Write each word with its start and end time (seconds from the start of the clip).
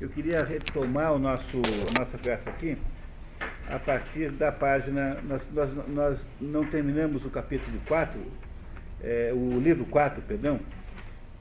Eu 0.00 0.08
queria 0.08 0.42
retomar 0.42 1.12
o 1.12 1.18
nosso, 1.18 1.60
nossa 1.98 2.16
peça 2.16 2.48
aqui 2.48 2.78
a 3.68 3.78
partir 3.78 4.30
da 4.30 4.50
página. 4.50 5.18
Nós, 5.22 5.42
nós, 5.52 5.88
nós 5.88 6.26
não 6.40 6.64
terminamos 6.64 7.22
o 7.26 7.28
capítulo 7.28 7.78
4, 7.86 8.18
é, 9.02 9.30
o 9.34 9.60
livro 9.60 9.84
4, 9.84 10.22
perdão. 10.22 10.58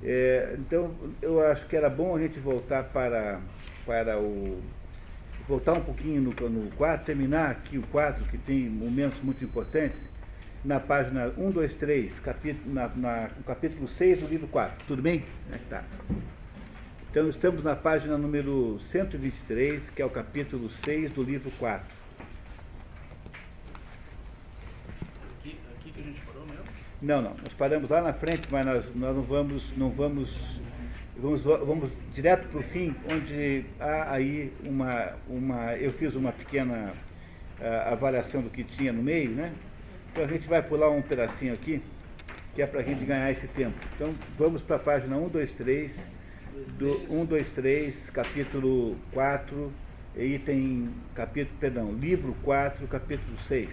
É, 0.03 0.55
então, 0.59 0.93
eu 1.21 1.41
acho 1.49 1.65
que 1.67 1.75
era 1.75 1.89
bom 1.89 2.17
a 2.17 2.19
gente 2.19 2.37
voltar 2.37 2.83
para, 2.83 3.39
para 3.85 4.19
o. 4.19 4.61
voltar 5.47 5.73
um 5.73 5.81
pouquinho 5.81 6.21
no, 6.21 6.49
no 6.49 6.69
4, 6.71 7.05
terminar 7.05 7.51
aqui 7.51 7.77
o 7.77 7.83
4, 7.83 8.25
que 8.25 8.37
tem 8.37 8.69
momentos 8.69 9.21
muito 9.21 9.41
importantes, 9.41 9.97
na 10.65 10.81
página 10.81 11.31
1, 11.37 11.51
2, 11.51 11.73
3, 11.75 12.19
capítulo, 12.19 12.73
na, 12.73 12.89
na, 12.89 13.29
no 13.37 13.43
capítulo 13.45 13.87
6 13.87 14.19
do 14.19 14.27
livro 14.27 14.47
4. 14.49 14.85
Tudo 14.85 15.01
bem? 15.01 15.23
É 15.49 15.57
que 15.57 15.65
tá. 15.65 15.85
Então, 17.11 17.27
estamos 17.27 17.63
na 17.63 17.75
página 17.75 18.19
número 18.19 18.79
123, 18.91 19.89
que 19.95 19.99
é 19.99 20.05
o 20.05 20.11
capítulo 20.11 20.69
6 20.85 21.11
do 21.11 21.23
livro 21.23 21.49
4. 21.57 21.83
Aqui, 25.39 25.57
aqui 25.75 25.91
que 25.91 26.01
a 26.01 26.03
gente 26.03 26.21
parou 26.21 26.45
mesmo? 26.45 26.65
Não, 27.01 27.19
não. 27.19 27.31
Nós 27.31 27.51
paramos 27.57 27.89
lá 27.89 28.03
na 28.03 28.13
frente, 28.13 28.47
mas 28.51 28.63
nós, 28.63 28.95
nós 28.95 29.15
não 29.15 29.23
vamos, 29.23 29.75
não 29.75 29.89
vamos, 29.89 30.61
vamos, 31.17 31.41
vamos 31.41 31.91
direto 32.13 32.47
para 32.47 32.59
o 32.59 32.63
fim, 32.63 32.95
onde 33.11 33.65
há 33.79 34.13
aí 34.13 34.53
uma, 34.63 35.13
uma, 35.27 35.75
eu 35.77 35.91
fiz 35.93 36.13
uma 36.13 36.31
pequena 36.31 36.93
uh, 37.59 37.91
avaliação 37.91 38.43
do 38.43 38.51
que 38.51 38.63
tinha 38.63 38.93
no 38.93 39.01
meio, 39.01 39.31
né? 39.31 39.51
Então 40.11 40.25
a 40.25 40.27
gente 40.27 40.47
vai 40.47 40.61
pular 40.61 40.91
um 40.91 41.01
pedacinho 41.01 41.55
aqui, 41.55 41.81
que 42.53 42.61
é 42.61 42.67
para 42.67 42.81
a 42.81 42.83
gente 42.83 43.03
ganhar 43.03 43.31
esse 43.31 43.47
tempo. 43.47 43.75
Então 43.95 44.13
vamos 44.37 44.61
para 44.61 44.75
a 44.75 44.79
página 44.79 45.17
1, 45.17 45.27
2, 45.29 45.53
3, 45.53 46.18
do 46.77 47.01
1, 47.09 47.25
2, 47.25 47.49
3, 47.49 48.09
capítulo 48.11 48.95
4, 49.13 49.71
item, 50.17 50.89
capítulo, 51.15 51.57
perdão, 51.59 51.91
livro 51.93 52.35
4, 52.43 52.87
capítulo 52.87 53.37
6. 53.47 53.69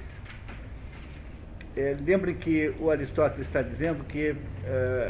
É, 1.76 1.96
lembrem 2.04 2.34
que 2.34 2.72
o 2.80 2.90
Aristóteles 2.90 3.46
está 3.46 3.60
dizendo 3.60 4.02
que 4.04 4.30
uh, 4.30 4.36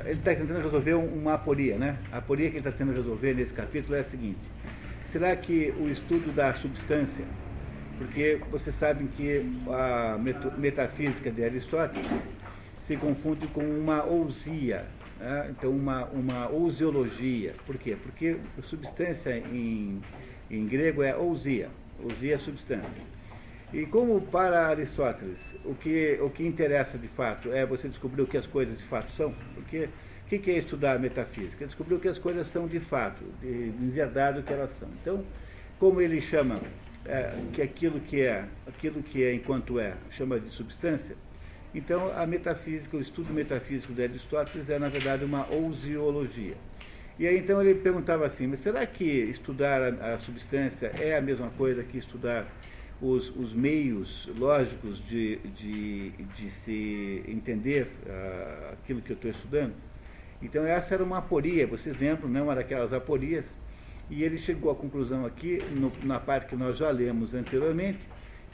ele 0.05 0.19
está 0.19 0.35
tentando 0.35 0.61
resolver 0.63 0.95
uma 0.95 1.35
aporia, 1.35 1.79
né? 1.79 1.97
A 2.11 2.19
aporia 2.19 2.51
que 2.51 2.57
ele 2.57 2.67
está 2.67 2.73
tentando 2.73 2.97
resolver 2.97 3.35
nesse 3.35 3.53
capítulo 3.53 3.95
é 3.95 4.01
a 4.01 4.05
seguinte: 4.05 4.41
será 5.07 5.37
que 5.37 5.73
o 5.79 5.89
estudo 5.89 6.33
da 6.35 6.53
substância 6.55 7.25
porque 7.99 8.39
vocês 8.51 8.77
sabem 8.77 9.07
que 9.07 9.43
a 9.69 10.19
metafísica 10.59 11.31
de 11.31 11.45
Aristóteles 11.45 12.11
se 12.87 12.97
confunde 12.97 13.47
com 13.49 13.63
uma 13.63 14.05
ousia, 14.05 14.85
né? 15.19 15.49
então 15.51 15.71
uma, 15.71 16.05
uma 16.07 16.49
ousiologia. 16.49 17.55
Por 17.65 17.77
quê? 17.79 17.97
Porque 18.03 18.37
substância 18.63 19.37
em, 19.37 20.03
em 20.51 20.67
grego 20.67 21.03
é 21.03 21.17
ousia, 21.17 21.69
ousia 22.03 22.35
é 22.35 22.39
substância. 22.39 23.17
E 23.73 23.85
como 23.85 24.21
para 24.21 24.69
Aristóteles 24.69 25.55
o 25.65 25.75
que, 25.75 26.19
o 26.21 26.31
que 26.31 26.47
interessa 26.47 26.97
de 26.97 27.09
fato 27.09 27.53
é 27.53 27.67
você 27.67 27.89
descobrir 27.89 28.23
o 28.23 28.27
que 28.27 28.37
as 28.37 28.47
coisas 28.47 28.79
de 28.79 28.85
fato 28.85 29.11
são, 29.13 29.35
porque 29.55 29.89
o 30.25 30.29
que, 30.29 30.39
que 30.39 30.51
é 30.51 30.59
estudar 30.59 30.99
metafísica? 30.99 31.67
Descobrir 31.67 31.95
o 31.97 32.01
que 32.01 32.09
as 32.09 32.19
coisas 32.19 32.49
são 32.49 32.67
de 32.67 32.81
fato, 32.81 33.25
de, 33.41 33.71
de 33.71 33.91
verdade 33.91 34.41
o 34.41 34.43
que 34.43 34.53
elas 34.53 34.71
são. 34.73 34.89
Então, 35.01 35.25
como 35.79 36.01
ele 36.01 36.21
chama 36.21 36.61
é, 37.09 37.33
que 37.53 37.63
aquilo 37.63 38.01
que 38.01 38.21
é, 38.21 38.45
aquilo 38.67 39.03
que 39.03 39.23
é 39.23 39.35
enquanto 39.35 39.79
é, 39.79 39.95
chama 40.11 40.39
de 40.41 40.51
substância. 40.51 41.17
Então, 41.77 42.11
a 42.17 42.27
metafísica, 42.27 42.97
o 42.97 43.01
estudo 43.01 43.35
metafísico 43.35 43.93
de 43.93 44.03
Aristóteles 44.03 44.71
é, 44.71 44.79
na 44.79 44.89
verdade, 44.89 45.27
uma 45.27 45.47
ousiologia. 45.53 46.57
E 47.19 47.27
aí, 47.27 47.39
então, 47.39 47.61
ele 47.61 47.75
perguntava 47.75 48.25
assim, 48.25 48.47
mas 48.47 48.61
será 48.61 48.87
que 48.87 49.05
estudar 49.05 49.83
a, 49.83 50.15
a 50.15 50.19
substância 50.21 50.91
é 50.99 51.15
a 51.15 51.21
mesma 51.21 51.51
coisa 51.51 51.85
que 51.85 51.99
estudar 51.99 52.47
os, 52.99 53.29
os 53.37 53.53
meios 53.53 54.27
lógicos 54.39 55.07
de, 55.07 55.37
de, 55.37 56.11
de 56.13 56.51
se 56.51 57.23
entender 57.29 57.91
uh, 58.07 58.73
aquilo 58.73 59.03
que 59.03 59.13
eu 59.13 59.17
estou 59.17 59.31
estudando? 59.31 59.75
Então, 60.41 60.65
essa 60.65 60.95
era 60.95 61.05
uma 61.05 61.19
aporia, 61.19 61.67
vocês 61.67 61.95
lembram, 62.01 62.27
não? 62.27 62.51
Era 62.51 62.63
aquelas 62.63 62.95
aporias 62.95 63.55
e 64.09 64.23
ele 64.23 64.39
chegou 64.39 64.71
à 64.71 64.75
conclusão 64.75 65.27
aqui, 65.27 65.63
no, 65.73 65.93
na 66.05 66.19
parte 66.19 66.47
que 66.47 66.57
nós 66.57 66.79
já 66.79 66.91
lemos 66.91 67.35
anteriormente, 67.35 67.99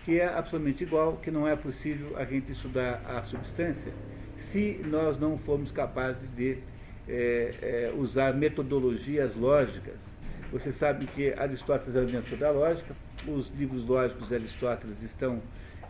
que 0.05 0.19
é 0.19 0.27
absolutamente 0.27 0.83
igual, 0.83 1.17
que 1.17 1.31
não 1.31 1.47
é 1.47 1.55
possível 1.55 2.17
a 2.17 2.25
gente 2.25 2.53
estudar 2.53 3.03
a 3.07 3.23
substância 3.23 3.93
se 4.37 4.81
nós 4.85 5.19
não 5.19 5.39
formos 5.39 5.71
capazes 5.71 6.35
de 6.35 6.59
é, 7.09 7.55
é, 7.63 7.93
usar 7.97 8.35
metodologias 8.35 9.35
lógicas. 9.35 10.01
Você 10.51 10.73
sabe 10.73 11.07
que 11.07 11.33
Aristóteles 11.35 11.97
é 11.97 12.01
o 12.01 12.05
inventor 12.05 12.39
da 12.39 12.51
lógica, 12.51 12.95
os 13.27 13.51
livros 13.51 13.87
lógicos 13.87 14.29
de 14.29 14.35
Aristóteles 14.35 15.03
estão 15.03 15.41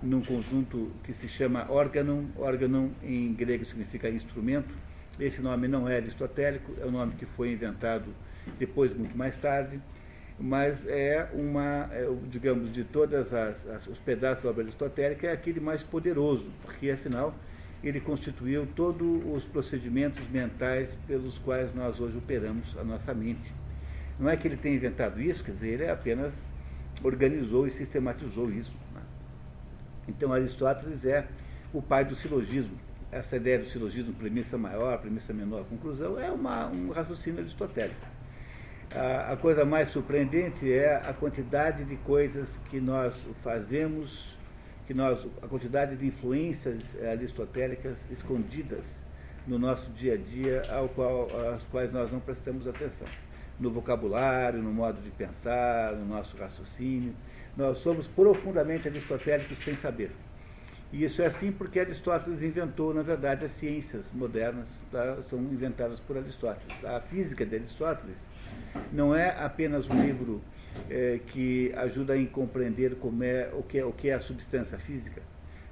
num 0.02 0.20
conjunto 0.20 0.92
que 1.04 1.12
se 1.12 1.28
chama 1.28 1.66
órgão, 1.70 2.28
órgão 2.36 2.90
em 3.02 3.32
grego 3.32 3.64
significa 3.64 4.08
instrumento. 4.08 4.74
Esse 5.18 5.40
nome 5.40 5.68
não 5.68 5.88
é 5.88 5.96
aristotélico, 5.96 6.74
é 6.80 6.84
o 6.84 6.90
nome 6.90 7.12
que 7.12 7.26
foi 7.26 7.52
inventado 7.52 8.06
depois 8.58 8.94
muito 8.96 9.16
mais 9.16 9.36
tarde, 9.36 9.80
mas 10.38 10.86
é 10.86 11.28
uma, 11.32 11.88
é, 11.92 12.08
digamos, 12.30 12.72
de 12.72 12.84
todas 12.84 13.32
as, 13.32 13.66
as, 13.68 13.86
os 13.86 13.98
pedaços 13.98 14.42
da 14.42 14.50
obra 14.50 14.64
aristotélica, 14.64 15.26
é 15.26 15.32
aquele 15.32 15.60
mais 15.60 15.82
poderoso, 15.82 16.50
porque 16.62 16.90
afinal 16.90 17.34
ele 17.82 18.00
constituiu 18.00 18.66
todos 18.76 19.22
os 19.34 19.44
procedimentos 19.44 20.28
mentais 20.30 20.94
pelos 21.06 21.36
quais 21.38 21.74
nós 21.74 21.98
hoje 22.00 22.16
operamos 22.16 22.76
a 22.78 22.84
nossa 22.84 23.12
mente. 23.12 23.52
Não 24.18 24.30
é 24.30 24.36
que 24.36 24.46
ele 24.46 24.56
tenha 24.56 24.76
inventado 24.76 25.20
isso, 25.20 25.42
quer 25.42 25.52
dizer, 25.52 25.68
ele 25.68 25.88
apenas 25.88 26.32
organizou 27.02 27.66
e 27.66 27.72
sistematizou 27.72 28.52
isso. 28.52 28.72
Né? 28.94 29.00
Então 30.06 30.32
Aristóteles 30.32 31.04
é 31.04 31.26
o 31.72 31.82
pai 31.82 32.04
do 32.04 32.14
silogismo. 32.14 32.76
Essa 33.10 33.36
ideia 33.36 33.58
do 33.58 33.66
silogismo, 33.66 34.12
premissa 34.14 34.56
maior, 34.56 34.98
premissa 34.98 35.34
menor, 35.34 35.64
conclusão, 35.64 36.18
é 36.18 36.30
uma, 36.30 36.68
um 36.68 36.90
raciocínio 36.90 37.40
aristotélico 37.40 38.11
a, 38.94 39.32
a 39.32 39.36
coisa 39.36 39.64
mais 39.64 39.88
surpreendente 39.88 40.70
é 40.72 40.96
a 40.96 41.12
quantidade 41.12 41.84
de 41.84 41.96
coisas 41.96 42.54
que 42.70 42.80
nós 42.80 43.14
fazemos, 43.42 44.36
que 44.86 44.94
nós, 44.94 45.26
a 45.42 45.46
quantidade 45.46 45.96
de 45.96 46.06
influências 46.06 46.96
aristotélicas 47.02 47.98
escondidas 48.10 48.86
no 49.46 49.58
nosso 49.58 49.90
dia 49.90 50.14
a 50.14 50.16
dia, 50.16 50.62
ao 50.70 50.88
qual, 50.88 51.28
às 51.54 51.62
quais 51.64 51.92
nós 51.92 52.12
não 52.12 52.20
prestamos 52.20 52.66
atenção. 52.66 53.06
No 53.58 53.70
vocabulário, 53.70 54.62
no 54.62 54.72
modo 54.72 55.00
de 55.00 55.10
pensar, 55.10 55.92
no 55.92 56.06
nosso 56.06 56.36
raciocínio. 56.36 57.14
Nós 57.56 57.78
somos 57.78 58.06
profundamente 58.06 58.88
aristotélicos 58.88 59.58
sem 59.58 59.76
saber. 59.76 60.10
E 60.92 61.04
isso 61.04 61.22
é 61.22 61.26
assim 61.26 61.50
porque 61.50 61.80
Aristóteles 61.80 62.42
inventou, 62.42 62.92
na 62.92 63.02
verdade, 63.02 63.44
as 63.44 63.52
ciências 63.52 64.10
modernas, 64.12 64.80
tá? 64.90 65.16
são 65.30 65.38
inventadas 65.38 65.98
por 66.00 66.18
Aristóteles. 66.18 66.84
A 66.84 67.00
física 67.00 67.46
de 67.46 67.56
Aristóteles 67.56 68.18
não 68.92 69.14
é 69.14 69.30
apenas 69.30 69.88
um 69.88 70.04
livro 70.04 70.42
é, 70.90 71.20
que 71.28 71.72
ajuda 71.76 72.14
a 72.14 72.26
compreender 72.26 72.96
como 72.96 73.22
é, 73.24 73.50
o, 73.52 73.62
que 73.62 73.78
é, 73.78 73.84
o 73.84 73.92
que 73.92 74.08
é 74.08 74.14
a 74.14 74.20
substância 74.20 74.78
física, 74.78 75.22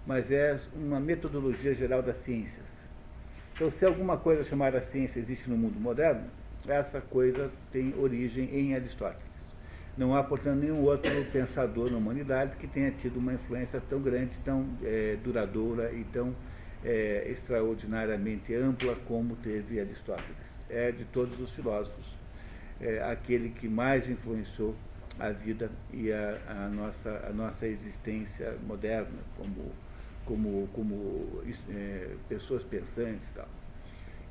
mas 0.06 0.30
é 0.30 0.58
uma 0.74 0.98
metodologia 0.98 1.74
geral 1.74 2.02
das 2.02 2.16
ciências. 2.18 2.66
Então, 3.54 3.70
se 3.70 3.84
alguma 3.84 4.16
coisa 4.16 4.44
chamada 4.44 4.80
ciência 4.80 5.18
existe 5.20 5.48
no 5.48 5.56
mundo 5.56 5.78
moderno, 5.78 6.24
essa 6.66 7.00
coisa 7.00 7.50
tem 7.72 7.94
origem 7.98 8.48
em 8.54 8.74
Aristóteles. 8.74 9.30
Não 9.98 10.14
há, 10.14 10.22
portanto, 10.22 10.60
nenhum 10.60 10.82
outro 10.82 11.10
pensador 11.32 11.90
na 11.90 11.98
humanidade 11.98 12.56
que 12.56 12.66
tenha 12.66 12.90
tido 12.90 13.18
uma 13.18 13.34
influência 13.34 13.82
tão 13.90 14.00
grande, 14.00 14.30
tão 14.44 14.66
é, 14.82 15.16
duradoura 15.22 15.92
e 15.92 16.04
tão 16.04 16.34
é, 16.82 17.26
extraordinariamente 17.30 18.54
ampla 18.54 18.96
como 19.06 19.36
teve 19.36 19.78
Aristóteles. 19.78 20.36
É 20.70 20.90
de 20.90 21.04
todos 21.04 21.38
os 21.40 21.50
filósofos 21.50 22.09
é, 22.80 23.02
aquele 23.02 23.50
que 23.50 23.68
mais 23.68 24.08
influenciou 24.08 24.74
a 25.18 25.30
vida 25.30 25.70
e 25.92 26.10
a, 26.10 26.38
a, 26.48 26.68
nossa, 26.68 27.26
a 27.28 27.32
nossa 27.32 27.66
existência 27.66 28.56
moderna 28.66 29.18
como, 29.36 29.70
como, 30.24 30.68
como 30.72 31.42
é, 31.70 32.08
pessoas 32.28 32.64
pensantes 32.64 33.30
tal. 33.34 33.48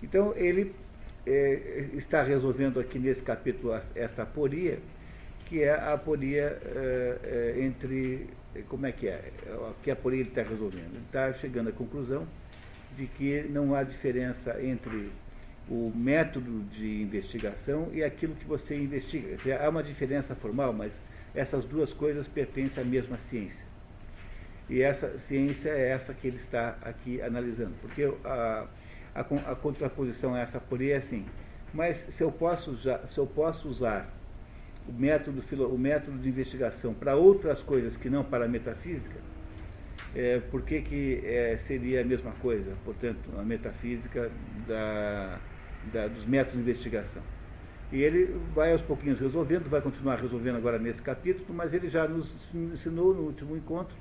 Então, 0.02 0.34
ele 0.36 0.74
é, 1.28 1.90
está 1.94 2.24
resolvendo 2.24 2.80
aqui 2.80 2.98
nesse 2.98 3.22
capítulo 3.22 3.80
esta 3.94 4.24
aporia, 4.24 4.80
que 5.46 5.62
é 5.62 5.72
a 5.72 5.94
aporia 5.94 6.60
é, 6.64 7.56
é 7.58 7.64
entre. 7.64 8.28
Como 8.68 8.86
é 8.88 8.92
que 8.92 9.08
é? 9.08 9.32
Que 9.84 9.92
aporia 9.92 10.22
ele 10.22 10.30
está 10.30 10.42
resolvendo? 10.42 10.92
Ele 10.96 11.04
está 11.06 11.32
chegando 11.34 11.70
à 11.70 11.72
conclusão 11.72 12.28
de 12.98 13.06
que 13.06 13.44
não 13.44 13.76
há 13.76 13.84
diferença 13.84 14.62
entre 14.62 15.12
o 15.70 15.92
método 15.96 16.64
de 16.72 17.02
investigação 17.02 17.90
e 17.94 18.04
aquilo 18.04 18.34
que 18.36 18.46
você 18.46 18.76
investiga. 18.76 19.36
Dizer, 19.36 19.62
há 19.62 19.70
uma 19.70 19.84
diferença 19.84 20.36
formal, 20.36 20.74
mas 20.74 21.00
essas 21.36 21.64
duas 21.64 21.94
coisas 21.94 22.28
pertencem 22.28 22.82
à 22.82 22.86
mesma 22.86 23.18
ciência. 23.18 23.66
E 24.68 24.82
essa 24.82 25.18
ciência 25.18 25.70
é 25.70 25.90
essa 25.90 26.14
que 26.14 26.28
ele 26.28 26.38
está 26.38 26.78
aqui 26.82 27.22
analisando. 27.22 27.74
Porque 27.82 28.12
a, 28.24 28.68
a, 29.14 29.22
a 29.22 29.56
contraposição 29.56 30.34
a 30.34 30.40
essa 30.40 30.60
por 30.60 30.80
aí 30.80 30.92
é 30.92 30.98
assim, 30.98 31.26
mas 31.74 31.98
se 32.10 32.24
eu 32.24 32.32
posso 32.32 32.72
usar, 32.72 33.08
se 33.08 33.18
eu 33.18 33.28
posso 33.28 33.68
usar 33.68 34.12
o 34.88 34.92
método, 34.92 35.44
o 35.68 35.78
método 35.78 36.18
de 36.18 36.30
investigação 36.30 36.96
para 36.96 37.16
outras 37.16 37.62
coisas 37.62 37.96
que 37.96 38.10
não 38.10 38.24
para 38.24 38.46
a 38.46 38.48
metafísica, 38.48 39.18
é, 40.16 40.40
por 40.40 40.64
que, 40.64 40.82
que 40.82 41.22
é, 41.24 41.58
seria 41.58 42.02
a 42.02 42.04
mesma 42.04 42.32
coisa, 42.42 42.74
portanto, 42.84 43.30
a 43.38 43.44
metafísica 43.44 44.32
da, 44.68 45.40
da, 45.92 46.08
dos 46.08 46.26
métodos 46.26 46.64
de 46.64 46.70
investigação? 46.70 47.22
E 47.92 48.02
ele 48.02 48.40
vai 48.54 48.72
aos 48.72 48.82
pouquinhos 48.82 49.20
resolvendo, 49.20 49.68
vai 49.68 49.82
continuar 49.82 50.18
resolvendo 50.18 50.58
agora 50.58 50.78
nesse 50.78 51.02
capítulo, 51.02 51.48
mas 51.50 51.74
ele 51.74 51.90
já 51.90 52.08
nos 52.08 52.34
ensinou 52.54 53.16
no 53.16 53.24
último 53.24 53.58
encontro 53.58 53.96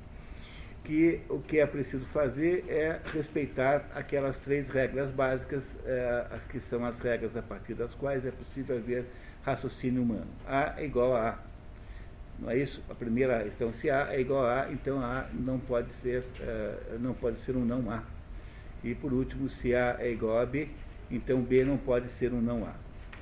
que 0.84 1.20
o 1.28 1.38
que 1.38 1.58
é 1.58 1.66
preciso 1.66 2.04
fazer 2.06 2.64
é 2.68 3.00
respeitar 3.12 3.86
aquelas 3.94 4.40
três 4.40 4.68
regras 4.68 5.10
básicas, 5.10 5.76
é, 5.84 6.26
que 6.50 6.60
são 6.60 6.84
as 6.84 6.98
regras 7.00 7.36
a 7.36 7.42
partir 7.42 7.74
das 7.74 7.92
quais 7.94 8.24
é 8.24 8.30
possível 8.30 8.76
haver 8.76 9.04
raciocínio 9.44 10.02
humano. 10.02 10.28
A 10.46 10.80
é 10.80 10.84
igual 10.84 11.14
a 11.14 11.30
A. 11.30 11.38
Não 12.38 12.50
é 12.50 12.56
isso? 12.56 12.82
A 12.88 12.94
primeira, 12.94 13.46
então, 13.46 13.72
se 13.72 13.90
A 13.90 14.14
é 14.14 14.20
igual 14.20 14.46
a 14.46 14.62
A, 14.62 14.72
então 14.72 15.00
A 15.02 15.26
não 15.32 15.58
pode 15.58 15.92
ser, 15.94 16.24
é, 16.40 16.96
não 16.98 17.12
pode 17.12 17.38
ser 17.40 17.56
um 17.56 17.64
não 17.64 17.90
A. 17.90 18.02
E 18.82 18.94
por 18.94 19.12
último, 19.12 19.48
se 19.48 19.74
A 19.74 19.96
é 19.98 20.10
igual 20.10 20.38
a 20.38 20.46
B, 20.46 20.68
então 21.10 21.40
B 21.40 21.64
não 21.64 21.76
pode 21.76 22.08
ser 22.10 22.32
um 22.32 22.40
não 22.40 22.64
A. 22.64 22.74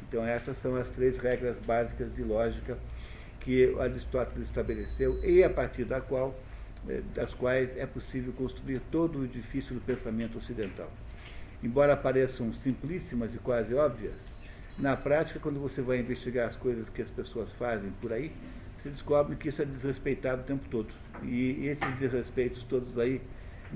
Então 0.08 0.24
essas 0.24 0.58
são 0.58 0.76
as 0.76 0.88
três 0.90 1.18
regras 1.18 1.56
básicas 1.58 2.14
de 2.14 2.22
lógica 2.22 2.78
que 3.40 3.74
Aristóteles 3.78 4.48
estabeleceu 4.48 5.20
e 5.24 5.42
a 5.42 5.50
partir 5.50 5.84
da 5.84 6.00
qual 6.00 6.34
eh, 6.88 7.02
das 7.14 7.32
quais 7.32 7.76
é 7.76 7.86
possível 7.86 8.32
construir 8.32 8.80
todo 8.90 9.20
o 9.20 9.24
edifício 9.24 9.74
do 9.74 9.80
pensamento 9.80 10.38
ocidental. 10.38 10.90
Embora 11.62 11.96
pareçam 11.96 12.52
simplíssimas 12.52 13.34
e 13.34 13.38
quase 13.38 13.74
óbvias, 13.74 14.20
na 14.78 14.94
prática, 14.94 15.40
quando 15.40 15.58
você 15.58 15.80
vai 15.80 15.98
investigar 15.98 16.48
as 16.48 16.54
coisas 16.54 16.86
que 16.90 17.00
as 17.00 17.10
pessoas 17.10 17.50
fazem 17.52 17.90
por 18.00 18.12
aí, 18.12 18.30
você 18.78 18.90
descobre 18.90 19.34
que 19.34 19.48
isso 19.48 19.62
é 19.62 19.64
desrespeitado 19.64 20.42
o 20.42 20.44
tempo 20.44 20.68
todo. 20.70 20.92
E 21.22 21.66
esses 21.66 21.98
desrespeitos 21.98 22.62
todos 22.64 22.98
aí, 22.98 23.22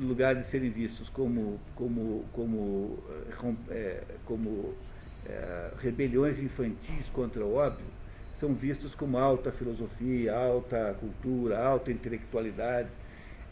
no 0.01 0.09
lugar 0.09 0.35
de 0.35 0.47
serem 0.47 0.71
vistos 0.71 1.09
como, 1.11 1.61
como, 1.75 2.25
como, 2.33 2.99
é, 3.71 4.03
como 4.25 4.75
é, 5.27 5.71
rebeliões 5.79 6.39
infantis 6.39 7.09
contra 7.13 7.45
o 7.45 7.55
óbvio, 7.55 7.87
são 8.35 8.55
vistos 8.55 8.95
como 8.95 9.19
alta 9.19 9.53
filosofia, 9.53 10.35
alta 10.35 10.97
cultura, 10.99 11.63
alta 11.63 11.93
intelectualidade. 11.93 12.89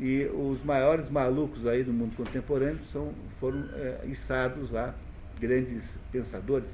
E 0.01 0.25
os 0.27 0.65
maiores 0.65 1.11
malucos 1.11 1.67
aí 1.67 1.85
do 1.85 1.93
mundo 1.93 2.17
contemporâneo 2.17 2.81
são, 2.93 3.13
foram 3.39 3.69
é, 3.75 4.07
içados 4.07 4.71
lá, 4.71 4.95
grandes 5.39 5.99
pensadores, 6.11 6.71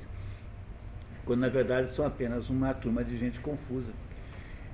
quando 1.25 1.41
na 1.41 1.49
verdade 1.49 1.95
são 1.95 2.07
apenas 2.07 2.49
uma 2.49 2.73
turma 2.73 3.03
de 3.03 3.19
gente 3.19 3.41
confusa, 3.41 3.91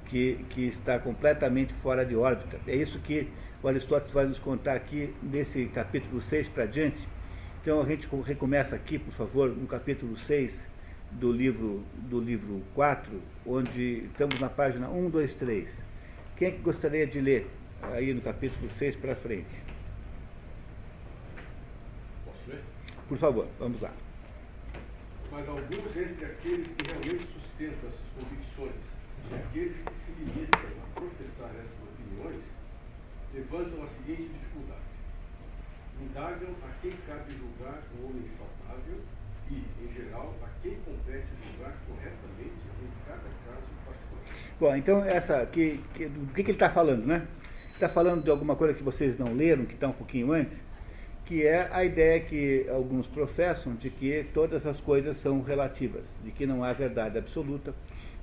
que, 0.07 0.45
que 0.51 0.67
está 0.67 0.99
completamente 0.99 1.73
fora 1.75 2.05
de 2.05 2.17
órbita. 2.17 2.59
É 2.67 2.75
isso 2.75 2.99
que 2.99 3.29
o 3.63 3.69
Aristóteles 3.69 4.13
vai 4.13 4.27
nos 4.27 4.39
contar 4.39 4.75
aqui 4.75 5.15
nesse 5.23 5.67
capítulo 5.67 6.23
6 6.23 6.49
para 6.49 6.67
diante. 6.67 7.07
Então 7.61 7.83
a 7.83 7.85
gente 7.85 8.09
recomeça 8.25 8.75
aqui, 8.75 8.99
por 8.99 9.13
favor, 9.13 9.51
no 9.51 9.67
capítulo 9.67 10.17
6 10.17 10.59
do 11.13 11.31
livro, 11.31 11.85
do 11.95 12.21
livro 12.21 12.63
4, 12.75 13.21
onde 13.45 14.05
estamos 14.07 14.41
na 14.41 14.49
página 14.49 14.89
1, 14.89 15.11
2, 15.11 15.35
3. 15.35 15.69
Quem 16.37 16.49
é 16.49 16.51
que 16.53 16.59
gostaria 16.59 17.07
de 17.07 17.21
ler 17.21 17.51
aí 17.83 18.15
no 18.15 18.23
capítulo 18.23 18.71
6 18.71 18.97
para 18.97 19.15
frente? 19.15 19.63
Posso 22.25 22.49
ler? 22.49 22.63
Por 23.09 23.19
favor, 23.19 23.47
vamos 23.59 23.81
lá. 23.81 23.93
Mas 25.31 25.47
alguns 25.47 25.97
entre 25.97 26.25
aqueles 26.25 26.69
que 26.73 26.91
realmente 26.91 27.27
sustentam 27.27 27.89
essas 27.89 28.09
convicções 28.17 29.01
e 29.31 29.35
aqueles 29.35 29.77
que 29.77 29.95
se 29.95 30.13
limitam 30.19 30.61
a 30.61 30.99
professar 30.99 31.51
essas 31.61 31.80
levantam 33.35 33.83
a 33.83 33.87
seguinte 33.87 34.29
dificuldade. 34.29 34.81
Indagam 36.01 36.55
a 36.65 36.81
quem 36.81 36.93
cabe 37.07 37.33
julgar 37.37 37.83
o 37.95 38.07
homem 38.07 38.25
saudável 38.37 39.01
e, 39.51 39.65
em 39.85 39.93
geral, 39.93 40.35
a 40.43 40.49
quem 40.63 40.77
compete 40.85 41.27
julgar 41.43 41.77
corretamente 41.87 42.55
em 42.83 43.07
cada 43.07 43.21
caso 43.21 43.67
particular. 43.85 44.23
Bom, 44.59 44.77
então 44.77 45.05
essa 45.05 45.45
que, 45.47 45.81
que 45.95 46.07
do 46.07 46.33
que, 46.33 46.43
que 46.43 46.51
ele 46.51 46.57
está 46.57 46.71
falando, 46.71 47.07
né? 47.07 47.27
Está 47.75 47.89
falando 47.89 48.23
de 48.23 48.31
alguma 48.31 48.57
coisa 48.57 48.75
que 48.75 48.83
vocês 48.83 49.19
não 49.19 49.35
leram, 49.35 49.65
que 49.65 49.75
está 49.75 49.89
um 49.89 49.93
pouquinho 49.93 50.33
antes, 50.33 50.57
que 51.25 51.47
é 51.47 51.69
a 51.73 51.85
ideia 51.85 52.21
que 52.21 52.67
alguns 52.69 53.07
professam 53.07 53.75
de 53.75 53.89
que 53.89 54.27
todas 54.35 54.67
as 54.67 54.81
coisas 54.81 55.17
são 55.17 55.43
relativas, 55.43 56.05
de 56.25 56.31
que 56.31 56.45
não 56.45 56.63
há 56.63 56.73
verdade 56.73 57.19
absoluta, 57.19 57.75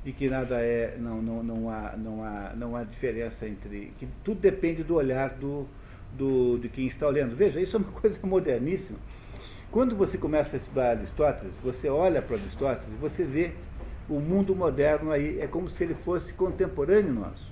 de 0.07 0.13
que 0.13 0.29
nada 0.29 0.61
é, 0.61 0.95
não, 0.97 1.21
não, 1.21 1.43
não, 1.43 1.69
há, 1.69 1.93
não, 1.97 2.23
há, 2.23 2.53
não 2.55 2.75
há 2.75 2.83
diferença 2.83 3.47
entre. 3.47 3.91
que 3.99 4.07
tudo 4.23 4.39
depende 4.39 4.81
do 4.81 4.95
olhar 4.95 5.31
do, 5.31 5.67
do, 6.17 6.57
de 6.57 6.69
quem 6.69 6.87
está 6.87 7.07
olhando. 7.07 7.35
Veja, 7.35 7.59
isso 7.59 7.75
é 7.75 7.79
uma 7.79 7.91
coisa 7.99 8.17
moderníssima 8.25 8.97
quando 9.71 9.95
você 9.95 10.17
começa 10.17 10.55
a 10.55 10.59
estudar 10.59 10.91
Aristóteles, 10.91 11.53
você 11.61 11.89
olha 11.89 12.21
para 12.21 12.37
Aristóteles 12.37 12.87
e 12.93 12.97
você 13.01 13.23
vê 13.23 13.51
o 14.09 14.19
mundo 14.19 14.55
moderno 14.55 15.11
aí, 15.11 15.39
é 15.41 15.47
como 15.47 15.69
se 15.69 15.83
ele 15.83 15.93
fosse 15.93 16.31
contemporâneo 16.33 17.13
nosso. 17.13 17.51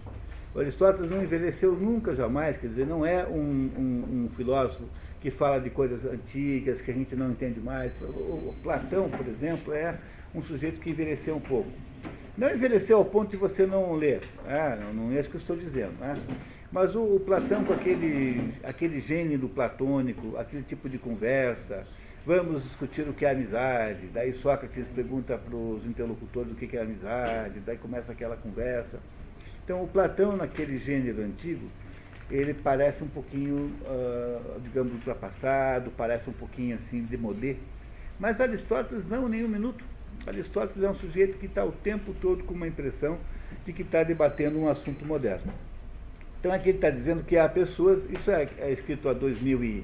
O 0.54 0.60
Aristóteles 0.60 1.12
não 1.12 1.22
envelheceu 1.22 1.74
nunca, 1.74 2.16
jamais, 2.16 2.56
quer 2.56 2.68
dizer, 2.68 2.88
não 2.88 3.06
é 3.06 3.28
um, 3.28 3.70
um, 3.78 4.26
um 4.26 4.30
filósofo 4.36 4.86
que 5.20 5.30
fala 5.30 5.60
de 5.60 5.70
coisas 5.70 6.06
antigas, 6.06 6.80
que 6.80 6.90
a 6.90 6.94
gente 6.94 7.16
não 7.16 7.32
entende 7.32 7.60
mais. 7.60 7.92
O 8.02 8.56
Platão, 8.64 9.10
por 9.10 9.28
exemplo, 9.28 9.74
é 9.74 9.96
um 10.34 10.42
sujeito 10.42 10.80
que 10.80 10.90
envelheceu 10.90 11.36
um 11.36 11.42
pouco. 11.42 11.70
Não 12.38 12.54
envelheceu 12.54 12.98
ao 12.98 13.06
ponto 13.06 13.32
de 13.32 13.38
você 13.38 13.66
não 13.66 13.94
ler, 13.94 14.22
ah, 14.46 14.78
não, 14.94 15.12
é 15.12 15.20
isso 15.20 15.30
que 15.30 15.38
eu 15.38 15.42
estou 15.42 15.56
dizendo. 15.56 15.94
Né? 16.00 16.18
Mas 16.72 16.96
o, 16.96 17.02
o, 17.02 17.20
Platão, 17.20 17.64
com 17.64 17.74
aquele, 17.74 18.54
aquele 18.64 19.00
gênero 19.00 19.48
platônico, 19.48 20.38
aquele 20.38 20.64
tipo 20.64 20.90
de 20.90 20.98
conversa, 20.98 21.86
Vamos 22.26 22.64
discutir 22.64 23.08
o 23.08 23.14
que 23.14 23.24
é 23.24 23.30
amizade. 23.30 24.08
Daí 24.12 24.34
Sócrates 24.34 24.88
pergunta 24.96 25.38
para 25.38 25.56
os 25.56 25.86
interlocutores 25.86 26.52
o 26.52 26.56
que 26.56 26.76
é 26.76 26.82
amizade, 26.82 27.60
daí 27.60 27.78
começa 27.78 28.12
aquela 28.12 28.36
conversa. 28.36 29.00
Então, 29.64 29.84
o 29.84 29.88
Platão, 29.88 30.36
naquele 30.36 30.80
gênero 30.80 31.22
antigo, 31.22 31.70
ele 32.32 32.56
parece 32.56 33.04
um 33.04 33.08
pouquinho, 33.08 33.72
uh, 33.84 34.60
digamos, 34.60 34.92
ultrapassado, 34.94 35.92
parece 35.96 36.28
um 36.28 36.34
pouquinho 36.34 36.78
assim, 36.78 37.04
demodé. 37.04 37.58
Mas 38.20 38.42
Aristóteles 38.42 39.08
não, 39.08 39.30
nem 39.30 39.46
um 39.46 39.48
minuto. 39.48 39.86
Aristóteles 40.26 40.84
é 40.84 40.90
um 40.90 40.96
sujeito 40.96 41.38
que 41.38 41.46
está 41.46 41.64
o 41.64 41.72
tempo 41.72 42.14
todo 42.22 42.44
com 42.44 42.54
uma 42.54 42.68
impressão 42.68 43.18
de 43.66 43.74
que 43.74 43.82
está 43.82 44.04
debatendo 44.04 44.60
um 44.60 44.68
assunto 44.68 45.06
moderno. 45.06 45.52
Então 46.40 46.52
aqui 46.52 46.70
ele 46.70 46.78
está 46.78 46.90
dizendo 46.90 47.24
que 47.24 47.38
há 47.38 47.50
pessoas, 47.50 48.08
isso 48.10 48.30
é, 48.30 48.48
é 48.60 48.72
escrito 48.72 49.10
há 49.10 49.14
2000 49.14 49.64
e 49.64 49.84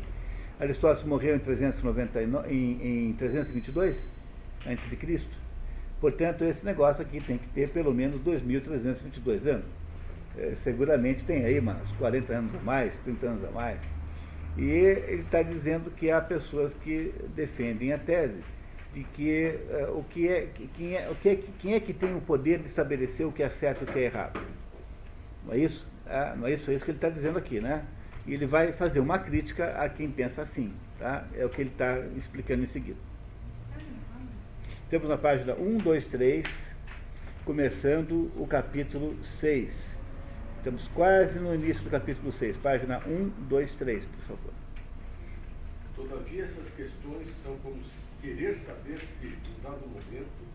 Aristóteles 0.59 1.03
morreu 1.03 1.35
em, 1.35 1.39
399, 1.39 2.53
em, 2.53 3.09
em 3.09 3.13
322 3.13 3.97
a.C. 4.65 5.19
Portanto, 5.99 6.43
esse 6.43 6.63
negócio 6.63 7.01
aqui 7.01 7.19
tem 7.19 7.37
que 7.37 7.47
ter 7.47 7.69
pelo 7.69 7.93
menos 7.93 8.21
2.322 8.21 9.47
anos. 9.47 9.65
É, 10.37 10.53
seguramente 10.63 11.23
tem 11.23 11.45
aí 11.45 11.59
uns 11.59 11.91
40 11.97 12.33
anos 12.33 12.55
a 12.55 12.59
mais, 12.59 12.97
30 12.99 13.25
anos 13.25 13.45
a 13.45 13.51
mais. 13.51 13.79
E 14.57 14.63
ele 14.63 15.21
está 15.21 15.41
dizendo 15.41 15.91
que 15.91 16.11
há 16.11 16.21
pessoas 16.21 16.73
que 16.83 17.13
defendem 17.35 17.93
a 17.93 17.97
tese 17.97 18.41
de 18.93 19.03
que, 19.03 19.59
uh, 19.87 19.97
o 19.97 20.03
que 20.03 20.27
é, 20.27 20.49
quem, 20.77 20.95
é, 20.95 21.09
o 21.09 21.15
que 21.15 21.29
é, 21.29 21.43
quem 21.59 21.73
é 21.73 21.79
que 21.79 21.93
tem 21.93 22.15
o 22.15 22.21
poder 22.21 22.59
de 22.59 22.65
estabelecer 22.65 23.25
o 23.25 23.31
que 23.31 23.43
é 23.43 23.49
certo 23.49 23.81
e 23.81 23.83
o 23.89 23.93
que 23.93 23.99
é 23.99 24.03
errado. 24.03 24.41
Não 25.45 25.53
é 25.53 25.57
isso? 25.57 25.87
Ah, 26.05 26.35
não 26.37 26.47
é 26.47 26.53
isso, 26.53 26.69
é 26.69 26.73
isso 26.73 26.83
que 26.83 26.91
ele 26.91 26.97
está 26.97 27.09
dizendo 27.09 27.37
aqui, 27.37 27.61
né? 27.61 27.85
e 28.25 28.33
ele 28.33 28.45
vai 28.45 28.71
fazer 28.73 28.99
uma 28.99 29.17
crítica 29.17 29.71
a 29.81 29.89
quem 29.89 30.09
pensa 30.09 30.41
assim. 30.41 30.73
Tá? 30.99 31.25
É 31.33 31.45
o 31.45 31.49
que 31.49 31.61
ele 31.61 31.69
está 31.69 31.99
explicando 32.17 32.63
em 32.63 32.67
seguida. 32.67 32.99
Temos 34.89 35.09
na 35.09 35.17
página 35.17 35.55
1, 35.55 35.77
2, 35.77 36.05
3, 36.07 36.47
começando 37.45 38.31
o 38.35 38.45
capítulo 38.45 39.15
6. 39.39 39.73
Estamos 40.57 40.87
quase 40.89 41.39
no 41.39 41.55
início 41.55 41.81
do 41.83 41.89
capítulo 41.89 42.31
6. 42.31 42.57
Página 42.57 42.99
1, 43.07 43.29
2, 43.47 43.75
3, 43.75 44.05
por 44.05 44.23
favor. 44.25 44.53
Todavia, 45.95 46.43
essas 46.43 46.69
questões 46.75 47.27
são 47.43 47.55
como 47.57 47.77
querer 48.21 48.55
saber 48.59 48.99
se, 49.19 49.27
em 49.27 49.63
dado 49.63 49.87
momento, 49.87 50.47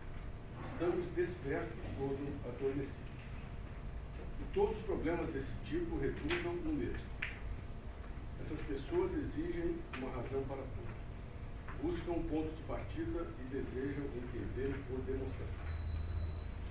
estamos 0.63 1.05
despertos 1.15 1.77
ou 1.99 2.17
adormecidos. 2.47 3.07
E 4.39 4.53
todos 4.53 4.77
os 4.77 4.83
problemas 4.83 5.27
desse 5.29 5.51
tipo 5.65 5.97
redundam 5.97 6.53
no 6.53 6.73
mesmo 6.73 7.17
essas 8.47 8.61
pessoas 8.61 9.11
exigem 9.11 9.75
uma 9.97 10.09
razão 10.09 10.41
para 10.47 10.63
tudo. 10.63 10.87
Buscam 11.81 12.11
um 12.13 12.23
ponto 12.23 12.55
de 12.55 12.63
partida 12.63 13.27
e 13.39 13.43
desejam 13.51 14.05
entender 14.15 14.73
por 14.87 14.99
demonstração. 15.01 15.67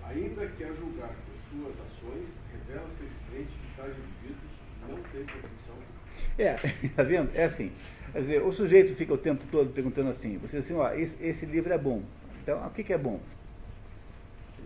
Ainda 0.04 0.46
que 0.48 0.64
a 0.64 0.72
julgar 0.72 1.12
por 1.12 1.36
suas 1.50 1.74
ações, 1.78 2.28
revela-se 2.50 3.02
evidente 3.02 3.52
que 3.52 3.76
tais 3.76 3.92
indivíduos 3.92 4.52
não 4.88 5.02
têm 5.10 5.26
condição. 5.26 5.95
É, 6.38 6.54
tá 6.94 7.02
vendo? 7.02 7.30
É 7.34 7.44
assim. 7.44 7.72
Quer 8.12 8.20
dizer, 8.20 8.42
o 8.42 8.52
sujeito 8.52 8.94
fica 8.94 9.12
o 9.12 9.18
tempo 9.18 9.44
todo 9.50 9.70
perguntando 9.72 10.10
assim, 10.10 10.38
você 10.38 10.58
assim, 10.58 10.74
ó, 10.74 10.90
esse, 10.92 11.16
esse 11.22 11.44
livro 11.44 11.72
é 11.72 11.78
bom. 11.78 12.02
Então, 12.42 12.64
o 12.66 12.70
que, 12.70 12.82
que 12.82 12.92
é 12.92 12.98
bom? 12.98 13.20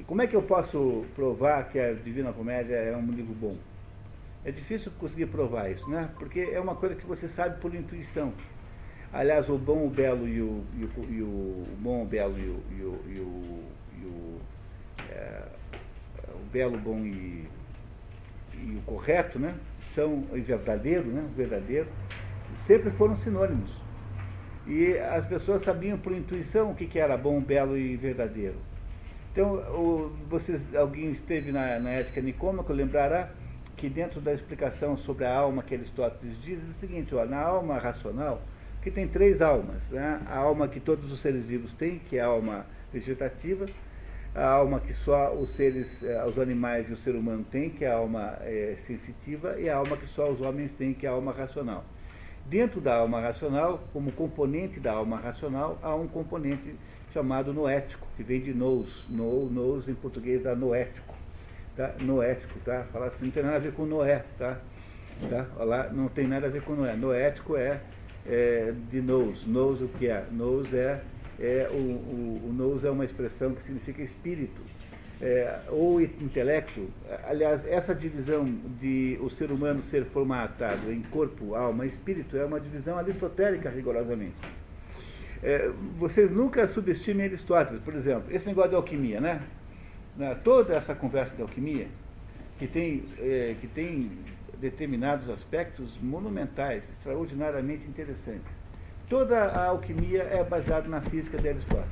como 0.07 0.23
é 0.23 0.27
que 0.27 0.35
eu 0.35 0.43
posso 0.43 1.05
provar 1.15 1.69
que 1.69 1.79
a 1.79 1.93
Divina 1.93 2.33
Comédia 2.33 2.75
é 2.75 2.97
um 2.97 3.11
livro 3.11 3.35
bom? 3.35 3.57
É 4.45 4.51
difícil 4.51 4.91
conseguir 4.99 5.27
provar 5.27 5.71
isso, 5.71 5.89
né? 5.89 6.11
Porque 6.19 6.41
é 6.41 6.61
uma 6.61 6.75
coisa 6.75 6.95
que 6.95 7.07
você 7.07 7.29
sabe 7.29 7.61
por 7.61 7.75
intuição. 7.75 8.33
Aliás, 9.13 9.49
o 9.49 9.59
bom, 9.59 9.87
o 9.87 9.91
belo 9.91 10.27
e 10.27 10.41
o, 10.41 10.65
e 10.77 10.85
o, 10.85 10.91
e 11.11 11.23
o 11.23 11.65
bom, 11.79 12.03
o 12.03 12.07
belo 12.07 12.39
e 12.39 12.43
o, 12.43 12.63
e 12.71 12.83
o, 12.83 13.03
e 13.09 13.19
o, 13.21 13.65
e 14.01 14.07
o, 14.07 14.41
é, 15.11 15.43
o 16.35 16.45
belo, 16.51 16.79
bom 16.79 16.99
e, 17.05 17.47
e 18.55 18.77
o 18.77 18.83
correto, 18.87 19.39
né? 19.39 19.55
São 19.95 20.25
o 20.31 20.43
verdadeiro, 20.43 21.07
né? 21.07 21.29
Verdadeiro, 21.37 21.89
sempre 22.67 22.91
foram 22.91 23.17
sinônimos. 23.17 23.71
E 24.67 24.97
as 24.99 25.27
pessoas 25.27 25.63
sabiam 25.63 25.99
por 25.99 26.13
intuição 26.13 26.71
o 26.71 26.75
que, 26.75 26.99
era 26.99 27.17
bom, 27.17 27.41
belo 27.41 27.77
e 27.77 27.97
verdadeiro. 27.97 28.57
Então, 29.33 29.55
o, 29.55 30.13
vocês, 30.29 30.75
alguém 30.75 31.11
esteve 31.11 31.53
na, 31.53 31.79
na 31.79 31.91
ética 31.91 32.21
nicômaca, 32.21 32.73
lembrará 32.73 33.31
que 33.77 33.89
dentro 33.89 34.21
da 34.21 34.33
explicação 34.33 34.97
sobre 34.97 35.25
a 35.25 35.35
alma 35.35 35.63
que 35.63 35.75
Aristóteles 35.75 36.41
diz, 36.43 36.59
é 36.59 36.69
o 36.69 36.73
seguinte, 36.75 37.15
ó, 37.15 37.25
na 37.25 37.41
alma 37.41 37.79
racional, 37.79 38.43
que 38.83 38.91
tem 38.91 39.09
três 39.09 39.41
almas. 39.41 39.89
Né? 39.91 40.21
A 40.27 40.37
alma 40.37 40.69
que 40.69 40.81
todos 40.81 41.11
os 41.11 41.21
seres 41.21 41.45
vivos 41.45 41.73
têm, 41.75 41.99
que 41.99 42.19
é 42.19 42.21
a 42.21 42.27
alma 42.27 42.67
vegetativa, 42.93 43.67
a 44.35 44.47
alma 44.47 44.81
que 44.81 44.95
só 44.95 45.35
os 45.35 45.51
seres, 45.51 45.89
eh, 46.03 46.25
os 46.25 46.39
animais 46.39 46.89
e 46.89 46.93
o 46.93 46.97
ser 46.97 47.17
humano 47.17 47.45
têm, 47.51 47.71
que 47.71 47.85
é 47.85 47.91
a 47.91 47.97
alma 47.97 48.39
é, 48.43 48.77
sensitiva, 48.87 49.59
e 49.59 49.69
a 49.69 49.77
alma 49.77 49.97
que 49.97 50.07
só 50.07 50.31
os 50.31 50.41
homens 50.41 50.73
têm, 50.75 50.95
que 50.95 51.07
é 51.07 51.09
a 51.09 51.13
alma 51.13 51.33
racional. 51.33 51.85
Dentro 52.47 52.81
da 52.81 52.97
alma 52.97 53.21
racional, 53.21 53.81
como 53.93 54.13
componente 54.13 54.81
da 54.81 54.93
alma 54.93 55.19
racional, 55.19 55.79
há 55.83 55.95
um 55.95 56.07
componente 56.07 56.75
chamado 57.13 57.53
noético, 57.53 58.07
que 58.17 58.23
vem 58.23 58.41
de 58.41 58.55
nous. 58.55 59.05
No, 59.09 59.47
nous 59.47 59.89
em 59.89 59.95
português 59.95 60.43
dá 60.43 60.55
noético. 60.55 61.15
Tá? 61.77 61.95
Noético, 62.01 62.59
tá? 62.61 62.85
Fala 62.93 63.07
assim, 63.07 63.27
não 63.27 63.33
tem 63.33 63.43
nada 63.43 63.57
a 63.57 63.61
ver 63.61 63.73
com 63.73 63.85
Noé, 63.85 64.25
tá? 64.39 64.59
tá? 65.29 65.47
Olá, 65.59 65.89
não 65.93 66.09
tem 66.09 66.27
nada 66.27 66.47
a 66.47 66.51
ver 66.51 66.63
com 66.63 66.75
Noé. 66.75 66.95
Noético 66.97 67.57
é, 67.57 67.81
é 68.27 68.73
de 68.91 69.01
nous. 69.01 69.47
Nous 69.47 69.83
o 69.83 69.89
que 69.89 70.09
é? 70.09 70.25
Nous 70.31 70.73
é, 70.75 71.01
é 71.41 71.69
o, 71.71 71.75
o, 71.75 72.49
o 72.49 72.53
nous 72.53 72.85
é 72.85 72.91
uma 72.91 73.05
expressão 73.05 73.55
que 73.55 73.63
significa 73.63 74.03
espírito. 74.03 74.61
É, 75.23 75.61
ou 75.69 76.01
intelecto, 76.01 76.89
aliás, 77.25 77.67
essa 77.67 77.95
divisão 77.95 78.45
de 78.81 79.19
o 79.21 79.29
ser 79.29 79.51
humano 79.51 79.83
ser 79.83 80.07
formatado 80.07 80.91
em 80.91 81.03
corpo, 81.03 81.55
alma 81.55 81.85
e 81.85 81.89
espírito 81.89 82.39
é 82.39 82.45
uma 82.45 82.59
divisão 82.59 82.97
aristotélica 82.97 83.69
rigorosamente. 83.69 84.37
É, 85.43 85.71
vocês 85.99 86.31
nunca 86.31 86.67
subestimem 86.69 87.27
Aristóteles, 87.27 87.83
por 87.83 87.95
exemplo, 87.95 88.35
esse 88.35 88.47
negócio 88.47 88.71
de 88.71 88.77
alquimia, 88.77 89.21
né? 89.21 89.43
Toda 90.43 90.75
essa 90.75 90.95
conversa 90.95 91.35
de 91.35 91.43
alquimia, 91.43 91.89
que 92.59 92.67
tem, 92.67 93.05
é, 93.19 93.57
que 93.61 93.67
tem 93.67 94.11
determinados 94.59 95.29
aspectos 95.31 95.99
monumentais, 96.03 96.89
extraordinariamente 96.91 97.87
interessantes. 97.87 98.60
Toda 99.11 99.47
a 99.47 99.67
alquimia 99.67 100.23
é 100.23 100.45
baseada 100.45 100.89
na 100.89 101.01
física 101.01 101.37
de 101.37 101.49
Aristóteles. 101.49 101.91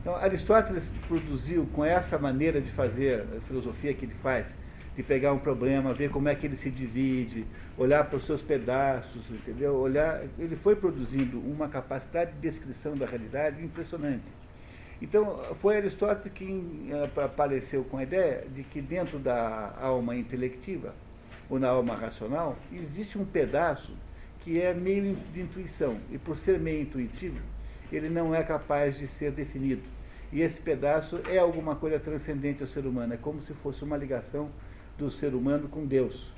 Então, 0.00 0.16
Aristóteles 0.16 0.90
produziu 1.06 1.64
com 1.72 1.84
essa 1.84 2.18
maneira 2.18 2.60
de 2.60 2.72
fazer 2.72 3.20
a 3.20 3.40
filosofia 3.46 3.94
que 3.94 4.04
ele 4.04 4.14
faz, 4.20 4.52
de 4.96 5.02
pegar 5.04 5.32
um 5.32 5.38
problema, 5.38 5.94
ver 5.94 6.10
como 6.10 6.28
é 6.28 6.34
que 6.34 6.44
ele 6.44 6.56
se 6.56 6.70
divide, 6.70 7.46
olhar 7.76 8.02
para 8.02 8.16
os 8.16 8.26
seus 8.26 8.42
pedaços, 8.42 9.22
entendeu? 9.30 9.76
Olhar, 9.76 10.24
ele 10.36 10.56
foi 10.56 10.74
produzindo 10.74 11.38
uma 11.38 11.68
capacidade 11.68 12.32
de 12.32 12.40
descrição 12.40 12.96
da 12.96 13.06
realidade 13.06 13.64
impressionante. 13.64 14.26
Então, 15.00 15.40
foi 15.60 15.76
Aristóteles 15.76 16.32
quem 16.34 16.90
uh, 16.90 17.20
apareceu 17.20 17.84
com 17.84 17.98
a 17.98 18.02
ideia 18.02 18.44
de 18.52 18.64
que 18.64 18.82
dentro 18.82 19.20
da 19.20 19.72
alma 19.80 20.16
intelectiva, 20.16 20.92
ou 21.48 21.58
na 21.58 21.68
alma 21.68 21.94
racional, 21.94 22.56
existe 22.72 23.18
um 23.18 23.24
pedaço 23.24 23.92
que 24.40 24.60
é 24.60 24.72
meio 24.72 25.16
de 25.32 25.40
intuição, 25.40 25.98
e 26.10 26.18
por 26.18 26.36
ser 26.36 26.58
meio 26.58 26.82
intuitivo, 26.82 27.40
ele 27.92 28.08
não 28.08 28.34
é 28.34 28.42
capaz 28.42 28.98
de 28.98 29.06
ser 29.06 29.32
definido. 29.32 29.82
E 30.32 30.42
esse 30.42 30.60
pedaço 30.60 31.20
é 31.28 31.38
alguma 31.38 31.74
coisa 31.74 31.98
transcendente 31.98 32.62
ao 32.62 32.68
ser 32.68 32.86
humano, 32.86 33.14
é 33.14 33.16
como 33.16 33.42
se 33.42 33.54
fosse 33.54 33.82
uma 33.82 33.96
ligação 33.96 34.50
do 34.98 35.10
ser 35.10 35.34
humano 35.34 35.68
com 35.68 35.86
Deus, 35.86 36.32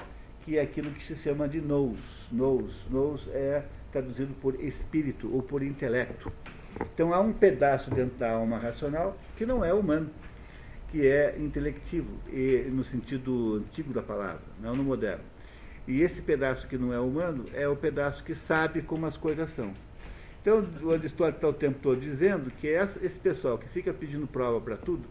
que 0.45 0.59
é 0.59 0.63
aquilo 0.63 0.93
que 0.93 1.05
se 1.05 1.17
chama 1.17 1.49
de 1.49 1.61
nous. 1.61 1.99
Nous, 2.31 2.87
nous 2.89 3.29
é 3.33 3.65
traduzido 3.91 4.33
por 4.35 4.63
espírito 4.63 5.33
ou 5.35 5.43
por 5.43 5.63
intelecto. 5.63 6.33
Então 6.95 7.13
há 7.13 7.21
um 7.21 7.33
pedaço 7.33 7.91
dentro 7.91 8.17
da 8.17 8.31
alma 8.33 8.59
racional 8.59 9.17
que 9.37 9.45
não 9.45 9.65
é 9.65 9.75
humano, 9.75 10.11
que 10.91 11.07
é 11.07 11.37
intelectivo, 11.39 12.11
e, 12.29 12.69
no 12.71 12.85
sentido 12.85 13.57
antigo 13.57 13.93
da 13.93 14.03
palavra, 14.03 14.43
não 14.61 14.75
no 14.75 14.83
moderno. 14.83 15.25
E 15.87 16.03
esse 16.03 16.21
pedaço 16.21 16.67
que 16.67 16.77
não 16.77 16.93
é 16.93 17.01
humano 17.01 17.47
é 17.53 17.67
o 17.67 17.77
pedaço 17.77 18.23
que 18.23 18.35
sabe 18.35 18.83
como 18.83 19.07
as 19.07 19.17
coisas 19.17 19.51
são. 19.51 19.73
Então 20.41 20.67
o 20.83 20.91
Aristóteles 20.91 21.37
está 21.37 21.49
o 21.49 21.53
tempo 21.53 21.79
todo 21.83 22.01
dizendo 22.01 22.51
que 22.51 22.67
esse 22.67 23.19
pessoal 23.19 23.59
que 23.59 23.69
fica 23.69 23.93
pedindo 23.93 24.27
prova 24.27 24.61
para 24.61 24.77
tudo, 24.77 25.05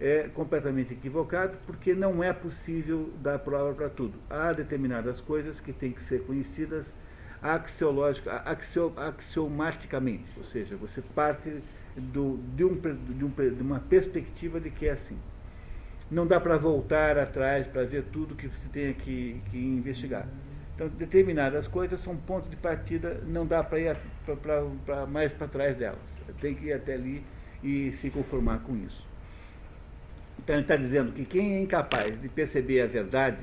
é 0.00 0.28
completamente 0.34 0.92
equivocado, 0.92 1.56
porque 1.66 1.94
não 1.94 2.22
é 2.22 2.32
possível 2.32 3.10
dar 3.22 3.38
prova 3.38 3.72
para 3.74 3.88
tudo. 3.88 4.14
Há 4.28 4.52
determinadas 4.52 5.20
coisas 5.20 5.60
que 5.60 5.72
têm 5.72 5.92
que 5.92 6.02
ser 6.02 6.22
conhecidas 6.22 6.92
axiológica, 7.40 8.42
axio, 8.44 8.92
axiomaticamente, 8.96 10.24
ou 10.36 10.44
seja, 10.44 10.76
você 10.76 11.02
parte 11.14 11.62
do, 11.96 12.38
de, 12.56 12.64
um, 12.64 12.74
de, 12.74 13.24
um, 13.24 13.28
de 13.28 13.62
uma 13.62 13.80
perspectiva 13.80 14.60
de 14.60 14.70
que 14.70 14.86
é 14.86 14.92
assim. 14.92 15.16
Não 16.10 16.26
dá 16.26 16.38
para 16.38 16.56
voltar 16.56 17.18
atrás 17.18 17.66
para 17.66 17.84
ver 17.84 18.04
tudo 18.12 18.34
que 18.34 18.46
você 18.46 18.68
tem 18.72 18.92
que, 18.94 19.40
que 19.50 19.58
investigar. 19.58 20.26
Então, 20.74 20.88
determinadas 20.88 21.68
coisas 21.68 22.00
são 22.00 22.16
pontos 22.16 22.50
de 22.50 22.56
partida, 22.56 23.20
não 23.26 23.46
dá 23.46 23.62
para 23.62 23.78
ir 23.78 23.96
pra, 24.26 24.36
pra, 24.36 24.62
pra 24.84 25.06
mais 25.06 25.32
para 25.32 25.46
trás 25.46 25.76
delas. 25.76 25.98
Tem 26.40 26.54
que 26.54 26.66
ir 26.66 26.72
até 26.72 26.94
ali 26.94 27.24
e 27.62 27.92
se 28.00 28.10
conformar 28.10 28.58
com 28.58 28.76
isso. 28.76 29.06
Então, 30.38 30.56
ele 30.56 30.62
está 30.62 30.76
dizendo 30.76 31.12
que 31.12 31.24
quem 31.24 31.54
é 31.54 31.60
incapaz 31.62 32.20
de 32.20 32.28
perceber 32.28 32.82
a 32.82 32.86
verdade 32.86 33.38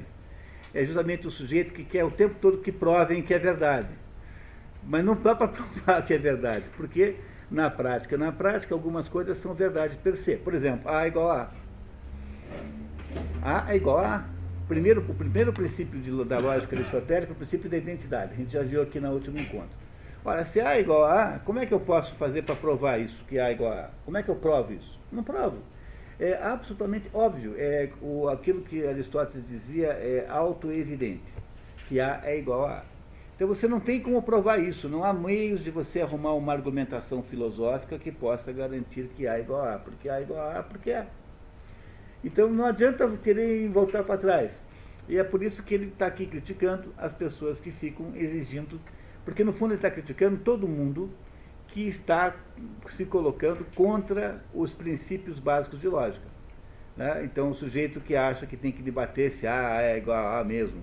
é 0.73 0.85
justamente 0.85 1.25
o 1.25 1.31
sujeito 1.31 1.73
que 1.73 1.83
quer 1.83 2.03
o 2.03 2.11
tempo 2.11 2.35
todo 2.39 2.59
que 2.59 2.71
provem 2.71 3.21
que 3.21 3.33
é 3.33 3.39
verdade. 3.39 3.89
Mas 4.83 5.03
não 5.03 5.15
dá 5.15 5.33
para 5.33 5.47
provar 5.49 6.05
que 6.05 6.13
é 6.13 6.17
verdade, 6.17 6.65
porque 6.75 7.15
na 7.51 7.69
prática, 7.69 8.17
na 8.17 8.31
prática, 8.31 8.73
algumas 8.73 9.07
coisas 9.07 9.37
são 9.37 9.53
verdade 9.53 9.97
per 9.97 10.15
se. 10.15 10.37
Por 10.37 10.53
exemplo, 10.53 10.89
A 10.89 11.03
é 11.03 11.07
igual 11.07 11.29
a 11.29 11.51
A. 13.43 13.65
A 13.65 13.73
é 13.73 13.75
igual 13.75 13.99
a 13.99 14.25
Primeiro, 14.67 15.01
o 15.01 15.13
primeiro 15.13 15.51
princípio 15.51 15.99
de, 15.99 16.23
da 16.23 16.39
lógica 16.39 16.73
aristotélica 16.73 17.33
é 17.33 17.33
o 17.33 17.35
princípio 17.35 17.69
da 17.69 17.75
identidade. 17.75 18.31
A 18.31 18.35
gente 18.37 18.53
já 18.53 18.63
viu 18.63 18.81
aqui 18.81 19.01
no 19.01 19.11
último 19.11 19.37
encontro. 19.37 19.75
Ora, 20.23 20.45
se 20.45 20.61
A 20.61 20.77
é 20.77 20.79
igual 20.79 21.03
a 21.03 21.23
A, 21.23 21.39
como 21.39 21.59
é 21.59 21.65
que 21.65 21.73
eu 21.73 21.79
posso 21.79 22.15
fazer 22.15 22.43
para 22.43 22.55
provar 22.55 22.97
isso, 22.97 23.21
que 23.27 23.37
A 23.37 23.49
é 23.49 23.51
igual 23.51 23.73
a 23.73 23.81
A? 23.81 23.89
Como 24.05 24.17
é 24.17 24.23
que 24.23 24.29
eu 24.29 24.35
provo 24.35 24.71
isso? 24.71 24.97
Não 25.11 25.23
provo 25.23 25.57
é 26.21 26.39
absolutamente 26.41 27.09
óbvio. 27.13 27.55
É, 27.57 27.89
o, 27.99 28.29
aquilo 28.29 28.61
que 28.61 28.85
Aristóteles 28.85 29.45
dizia 29.47 29.87
é 29.87 30.27
auto-evidente, 30.29 31.23
que 31.87 31.99
A 31.99 32.21
é 32.23 32.37
igual 32.37 32.67
a 32.67 32.77
A. 32.77 32.90
Então 33.41 33.47
você 33.47 33.67
não 33.67 33.79
tem 33.79 33.99
como 33.99 34.21
provar 34.21 34.59
isso, 34.59 34.87
não 34.87 35.03
há 35.03 35.11
meios 35.11 35.63
de 35.63 35.71
você 35.71 35.99
arrumar 35.99 36.35
uma 36.35 36.53
argumentação 36.53 37.23
filosófica 37.23 37.97
que 37.97 38.11
possa 38.11 38.53
garantir 38.53 39.09
que 39.15 39.27
A 39.27 39.35
é 39.35 39.41
igual 39.41 39.63
a 39.63 39.73
A, 39.73 39.79
porque 39.79 40.07
A 40.07 40.19
é 40.19 40.21
igual 40.21 40.39
a 40.39 40.59
A, 40.59 40.61
porque 40.61 40.91
é. 40.91 41.07
Então 42.23 42.51
não 42.51 42.67
adianta 42.67 43.07
querer 43.17 43.67
voltar 43.69 44.03
para 44.03 44.15
trás. 44.15 44.61
E 45.09 45.17
é 45.17 45.23
por 45.23 45.41
isso 45.41 45.63
que 45.63 45.73
ele 45.73 45.87
está 45.87 46.05
aqui 46.05 46.27
criticando 46.27 46.93
as 46.95 47.15
pessoas 47.15 47.59
que 47.59 47.71
ficam 47.71 48.15
exigindo, 48.15 48.79
porque 49.25 49.43
no 49.43 49.53
fundo 49.53 49.71
ele 49.71 49.79
está 49.79 49.89
criticando 49.89 50.37
todo 50.37 50.67
mundo 50.67 51.09
que 51.69 51.87
está 51.87 52.35
se 52.95 53.05
colocando 53.05 53.65
contra 53.73 54.39
os 54.53 54.71
princípios 54.71 55.39
básicos 55.39 55.81
de 55.81 55.87
lógica. 55.87 56.27
Né? 56.95 57.23
Então, 57.25 57.49
o 57.49 57.55
sujeito 57.55 58.01
que 58.01 58.15
acha 58.15 58.45
que 58.45 58.55
tem 58.55 58.71
que 58.71 58.83
debater 58.83 59.31
se 59.31 59.47
A 59.47 59.81
é 59.81 59.97
igual 59.97 60.27
a 60.27 60.41
A 60.41 60.43
mesmo, 60.43 60.79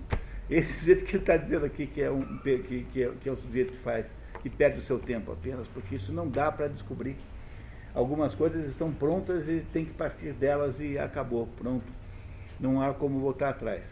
esse 0.49 0.73
sujeito 0.79 1.05
que 1.05 1.15
ele 1.15 1.23
está 1.23 1.37
dizendo 1.37 1.65
aqui 1.65 1.85
que 1.87 2.01
é, 2.01 2.09
um, 2.09 2.37
que, 2.39 2.85
que, 2.91 3.03
é, 3.03 3.11
que 3.21 3.29
é 3.29 3.31
um 3.31 3.37
sujeito 3.37 3.73
que 3.73 3.79
faz, 3.79 4.05
que 4.41 4.49
perde 4.49 4.79
o 4.79 4.81
seu 4.81 4.99
tempo 4.99 5.31
apenas, 5.31 5.67
porque 5.67 5.95
isso 5.95 6.11
não 6.11 6.27
dá 6.27 6.51
para 6.51 6.67
descobrir. 6.67 7.15
Algumas 7.93 8.35
coisas 8.35 8.69
estão 8.69 8.91
prontas 8.91 9.47
e 9.47 9.61
tem 9.73 9.85
que 9.85 9.93
partir 9.93 10.33
delas 10.33 10.79
e 10.79 10.97
acabou, 10.97 11.47
pronto. 11.57 11.85
Não 12.59 12.81
há 12.81 12.93
como 12.93 13.19
voltar 13.19 13.49
atrás. 13.49 13.83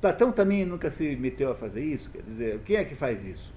Platão 0.00 0.30
também 0.30 0.64
nunca 0.64 0.90
se 0.90 1.16
meteu 1.16 1.50
a 1.50 1.54
fazer 1.54 1.82
isso, 1.82 2.10
quer 2.10 2.22
dizer, 2.22 2.60
quem 2.60 2.76
é 2.76 2.84
que 2.84 2.94
faz 2.94 3.24
isso? 3.24 3.52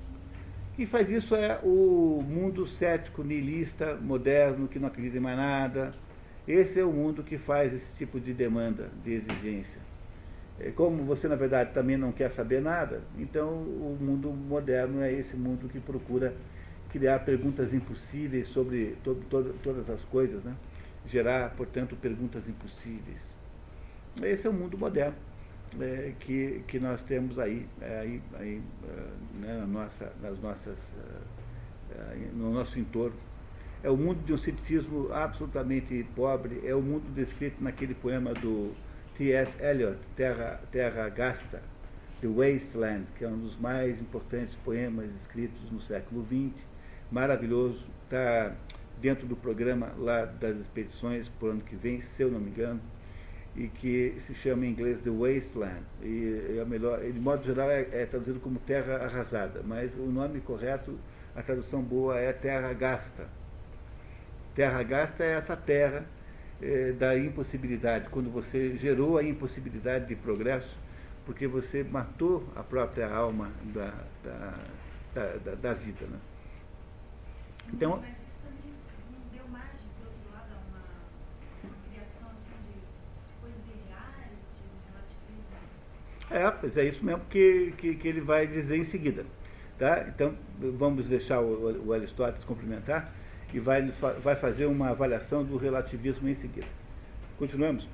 Quem 0.78 0.86
faz 0.86 1.10
isso 1.10 1.36
é 1.36 1.60
o 1.64 2.24
mundo 2.26 2.66
cético, 2.66 3.24
niilista, 3.24 3.96
moderno, 3.96 4.68
que 4.68 4.78
não 4.80 4.88
acredita 4.88 5.18
em 5.18 5.20
mais 5.20 5.36
nada. 5.36 5.94
Esse 6.48 6.80
é 6.80 6.86
o 6.86 6.92
mundo 6.92 7.24
que 7.24 7.38
faz 7.38 7.74
esse 7.74 7.94
tipo 7.96 8.20
de 8.20 8.32
demanda, 8.32 8.90
de 9.04 9.12
exigência. 9.12 9.82
É, 10.60 10.72
como 10.72 11.04
você, 11.04 11.28
na 11.28 11.36
verdade, 11.36 11.72
também 11.74 11.98
não 11.98 12.12
quer 12.12 12.32
saber 12.32 12.62
nada, 12.62 13.02
então 13.18 13.48
o 13.48 13.98
mundo 14.00 14.30
moderno 14.30 15.02
é 15.02 15.14
esse 15.14 15.36
mundo 15.36 15.70
que 15.70 15.80
procura 15.80 16.34
criar 16.90 17.20
perguntas 17.20 17.74
impossíveis 17.74 18.48
sobre 18.48 18.98
todo, 19.04 19.24
todo, 19.30 19.56
todas 19.62 19.90
as 19.90 20.04
coisas, 20.06 20.44
né? 20.44 20.56
gerar, 21.06 21.52
portanto, 21.52 21.96
perguntas 21.96 22.50
impossíveis. 22.50 23.22
Esse 24.22 24.48
é 24.48 24.50
o 24.50 24.54
mundo 24.54 24.78
moderno 24.78 25.16
é, 25.80 26.14
que, 26.20 26.64
que 26.68 26.80
nós 26.80 27.04
temos 27.04 27.38
aí, 27.38 27.68
é, 27.80 28.00
aí, 28.00 28.22
aí 28.40 28.62
é, 28.90 29.46
né, 29.46 29.58
na 29.60 29.68
nossa, 29.68 30.12
nas 30.22 30.40
nossas, 30.40 30.80
no 32.34 32.52
nosso 32.52 32.80
entorno. 32.80 33.16
É 33.84 33.90
o 33.92 33.96
mundo 33.96 34.26
de 34.26 34.34
um 34.34 34.38
ceticismo 34.38 35.14
absolutamente 35.14 36.04
pobre, 36.16 36.62
é 36.66 36.74
o 36.74 36.82
mundo 36.82 37.14
descrito 37.14 37.64
naquele 37.64 37.94
poema 37.94 38.34
do 38.34 38.74
T.S. 39.18 39.56
Eliot, 39.60 39.98
Terra, 40.16 40.60
Terra 40.72 41.10
Gasta, 41.10 41.60
The 42.22 42.28
Wasteland, 42.28 43.08
que 43.18 43.26
é 43.26 43.28
um 43.28 43.40
dos 43.40 43.58
mais 43.60 44.00
importantes 44.00 44.56
poemas 44.64 45.12
escritos 45.12 45.72
no 45.72 45.82
século 45.82 46.24
XX, 46.26 46.54
maravilhoso, 47.12 47.84
está 48.04 48.54
dentro 49.02 49.26
do 49.26 49.36
programa 49.36 49.92
lá 49.98 50.26
das 50.26 50.58
expedições 50.58 51.28
por 51.40 51.50
ano 51.50 51.62
que 51.62 51.76
vem, 51.76 52.00
se 52.04 52.22
eu 52.22 52.30
não 52.30 52.40
me 52.40 52.52
engano, 52.52 52.80
e 53.56 53.68
que 53.68 54.16
se 54.20 54.36
chama 54.36 54.68
em 54.68 54.70
inglês 54.70 55.02
The 55.02 55.10
Wasteland. 55.10 55.82
E 56.04 56.60
é 56.60 56.66
melhor, 56.66 57.00
de 57.02 57.20
modo 57.20 57.44
geral 57.44 57.72
é, 57.72 57.88
é, 57.92 58.06
traduzido 58.06 58.40
como 58.40 58.60
terra 58.60 58.98
arrasada, 58.98 59.64
mas 59.66 59.96
o 59.96 60.06
nome 60.06 60.42
correto, 60.42 60.96
a 61.36 61.42
tradução 61.42 61.82
boa 61.82 62.20
é 62.20 62.32
terra 62.32 62.72
gasta. 62.74 63.28
Terra 64.54 64.84
gasta 64.84 65.24
é 65.24 65.34
essa 65.34 65.56
terra 65.56 66.06
é, 66.62 66.92
da 66.92 67.18
impossibilidade, 67.18 68.10
quando 68.10 68.30
você 68.30 68.76
gerou 68.78 69.18
a 69.18 69.24
impossibilidade 69.24 70.08
de 70.08 70.16
progresso, 70.16 70.76
porque 71.26 71.48
você 71.48 71.84
matou 71.84 72.48
a 72.56 72.64
própria 72.64 73.10
alma 73.14 73.52
da, 73.74 73.94
da, 74.24 74.54
da, 75.14 75.56
da 75.56 75.74
vida. 75.74 76.06
Né? 76.06 76.20
Então, 77.74 78.02
É, 86.30 86.52
pois 86.52 86.76
é 86.76 86.84
isso 86.84 87.06
mesmo 87.06 87.24
que, 87.30 87.74
que, 87.78 87.96
que, 87.96 88.08
ele 88.08 88.20
vai 88.20 88.46
dizer 88.46 88.78
em 88.78 88.84
seguida. 88.84 89.26
Tá? 89.80 90.06
Então, 90.10 90.36
vamos 90.60 91.08
deixar 91.08 91.40
o, 91.40 91.88
o 91.88 91.94
Aristóteles 91.94 92.44
complementar 92.44 93.14
e 93.54 93.60
vai, 93.60 93.82
vai 94.24 94.36
fazer 94.36 94.66
uma 94.66 94.90
avaliação 94.90 95.44
do 95.44 95.58
relativismo 95.58 96.28
em 96.28 96.36
seguida. 96.36 96.68
Continuamos? 97.38 97.88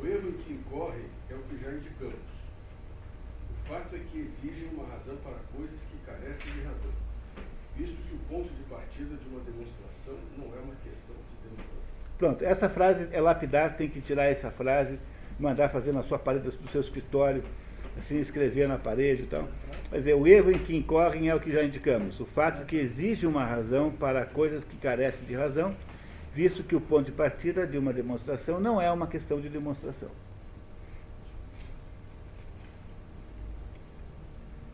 O 0.00 0.06
erro 0.06 0.28
em 0.28 0.32
que 0.32 0.52
incorre 0.52 1.04
é 1.30 1.34
o 1.34 1.38
que 1.38 1.62
já 1.62 1.70
indicamos. 1.70 2.14
O 3.50 3.68
fato 3.68 3.94
é 3.94 3.98
que 3.98 4.18
exigem 4.18 4.68
uma 4.72 4.86
razão 4.88 5.16
para 5.22 5.36
coisas 5.56 5.80
que 5.90 5.96
carecem 6.04 6.52
de 6.52 6.60
razão, 6.62 6.92
visto 7.76 7.96
que 7.96 8.14
o 8.14 8.18
ponto 8.28 8.52
de 8.52 8.62
partida 8.64 9.16
de 9.16 9.28
uma 9.28 9.40
demonstração 9.40 10.18
não 10.36 10.46
é 10.46 10.60
uma 10.60 10.74
questão 10.82 11.14
de 11.14 11.48
demonstração. 11.48 11.84
Pronto, 12.18 12.44
essa 12.44 12.68
frase 12.68 13.08
é 13.10 13.20
lapidar, 13.20 13.76
tem 13.76 13.88
que 13.88 14.00
tirar 14.00 14.24
essa 14.24 14.50
frase 14.50 14.98
mandar 15.38 15.68
fazer 15.68 15.92
na 15.92 16.02
sua 16.02 16.18
parede 16.18 16.50
do 16.50 16.68
seu 16.70 16.80
escritório, 16.80 17.42
assim, 17.98 18.18
escrever 18.18 18.68
na 18.68 18.78
parede 18.78 19.22
e 19.22 19.26
tal. 19.26 19.48
Mas 19.90 20.06
é, 20.06 20.14
o 20.14 20.26
erro 20.26 20.50
em 20.50 20.58
que 20.58 20.76
incorrem 20.76 21.28
é 21.28 21.34
o 21.34 21.40
que 21.40 21.52
já 21.52 21.62
indicamos. 21.62 22.18
O 22.18 22.26
fato 22.26 22.60
de 22.60 22.64
que 22.64 22.76
exige 22.76 23.26
uma 23.26 23.44
razão 23.44 23.90
para 23.90 24.24
coisas 24.24 24.64
que 24.64 24.76
carecem 24.76 25.24
de 25.24 25.34
razão, 25.34 25.74
visto 26.34 26.64
que 26.64 26.74
o 26.74 26.80
ponto 26.80 27.06
de 27.06 27.12
partida 27.12 27.66
de 27.66 27.78
uma 27.78 27.92
demonstração 27.92 28.58
não 28.58 28.80
é 28.80 28.90
uma 28.90 29.06
questão 29.06 29.40
de 29.40 29.48
demonstração. 29.48 30.10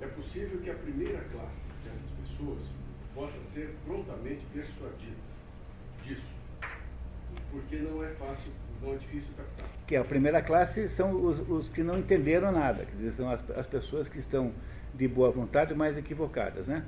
É 0.01 0.07
possível 0.07 0.59
que 0.61 0.71
a 0.71 0.75
primeira 0.75 1.21
classe 1.31 1.61
dessas 1.85 2.11
pessoas 2.23 2.61
possa 3.15 3.39
ser 3.53 3.75
prontamente 3.85 4.41
persuadida 4.55 5.17
disso, 6.03 6.35
porque 7.51 7.77
não 7.77 8.03
é 8.03 8.09
fácil, 8.15 8.51
não 8.83 8.95
é 8.95 8.97
difícil 8.97 9.29
que 9.91 9.97
a 9.97 10.05
primeira 10.05 10.41
classe 10.41 10.89
são 10.91 11.21
os, 11.21 11.41
os 11.49 11.69
que 11.69 11.83
não 11.83 11.99
entenderam 11.99 12.53
nada, 12.53 12.87
quer 12.87 12.95
dizer, 12.95 13.13
são 13.17 13.29
as, 13.29 13.41
as, 13.51 13.67
pessoas 13.67 14.09
que 14.09 14.21
estão 14.21 14.53
de 14.95 15.09
boa 15.09 15.33
vontade, 15.33 15.75
mas 15.75 15.99
equivocadas, 15.99 16.69
né? 16.69 16.85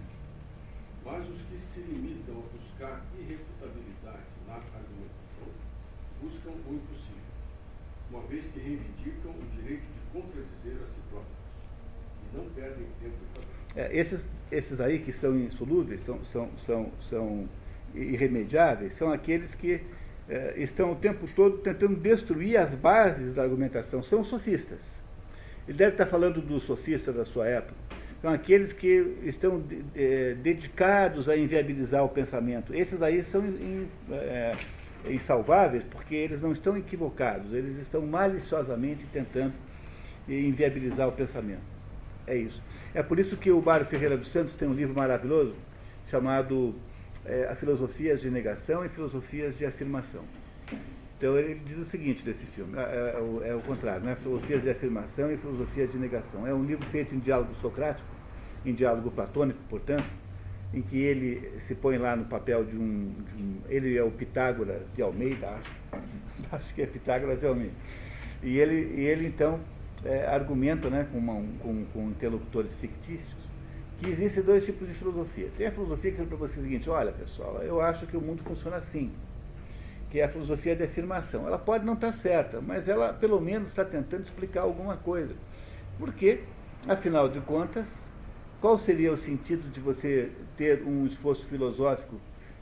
Mas 1.05 1.29
os 1.29 1.43
que 1.43 1.57
se 1.57 1.81
limitam 1.81 2.37
a 2.39 2.57
buscar 2.57 3.05
irrefutabilidade 3.19 4.23
na 4.47 4.55
argumentação 4.55 5.51
buscam 6.23 6.51
o 6.51 6.75
impossível, 6.75 7.27
uma 8.09 8.23
vez 8.29 8.45
que 8.47 8.61
reivindicam 8.61 9.33
o 9.33 9.57
direito 9.57 9.83
de 9.83 10.01
contradizer 10.13 10.77
a 10.77 10.87
si 10.87 11.01
próprios 11.11 11.43
e 12.23 12.37
não 12.37 12.45
perdem 12.51 12.87
tempo 13.01 13.17
em 13.75 13.81
é, 13.81 13.99
esses, 13.99 14.25
esses 14.49 14.81
aí 14.81 15.01
que 15.01 15.13
são 15.13 15.37
insolúveis, 15.37 16.05
são, 16.05 16.25
são, 16.27 16.49
são, 16.65 16.93
são 17.11 17.49
irremediáveis, 17.97 18.97
são 18.97 19.11
aqueles 19.11 19.53
que 19.57 19.81
estão 20.57 20.93
o 20.93 20.97
tempo 20.97 21.29
todo 21.35 21.59
tentando 21.59 21.97
destruir 21.97 22.57
as 22.57 22.75
bases 22.75 23.35
da 23.35 23.43
argumentação. 23.43 24.03
São 24.03 24.25
sofistas. 24.25 24.81
Ele 25.67 25.77
deve 25.77 25.93
estar 25.93 26.07
falando 26.07 26.41
dos 26.41 26.65
sofistas 26.65 27.15
da 27.15 27.25
sua 27.25 27.47
época. 27.47 27.75
São 28.21 28.33
aqueles 28.33 28.73
que 28.73 29.19
estão 29.25 29.63
é, 29.97 30.35
dedicados 30.35 31.29
a 31.29 31.37
inviabilizar 31.37 32.05
o 32.05 32.09
pensamento. 32.09 32.75
Esses 32.75 33.03
aí 33.03 33.23
são 33.25 33.45
in, 33.45 33.89
é, 34.13 34.55
insalváveis 35.09 35.83
porque 35.91 36.15
eles 36.15 36.41
não 36.41 36.53
estão 36.53 36.77
equivocados, 36.77 37.53
eles 37.53 37.79
estão 37.79 38.03
maliciosamente 38.03 39.05
tentando 39.13 39.53
inviabilizar 40.29 41.09
o 41.09 41.13
pensamento. 41.13 41.63
É 42.27 42.37
isso. 42.37 42.63
É 42.95 43.03
por 43.03 43.19
isso 43.19 43.37
que 43.37 43.51
o 43.51 43.61
Mário 43.61 43.87
Ferreira 43.87 44.17
dos 44.17 44.31
Santos 44.31 44.55
tem 44.55 44.69
um 44.69 44.75
livro 44.75 44.95
maravilhoso 44.95 45.57
chamado 46.09 46.75
é, 47.25 47.49
a 47.51 47.55
filosofias 47.55 48.21
de 48.21 48.31
negação 48.31 48.85
e 48.85 48.89
filosofias 48.89 49.57
de 49.57 49.65
afirmação. 49.65 50.23
Então 51.19 51.39
ele 51.39 51.61
diz 51.65 51.79
o 51.79 51.85
seguinte 51.85 52.25
desse 52.25 52.45
filme, 52.47 52.77
é, 52.77 52.81
é, 53.45 53.49
é 53.51 53.55
o 53.55 53.61
contrário, 53.61 54.05
né? 54.05 54.17
filosofias 54.17 54.63
de 54.63 54.71
afirmação 54.71 55.33
e 55.33 55.37
filosofias 55.37 55.91
de 55.93 55.99
negação. 55.99 56.47
É 56.47 56.53
um 56.53 56.65
livro 56.65 56.85
feito 56.87 57.15
em 57.15 57.21
diálogo 57.21 57.55
socrático, 57.61 58.09
em 58.67 58.75
diálogo 58.75 59.11
platônico, 59.11 59.61
portanto, 59.69 60.05
em 60.75 60.83
que 60.83 60.99
ele 60.99 61.61
se 61.61 61.75
põe 61.75 61.99
lá 61.99 62.17
no 62.17 62.25
papel 62.25 62.65
de 62.65 62.77
um, 62.77 63.13
de 63.13 63.43
um 63.43 63.61
ele 63.69 63.97
é 63.97 64.03
o 64.03 64.11
Pitágoras 64.11 64.83
de 64.97 65.03
Almeida, 65.03 65.49
acho, 65.49 66.03
acho 66.51 66.75
que 66.75 66.83
é 66.83 66.87
Pitágoras 66.87 67.39
de 67.39 67.47
Almeida. 67.47 67.75
E 68.43 68.59
ele, 68.59 69.01
e 69.01 69.07
ele 69.07 69.27
então 69.29 69.61
é, 70.05 70.27
argumenta 70.27 70.91
né, 70.91 71.07
com, 71.13 71.19
uma, 71.19 71.35
com, 71.61 71.85
com 71.93 72.09
interlocutores 72.09 72.73
fictícios 72.81 73.32
que 74.03 74.11
existem 74.11 74.43
dois 74.43 74.65
tipos 74.65 74.89
de 74.89 74.95
filosofia. 74.95 75.49
Tem 75.57 75.67
a 75.69 75.71
filosofia 75.71 76.11
que 76.11 76.17
diz 76.19 76.27
para 76.27 76.37
você 76.37 76.59
o 76.59 76.63
seguinte, 76.63 76.91
olha 76.91 77.13
pessoal, 77.13 77.63
eu 77.63 77.81
acho 77.81 78.07
que 78.07 78.17
o 78.17 78.21
mundo 78.21 78.43
funciona 78.43 78.77
assim, 78.77 79.13
que 80.11 80.19
é 80.19 80.25
a 80.25 80.29
filosofia 80.29 80.75
de 80.75 80.83
afirmação. 80.83 81.47
Ela 81.47 81.59
pode 81.59 81.85
não 81.85 81.95
estar 81.95 82.13
certa, 82.13 82.61
mas 82.61 82.89
ela 82.89 83.13
pelo 83.13 83.41
menos 83.41 83.69
está 83.69 83.85
tentando 83.85 84.25
explicar 84.25 84.63
alguma 84.63 84.97
coisa. 84.97 85.35
Porque, 85.99 86.41
afinal 86.89 87.29
de 87.29 87.41
contas, 87.41 87.87
qual 88.61 88.79
seria 88.79 89.13
o 89.13 89.17
sentido 89.17 89.71
de 89.71 89.81
você 89.81 90.31
ter 90.57 90.83
um 90.83 91.07
esforço 91.07 91.47
filosófico 91.47 92.17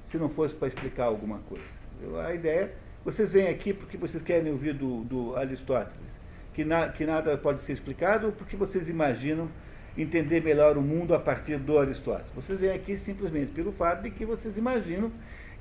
se 0.06 0.18
não 0.18 0.28
fosse 0.28 0.54
para 0.54 0.68
explicar 0.68 1.04
alguma 1.04 1.38
coisa? 1.38 1.80
A 2.26 2.34
ideia, 2.34 2.72
vocês 3.04 3.30
vêm 3.30 3.48
aqui 3.48 3.72
porque 3.72 3.96
vocês 3.96 4.22
querem 4.22 4.52
ouvir 4.52 4.74
do, 4.74 5.04
do 5.04 5.36
Aristóteles, 5.36 6.20
que, 6.52 6.64
na, 6.64 6.88
que 6.88 7.06
nada 7.06 7.36
pode 7.38 7.62
ser 7.62 7.72
explicado, 7.72 8.26
ou 8.26 8.32
porque 8.32 8.56
vocês 8.56 8.88
imaginam 8.88 9.48
entender 9.96 10.42
melhor 10.42 10.76
o 10.76 10.82
mundo 10.82 11.14
a 11.14 11.18
partir 11.18 11.58
do 11.58 11.78
Aristóteles. 11.78 12.30
Vocês 12.34 12.60
vêm 12.60 12.70
aqui 12.70 12.96
simplesmente 12.96 13.52
pelo 13.52 13.72
fato 13.72 14.02
de 14.02 14.10
que 14.10 14.24
vocês 14.24 14.56
imaginam 14.56 15.10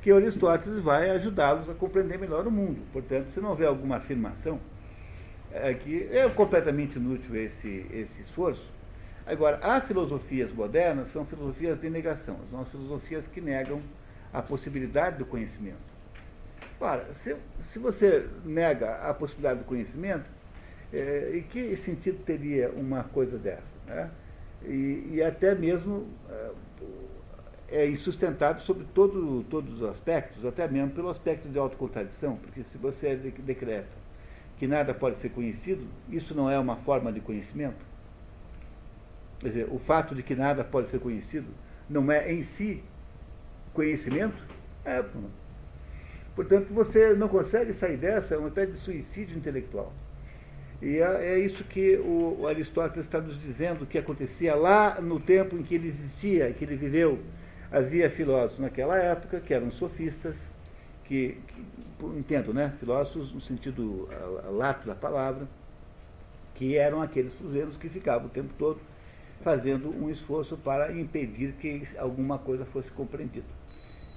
que 0.02 0.12
Aristóteles 0.12 0.82
vai 0.82 1.10
ajudá-los 1.10 1.70
a 1.70 1.74
compreender 1.74 2.18
melhor 2.18 2.48
o 2.48 2.52
mundo. 2.52 2.82
Portanto, 2.94 3.30
se 3.34 3.40
não 3.40 3.50
houver 3.50 3.68
alguma 3.68 3.98
afirmação, 3.98 4.60
é 5.52 5.74
que 5.74 6.08
é 6.12 6.28
completamente 6.30 6.98
inútil 6.98 7.36
esse, 7.36 7.86
esse 7.92 8.22
esforço. 8.22 8.66
Agora, 9.26 9.58
as 9.58 9.84
filosofias 9.86 10.52
modernas 10.52 11.10
são 11.10 11.26
filosofias 11.26 11.80
de 11.80 11.90
negação, 11.90 12.38
são 12.50 12.62
as 12.62 12.70
filosofias 12.70 13.28
que 13.28 13.42
negam 13.42 13.82
a 14.34 14.42
possibilidade 14.42 15.18
do 15.18 15.26
conhecimento. 15.26 15.78
Ora, 16.80 17.06
se, 17.24 17.36
se 17.60 17.78
você 17.78 18.28
nega 18.46 18.96
a 18.96 19.14
possibilidade 19.14 19.60
do 19.60 19.66
conhecimento, 19.66 20.26
é, 20.94 21.32
em 21.36 21.44
que 21.44 21.76
sentido 21.76 22.24
teria 22.24 22.70
uma 22.70 23.04
coisa 23.04 23.38
dessa? 23.38 23.79
Né? 23.90 24.10
E, 24.64 25.10
e, 25.14 25.24
até 25.24 25.56
mesmo 25.56 26.08
é, 27.70 27.86
é 27.86 27.96
sobre 28.60 28.86
todo, 28.94 29.44
todos 29.50 29.82
os 29.82 29.84
aspectos, 29.84 30.46
até 30.46 30.68
mesmo 30.68 30.92
pelo 30.92 31.10
aspecto 31.10 31.50
de 31.50 31.58
autocontradição, 31.58 32.36
porque 32.38 32.64
se 32.64 32.78
você 32.78 33.16
decreta 33.16 34.00
que 34.58 34.68
nada 34.68 34.94
pode 34.94 35.18
ser 35.18 35.30
conhecido, 35.30 35.88
isso 36.10 36.36
não 36.36 36.50
é 36.50 36.60
uma 36.60 36.76
forma 36.76 37.12
de 37.12 37.20
conhecimento? 37.20 37.84
Quer 39.40 39.48
dizer, 39.48 39.68
o 39.72 39.80
fato 39.80 40.14
de 40.14 40.22
que 40.22 40.36
nada 40.36 40.64
pode 40.64 40.90
ser 40.90 41.00
conhecido 41.00 41.48
não 41.90 42.12
é 42.12 42.32
em 42.32 42.44
si 42.44 42.84
conhecimento? 43.74 44.46
É, 44.84 45.04
portanto, 46.36 46.68
você 46.74 47.14
não 47.14 47.30
consegue 47.30 47.74
sair 47.74 47.98
dessa, 47.98 48.36
é 48.36 48.38
uma 48.38 48.50
espécie 48.50 48.74
de 48.74 48.78
suicídio 48.80 49.38
intelectual. 49.38 49.94
E 50.82 50.98
é, 50.98 51.34
é 51.34 51.40
isso 51.40 51.64
que 51.64 51.98
o, 51.98 52.48
Aristóteles 52.48 53.06
está 53.06 53.20
nos 53.20 53.40
dizendo 53.40 53.86
que 53.86 53.98
acontecia 53.98 54.56
lá 54.56 55.00
no 55.02 55.20
tempo 55.20 55.58
em 55.58 55.64
que 55.64 55.76
ele 55.76 55.90
existia, 55.90 56.52
que 56.54 56.64
ele 56.64 56.76
viveu. 56.76 57.20
Havia 57.72 58.10
filósofos 58.10 58.60
naquela 58.60 58.98
época 58.98 59.40
que 59.40 59.54
eram 59.54 59.72
sofistas, 59.72 60.38
que, 61.04 61.38
que 61.48 61.66
entendo, 62.18 62.54
né? 62.54 62.74
Filósofos 62.80 63.34
no 63.34 63.42
sentido 63.42 64.08
lato 64.52 64.88
da 64.88 64.96
palavra, 64.96 65.48
que 66.56 66.78
eram 66.78 67.02
aqueles 67.02 67.34
sujeitos 67.34 67.78
que 67.78 67.90
ficavam 67.90 68.28
o 68.28 68.30
tempo 68.30 68.54
todo 68.58 68.80
fazendo 69.42 69.90
um 69.90 70.10
esforço 70.10 70.58
para 70.58 70.92
impedir 70.92 71.54
que 71.54 71.84
alguma 71.98 72.38
coisa 72.38 72.66
fosse 72.66 72.92
compreendida. 72.92 73.46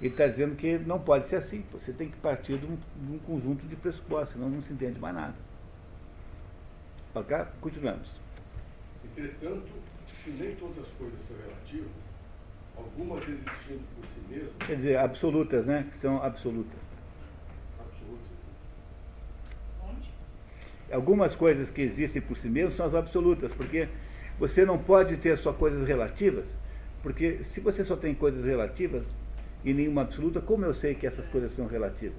Ele 0.01 0.09
está 0.09 0.27
dizendo 0.27 0.55
que 0.55 0.77
não 0.79 0.99
pode 0.99 1.29
ser 1.29 1.37
assim, 1.37 1.63
você 1.71 1.93
tem 1.93 2.09
que 2.09 2.17
partir 2.17 2.57
de 2.57 2.65
um, 2.65 2.75
de 2.75 3.13
um 3.13 3.19
conjunto 3.19 3.65
de 3.65 3.75
pressupostos, 3.75 4.33
senão 4.33 4.49
não 4.49 4.61
se 4.61 4.73
entende 4.73 4.99
mais 4.99 5.15
nada. 5.15 5.35
Ok? 7.15 7.37
Continuamos. 7.61 8.07
Entretanto, 9.05 9.69
se 10.23 10.31
nem 10.31 10.55
todas 10.55 10.79
as 10.79 10.87
coisas 10.97 11.19
são 11.27 11.37
relativas, 11.37 11.91
algumas 12.75 13.21
existindo 13.23 13.83
por 13.95 14.05
si 14.05 14.19
mesmas. 14.29 14.53
Quer 14.65 14.75
dizer, 14.77 14.97
absolutas, 14.97 15.65
né? 15.65 15.87
Que 15.93 15.99
são 15.99 16.23
absolutas. 16.23 16.79
Absolutas. 17.79 18.27
Onde? 19.83 20.09
Algumas 20.91 21.35
coisas 21.35 21.69
que 21.69 21.81
existem 21.81 22.21
por 22.21 22.37
si 22.37 22.49
mesmas 22.49 22.75
são 22.75 22.87
as 22.87 22.95
absolutas, 22.95 23.51
porque 23.53 23.87
você 24.39 24.65
não 24.65 24.79
pode 24.79 25.17
ter 25.17 25.37
só 25.37 25.53
coisas 25.53 25.87
relativas, 25.87 26.49
porque 27.03 27.43
se 27.43 27.59
você 27.59 27.85
só 27.85 27.95
tem 27.95 28.15
coisas 28.15 28.45
relativas 28.45 29.05
e 29.63 29.71
nenhuma 29.71 30.01
absoluta, 30.01 30.41
como 30.41 30.65
eu 30.65 30.73
sei 30.73 30.95
que 30.95 31.05
essas 31.05 31.27
coisas 31.27 31.51
são 31.51 31.67
relativas? 31.67 32.17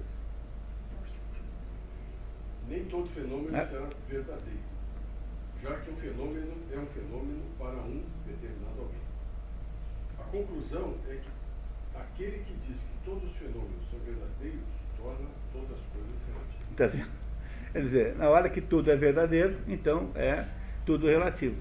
Nem 2.69 2.85
todo 2.85 3.07
fenômeno 3.09 3.55
É. 3.55 3.65
será 3.67 3.87
verdadeiro, 4.09 4.59
já 5.65 5.75
que 5.77 5.89
um 5.89 5.95
fenômeno 5.95 6.53
é 6.71 6.77
um 6.77 6.85
fenômeno 6.85 7.41
para 7.57 7.75
um 7.77 8.03
determinado 8.27 8.81
alguém. 8.81 9.01
A 10.19 10.23
conclusão 10.23 10.93
é 11.09 11.15
que 11.15 11.99
aquele 11.99 12.43
que 12.43 12.53
diz 12.67 12.77
que 12.77 12.97
todos 13.03 13.23
os 13.23 13.35
fenômenos 13.37 13.89
são 13.89 13.99
verdadeiros 13.99 14.59
torna 14.95 15.27
todas 15.51 15.71
as 15.71 15.85
coisas 15.87 16.15
relativas. 16.27 16.71
Está 16.71 16.87
vendo? 16.87 17.25
Quer 17.71 17.81
dizer, 17.81 18.15
na 18.15 18.29
hora 18.29 18.49
que 18.49 18.61
tudo 18.61 18.91
é 18.91 18.95
verdadeiro, 18.95 19.57
então 19.67 20.11
é 20.15 20.45
tudo 20.85 21.07
relativo. 21.07 21.57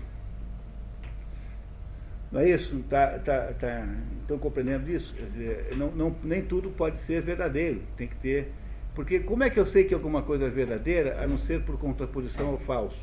Não 2.31 2.41
é 2.41 2.51
isso? 2.51 2.85
Tá, 2.91 3.19
tá, 3.19 3.53
tá, 3.55 3.89
estão 4.21 4.39
compreendendo 4.39 4.91
isso? 4.91 5.15
Quer 5.15 5.27
dizer, 5.27 5.77
não, 5.77 5.91
não, 5.93 6.17
nem 6.23 6.43
tudo 6.43 6.69
pode 6.71 6.99
ser 6.99 7.23
verdadeiro. 7.23 7.81
Tem 7.97 8.07
que 8.07 8.17
ter. 8.17 8.53
Porque 8.95 9.21
como 9.21 9.45
é 9.45 9.51
que 9.51 9.59
eu 9.59 9.67
sei 9.67 9.85
que 9.85 9.95
alguma 9.95 10.23
coisa 10.23 10.47
é 10.47 10.51
verdadeira, 10.51 11.23
a 11.23 11.27
não 11.27 11.39
ser 11.39 11.63
por 11.63 11.79
contraposição 11.79 12.49
ao 12.49 12.59
falso? 12.59 13.01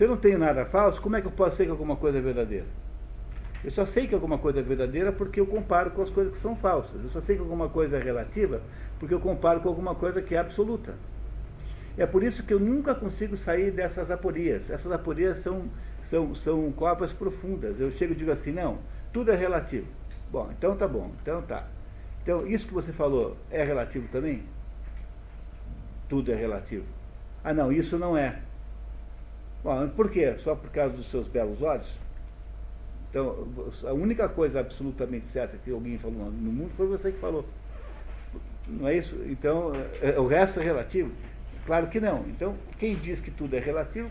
Se 0.00 0.04
eu 0.04 0.08
não 0.08 0.16
tenho 0.16 0.38
nada 0.38 0.64
falso, 0.64 0.98
como 0.98 1.14
é 1.16 1.20
que 1.20 1.26
eu 1.26 1.30
posso 1.30 1.58
ser 1.58 1.66
que 1.66 1.70
alguma 1.70 1.94
coisa 1.94 2.16
é 2.16 2.22
verdadeira? 2.22 2.64
Eu 3.62 3.70
só 3.70 3.84
sei 3.84 4.06
que 4.06 4.14
alguma 4.14 4.38
coisa 4.38 4.60
é 4.60 4.62
verdadeira 4.62 5.12
porque 5.12 5.38
eu 5.38 5.46
comparo 5.46 5.90
com 5.90 6.00
as 6.00 6.08
coisas 6.08 6.32
que 6.32 6.38
são 6.38 6.56
falsas. 6.56 7.04
Eu 7.04 7.10
só 7.10 7.20
sei 7.20 7.36
que 7.36 7.42
alguma 7.42 7.68
coisa 7.68 7.98
é 7.98 8.02
relativa 8.02 8.62
porque 8.98 9.12
eu 9.12 9.20
comparo 9.20 9.60
com 9.60 9.68
alguma 9.68 9.94
coisa 9.94 10.22
que 10.22 10.34
é 10.34 10.38
absoluta. 10.38 10.94
É 11.98 12.06
por 12.06 12.22
isso 12.22 12.42
que 12.42 12.54
eu 12.54 12.58
nunca 12.58 12.94
consigo 12.94 13.36
sair 13.36 13.70
dessas 13.70 14.10
aporias. 14.10 14.70
Essas 14.70 14.90
aporias 14.90 15.36
são, 15.42 15.64
são, 16.04 16.34
são 16.34 16.72
copas 16.72 17.12
profundas. 17.12 17.78
Eu 17.78 17.90
chego 17.90 18.14
e 18.14 18.16
digo 18.16 18.30
assim, 18.30 18.52
não, 18.52 18.78
tudo 19.12 19.30
é 19.30 19.36
relativo. 19.36 19.86
Bom, 20.32 20.48
então 20.56 20.74
tá 20.78 20.88
bom, 20.88 21.12
então 21.20 21.42
tá. 21.42 21.66
Então, 22.22 22.46
isso 22.46 22.66
que 22.66 22.72
você 22.72 22.90
falou 22.90 23.36
é 23.50 23.62
relativo 23.62 24.08
também? 24.08 24.44
Tudo 26.08 26.32
é 26.32 26.34
relativo. 26.34 26.86
Ah, 27.44 27.52
não, 27.52 27.70
isso 27.70 27.98
não 27.98 28.16
é. 28.16 28.40
Bom, 29.62 29.88
por 29.90 30.10
quê? 30.10 30.36
Só 30.38 30.54
por 30.54 30.70
causa 30.70 30.96
dos 30.96 31.10
seus 31.10 31.28
belos 31.28 31.60
olhos? 31.62 31.86
Então, 33.10 33.48
a 33.84 33.92
única 33.92 34.28
coisa 34.28 34.60
absolutamente 34.60 35.26
certa 35.26 35.56
que 35.58 35.70
alguém 35.70 35.98
falou 35.98 36.30
no 36.30 36.52
mundo 36.52 36.70
foi 36.76 36.86
você 36.86 37.10
que 37.10 37.18
falou. 37.18 37.44
Não 38.66 38.86
é 38.86 38.96
isso? 38.96 39.16
Então, 39.26 39.72
é- 40.00 40.18
o 40.18 40.26
resto 40.26 40.60
é 40.60 40.62
relativo? 40.62 41.10
Claro 41.66 41.88
que 41.88 42.00
não. 42.00 42.20
Então, 42.28 42.56
quem 42.78 42.94
diz 42.94 43.20
que 43.20 43.30
tudo 43.30 43.54
é 43.56 43.58
relativo 43.58 44.10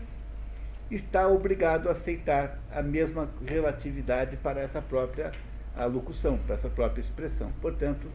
está 0.90 1.26
obrigado 1.28 1.88
a 1.88 1.92
aceitar 1.92 2.58
a 2.70 2.82
mesma 2.82 3.28
relatividade 3.46 4.36
para 4.36 4.60
essa 4.60 4.82
própria 4.82 5.32
alocução, 5.76 6.36
para 6.38 6.56
essa 6.56 6.68
própria 6.68 7.00
expressão. 7.00 7.50
Portanto, 7.62 8.06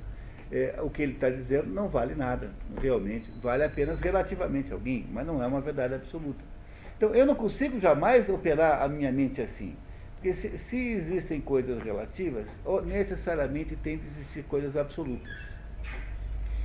é, 0.51 0.75
o 0.81 0.89
que 0.89 1.01
ele 1.01 1.13
está 1.13 1.29
dizendo 1.29 1.67
não 1.67 1.87
vale 1.89 2.13
nada, 2.13 2.51
realmente. 2.81 3.31
Vale 3.41 3.63
apenas 3.63 3.99
relativamente 3.99 4.71
a 4.71 4.75
alguém, 4.75 5.05
mas 5.11 5.25
não 5.25 5.41
é 5.41 5.47
uma 5.47 5.61
verdade 5.61 5.95
absoluta. 5.95 6.54
Então, 6.97 7.13
eu 7.13 7.25
não 7.25 7.35
consigo 7.35 7.79
jamais 7.79 8.29
operar 8.29 8.81
a 8.81 8.87
minha 8.87 9.11
mente 9.11 9.41
assim. 9.41 9.75
Porque 10.15 10.33
se, 10.33 10.57
se 10.57 10.77
existem 10.77 11.41
coisas 11.41 11.83
relativas, 11.83 12.47
necessariamente 12.85 13.75
tem 13.75 13.97
que 13.99 14.05
existir 14.07 14.43
coisas 14.43 14.75
absolutas. 14.77 15.55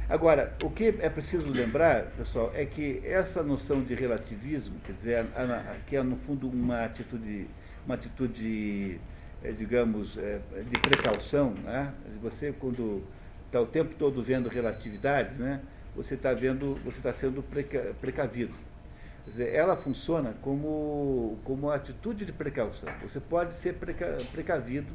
Agora, 0.08 0.56
o 0.60 0.70
que 0.70 0.86
é 1.00 1.08
preciso 1.08 1.52
lembrar, 1.52 2.06
pessoal, 2.16 2.50
é 2.54 2.66
que 2.66 3.00
essa 3.04 3.42
noção 3.42 3.82
de 3.84 3.94
relativismo, 3.94 4.80
quer 4.80 4.92
dizer, 4.94 5.14
a- 5.36 5.72
a- 5.74 5.76
que 5.86 5.94
é 5.96 6.02
no 6.02 6.16
fundo 6.16 6.48
uma 6.48 6.84
atitude, 6.84 7.46
uma 7.86 7.94
atitude, 7.94 9.00
eh, 9.42 9.52
digamos, 9.52 10.16
eh, 10.18 10.40
de 10.68 10.76
precaução, 10.78 11.54
né? 11.54 11.94
Você 12.20 12.52
quando 12.52 13.04
está 13.46 13.60
o 13.60 13.66
tempo 13.66 13.94
todo 13.94 14.20
vendo 14.22 14.48
relatividades, 14.48 15.36
né? 15.38 15.60
Você 15.94 16.14
está 16.14 16.34
vendo, 16.34 16.74
você 16.84 16.98
está 16.98 17.12
sendo 17.12 17.42
preca- 17.42 17.94
precavido. 18.00 18.69
Dizer, 19.26 19.54
ela 19.54 19.76
funciona 19.76 20.35
como, 20.42 21.38
como 21.44 21.70
atitude 21.70 22.24
de 22.24 22.33
precaução. 22.33 22.88
Você 23.02 23.20
pode 23.20 23.54
ser 23.54 23.74
preca, 23.74 24.18
precavido 24.33 24.92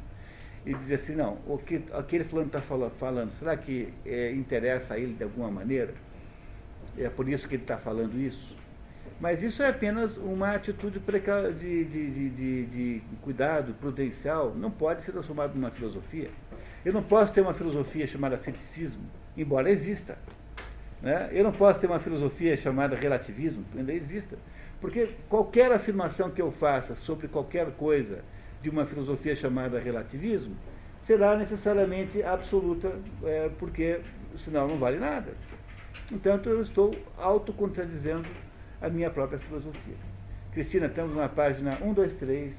e 0.64 0.74
dizer 0.74 0.96
assim, 0.96 1.14
não, 1.14 1.38
o 1.46 1.58
que 1.58 1.82
aquele 1.92 2.24
fulano 2.24 2.48
está 2.48 2.60
falando, 2.60 3.30
será 3.32 3.56
que 3.56 3.94
é, 4.04 4.32
interessa 4.32 4.94
a 4.94 4.98
ele 4.98 5.14
de 5.14 5.22
alguma 5.22 5.50
maneira? 5.50 5.94
É 6.98 7.08
por 7.08 7.28
isso 7.28 7.48
que 7.48 7.54
ele 7.54 7.62
está 7.62 7.78
falando 7.78 8.18
isso? 8.18 8.56
Mas 9.20 9.42
isso 9.42 9.62
é 9.62 9.68
apenas 9.68 10.16
uma 10.16 10.50
atitude 10.50 10.98
preca, 11.00 11.52
de, 11.52 11.84
de, 11.84 12.10
de, 12.10 12.30
de, 12.30 13.00
de 13.00 13.16
cuidado 13.22 13.72
prudencial, 13.74 14.54
não 14.54 14.70
pode 14.70 15.02
ser 15.02 15.12
transformado 15.12 15.54
numa 15.54 15.70
filosofia. 15.70 16.30
Eu 16.84 16.92
não 16.92 17.02
posso 17.02 17.32
ter 17.32 17.40
uma 17.40 17.54
filosofia 17.54 18.06
chamada 18.06 18.36
ceticismo, 18.36 19.04
embora 19.36 19.70
exista. 19.70 20.18
Né? 21.02 21.28
Eu 21.32 21.44
não 21.44 21.52
posso 21.52 21.80
ter 21.80 21.86
uma 21.86 22.00
filosofia 22.00 22.56
chamada 22.56 22.96
relativismo, 22.96 23.64
ainda 23.76 23.92
exista. 23.92 24.36
Porque 24.80 25.10
qualquer 25.28 25.72
afirmação 25.72 26.30
que 26.30 26.40
eu 26.40 26.50
faça 26.52 26.94
sobre 26.96 27.28
qualquer 27.28 27.70
coisa 27.72 28.20
de 28.62 28.70
uma 28.70 28.86
filosofia 28.86 29.36
chamada 29.36 29.78
relativismo 29.78 30.54
será 31.06 31.36
necessariamente 31.36 32.22
absoluta, 32.22 32.92
é, 33.22 33.48
porque 33.58 34.00
senão 34.38 34.66
não 34.66 34.76
vale 34.76 34.98
nada. 34.98 35.32
Entanto, 36.10 36.48
eu 36.48 36.62
estou 36.62 36.96
autocontradizendo 37.16 38.28
a 38.80 38.88
minha 38.88 39.10
própria 39.10 39.38
filosofia. 39.38 39.96
Cristina, 40.52 40.86
estamos 40.86 41.16
na 41.16 41.28
página 41.28 41.78
1, 41.82 41.92
2, 41.92 42.14
3, 42.14 42.54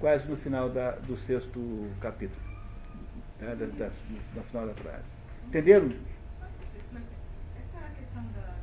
quase 0.00 0.28
no 0.28 0.36
final 0.36 0.68
da, 0.68 0.92
do 0.92 1.16
sexto 1.18 1.88
capítulo, 2.00 2.40
né, 3.40 3.54
da, 3.54 3.66
da, 3.66 3.90
no 4.34 4.42
final 4.44 4.66
da 4.66 4.74
frase. 4.74 5.04
Entenderam? 5.46 5.92
Mas 6.92 7.02
essa 7.58 7.80
questão 7.96 8.22
da, 8.34 8.40
da 8.40 8.54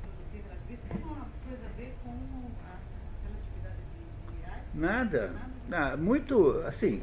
filosofia 0.00 0.42
relativista 0.48 0.88
tem 0.88 1.02
uma 1.02 1.26
coisa 1.46 1.64
a 1.64 1.76
ver 1.76 1.94
com 2.02 2.10
a, 2.10 2.72
a 2.72 3.28
relatividade 3.28 3.82
de, 3.92 4.36
de 4.36 4.44
Einstein? 4.44 4.67
Nada. 4.78 5.30
Nada. 5.68 5.96
Muito, 5.96 6.62
assim, 6.66 7.02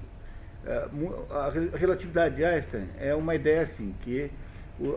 mu- 0.91 1.13
a 1.29 1.49
re- 1.49 1.69
relatividade 1.73 2.35
de 2.35 2.45
Einstein 2.45 2.87
é 2.97 3.13
uma 3.13 3.35
ideia 3.35 3.61
assim, 3.61 3.93
que 4.01 4.31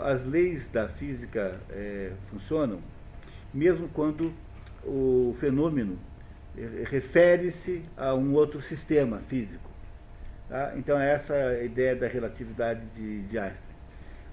as 0.02 0.24
leis 0.24 0.68
da 0.68 0.88
física 0.88 1.60
eh, 1.70 2.12
funcionam 2.30 2.80
mesmo 3.52 3.88
quando 3.88 4.32
o 4.84 5.34
fenômeno 5.40 5.98
eh, 6.56 6.84
refere-se 6.88 7.82
a 7.96 8.14
um 8.14 8.32
outro 8.34 8.60
sistema 8.62 9.18
físico. 9.28 9.68
tá? 10.48 10.72
Então, 10.76 10.98
é 10.98 11.12
essa 11.14 11.34
a 11.34 11.62
ideia 11.64 11.94
da 11.96 12.06
relatividade 12.06 12.80
de, 12.96 13.22
de 13.22 13.38
Einstein. 13.38 13.68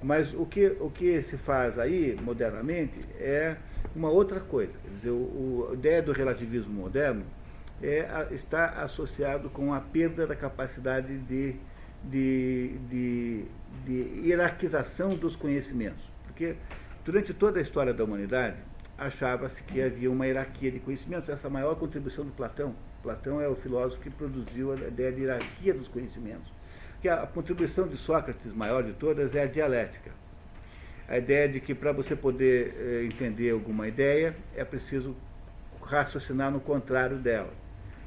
Mas 0.03 0.33
o 0.33 0.45
que, 0.45 0.67
o 0.79 0.89
que 0.89 1.21
se 1.23 1.37
faz 1.37 1.79
aí, 1.79 2.15
modernamente, 2.21 2.93
é 3.19 3.55
uma 3.95 4.09
outra 4.09 4.39
coisa. 4.39 4.77
Quer 4.83 4.89
dizer, 4.89 5.09
o- 5.11 5.69
a 5.71 5.73
ideia 5.73 6.01
do 6.01 6.11
relativismo 6.11 6.73
moderno 6.73 7.23
é, 7.81 8.27
está 8.31 8.83
associado 8.83 9.49
com 9.49 9.73
a 9.73 9.79
perda 9.79 10.25
da 10.25 10.35
capacidade 10.35 11.17
de, 11.19 11.55
de, 12.03 12.77
de, 12.89 13.45
de 13.85 14.27
hierarquização 14.27 15.09
dos 15.09 15.35
conhecimentos. 15.35 16.03
Porque 16.25 16.55
durante 17.03 17.33
toda 17.33 17.59
a 17.59 17.61
história 17.61 17.93
da 17.93 18.03
humanidade, 18.03 18.57
achava-se 18.97 19.61
que 19.63 19.81
havia 19.81 20.09
uma 20.09 20.25
hierarquia 20.25 20.71
de 20.71 20.79
conhecimentos. 20.79 21.29
Essa 21.29 21.47
é 21.47 21.49
maior 21.49 21.75
contribuição 21.75 22.25
do 22.25 22.31
Platão. 22.31 22.75
Platão 23.03 23.41
é 23.41 23.47
o 23.47 23.55
filósofo 23.55 24.01
que 24.01 24.09
produziu 24.09 24.71
a 24.71 24.75
ideia 24.75 25.11
de 25.11 25.21
hierarquia 25.21 25.73
dos 25.73 25.87
conhecimentos. 25.87 26.51
Que 27.01 27.09
a, 27.09 27.23
a 27.23 27.27
contribuição 27.27 27.87
de 27.87 27.97
Sócrates, 27.97 28.53
maior 28.53 28.83
de 28.83 28.93
todas, 28.93 29.35
é 29.35 29.43
a 29.43 29.47
dialética. 29.47 30.11
A 31.07 31.17
ideia 31.17 31.47
de 31.47 31.59
que 31.59 31.75
para 31.75 31.91
você 31.91 32.15
poder 32.15 32.73
eh, 32.79 33.05
entender 33.05 33.51
alguma 33.51 33.87
ideia, 33.87 34.35
é 34.55 34.65
preciso 34.65 35.15
raciocinar 35.83 36.49
no 36.49 36.59
contrário 36.59 37.17
dela 37.17 37.53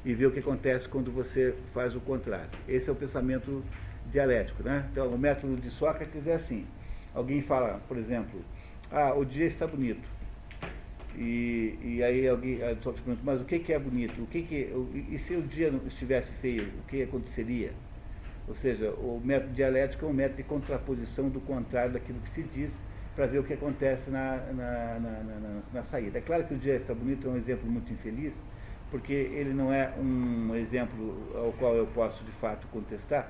e 0.05 0.13
ver 0.13 0.27
o 0.27 0.31
que 0.31 0.39
acontece 0.39 0.87
quando 0.87 1.11
você 1.11 1.53
faz 1.73 1.95
o 1.95 1.99
contrário. 1.99 2.49
Esse 2.67 2.89
é 2.89 2.91
o 2.91 2.95
pensamento 2.95 3.63
dialético. 4.11 4.63
Né? 4.63 4.87
Então, 4.91 5.07
o 5.07 5.17
método 5.17 5.57
de 5.57 5.69
Sócrates 5.69 6.27
é 6.27 6.33
assim. 6.33 6.65
Alguém 7.13 7.41
fala, 7.41 7.81
por 7.87 7.97
exemplo, 7.97 8.39
ah, 8.91 9.13
o 9.13 9.25
dia 9.25 9.45
está 9.45 9.67
bonito. 9.67 10.07
E, 11.15 11.77
e 11.81 12.03
aí 12.03 12.27
alguém 12.27 12.59
Sócrates 12.81 13.01
pergunta, 13.01 13.21
mas 13.23 13.41
o 13.41 13.45
que, 13.45 13.59
que 13.59 13.73
é 13.73 13.79
bonito? 13.79 14.21
O 14.21 14.27
que 14.27 14.43
que, 14.43 14.71
e 15.09 15.17
se 15.19 15.35
o 15.35 15.41
dia 15.41 15.73
estivesse 15.87 16.31
feio, 16.33 16.69
o 16.79 16.87
que 16.87 17.03
aconteceria? 17.03 17.73
Ou 18.47 18.55
seja, 18.55 18.89
o 18.91 19.21
método 19.23 19.53
dialético 19.53 20.05
é 20.05 20.09
um 20.09 20.13
método 20.13 20.37
de 20.37 20.43
contraposição 20.43 21.29
do 21.29 21.39
contrário 21.41 21.93
daquilo 21.93 22.19
que 22.19 22.29
se 22.29 22.41
diz 22.41 22.73
para 23.15 23.27
ver 23.27 23.39
o 23.39 23.43
que 23.43 23.53
acontece 23.53 24.09
na, 24.09 24.37
na, 24.53 24.99
na, 24.99 25.61
na 25.73 25.83
saída. 25.83 26.17
É 26.19 26.21
claro 26.21 26.45
que 26.45 26.53
o 26.53 26.57
dia 26.57 26.75
está 26.75 26.93
bonito 26.93 27.27
é 27.27 27.31
um 27.31 27.37
exemplo 27.37 27.69
muito 27.69 27.91
infeliz, 27.91 28.33
porque 28.91 29.13
ele 29.13 29.53
não 29.53 29.71
é 29.71 29.93
um 29.97 30.55
exemplo 30.55 31.31
ao 31.35 31.51
qual 31.53 31.75
eu 31.75 31.85
posso 31.87 32.23
de 32.23 32.31
fato 32.31 32.67
contestar, 32.67 33.29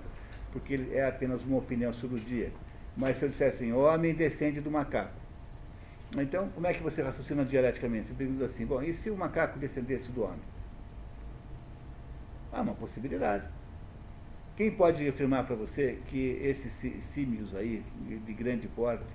porque 0.52 0.74
ele 0.74 0.96
é 0.96 1.08
apenas 1.08 1.44
uma 1.44 1.58
opinião 1.58 1.94
sobre 1.94 2.18
o 2.18 2.20
dia. 2.20 2.52
Mas 2.96 3.18
se 3.18 3.26
eu 3.26 3.30
disser 3.30 3.50
assim, 3.50 3.72
o 3.72 3.80
homem 3.80 4.14
descende 4.14 4.62
do 4.62 4.72
macaco. 4.72 5.14
Então, 6.18 6.50
como 6.50 6.66
é 6.66 6.74
que 6.74 6.82
você 6.82 7.02
raciocina 7.02 7.46
dialeticamente? 7.46 8.08
Você 8.08 8.14
pergunta 8.14 8.46
assim, 8.46 8.66
bom, 8.66 8.82
e 8.82 8.94
se 8.94 9.10
o 9.10 9.18
macaco 9.18 9.60
descendesse 9.60 10.12
do 10.12 10.24
homem? 10.24 10.40
Ah, 12.52 12.62
uma 12.62 12.74
possibilidade. 12.74 13.46
Quem 14.58 14.72
pode 14.72 15.08
afirmar 15.08 15.46
para 15.46 15.56
você 15.56 16.00
que 16.08 16.40
esses 16.42 16.74
símios 17.14 17.56
aí, 17.56 17.84
de 18.26 18.34
grande 18.34 18.68
porte, 18.68 19.06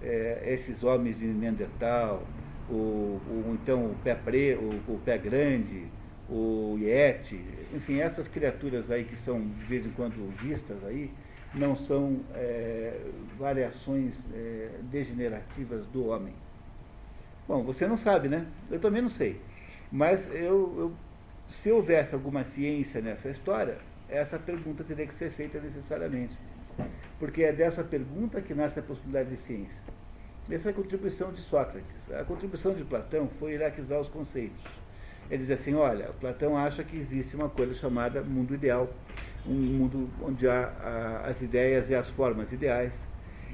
é, 0.00 0.54
esses 0.54 0.82
homens 0.82 1.18
de 1.18 1.26
Neandertal, 1.26 2.26
o, 2.70 3.20
o, 3.26 3.58
então 3.60 3.86
o 3.86 3.96
pé, 4.02 4.14
pre, 4.14 4.54
o, 4.54 4.80
o 4.92 5.00
pé 5.04 5.18
grande, 5.18 5.86
o 6.28 6.76
Yeti, 6.80 7.44
enfim, 7.74 8.00
essas 8.00 8.28
criaturas 8.28 8.90
aí 8.90 9.04
que 9.04 9.16
são 9.16 9.40
de 9.40 9.64
vez 9.64 9.84
em 9.84 9.90
quando 9.90 10.32
vistas 10.38 10.82
aí, 10.84 11.10
não 11.52 11.74
são 11.74 12.20
é, 12.34 13.00
variações 13.36 14.14
é, 14.32 14.70
degenerativas 14.82 15.84
do 15.86 16.06
homem. 16.06 16.32
Bom, 17.48 17.64
você 17.64 17.86
não 17.88 17.96
sabe, 17.96 18.28
né? 18.28 18.46
Eu 18.70 18.78
também 18.78 19.02
não 19.02 19.08
sei. 19.08 19.40
Mas 19.90 20.28
eu, 20.28 20.74
eu, 20.78 20.92
se 21.48 21.70
houvesse 21.70 22.14
alguma 22.14 22.44
ciência 22.44 23.00
nessa 23.00 23.28
história, 23.28 23.78
essa 24.08 24.38
pergunta 24.38 24.84
teria 24.84 25.06
que 25.06 25.14
ser 25.14 25.30
feita 25.30 25.58
necessariamente. 25.58 26.34
Porque 27.18 27.42
é 27.42 27.52
dessa 27.52 27.82
pergunta 27.82 28.40
que 28.40 28.54
nasce 28.54 28.78
a 28.78 28.82
possibilidade 28.82 29.30
de 29.30 29.36
ciência. 29.38 29.80
Essa 30.50 30.70
é 30.70 30.72
a 30.72 30.74
contribuição 30.74 31.30
de 31.32 31.40
Sócrates. 31.42 32.10
A 32.12 32.24
contribuição 32.24 32.74
de 32.74 32.82
Platão 32.82 33.28
foi 33.38 33.52
hierarquizar 33.52 34.00
os 34.00 34.08
conceitos. 34.08 34.60
Ele 35.30 35.42
diz 35.44 35.50
assim, 35.52 35.74
olha, 35.74 36.06
Platão 36.20 36.56
acha 36.56 36.82
que 36.82 36.96
existe 36.96 37.36
uma 37.36 37.48
coisa 37.48 37.72
chamada 37.74 38.20
mundo 38.20 38.52
ideal, 38.52 38.92
um 39.46 39.54
mundo 39.54 40.10
onde 40.20 40.48
há 40.48 41.22
as 41.24 41.40
ideias 41.40 41.88
e 41.88 41.94
as 41.94 42.08
formas 42.08 42.50
ideais, 42.50 42.92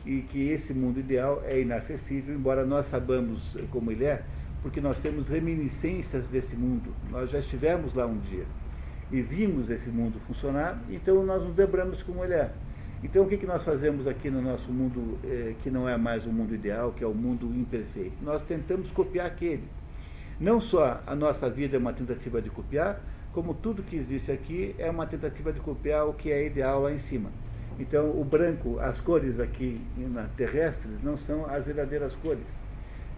e 0.07 0.23
que 0.23 0.49
esse 0.49 0.73
mundo 0.73 0.99
ideal 0.99 1.43
é 1.45 1.61
inacessível, 1.61 2.35
embora 2.35 2.65
nós 2.65 2.87
sabamos 2.87 3.55
como 3.71 3.93
ele 3.93 4.07
é, 4.07 4.23
porque 4.63 4.81
nós 4.81 4.99
temos 4.99 5.29
reminiscências 5.29 6.31
desse 6.31 6.57
mundo. 6.57 6.95
Nós 7.11 7.31
já 7.31 7.41
estivemos 7.41 7.93
lá 7.93 8.07
um 8.07 8.19
dia 8.21 8.47
e 9.13 9.21
vimos 9.21 9.69
esse 9.69 9.91
mundo 9.91 10.19
funcionar, 10.27 10.81
então 10.89 11.23
nós 11.25 11.43
nos 11.43 11.55
lembramos 11.55 12.03
como 12.03 12.25
ele 12.25 12.35
é. 12.35 12.51
Então, 13.05 13.25
o 13.25 13.29
que, 13.29 13.37
que 13.37 13.47
nós 13.47 13.63
fazemos 13.63 14.07
aqui 14.07 14.31
no 14.31 14.41
nosso 14.41 14.73
mundo, 14.73 15.19
eh, 15.23 15.55
que 15.63 15.71
não 15.71 15.87
é 15.87 15.99
mais 15.99 16.25
o 16.25 16.33
mundo 16.33 16.55
ideal, 16.55 16.93
que 16.93 17.05
é 17.05 17.07
o 17.07 17.13
mundo 17.13 17.47
imperfeito? 17.55 18.17
Nós 18.23 18.43
tentamos 18.45 18.91
copiar 18.91 19.27
aquele. 19.27 19.65
Não 20.41 20.61
só 20.63 21.03
a 21.07 21.15
nossa 21.15 21.49
vida 21.51 21.77
é 21.77 21.79
uma 21.79 21.93
tentativa 21.93 22.41
de 22.41 22.49
copiar, 22.49 23.01
como 23.33 23.53
tudo 23.53 23.83
que 23.83 23.97
existe 23.97 24.33
aqui 24.33 24.75
é 24.79 24.91
uma 24.91 25.07
tentativa 25.07 25.53
de 25.53 25.61
copiar 25.61 26.09
o 26.09 26.15
que 26.15 26.33
é 26.33 26.47
ideal 26.47 26.83
lá 26.83 26.93
em 26.93 26.99
cima. 26.99 27.31
Então, 27.79 28.19
o 28.19 28.25
branco, 28.25 28.79
as 28.81 28.99
cores 28.99 29.39
aqui 29.39 29.79
na 29.99 30.25
terrestres 30.35 31.03
não 31.03 31.19
são 31.19 31.45
as 31.45 31.67
verdadeiras 31.67 32.17
cores. 32.17 32.47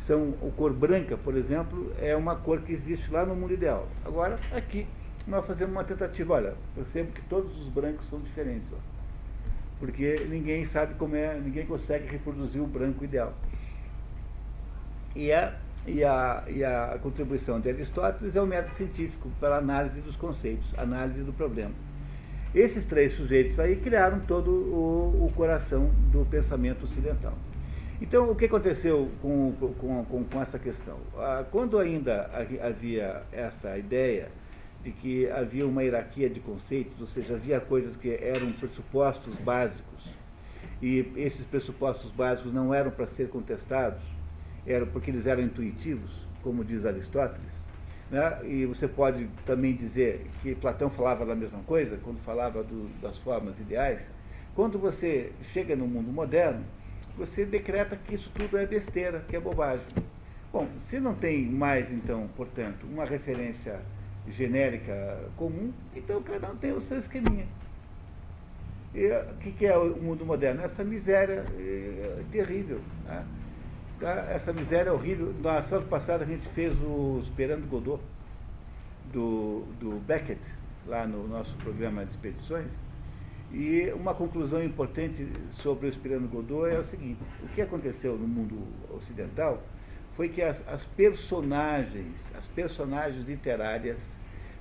São 0.00 0.34
o 0.42 0.52
cor 0.56 0.72
branca, 0.72 1.16
por 1.16 1.36
exemplo, 1.36 1.92
é 2.00 2.16
uma 2.16 2.34
cor 2.34 2.62
que 2.62 2.72
existe 2.72 3.12
lá 3.12 3.24
no 3.24 3.36
mundo 3.36 3.54
ideal. 3.54 3.86
Agora, 4.04 4.40
aqui 4.52 4.88
nós 5.24 5.46
fazemos 5.46 5.72
uma 5.72 5.84
tentativa. 5.84 6.34
Olha, 6.34 6.54
percebo 6.74 7.12
que 7.12 7.22
todos 7.22 7.56
os 7.60 7.68
brancos 7.68 8.08
são 8.08 8.18
diferentes. 8.20 8.66
Ó 8.72 8.97
porque 9.78 10.26
ninguém 10.28 10.64
sabe 10.64 10.94
como 10.94 11.14
é, 11.14 11.38
ninguém 11.38 11.66
consegue 11.66 12.06
reproduzir 12.08 12.60
o 12.60 12.66
branco 12.66 13.04
ideal. 13.04 13.32
E 15.14 15.32
a, 15.32 15.54
e 15.86 16.04
a, 16.04 16.44
e 16.48 16.64
a 16.64 16.98
contribuição 17.02 17.60
de 17.60 17.68
Aristóteles 17.70 18.36
é 18.36 18.42
o 18.42 18.46
método 18.46 18.74
científico 18.74 19.30
para 19.40 19.56
análise 19.56 20.00
dos 20.00 20.16
conceitos, 20.16 20.72
análise 20.76 21.22
do 21.22 21.32
problema. 21.32 21.72
Esses 22.54 22.86
três 22.86 23.12
sujeitos 23.12 23.60
aí 23.60 23.76
criaram 23.76 24.20
todo 24.20 24.50
o, 24.50 25.26
o 25.26 25.32
coração 25.34 25.90
do 26.10 26.24
pensamento 26.24 26.84
ocidental. 26.84 27.34
Então, 28.00 28.30
o 28.30 28.34
que 28.34 28.44
aconteceu 28.44 29.10
com, 29.20 29.52
com, 29.58 30.04
com, 30.04 30.24
com 30.24 30.42
essa 30.42 30.58
questão? 30.58 30.98
Ah, 31.16 31.44
quando 31.50 31.78
ainda 31.78 32.30
havia 32.62 33.22
essa 33.32 33.76
ideia 33.76 34.28
de 34.82 34.92
que 34.92 35.28
havia 35.30 35.66
uma 35.66 35.82
hierarquia 35.82 36.30
de 36.30 36.40
conceitos, 36.40 37.00
ou 37.00 37.06
seja, 37.06 37.34
havia 37.34 37.60
coisas 37.60 37.96
que 37.96 38.10
eram 38.10 38.52
pressupostos 38.52 39.34
básicos 39.36 39.88
e 40.80 41.12
esses 41.16 41.44
pressupostos 41.46 42.10
básicos 42.12 42.52
não 42.52 42.72
eram 42.72 42.90
para 42.90 43.06
ser 43.06 43.28
contestados, 43.28 44.02
eram 44.66 44.86
porque 44.86 45.10
eles 45.10 45.26
eram 45.26 45.42
intuitivos, 45.42 46.26
como 46.42 46.64
diz 46.64 46.86
Aristóteles. 46.86 47.52
Né? 48.10 48.38
E 48.44 48.66
você 48.66 48.86
pode 48.86 49.28
também 49.44 49.74
dizer 49.74 50.26
que 50.40 50.54
Platão 50.54 50.88
falava 50.88 51.26
da 51.26 51.34
mesma 51.34 51.58
coisa 51.64 51.98
quando 52.02 52.18
falava 52.20 52.62
do, 52.62 52.88
das 53.00 53.18
formas 53.18 53.58
ideais. 53.58 54.00
Quando 54.54 54.78
você 54.78 55.32
chega 55.52 55.74
no 55.74 55.86
mundo 55.86 56.12
moderno, 56.12 56.64
você 57.16 57.44
decreta 57.44 57.96
que 57.96 58.14
isso 58.14 58.30
tudo 58.32 58.56
é 58.56 58.64
besteira, 58.64 59.24
que 59.28 59.34
é 59.34 59.40
bobagem. 59.40 59.86
Bom, 60.52 60.66
se 60.80 60.98
não 61.00 61.14
tem 61.14 61.44
mais, 61.44 61.92
então, 61.92 62.28
portanto, 62.36 62.86
uma 62.86 63.04
referência 63.04 63.80
genérica 64.32 65.30
comum, 65.36 65.72
então 65.94 66.22
cada 66.22 66.50
um 66.50 66.56
tem 66.56 66.72
o 66.72 66.80
seu 66.80 66.98
esqueminha. 66.98 67.46
E 68.94 69.06
o 69.06 69.34
que, 69.40 69.52
que 69.52 69.66
é 69.66 69.76
o 69.76 69.96
mundo 69.96 70.24
moderno? 70.24 70.62
Essa 70.62 70.82
miséria 70.82 71.44
é, 71.58 72.22
terrível. 72.30 72.80
Né? 73.04 73.24
Tá? 74.00 74.26
Essa 74.30 74.52
miséria 74.52 74.92
horrível. 74.92 75.34
Na 75.42 75.62
semana 75.62 75.86
passada 75.86 76.24
a 76.24 76.26
gente 76.26 76.48
fez 76.48 76.74
o 76.80 77.20
Esperando 77.22 77.68
Godot, 77.68 78.02
do, 79.12 79.64
do 79.80 80.00
Beckett, 80.06 80.40
lá 80.86 81.06
no 81.06 81.26
nosso 81.28 81.54
programa 81.56 82.04
de 82.04 82.12
expedições. 82.12 82.66
E 83.52 83.90
uma 83.94 84.14
conclusão 84.14 84.62
importante 84.62 85.26
sobre 85.50 85.86
o 85.86 85.88
Esperando 85.88 86.28
Godot 86.28 86.68
é 86.68 86.78
o 86.78 86.84
seguinte: 86.84 87.20
o 87.42 87.48
que 87.48 87.62
aconteceu 87.62 88.16
no 88.16 88.26
mundo 88.26 88.66
ocidental 88.90 89.62
foi 90.16 90.28
que 90.28 90.42
as, 90.42 90.66
as 90.66 90.84
personagens, 90.84 92.32
as 92.36 92.46
personagens 92.48 93.24
literárias 93.26 94.04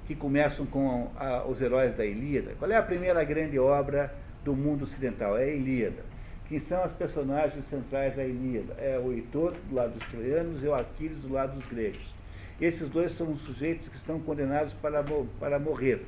que 0.08 0.16
começam 0.16 0.66
com 0.66 1.12
a, 1.18 1.46
os 1.46 1.62
heróis 1.62 1.94
da 1.96 2.06
Ilíada. 2.06 2.54
Qual 2.58 2.72
é 2.72 2.76
a 2.76 2.82
primeira 2.82 3.24
grande 3.26 3.60
obra 3.60 4.14
do 4.44 4.56
mundo 4.56 4.84
ocidental? 4.84 5.38
É 5.38 5.44
a 5.44 5.54
Ilíada. 5.54 6.04
Quem 6.48 6.60
são 6.60 6.82
as 6.82 6.94
personagens 6.94 7.66
centrais 7.70 8.16
da 8.16 8.24
Ilíada? 8.24 8.74
É 8.76 8.98
o 8.98 9.12
Heitor, 9.12 9.54
do 9.70 9.76
lado 9.76 10.00
dos 10.00 10.08
troianos, 10.08 10.64
e 10.64 10.68
o 10.68 10.74
Aquiles, 10.74 11.18
do 11.20 11.34
lado 11.34 11.60
dos 11.60 11.68
gregos. 11.68 12.16
Esses 12.60 12.88
dois 12.90 13.12
são 13.12 13.36
sujeitos 13.36 13.90
que 13.90 13.98
estão 13.98 14.18
condenados 14.20 14.74
para, 14.74 15.04
para 15.40 15.60
morrer. 15.60 16.06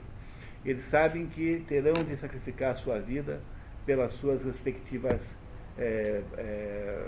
Eles 0.66 0.84
sabem 0.84 1.28
que 1.28 1.64
terão 1.68 2.04
de 2.04 2.16
sacrificar 2.16 2.72
a 2.72 2.76
sua 2.76 3.00
vida 3.00 3.42
pelas 3.86 4.14
suas 4.14 4.44
respectivas 4.44 5.22
é, 5.78 6.22
é, 6.38 7.00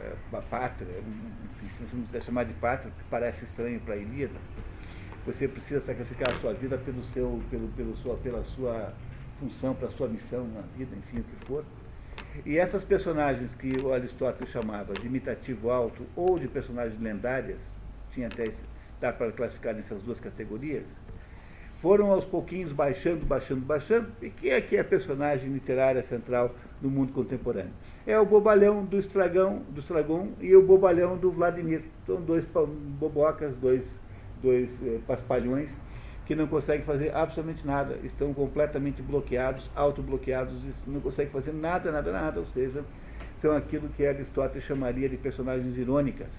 é, 0.00 0.40
pátria, 0.50 0.88
enfim, 0.88 1.86
se 1.88 1.96
não 1.96 2.04
quiser 2.04 2.22
chamar 2.22 2.44
de 2.44 2.54
pátria, 2.54 2.90
que 2.90 3.04
parece 3.10 3.44
estranho 3.44 3.78
para 3.80 3.94
a 3.94 3.96
Ilíada, 3.96 4.38
você 5.24 5.46
precisa 5.46 5.80
sacrificar 5.80 6.30
a 6.30 6.34
sua 6.36 6.52
vida 6.52 6.76
pelo 6.78 7.02
seu, 7.12 7.40
pelo, 7.50 7.68
pelo 7.68 7.96
sua, 7.96 8.16
pela 8.16 8.44
sua 8.44 8.92
função, 9.38 9.74
pela 9.74 9.90
sua 9.92 10.08
missão 10.08 10.46
na 10.48 10.62
vida, 10.76 10.96
enfim, 10.96 11.20
o 11.20 11.24
que 11.24 11.46
for. 11.46 11.64
E 12.44 12.58
essas 12.58 12.84
personagens 12.84 13.54
que 13.54 13.80
o 13.82 13.92
Aristóteles 13.92 14.50
chamava 14.50 14.94
de 14.94 15.06
imitativo 15.06 15.70
alto 15.70 16.04
ou 16.16 16.38
de 16.38 16.48
personagens 16.48 17.00
lendárias, 17.00 17.60
tinha 18.10 18.26
até 18.26 18.44
dá 19.00 19.12
para 19.12 19.32
classificar 19.32 19.74
nessas 19.74 20.00
duas 20.02 20.20
categorias, 20.20 20.86
foram 21.80 22.12
aos 22.12 22.24
pouquinhos 22.24 22.72
baixando, 22.72 23.26
baixando, 23.26 23.60
baixando, 23.62 24.08
e 24.22 24.30
que 24.30 24.48
é 24.48 24.60
que 24.60 24.76
é 24.76 24.80
a 24.80 24.84
personagem 24.84 25.50
literária 25.50 26.02
central 26.04 26.54
no 26.80 26.88
mundo 26.88 27.12
contemporâneo? 27.12 27.72
É 28.06 28.16
o 28.18 28.24
bobalhão 28.24 28.84
do 28.84 28.96
Estragão, 28.96 29.62
do 29.68 29.80
Estragon 29.80 30.28
e 30.40 30.54
o 30.54 30.62
bobalhão 30.62 31.16
do 31.16 31.32
Vladimir. 31.32 31.82
São 32.06 32.20
dois 32.20 32.44
bobocas, 33.00 33.56
dois 33.56 33.82
dois 34.42 34.68
eh, 34.84 34.98
paspalhões 35.06 35.70
que 36.26 36.34
não 36.34 36.46
conseguem 36.46 36.84
fazer 36.84 37.14
absolutamente 37.14 37.66
nada, 37.66 37.98
estão 38.04 38.32
completamente 38.32 39.02
bloqueados, 39.02 39.70
autobloqueados, 39.74 40.54
não 40.86 41.00
conseguem 41.00 41.32
fazer 41.32 41.52
nada, 41.52 41.90
nada, 41.90 42.12
nada, 42.12 42.40
ou 42.40 42.46
seja, 42.46 42.84
são 43.38 43.56
aquilo 43.56 43.88
que 43.88 44.06
Aristóteles 44.06 44.64
chamaria 44.64 45.08
de 45.08 45.16
personagens 45.16 45.76
irônicas. 45.76 46.32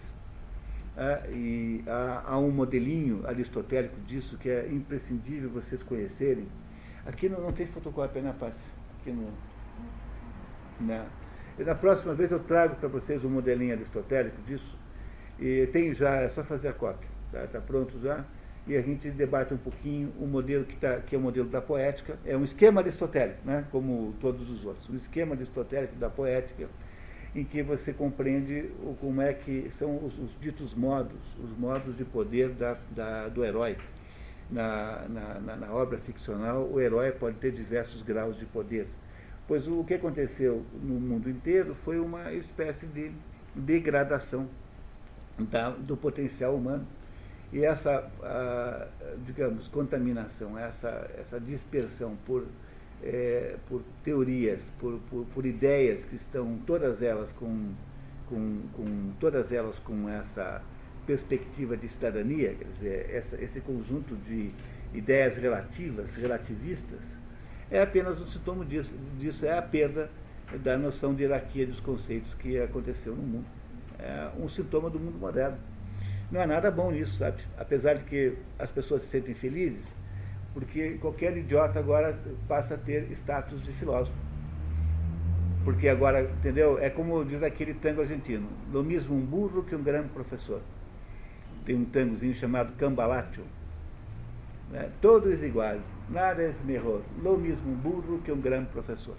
É, 0.96 1.30
e 1.32 1.84
há, 1.88 2.24
há, 2.28 2.38
um 2.38 2.52
modelinho 2.52 3.28
aristotélico 3.28 4.00
disso 4.02 4.38
que 4.38 4.50
é 4.50 4.68
imprescindível 4.72 5.50
vocês 5.50 5.82
conhecerem. 5.84 6.48
Aqui 7.06 7.28
não, 7.28 7.42
não 7.42 7.52
tem 7.52 7.66
fotocópia, 7.68 8.22
né, 8.22 8.34
Paty? 8.40 8.56
que 9.04 9.12
não, 9.12 9.28
não. 10.80 11.06
E 11.60 11.64
na 11.64 11.76
próxima 11.76 12.14
vez 12.14 12.32
eu 12.32 12.40
trago 12.40 12.76
para 12.76 12.88
vocês 12.88 13.24
um 13.24 13.30
modelinho 13.30 13.74
aristotélico 13.74 14.42
disso. 14.44 14.78
E 15.40 15.68
tem 15.68 15.94
já, 15.94 16.16
é 16.16 16.30
só 16.30 16.44
fazer 16.44 16.70
a 16.70 16.74
cópia. 16.74 17.13
Está 17.34 17.48
tá 17.48 17.60
pronto 17.60 18.00
já? 18.00 18.24
E 18.66 18.78
a 18.78 18.82
gente 18.82 19.10
debate 19.10 19.54
um 19.54 19.58
pouquinho 19.58 20.14
o 20.20 20.26
modelo 20.26 20.64
que, 20.64 20.76
tá, 20.78 20.98
que 21.02 21.16
é 21.16 21.18
o 21.18 21.22
modelo 21.22 21.50
da 21.50 21.62
poética. 21.62 22.18
É 22.26 22.38
um 22.38 22.44
esquema 22.44 22.80
aristotélico, 22.80 23.40
né? 23.44 23.66
como 23.72 24.14
todos 24.22 24.50
os 24.50 24.64
outros. 24.64 24.90
Um 24.90 24.96
esquema 24.96 25.36
aristotélico 25.36 25.96
da 25.96 26.10
poética, 26.10 26.70
em 27.36 27.44
que 27.44 27.62
você 27.62 27.92
compreende 27.92 28.70
o, 28.82 28.96
como 29.02 29.22
é 29.22 29.34
que 29.34 29.70
são 29.78 29.98
os, 29.98 30.18
os 30.18 30.40
ditos 30.40 30.74
modos, 30.74 31.20
os 31.44 31.58
modos 31.58 31.98
de 31.98 32.06
poder 32.06 32.50
da, 32.50 32.78
da, 32.92 33.28
do 33.28 33.44
herói. 33.44 33.76
Na, 34.50 35.08
na, 35.10 35.56
na, 35.58 35.74
obra 35.74 35.98
ficcional, 35.98 36.70
o 36.72 36.80
herói 36.80 37.12
pode 37.12 37.38
ter 37.38 37.52
diversos 37.52 38.04
graus 38.04 38.38
de 38.38 38.46
poder. 38.46 38.88
Pois 39.48 39.68
o 39.68 39.84
que 39.84 39.96
aconteceu 39.96 40.64
no 40.82 41.00
mundo 41.00 41.30
inteiro 41.30 41.74
foi 41.74 42.00
uma 42.00 42.32
espécie 42.34 42.86
de 42.86 43.12
degradação 43.56 44.48
da, 45.38 45.70
do 45.72 45.98
potencial 45.98 46.56
humano. 46.56 46.86
E 47.54 47.64
essa, 47.64 48.10
digamos, 49.28 49.68
contaminação, 49.68 50.58
essa, 50.58 51.08
essa 51.20 51.40
dispersão 51.40 52.18
por, 52.26 52.48
é, 53.04 53.58
por 53.70 53.84
teorias, 54.04 54.60
por, 54.80 55.00
por, 55.08 55.24
por, 55.28 55.46
ideias 55.46 56.04
que 56.04 56.16
estão 56.16 56.58
todas 56.66 57.04
elas 57.04 57.32
com, 57.34 57.74
com, 58.28 58.62
com, 58.74 59.12
todas 59.20 59.52
elas 59.52 59.78
com 59.78 60.10
essa 60.10 60.64
perspectiva 61.06 61.78
de 61.78 61.88
cidadania, 61.90 62.56
quer 62.56 62.66
dizer, 62.66 63.10
essa, 63.14 63.40
esse 63.40 63.62
conjunto 63.62 64.16
de 64.16 64.50
ideias 64.92 65.38
relativas, 65.38 66.16
relativistas, 66.16 67.02
é 67.70 67.84
apenas 67.84 68.20
um 68.20 68.26
sintoma 68.26 68.66
disso. 68.66 68.90
Disso 69.20 69.46
é 69.46 69.56
a 69.56 69.62
perda 69.62 70.10
da 70.64 70.76
noção 70.76 71.14
de 71.14 71.22
hierarquia 71.22 71.68
dos 71.68 71.80
conceitos 71.80 72.34
que 72.34 72.60
aconteceu 72.60 73.16
no 73.16 73.22
mundo. 73.22 73.46
É 74.00 74.32
um 74.40 74.50
sintoma 74.50 74.90
do 74.90 75.00
mundo 75.00 75.20
moderno. 75.20 75.58
Não 76.34 76.42
há 76.42 76.48
nada 76.48 76.72
bom 76.72 76.90
nisso, 76.90 77.20
sabe? 77.20 77.44
Apesar 77.60 77.94
de 77.94 78.06
que 78.06 78.36
as 78.58 78.72
pessoas 78.72 79.04
se 79.04 79.10
sentem 79.10 79.36
felizes, 79.36 79.86
porque 80.52 80.98
qualquer 80.98 81.38
idiota 81.38 81.78
agora 81.78 82.18
passa 82.48 82.74
a 82.74 82.78
ter 82.78 83.04
status 83.12 83.62
de 83.62 83.72
filósofo. 83.74 84.18
Porque 85.64 85.88
agora, 85.88 86.24
entendeu? 86.24 86.80
É 86.80 86.90
como 86.90 87.24
diz 87.24 87.44
aquele 87.44 87.76
tango 87.76 88.02
argentino: 88.02 88.48
lo 88.72 88.84
mesmo 88.84 89.16
um 89.16 89.24
burro 89.24 89.62
que 89.62 89.76
um 89.76 89.84
grande 89.84 90.10
professor. 90.10 90.60
Tem 91.66 91.76
um 91.76 91.86
tangozinho 91.86 92.34
chamado 92.34 92.74
Cambalacho. 92.78 93.44
Né? 94.72 94.90
Todos 95.02 95.44
iguais, 95.44 95.84
nada 96.10 96.42
é 96.42 96.56
melhor. 96.66 97.04
Lo 97.22 97.38
mesmo 97.38 97.72
um 97.72 97.76
burro 97.76 98.20
que 98.26 98.32
um 98.32 98.42
grande 98.42 98.70
professor. 98.70 99.16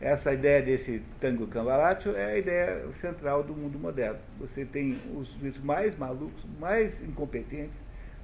Essa 0.00 0.32
ideia 0.32 0.62
desse 0.62 1.02
tango 1.20 1.48
cambalacho 1.48 2.10
é 2.10 2.24
a 2.24 2.38
ideia 2.38 2.86
central 3.00 3.42
do 3.42 3.52
mundo 3.52 3.80
moderno. 3.80 4.20
Você 4.38 4.64
tem 4.64 4.96
os 5.12 5.58
mais 5.58 5.98
malucos, 5.98 6.44
mais 6.60 7.02
incompetentes, 7.02 7.76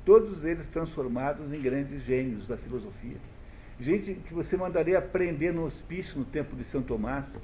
todos 0.04 0.44
eles 0.44 0.68
transformados 0.68 1.52
em 1.52 1.60
grandes 1.60 2.04
gênios 2.04 2.46
da 2.46 2.56
filosofia. 2.56 3.16
Gente 3.80 4.14
que 4.14 4.32
você 4.32 4.56
mandaria 4.56 4.98
aprender 4.98 5.52
no 5.52 5.64
hospício 5.64 6.16
no 6.16 6.24
tempo 6.24 6.54
de 6.54 6.62
São 6.62 6.80
Tomás. 6.80 7.36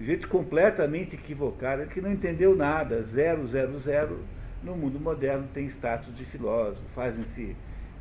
Gente 0.00 0.26
completamente 0.26 1.14
equivocada, 1.14 1.86
que 1.86 2.00
não 2.00 2.10
entendeu 2.10 2.56
nada, 2.56 3.00
zero, 3.02 3.46
zero, 3.46 3.78
zero. 3.78 4.24
No 4.60 4.74
mundo 4.74 4.98
moderno 4.98 5.46
tem 5.54 5.66
status 5.66 6.12
de 6.16 6.24
filósofo, 6.24 6.82
fazem-se 6.96 7.54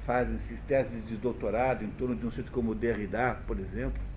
fazem-se 0.08 0.56
teses 0.68 1.06
de 1.06 1.16
doutorado 1.18 1.86
em 1.86 1.90
torno 1.90 2.16
de 2.16 2.26
um 2.26 2.32
sujeito 2.32 2.52
como 2.52 2.74
Derrida, 2.74 3.38
por 3.46 3.60
exemplo 3.60 4.09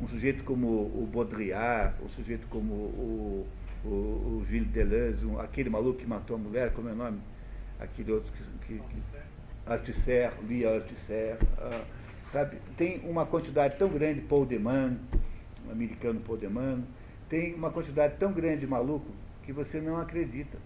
um 0.00 0.08
sujeito 0.08 0.42
como 0.44 0.66
o 0.66 1.08
Baudrillard, 1.12 1.94
um 2.02 2.08
sujeito 2.08 2.46
como 2.48 2.72
o, 2.72 3.46
o, 3.84 3.88
o 3.88 4.44
Gilles 4.48 4.68
Deleuze, 4.68 5.24
um, 5.26 5.38
aquele 5.38 5.68
maluco 5.68 5.98
que 5.98 6.06
matou 6.06 6.36
a 6.36 6.38
mulher, 6.38 6.72
como 6.72 6.88
é 6.88 6.92
o 6.92 6.96
nome? 6.96 7.20
Aquele 7.78 8.12
outro 8.12 8.32
que. 8.32 8.42
que, 8.66 8.78
que 8.78 9.02
Althusser, 9.66 10.32
Lia 10.48 10.74
Althusser, 10.74 11.36
ah, 11.58 11.84
sabe? 12.32 12.56
Tem 12.76 13.00
uma 13.04 13.26
quantidade 13.26 13.76
tão 13.76 13.88
grande, 13.88 14.20
Paul 14.22 14.46
Deman, 14.46 14.96
um 15.66 15.70
americano 15.70 16.18
Paul 16.20 16.38
Deman, 16.38 16.82
tem 17.28 17.54
uma 17.54 17.70
quantidade 17.70 18.16
tão 18.18 18.32
grande 18.32 18.60
de 18.60 18.66
maluco 18.66 19.06
que 19.44 19.52
você 19.52 19.80
não 19.80 20.00
acredita. 20.00 20.58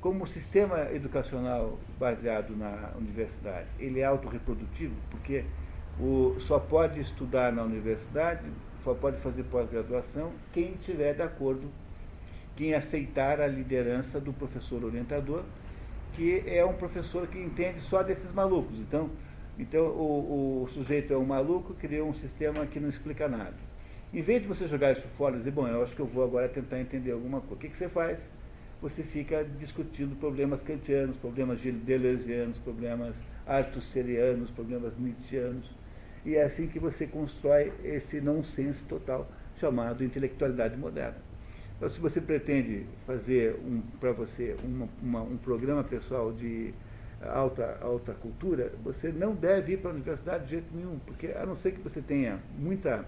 Como 0.00 0.24
o 0.24 0.26
sistema 0.26 0.90
educacional 0.92 1.78
baseado 1.98 2.56
na 2.56 2.92
universidade, 2.96 3.66
ele 3.78 4.00
é 4.00 4.04
autorreprodutivo, 4.04 4.94
porque 5.10 5.44
o, 6.00 6.36
só 6.40 6.58
pode 6.58 7.00
estudar 7.00 7.52
na 7.52 7.62
universidade 7.62 8.44
pode 8.94 9.18
fazer 9.18 9.44
pós-graduação 9.44 10.32
quem 10.52 10.72
estiver 10.74 11.14
de 11.14 11.22
acordo, 11.22 11.68
quem 12.56 12.74
aceitar 12.74 13.40
a 13.40 13.46
liderança 13.46 14.20
do 14.20 14.32
professor 14.32 14.84
orientador, 14.84 15.42
que 16.14 16.42
é 16.46 16.64
um 16.64 16.74
professor 16.74 17.26
que 17.26 17.38
entende 17.38 17.80
só 17.80 18.02
desses 18.02 18.32
malucos. 18.32 18.78
Então, 18.78 19.10
então 19.58 19.86
o, 19.86 20.62
o 20.62 20.68
sujeito 20.68 21.12
é 21.12 21.16
um 21.16 21.24
maluco, 21.24 21.74
criou 21.74 22.08
um 22.08 22.14
sistema 22.14 22.66
que 22.66 22.80
não 22.80 22.88
explica 22.88 23.28
nada. 23.28 23.54
Em 24.12 24.22
vez 24.22 24.42
de 24.42 24.48
você 24.48 24.66
jogar 24.66 24.92
isso 24.92 25.06
fora 25.18 25.34
e 25.34 25.38
dizer, 25.38 25.50
bom, 25.50 25.66
eu 25.66 25.82
acho 25.82 25.94
que 25.94 26.00
eu 26.00 26.06
vou 26.06 26.24
agora 26.24 26.48
tentar 26.48 26.80
entender 26.80 27.12
alguma 27.12 27.40
coisa, 27.40 27.54
o 27.54 27.58
que, 27.58 27.68
que 27.68 27.76
você 27.76 27.88
faz? 27.88 28.26
Você 28.80 29.02
fica 29.02 29.44
discutindo 29.58 30.14
problemas 30.16 30.62
kantianos, 30.62 31.16
problemas 31.16 31.60
deleuzianos, 31.60 32.58
problemas 32.58 33.16
artusserianos, 33.46 34.50
problemas 34.50 34.96
nietzschianos 34.98 35.75
e 36.26 36.34
é 36.34 36.42
assim 36.42 36.66
que 36.66 36.80
você 36.80 37.06
constrói 37.06 37.72
esse 37.84 38.20
nonsense 38.20 38.84
total 38.84 39.30
chamado 39.58 40.02
intelectualidade 40.02 40.76
moderna. 40.76 41.16
Então, 41.76 41.88
se 41.88 42.00
você 42.00 42.20
pretende 42.20 42.84
fazer 43.06 43.54
um, 43.64 43.80
para 44.00 44.10
você 44.10 44.56
uma, 44.64 44.88
uma, 45.00 45.22
um 45.22 45.36
programa 45.36 45.84
pessoal 45.84 46.32
de 46.32 46.74
alta, 47.22 47.78
alta 47.80 48.12
cultura, 48.12 48.72
você 48.82 49.12
não 49.12 49.34
deve 49.34 49.74
ir 49.74 49.76
para 49.78 49.90
a 49.90 49.94
universidade 49.94 50.44
de 50.44 50.50
jeito 50.50 50.74
nenhum, 50.74 50.98
porque 51.06 51.28
a 51.28 51.46
não 51.46 51.56
ser 51.56 51.72
que 51.72 51.80
você 51.80 52.02
tenha 52.02 52.40
muita, 52.58 53.04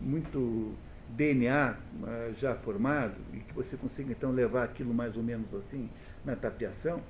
muito 0.00 0.72
DNA 1.10 1.76
uh, 2.00 2.06
eh, 2.06 2.32
já 2.38 2.54
formado 2.54 3.16
e 3.34 3.40
que 3.40 3.52
você 3.52 3.76
consiga 3.76 4.12
então 4.12 4.32
levar 4.32 4.64
aquilo 4.64 4.94
mais 4.94 5.14
ou 5.14 5.22
menos 5.22 5.52
assim 5.54 5.90
na 6.24 6.34
tapiação, 6.34 7.02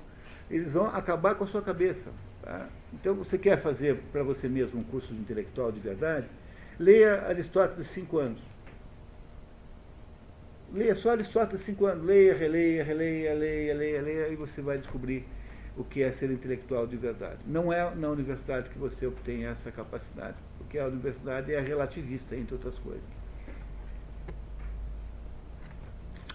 eles 0.51 0.73
vão 0.73 0.87
acabar 0.87 1.35
com 1.35 1.45
a 1.45 1.47
sua 1.47 1.61
cabeça. 1.61 2.11
Tá? 2.43 2.67
Então, 2.93 3.15
você 3.15 3.37
quer 3.37 3.61
fazer 3.61 3.95
para 4.11 4.21
você 4.21 4.49
mesmo 4.49 4.81
um 4.81 4.83
curso 4.83 5.13
de 5.13 5.19
intelectual 5.19 5.71
de 5.71 5.79
verdade? 5.79 6.27
Leia 6.77 7.25
Aristóteles 7.25 7.87
cinco 7.87 8.19
anos. 8.19 8.41
Leia 10.73 10.93
só 10.95 11.11
Aristóteles 11.11 11.61
cinco 11.61 11.85
anos. 11.85 12.03
Leia, 12.03 12.35
releia, 12.35 12.83
releia, 12.83 13.33
leia, 13.33 13.73
leia, 13.73 14.01
leia, 14.01 14.27
e 14.27 14.35
você 14.35 14.61
vai 14.61 14.77
descobrir 14.77 15.25
o 15.77 15.85
que 15.85 16.03
é 16.03 16.11
ser 16.11 16.29
intelectual 16.31 16.85
de 16.85 16.97
verdade. 16.97 17.37
Não 17.47 17.71
é 17.71 17.95
na 17.95 18.09
universidade 18.09 18.69
que 18.69 18.77
você 18.77 19.07
obtém 19.07 19.45
essa 19.45 19.71
capacidade, 19.71 20.35
porque 20.57 20.77
a 20.77 20.87
universidade 20.87 21.53
é 21.53 21.61
relativista, 21.61 22.35
entre 22.35 22.55
outras 22.55 22.77
coisas. 22.79 23.03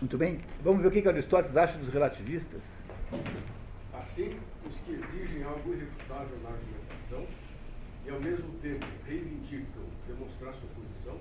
Muito 0.01 0.17
bem? 0.17 0.41
Vamos 0.63 0.81
ver 0.81 0.89
o 0.89 0.91
que 0.91 1.07
Aristóteles 1.07 1.57
acha 1.57 1.77
dos 1.77 1.93
relativistas? 1.93 2.61
Assim, 3.93 4.39
os 4.67 4.75
que 4.81 4.93
exigem 4.93 5.43
algo 5.43 5.73
irrefutável 5.73 6.39
na 6.43 6.51
argumentação 6.51 7.27
e, 8.07 8.11
ao 8.11 8.21
mesmo 8.21 8.51
tempo, 8.61 8.87
reivindicam 9.07 9.83
demonstrar 10.07 10.55
sua 10.55 10.69
posição, 10.75 11.19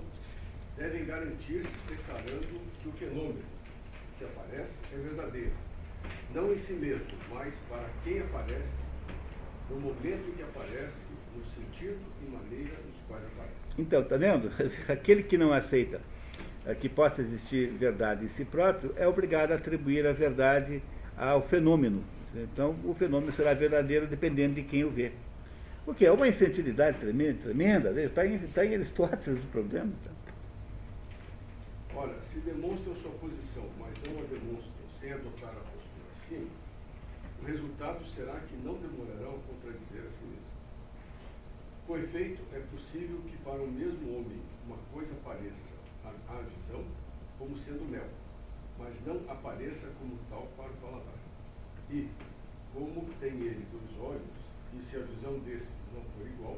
devem 0.76 1.04
garantir-se 1.04 1.70
declarando 1.88 2.60
que 2.82 2.88
o 2.88 2.92
fenômeno 2.92 3.42
que 4.18 4.24
aparece 4.24 4.72
é 4.92 4.96
verdadeiro, 4.96 5.52
não 6.34 6.52
em 6.52 6.56
si 6.56 6.72
mesmo, 6.72 7.06
mas 7.32 7.54
para 7.68 7.88
quem 8.04 8.20
aparece, 8.20 8.82
no 9.70 9.80
momento 9.80 10.28
em 10.28 10.32
que 10.32 10.42
aparece, 10.42 10.96
no 11.36 11.44
sentido 11.44 11.98
e 12.22 12.30
maneira 12.30 12.74
nos 12.86 13.00
quais 13.06 13.24
aparece. 13.24 13.54
Então, 13.76 14.00
está 14.00 14.16
vendo? 14.16 14.50
Aquele 14.88 15.22
que 15.22 15.36
não 15.36 15.52
aceita 15.52 16.00
eh, 16.66 16.74
que 16.74 16.88
possa 16.88 17.20
existir 17.20 17.70
verdade 17.70 18.24
em 18.24 18.28
si 18.28 18.44
próprio 18.44 18.92
é 18.96 19.06
obrigado 19.06 19.52
a 19.52 19.56
atribuir 19.56 20.06
a 20.06 20.12
verdade 20.12 20.82
ao 21.16 21.42
fenômeno 21.42 22.02
então, 22.34 22.76
o 22.84 22.94
fenômeno 22.94 23.32
será 23.32 23.54
verdadeiro 23.54 24.06
dependendo 24.06 24.54
de 24.54 24.62
quem 24.62 24.84
o 24.84 24.90
vê. 24.90 25.12
O 25.86 25.94
que 25.94 26.04
é 26.04 26.12
uma 26.12 26.28
infantilidade 26.28 26.98
tremenda, 26.98 27.42
tremenda 27.42 28.02
está 28.02 28.26
em, 28.26 28.38
tá 28.38 28.64
em 28.64 28.74
Aristóteles 28.74 29.42
o 29.42 29.48
problema. 29.48 29.90
Tá? 30.04 30.10
Olha, 31.96 32.20
se 32.20 32.40
demonstram 32.40 32.94
sua 32.94 33.12
posição, 33.12 33.64
mas 33.78 33.94
não 34.06 34.20
a 34.20 34.26
demonstram 34.26 34.72
sem 35.00 35.12
adotar 35.12 35.50
a 35.50 35.60
postura 35.72 36.04
acima, 36.22 36.46
o 37.40 37.46
resultado 37.46 38.04
será 38.04 38.38
que 38.40 38.56
não 38.56 38.74
demorarão 38.74 39.36
a 39.36 39.38
contradizer 39.48 40.06
a 40.06 40.10
si 40.10 40.24
mesmo. 40.24 40.48
Com 41.86 41.96
efeito, 41.96 42.42
é 42.52 42.60
possível 42.70 43.18
que 43.26 43.36
para 43.38 43.62
o 43.62 43.66
mesmo 43.66 44.18
homem 44.18 44.42
uma 44.66 44.76
coisa 44.92 45.14
pareça 45.24 45.74
à 46.04 46.42
visão 46.42 46.84
como 47.38 47.56
sendo 47.56 47.90
mel, 47.90 48.08
mas 48.78 48.94
não 49.06 49.16
apareça 49.30 49.86
como 49.98 50.18
tal 50.28 50.46
para 50.56 50.70
o 50.70 50.76
paladar. 50.76 51.14
E, 51.90 52.06
como 52.78 53.08
tem 53.20 53.30
ele 53.30 53.66
dois 53.72 54.08
olhos, 54.08 54.22
e 54.78 54.82
se 54.82 54.96
a 54.96 55.00
visão 55.00 55.38
desses 55.40 55.68
não 55.92 56.02
for 56.02 56.26
igual, 56.26 56.56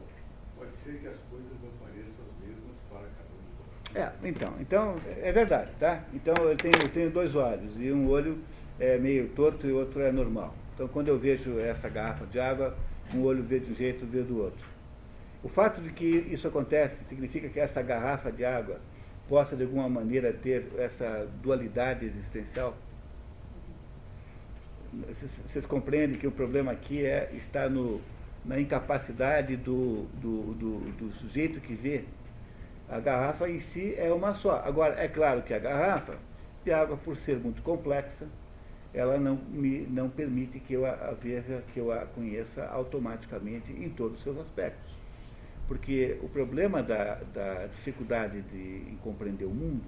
pode 0.57 0.75
ser 0.75 0.99
que 0.99 1.09
as 1.09 1.17
coisas 1.31 1.51
não 1.63 1.71
pareçam 1.81 2.15
as 2.29 2.47
mesmas 2.47 2.77
para 2.91 3.07
cada 3.17 3.31
um. 3.33 4.21
É, 4.25 4.29
então, 4.29 4.55
então 4.61 4.97
é 5.23 5.33
verdade, 5.33 5.71
tá? 5.79 6.05
Então 6.13 6.35
eu 6.45 6.57
tenho, 6.57 6.75
eu 6.83 6.89
tenho 6.91 7.11
dois 7.11 7.35
olhos 7.35 7.73
e 7.79 7.91
um 7.91 8.09
olho 8.09 8.39
é 8.79 8.99
meio 8.99 9.29
torto 9.31 9.67
e 9.67 9.73
o 9.73 9.79
outro 9.79 10.01
é 10.03 10.13
normal. 10.13 10.55
Então 10.75 10.87
quando 10.87 11.09
eu 11.09 11.19
vejo 11.19 11.59
essa 11.59 11.89
garrafa 11.89 12.27
de 12.27 12.39
água, 12.39 12.77
um 13.15 13.23
olho 13.23 13.43
vê 13.43 13.59
de 13.59 13.73
um 13.73 13.75
jeito 13.75 14.07
vê 14.07 14.23
do 14.23 14.39
outro. 14.39 14.67
O 15.43 15.49
fato 15.49 15.81
de 15.81 15.91
que 15.91 16.07
isso 16.07 16.47
acontece 16.47 17.03
significa 17.09 17.49
que 17.49 17.59
essa 17.59 17.81
garrafa 17.81 18.31
de 18.31 18.45
água 18.45 18.79
possa 19.29 19.57
de 19.57 19.63
alguma 19.63 19.89
maneira 19.89 20.33
ter 20.33 20.67
essa 20.77 21.27
dualidade 21.43 22.05
existencial? 22.05 22.77
Vocês 25.47 25.65
compreendem 25.67 26.19
que 26.19 26.27
o 26.27 26.33
problema 26.33 26.73
aqui 26.73 27.05
é, 27.05 27.31
está 27.33 27.69
no, 27.69 28.01
na 28.45 28.59
incapacidade 28.59 29.57
do, 29.57 30.05
do, 30.15 30.55
do, 30.55 30.79
do 30.93 31.13
sujeito 31.13 31.61
que 31.61 31.75
vê. 31.75 32.05
A 32.89 32.99
garrafa 32.99 33.49
em 33.49 33.61
si 33.61 33.95
é 33.97 34.13
uma 34.13 34.35
só. 34.35 34.63
Agora, 34.65 35.01
é 35.01 35.07
claro 35.07 35.43
que 35.43 35.55
a 35.55 35.59
garrafa 35.59 36.17
de 36.65 36.73
água, 36.73 36.97
por 36.97 37.17
ser 37.17 37.39
muito 37.39 37.63
complexa, 37.63 38.27
ela 38.93 39.19
não, 39.19 39.37
me, 39.37 39.87
não 39.87 40.11
permite 40.11 40.59
que 40.59 40.75
eu 40.75 40.85
a 40.85 41.15
veja, 41.23 41.63
que 41.73 41.79
eu 41.79 41.93
a 41.93 42.07
conheça 42.07 42.67
automaticamente 42.67 43.73
em 43.73 43.89
todos 43.91 44.19
os 44.19 44.25
seus 44.25 44.39
aspectos. 44.39 44.91
Porque 45.69 46.19
o 46.21 46.29
problema 46.29 46.83
da, 46.83 47.21
da 47.33 47.67
dificuldade 47.67 48.43
de, 48.43 48.97
compreender 49.03 49.45
o 49.45 49.51
mundo, 49.51 49.85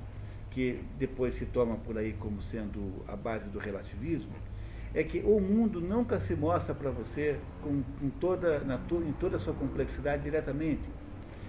que 0.52 0.80
depois 0.98 1.34
se 1.34 1.46
toma 1.46 1.76
por 1.76 1.98
aí 1.98 2.12
como 2.20 2.40
sendo 2.42 3.02
a 3.08 3.16
base 3.16 3.46
do 3.46 3.58
relativismo, 3.58 4.32
é 4.94 5.02
que 5.02 5.20
o 5.20 5.40
mundo 5.40 5.80
nunca 5.80 6.20
se 6.20 6.34
mostra 6.34 6.74
para 6.74 6.90
você 6.90 7.38
com, 7.62 7.82
com 7.98 8.10
toda, 8.20 8.60
na, 8.60 8.76
em 8.76 9.12
toda 9.12 9.36
a 9.36 9.40
sua 9.40 9.54
complexidade 9.54 10.22
diretamente. 10.22 10.82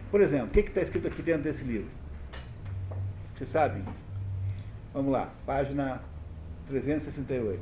Por 0.10 0.22
exemplo, 0.22 0.48
o 0.48 0.50
que 0.50 0.62
está 0.62 0.82
escrito 0.82 1.08
aqui 1.08 1.22
dentro 1.22 1.44
desse 1.44 1.64
livro? 1.64 1.90
Vocês 3.36 3.50
sabem? 3.50 3.84
Vamos 4.94 5.12
lá, 5.12 5.34
página 5.46 6.02
368. 6.68 7.60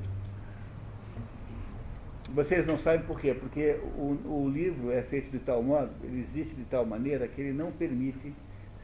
Vocês 2.33 2.65
não 2.67 2.77
sabem 2.77 3.05
por 3.05 3.19
quê? 3.19 3.33
Porque 3.33 3.77
o, 3.97 4.17
o 4.25 4.49
livro 4.49 4.91
é 4.91 5.01
feito 5.01 5.31
de 5.31 5.39
tal 5.39 5.63
modo, 5.63 5.89
ele 6.03 6.21
existe 6.21 6.53
de 6.55 6.63
tal 6.65 6.85
maneira 6.85 7.27
que 7.27 7.41
ele 7.41 7.53
não 7.53 7.71
permite 7.71 8.33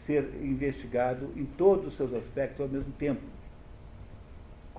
ser 0.05 0.33
investigado 0.41 1.31
em 1.35 1.45
todos 1.45 1.87
os 1.87 1.97
seus 1.97 2.13
aspectos 2.13 2.61
ao 2.61 2.67
mesmo 2.67 2.91
tempo 2.93 3.21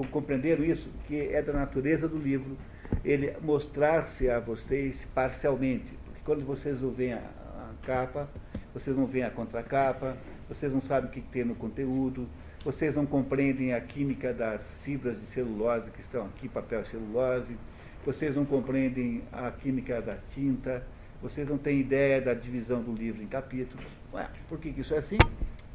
compreenderam 0.07 0.65
isso? 0.65 0.89
Que 1.07 1.35
é 1.35 1.43
da 1.43 1.53
natureza 1.53 2.09
do 2.09 2.19
livro 2.19 2.57
ele 3.05 3.35
mostrar-se 3.43 4.31
a 4.31 4.41
vocês 4.41 5.07
parcialmente. 5.15 5.93
Porque 6.05 6.21
quando 6.25 6.45
vocês 6.45 6.81
não 6.81 6.91
veem 6.91 7.15
a, 7.15 7.19
a 7.19 7.87
capa, 7.87 8.29
vocês 8.73 8.97
não 8.97 9.07
veem 9.07 9.25
a 9.25 9.31
contracapa, 9.31 10.17
vocês 10.49 10.73
não 10.73 10.81
sabem 10.81 11.11
o 11.11 11.13
que 11.13 11.21
tem 11.21 11.45
no 11.45 11.55
conteúdo, 11.55 12.29
vocês 12.65 12.95
não 12.95 13.07
compreendem 13.07 13.73
a 13.73 13.81
química 13.81 14.33
das 14.33 14.63
fibras 14.83 15.21
de 15.21 15.27
celulose 15.27 15.91
que 15.91 16.01
estão 16.01 16.27
aqui, 16.27 16.49
papel 16.49 16.85
celulose, 16.85 17.57
vocês 18.05 18.35
não 18.35 18.45
compreendem 18.45 19.23
a 19.33 19.51
química 19.51 20.01
da 20.01 20.17
tinta, 20.35 20.85
vocês 21.21 21.49
não 21.49 21.59
têm 21.59 21.81
ideia 21.81 22.21
da 22.21 22.33
divisão 22.35 22.83
do 22.83 22.93
livro 22.93 23.23
em 23.23 23.27
capítulos. 23.27 23.85
Ué, 24.13 24.29
por 24.49 24.59
que 24.59 24.69
isso 24.69 24.95
é 24.95 24.99
assim? 24.99 25.19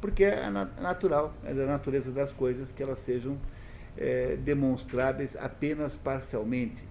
Porque 0.00 0.24
é 0.24 0.50
natural, 0.50 1.34
é 1.44 1.54
da 1.54 1.66
natureza 1.66 2.10
das 2.10 2.30
coisas 2.32 2.70
que 2.70 2.82
elas 2.82 2.98
sejam 3.00 3.38
é, 3.96 4.36
demonstráveis 4.36 5.36
apenas 5.36 5.96
parcialmente. 5.96 6.82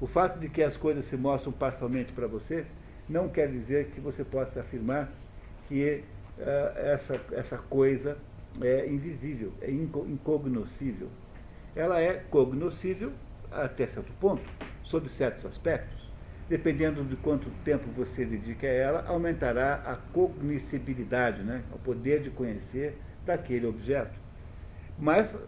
O 0.00 0.06
fato 0.06 0.38
de 0.38 0.48
que 0.48 0.62
as 0.62 0.76
coisas 0.76 1.04
se 1.04 1.16
mostram 1.16 1.52
parcialmente 1.52 2.12
para 2.12 2.26
você 2.26 2.64
não 3.08 3.28
quer 3.28 3.48
dizer 3.48 3.90
que 3.90 4.00
você 4.00 4.24
possa 4.24 4.60
afirmar 4.60 5.10
que 5.68 6.02
uh, 6.38 6.78
essa, 6.78 7.20
essa 7.32 7.58
coisa 7.58 8.16
é 8.60 8.86
invisível, 8.88 9.52
é 9.60 9.70
incognoscível. 9.70 11.08
Ela 11.74 12.00
é 12.00 12.14
cognoscível 12.30 13.12
até 13.50 13.86
certo 13.86 14.12
ponto, 14.14 14.42
sob 14.82 15.08
certos 15.08 15.46
aspectos. 15.46 16.10
Dependendo 16.48 17.04
de 17.04 17.16
quanto 17.16 17.48
tempo 17.64 17.88
você 17.96 18.24
dedica 18.24 18.66
a 18.66 18.70
ela, 18.70 19.06
aumentará 19.06 19.76
a 19.86 19.96
cognoscibilidade, 20.12 21.42
né? 21.42 21.62
o 21.72 21.78
poder 21.78 22.20
de 22.20 22.30
conhecer 22.30 22.98
daquele 23.24 23.66
objeto. 23.66 24.18
Mas 24.98 25.38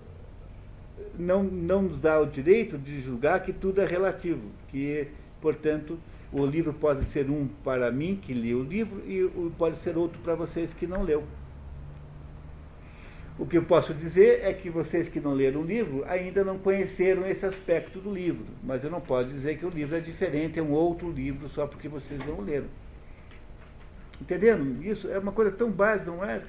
não, 1.18 1.42
não 1.42 1.82
nos 1.82 2.00
dá 2.00 2.20
o 2.20 2.26
direito 2.26 2.78
de 2.78 3.00
julgar 3.00 3.42
que 3.42 3.52
tudo 3.52 3.80
é 3.80 3.86
relativo, 3.86 4.42
que, 4.68 5.08
portanto, 5.40 5.98
o 6.32 6.44
livro 6.44 6.72
pode 6.72 7.06
ser 7.06 7.30
um 7.30 7.48
para 7.62 7.90
mim, 7.90 8.18
que 8.20 8.32
li 8.32 8.54
o 8.54 8.62
livro, 8.62 9.02
e 9.08 9.30
pode 9.56 9.76
ser 9.78 9.96
outro 9.96 10.18
para 10.20 10.34
vocês 10.34 10.72
que 10.72 10.86
não 10.86 11.02
leu. 11.02 11.24
O 13.36 13.44
que 13.44 13.58
eu 13.58 13.64
posso 13.64 13.92
dizer 13.92 14.44
é 14.44 14.52
que 14.52 14.70
vocês 14.70 15.08
que 15.08 15.18
não 15.18 15.34
leram 15.34 15.62
o 15.62 15.64
livro 15.64 16.04
ainda 16.06 16.44
não 16.44 16.56
conheceram 16.56 17.26
esse 17.26 17.44
aspecto 17.44 17.98
do 17.98 18.12
livro, 18.12 18.46
mas 18.62 18.84
eu 18.84 18.90
não 18.90 19.00
posso 19.00 19.28
dizer 19.28 19.58
que 19.58 19.66
o 19.66 19.68
livro 19.68 19.96
é 19.96 20.00
diferente, 20.00 20.58
é 20.58 20.62
um 20.62 20.70
outro 20.70 21.10
livro 21.10 21.48
só 21.48 21.66
porque 21.66 21.88
vocês 21.88 22.20
não 22.24 22.40
leram. 22.40 22.68
Entenderam? 24.20 24.80
Isso 24.82 25.10
é 25.10 25.18
uma 25.18 25.32
coisa 25.32 25.50
tão 25.50 25.68
básica, 25.68 26.12
não 26.12 26.24
é? 26.24 26.40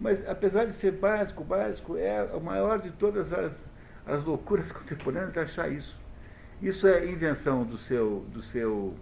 Mas 0.00 0.28
apesar 0.28 0.66
de 0.66 0.74
ser 0.74 0.92
básico, 0.92 1.42
básico 1.42 1.96
é 1.96 2.20
a 2.20 2.38
maior 2.38 2.78
de 2.78 2.92
todas 2.92 3.32
as 3.32 3.66
as 4.10 4.24
loucuras 4.24 4.70
contemporâneas 4.72 5.36
é 5.36 5.42
achar 5.42 5.70
isso. 5.70 5.98
Isso 6.60 6.86
é 6.86 7.06
invenção 7.06 7.64
do 7.64 7.78
seu, 7.78 8.26
do 8.32 8.42
seu 8.42 8.94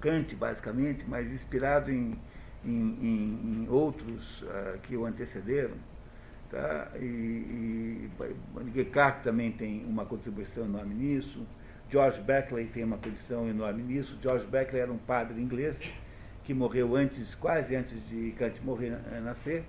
Kant, 0.00 0.34
basicamente, 0.34 1.04
mas 1.06 1.30
inspirado 1.30 1.90
em, 1.90 2.18
em, 2.64 2.70
em, 2.70 3.64
em 3.64 3.68
outros 3.68 4.42
uh, 4.42 4.78
que 4.82 4.96
o 4.96 5.04
antecederam. 5.04 5.76
Tá? 6.50 6.88
E, 6.96 8.08
Descartes 8.72 9.24
também 9.24 9.52
tem 9.52 9.84
uma 9.86 10.06
contribuição 10.06 10.64
enorme 10.64 10.94
nisso. 10.94 11.46
George 11.90 12.20
Beckley 12.20 12.66
tem 12.66 12.84
uma 12.84 12.96
contribuição 12.96 13.48
enorme 13.48 13.82
nisso. 13.82 14.16
George 14.22 14.46
Beckley 14.46 14.80
era 14.80 14.92
um 14.92 14.98
padre 14.98 15.40
inglês 15.40 15.80
que 16.44 16.52
morreu 16.54 16.94
antes, 16.96 17.34
quase 17.34 17.74
antes 17.74 17.96
de 18.08 18.32
Kant 18.38 18.60
morrer, 18.62 18.98
eh, 19.12 19.20
nascer, 19.20 19.64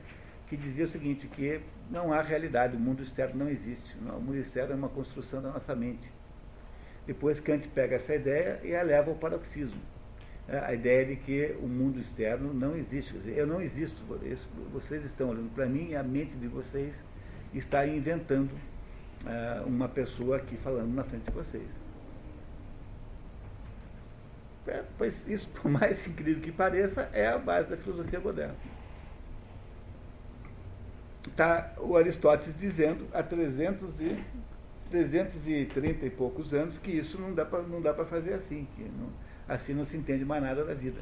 que 0.47 0.55
dizia 0.55 0.85
o 0.85 0.87
seguinte, 0.87 1.27
que 1.27 1.59
não 1.89 2.13
há 2.13 2.21
realidade, 2.21 2.75
o 2.75 2.79
mundo 2.79 3.01
externo 3.03 3.45
não 3.45 3.49
existe. 3.49 3.95
O 3.97 4.19
mundo 4.19 4.37
externo 4.37 4.73
é 4.73 4.75
uma 4.75 4.89
construção 4.89 5.41
da 5.41 5.51
nossa 5.51 5.75
mente. 5.75 6.11
Depois 7.05 7.39
Kant 7.39 7.67
pega 7.69 7.95
essa 7.95 8.15
ideia 8.15 8.59
e 8.63 8.75
a 8.75 8.81
leva 8.81 9.09
ao 9.11 9.15
paroxismo. 9.15 9.79
É, 10.47 10.59
a 10.59 10.73
ideia 10.73 11.05
de 11.05 11.15
que 11.15 11.55
o 11.59 11.67
mundo 11.67 11.99
externo 11.99 12.53
não 12.53 12.75
existe. 12.75 13.15
Eu 13.25 13.47
não 13.47 13.61
existo, 13.61 14.03
vocês 14.71 15.03
estão 15.03 15.29
olhando 15.29 15.53
para 15.53 15.65
mim 15.65 15.89
e 15.89 15.95
a 15.95 16.03
mente 16.03 16.35
de 16.35 16.47
vocês 16.47 16.95
está 17.53 17.85
inventando 17.87 18.51
uh, 18.51 19.65
uma 19.65 19.87
pessoa 19.87 20.37
aqui 20.37 20.57
falando 20.57 20.93
na 20.93 21.03
frente 21.03 21.23
de 21.23 21.31
vocês. 21.31 21.67
É, 24.67 24.83
pois 24.97 25.27
isso, 25.27 25.47
por 25.49 25.69
mais 25.69 26.05
incrível 26.05 26.41
que 26.41 26.51
pareça, 26.51 27.09
é 27.13 27.27
a 27.27 27.37
base 27.37 27.69
da 27.69 27.77
filosofia 27.77 28.19
moderna 28.19 28.55
está 31.29 31.73
o 31.77 31.97
Aristóteles 31.97 32.57
dizendo 32.57 33.07
há 33.13 33.23
300 33.23 33.99
e, 33.99 34.23
330 34.89 36.05
e 36.05 36.09
poucos 36.09 36.53
anos 36.53 36.77
que 36.77 36.91
isso 36.91 37.19
não 37.19 37.33
dá 37.33 37.93
para 37.93 38.05
fazer 38.05 38.33
assim, 38.33 38.67
que 38.75 38.83
não, 38.83 39.09
assim 39.47 39.73
não 39.73 39.85
se 39.85 39.97
entende 39.97 40.23
mais 40.23 40.43
nada 40.43 40.63
da 40.63 40.73
vida. 40.73 41.01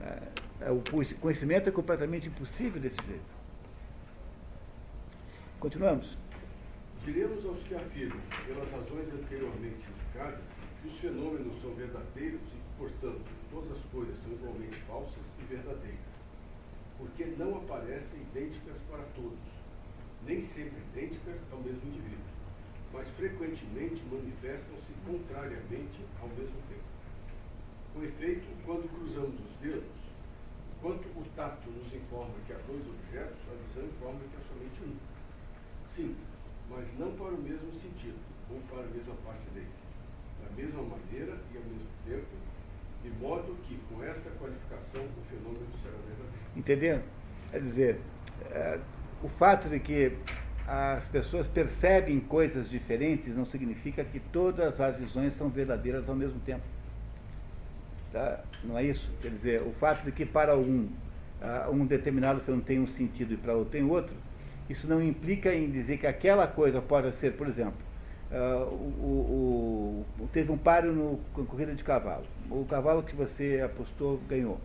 É, 0.00 0.66
é 0.66 0.70
o 0.70 0.82
conhecimento 1.20 1.68
é 1.68 1.72
completamente 1.72 2.28
impossível 2.28 2.80
desse 2.80 2.98
jeito. 3.06 3.36
Continuamos. 5.60 6.16
Diremos 7.04 7.46
aos 7.46 7.62
que 7.62 7.74
afirmam, 7.74 8.20
pelas 8.46 8.70
razões 8.70 9.08
anteriormente 9.14 9.84
indicadas, 9.88 10.40
que 10.82 10.88
os 10.88 10.98
fenômenos 10.98 11.60
são 11.62 11.72
verdadeiros 11.74 12.40
e 12.40 12.56
que, 12.56 12.78
portanto, 12.78 13.22
todas 13.50 13.70
as 13.78 13.84
coisas 13.92 14.16
são 14.22 14.32
igualmente 14.32 14.76
falsas 14.88 15.22
e 15.40 15.44
verdadeiras 15.44 16.05
porque 16.98 17.24
não 17.38 17.56
aparecem 17.56 18.20
idênticas 18.20 18.76
para 18.90 19.04
todos, 19.14 19.38
nem 20.24 20.40
sempre 20.40 20.80
idênticas 20.92 21.40
ao 21.52 21.60
mesmo 21.60 21.88
indivíduo, 21.88 22.24
mas 22.92 23.08
frequentemente 23.10 24.02
manifestam-se 24.10 24.92
contrariamente 25.04 26.04
ao 26.20 26.28
mesmo 26.28 26.56
tempo. 26.68 26.96
Com 27.92 28.02
efeito, 28.02 28.46
quando 28.64 28.88
cruzamos 28.88 29.40
os 29.40 29.52
dedos, 29.60 29.96
enquanto 30.76 31.06
o 31.06 31.24
tato 31.34 31.70
nos 31.70 31.92
informa 31.92 32.34
que 32.46 32.52
há 32.52 32.58
dois 32.66 32.86
objetos, 32.86 33.38
a 33.48 33.54
visão 33.66 33.84
informa 33.84 34.20
que 34.20 34.36
há 34.36 34.40
somente 34.48 34.82
um. 34.82 34.96
Sim, 35.86 36.16
mas 36.68 36.92
não 36.98 37.12
para 37.16 37.34
o 37.34 37.40
mesmo 37.40 37.72
sentido, 37.72 38.18
ou 38.50 38.60
para 38.68 38.84
a 38.84 38.88
mesma 38.88 39.14
parte 39.24 39.48
dele. 39.50 39.72
Da 40.42 40.50
mesma 40.50 40.82
maneira 40.82 41.40
e 41.52 41.56
ao 41.56 41.64
mesmo 41.64 41.88
tempo, 42.04 42.36
de 43.02 43.10
modo 43.10 43.56
que, 43.62 43.78
com 43.88 44.02
esta 44.02 44.30
qualificação, 44.30 45.04
o 45.04 45.22
fenômeno 45.30 45.66
verdadeiro. 45.82 45.85
Entendendo? 46.56 47.02
Quer 47.50 47.60
dizer, 47.60 48.00
é, 48.50 48.78
o 49.22 49.28
fato 49.28 49.68
de 49.68 49.78
que 49.78 50.12
as 50.66 51.06
pessoas 51.06 51.46
percebem 51.46 52.18
coisas 52.18 52.68
diferentes 52.68 53.36
não 53.36 53.44
significa 53.44 54.04
que 54.04 54.18
todas 54.18 54.80
as 54.80 54.96
visões 54.96 55.34
são 55.34 55.48
verdadeiras 55.48 56.08
ao 56.08 56.14
mesmo 56.14 56.40
tempo. 56.40 56.64
Tá? 58.12 58.40
Não 58.64 58.76
é 58.76 58.84
isso? 58.84 59.08
Quer 59.22 59.30
dizer, 59.30 59.62
o 59.62 59.70
fato 59.72 60.04
de 60.04 60.10
que 60.10 60.24
para 60.24 60.56
um, 60.56 60.88
um 61.70 61.86
determinado 61.86 62.40
fenômeno 62.40 62.66
tem 62.66 62.80
um 62.80 62.86
sentido 62.86 63.34
e 63.34 63.36
para 63.36 63.54
outro 63.54 63.70
tem 63.70 63.84
outro, 63.84 64.14
isso 64.68 64.88
não 64.88 65.02
implica 65.02 65.54
em 65.54 65.70
dizer 65.70 65.98
que 65.98 66.06
aquela 66.06 66.46
coisa 66.46 66.80
pode 66.80 67.14
ser, 67.14 67.34
por 67.34 67.46
exemplo, 67.46 67.78
uh, 68.32 68.64
o, 68.64 70.04
o, 70.18 70.28
teve 70.32 70.50
um 70.50 70.58
páreo 70.58 70.92
no, 70.92 71.20
na 71.36 71.44
corrida 71.44 71.74
de 71.74 71.84
cavalo. 71.84 72.24
O 72.50 72.64
cavalo 72.64 73.02
que 73.02 73.14
você 73.14 73.62
apostou 73.64 74.20
ganhou. 74.28 74.60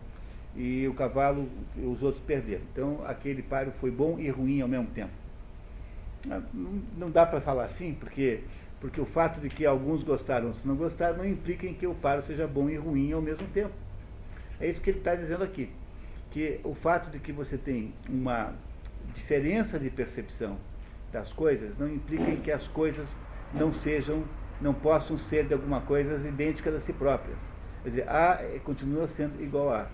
E 0.54 0.86
o 0.86 0.94
cavalo, 0.94 1.48
os 1.76 2.02
outros 2.02 2.22
perderam. 2.24 2.62
Então 2.72 3.00
aquele 3.06 3.42
páreo 3.42 3.72
foi 3.80 3.90
bom 3.90 4.18
e 4.18 4.28
ruim 4.28 4.60
ao 4.60 4.68
mesmo 4.68 4.86
tempo. 4.88 5.12
Não, 6.24 6.82
não 6.96 7.10
dá 7.10 7.26
para 7.26 7.40
falar 7.40 7.64
assim, 7.64 7.94
porque, 7.94 8.40
porque 8.80 9.00
o 9.00 9.06
fato 9.06 9.40
de 9.40 9.48
que 9.48 9.66
alguns 9.66 10.04
gostaram 10.04 10.48
ou 10.48 10.54
não 10.64 10.76
gostaram 10.76 11.18
não 11.18 11.26
implica 11.26 11.66
em 11.66 11.74
que 11.74 11.86
o 11.86 11.94
páreo 11.94 12.22
seja 12.22 12.46
bom 12.46 12.68
e 12.68 12.76
ruim 12.76 13.12
ao 13.12 13.22
mesmo 13.22 13.46
tempo. 13.48 13.72
É 14.60 14.68
isso 14.68 14.80
que 14.80 14.90
ele 14.90 14.98
está 14.98 15.14
dizendo 15.14 15.42
aqui. 15.42 15.68
Que 16.30 16.60
o 16.62 16.74
fato 16.74 17.10
de 17.10 17.18
que 17.18 17.32
você 17.32 17.58
tem 17.58 17.92
uma 18.08 18.52
diferença 19.14 19.78
de 19.78 19.90
percepção 19.90 20.56
das 21.12 21.32
coisas 21.32 21.76
não 21.78 21.92
implica 21.92 22.30
em 22.30 22.36
que 22.36 22.50
as 22.50 22.66
coisas 22.68 23.08
não 23.52 23.72
sejam, 23.72 24.24
não 24.60 24.72
possam 24.72 25.18
ser 25.18 25.46
de 25.46 25.54
alguma 25.54 25.80
coisa 25.80 26.16
idênticas 26.26 26.74
a 26.74 26.80
si 26.80 26.92
próprias. 26.92 27.38
Quer 27.82 27.88
dizer, 27.88 28.08
A 28.08 28.38
é, 28.40 28.60
continua 28.64 29.08
sendo 29.08 29.42
igual 29.42 29.70
a 29.70 29.82
A. 29.82 29.86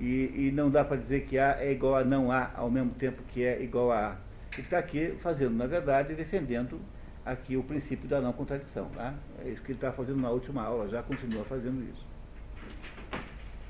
E, 0.00 0.46
e 0.48 0.52
não 0.52 0.70
dá 0.70 0.82
para 0.82 0.96
dizer 0.96 1.26
que 1.26 1.38
A 1.38 1.62
é 1.62 1.72
igual 1.72 1.96
a 1.96 2.04
não 2.04 2.32
A 2.32 2.50
ao 2.54 2.70
mesmo 2.70 2.92
tempo 2.94 3.22
que 3.28 3.44
é 3.44 3.62
igual 3.62 3.92
a 3.92 4.12
A. 4.12 4.16
Ele 4.52 4.62
está 4.62 4.78
aqui 4.78 5.14
fazendo, 5.22 5.54
na 5.54 5.66
verdade, 5.66 6.14
defendendo 6.14 6.80
aqui 7.24 7.56
o 7.56 7.62
princípio 7.62 8.08
da 8.08 8.20
não 8.20 8.32
contradição. 8.32 8.88
Tá? 8.90 9.14
É 9.44 9.48
isso 9.48 9.62
que 9.62 9.72
ele 9.72 9.78
está 9.78 9.92
fazendo 9.92 10.20
na 10.20 10.30
última 10.30 10.62
aula, 10.62 10.88
já 10.88 11.02
continua 11.02 11.44
fazendo 11.44 11.82
isso. 11.88 12.06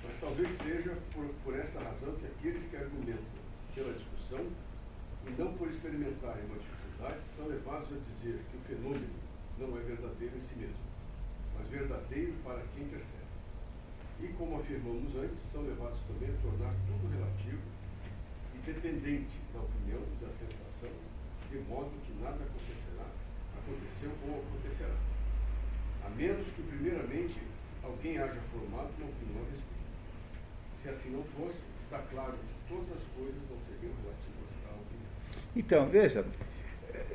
Mas 0.04 0.20
talvez 0.20 0.48
seja 0.58 0.96
por, 1.12 1.26
por 1.44 1.58
esta 1.58 1.80
razão 1.80 2.14
que 2.14 2.26
aqueles 2.26 2.62
que 2.64 2.76
argumentam 2.76 3.24
pela 3.74 3.92
discussão 3.92 4.46
e 5.26 5.30
não 5.40 5.52
por 5.54 5.68
experimentarem 5.68 6.44
uma 6.46 6.58
dificuldade 6.58 7.20
são 7.36 7.46
levados 7.46 7.88
a 7.92 7.96
dizer 8.14 8.40
que 8.50 8.56
o 8.56 8.60
fenômeno 8.60 9.06
não 9.58 9.76
é 9.76 9.80
verdadeiro 9.80 10.36
em 10.36 10.40
si 10.40 10.54
mesmo, 10.56 10.76
mas 11.56 11.66
verdadeiro 11.68 12.32
para 12.44 12.62
quem 12.74 12.84
percebe. 12.86 13.29
E 14.22 14.28
como 14.36 14.60
afirmamos 14.60 15.14
antes, 15.16 15.38
são 15.52 15.62
levados 15.62 15.98
também 16.06 16.28
a 16.28 16.42
tornar 16.42 16.74
tudo 16.86 17.08
relativo 17.12 17.62
e 18.54 18.58
dependente 18.64 19.36
da 19.52 19.60
opinião 19.60 20.00
e 20.00 20.24
da 20.24 20.30
sensação, 20.32 20.92
de 21.50 21.58
modo 21.68 21.90
que 22.04 22.12
nada 22.22 22.36
acontecerá, 22.36 23.08
aconteceu 23.56 24.12
ou 24.28 24.44
acontecerá. 24.44 24.96
A 26.04 26.10
menos 26.10 26.46
que, 26.48 26.62
primeiramente, 26.62 27.40
alguém 27.82 28.18
haja 28.18 28.40
formado 28.52 28.90
uma 28.98 29.08
opinião 29.08 29.42
a 29.42 29.50
respeito. 29.50 29.90
Se 30.82 30.88
assim 30.88 31.10
não 31.10 31.24
fosse, 31.36 31.58
está 31.82 31.98
claro 32.10 32.34
que 32.34 32.74
todas 32.74 32.92
as 32.92 33.04
coisas 33.16 33.40
não 33.48 33.58
seriam 33.68 33.94
relativas 34.02 34.30
então, 35.54 35.88
veja, 35.88 36.24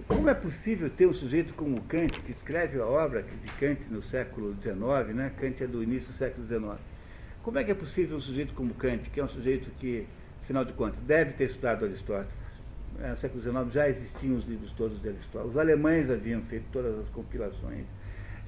como 0.07 0.29
é 0.29 0.33
possível 0.33 0.89
ter 0.89 1.07
um 1.07 1.13
sujeito 1.13 1.53
como 1.53 1.81
Kant, 1.83 2.19
que 2.21 2.31
escreve 2.31 2.79
a 2.79 2.85
obra 2.85 3.23
de 3.23 3.51
Kant 3.53 3.81
no 3.89 4.03
século 4.03 4.53
XIX, 4.61 5.15
né? 5.15 5.31
Kant 5.39 5.63
é 5.63 5.67
do 5.67 5.81
início 5.81 6.09
do 6.09 6.17
século 6.17 6.45
XIX. 6.45 6.94
Como 7.45 7.59
é 7.59 7.63
que 7.63 7.69
é 7.69 7.75
possível 7.75 8.17
um 8.17 8.21
sujeito 8.21 8.55
como 8.55 8.73
Kant, 8.73 9.07
que 9.07 9.19
é 9.19 9.23
um 9.23 9.29
sujeito 9.29 9.69
que, 9.79 10.07
afinal 10.41 10.65
de 10.65 10.73
contas, 10.73 10.99
deve 11.05 11.33
ter 11.33 11.43
estudado 11.43 11.85
Aristóteles, 11.85 12.33
é, 12.99 13.09
no 13.11 13.17
século 13.17 13.39
XIX 13.39 13.71
já 13.71 13.87
existiam 13.87 14.35
os 14.35 14.47
livros 14.47 14.71
todos 14.71 14.99
de 14.99 15.09
Aristóteles, 15.09 15.51
os 15.51 15.57
alemães 15.59 16.09
haviam 16.09 16.41
feito 16.41 16.65
todas 16.73 16.97
as 16.97 17.07
compilações, 17.09 17.85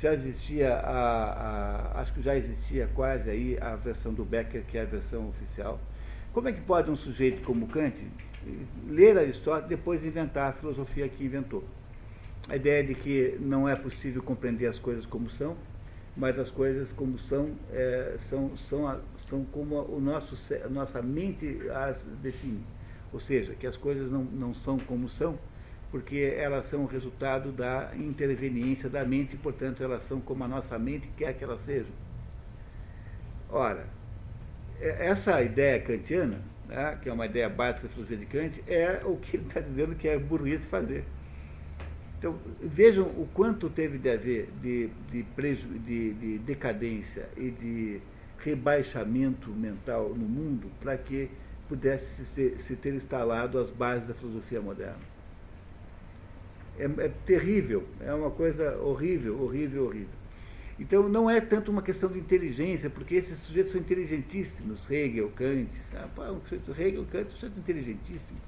já 0.02 0.16
existia, 0.16 0.74
a, 0.74 1.92
a, 1.94 2.02
acho 2.02 2.12
que 2.12 2.24
já 2.24 2.36
existia 2.36 2.90
quase 2.96 3.30
aí 3.30 3.56
a 3.62 3.76
versão 3.76 4.12
do 4.12 4.26
Becker, 4.26 4.64
que 4.64 4.80
é 4.80 4.82
a 4.82 4.86
versão 4.86 5.30
oficial. 5.30 5.80
Como 6.34 6.50
é 6.50 6.52
que 6.52 6.62
pode 6.62 6.90
um 6.90 6.96
sujeito 6.96 7.44
como 7.44 7.68
Kant 7.68 7.96
ler 8.90 9.16
Aristóteles 9.16 9.70
depois 9.70 10.04
inventar 10.04 10.50
a 10.50 10.54
filosofia 10.54 11.08
que 11.08 11.24
inventou. 11.24 11.64
A 12.50 12.56
ideia 12.56 12.84
de 12.84 12.96
que 12.96 13.38
não 13.40 13.70
é 13.70 13.76
possível 13.76 14.24
compreender 14.24 14.66
as 14.66 14.80
coisas 14.80 15.06
como 15.06 15.30
são, 15.30 15.56
mas 16.18 16.38
as 16.40 16.50
coisas 16.50 16.92
como 16.92 17.18
são, 17.20 17.52
é, 17.72 18.16
são, 18.20 18.58
são, 18.58 19.00
são 19.30 19.46
como 19.46 19.76
o 19.84 20.02
nosso, 20.02 20.36
a 20.64 20.68
nossa 20.68 21.02
mente 21.02 21.60
as 21.70 22.04
define. 22.22 22.64
Ou 23.14 23.20
seja, 23.20 23.54
que 23.54 23.66
as 23.66 23.78
coisas 23.78 24.12
não, 24.12 24.24
não 24.24 24.54
são 24.54 24.78
como 24.80 25.08
são, 25.08 25.40
porque 25.92 26.34
elas 26.38 26.66
são 26.66 26.86
resultado 26.86 27.52
da 27.52 27.92
interveniência 27.96 28.90
da 28.90 29.06
mente, 29.06 29.36
e, 29.36 29.38
portanto, 29.38 29.82
elas 29.82 30.04
são 30.04 30.20
como 30.20 30.44
a 30.44 30.48
nossa 30.48 30.78
mente 30.78 31.08
quer 31.16 31.34
que 31.34 31.44
elas 31.44 31.62
sejam. 31.62 31.94
Ora, 33.50 33.86
é, 34.82 35.08
essa 35.08 35.42
ideia 35.42 35.80
kantiana 35.80 36.42
né, 36.68 36.98
que 37.02 37.10
é 37.10 37.14
uma 37.14 37.26
ideia 37.26 37.50
básica 37.50 37.88
da 37.88 38.16
de 38.16 38.26
Kant, 38.26 38.64
é 38.68 39.02
o 39.06 39.16
que 39.18 39.38
ele 39.38 39.48
está 39.48 39.60
dizendo 39.60 39.96
que 39.96 40.08
é 40.08 40.18
burrice 40.18 40.66
fazer. 40.66 41.06
Então, 42.18 42.36
vejam 42.60 43.06
o 43.06 43.28
quanto 43.34 43.70
teve 43.70 44.00
de 44.00 44.10
haver 44.10 44.50
de, 44.62 44.90
de, 45.12 45.24
de, 45.24 46.14
de 46.14 46.38
decadência 46.40 47.30
e 47.38 47.52
de 47.52 48.02
rebaixamento 48.40 49.52
mental 49.52 50.10
no 50.10 50.28
mundo 50.28 50.72
para 50.80 50.98
que 50.98 51.30
pudesse 51.70 52.26
se, 52.26 52.58
se, 52.60 52.76
ter 52.76 52.94
instalado 52.94 53.60
as 53.60 53.70
bases 53.70 54.08
da 54.08 54.14
filosofia 54.16 54.62
moderna. 54.62 55.18
É, 56.80 56.86
é 56.86 57.12
terrível, 57.26 57.84
é 58.00 58.14
uma 58.14 58.32
coisa 58.32 58.78
horrível, 58.78 59.42
horrível, 59.42 59.86
horrível. 59.86 60.18
Então 60.80 61.10
não 61.10 61.30
é 61.30 61.42
tanto 61.42 61.72
uma 61.72 61.82
questão 61.82 62.10
de 62.10 62.20
inteligência, 62.20 62.90
porque 62.90 63.16
esses 63.16 63.40
sujeitos 63.40 63.72
são 63.72 63.82
inteligentíssimos, 63.82 64.90
Hegel, 64.90 65.30
Kant, 65.36 65.70
ah, 65.94 66.32
um 66.32 66.40
sujeito, 66.42 66.72
Hegel, 66.72 67.06
Kant, 67.12 67.28
um 67.28 67.32
sujeito 67.32 67.60
inteligentíssimo. 67.60 68.40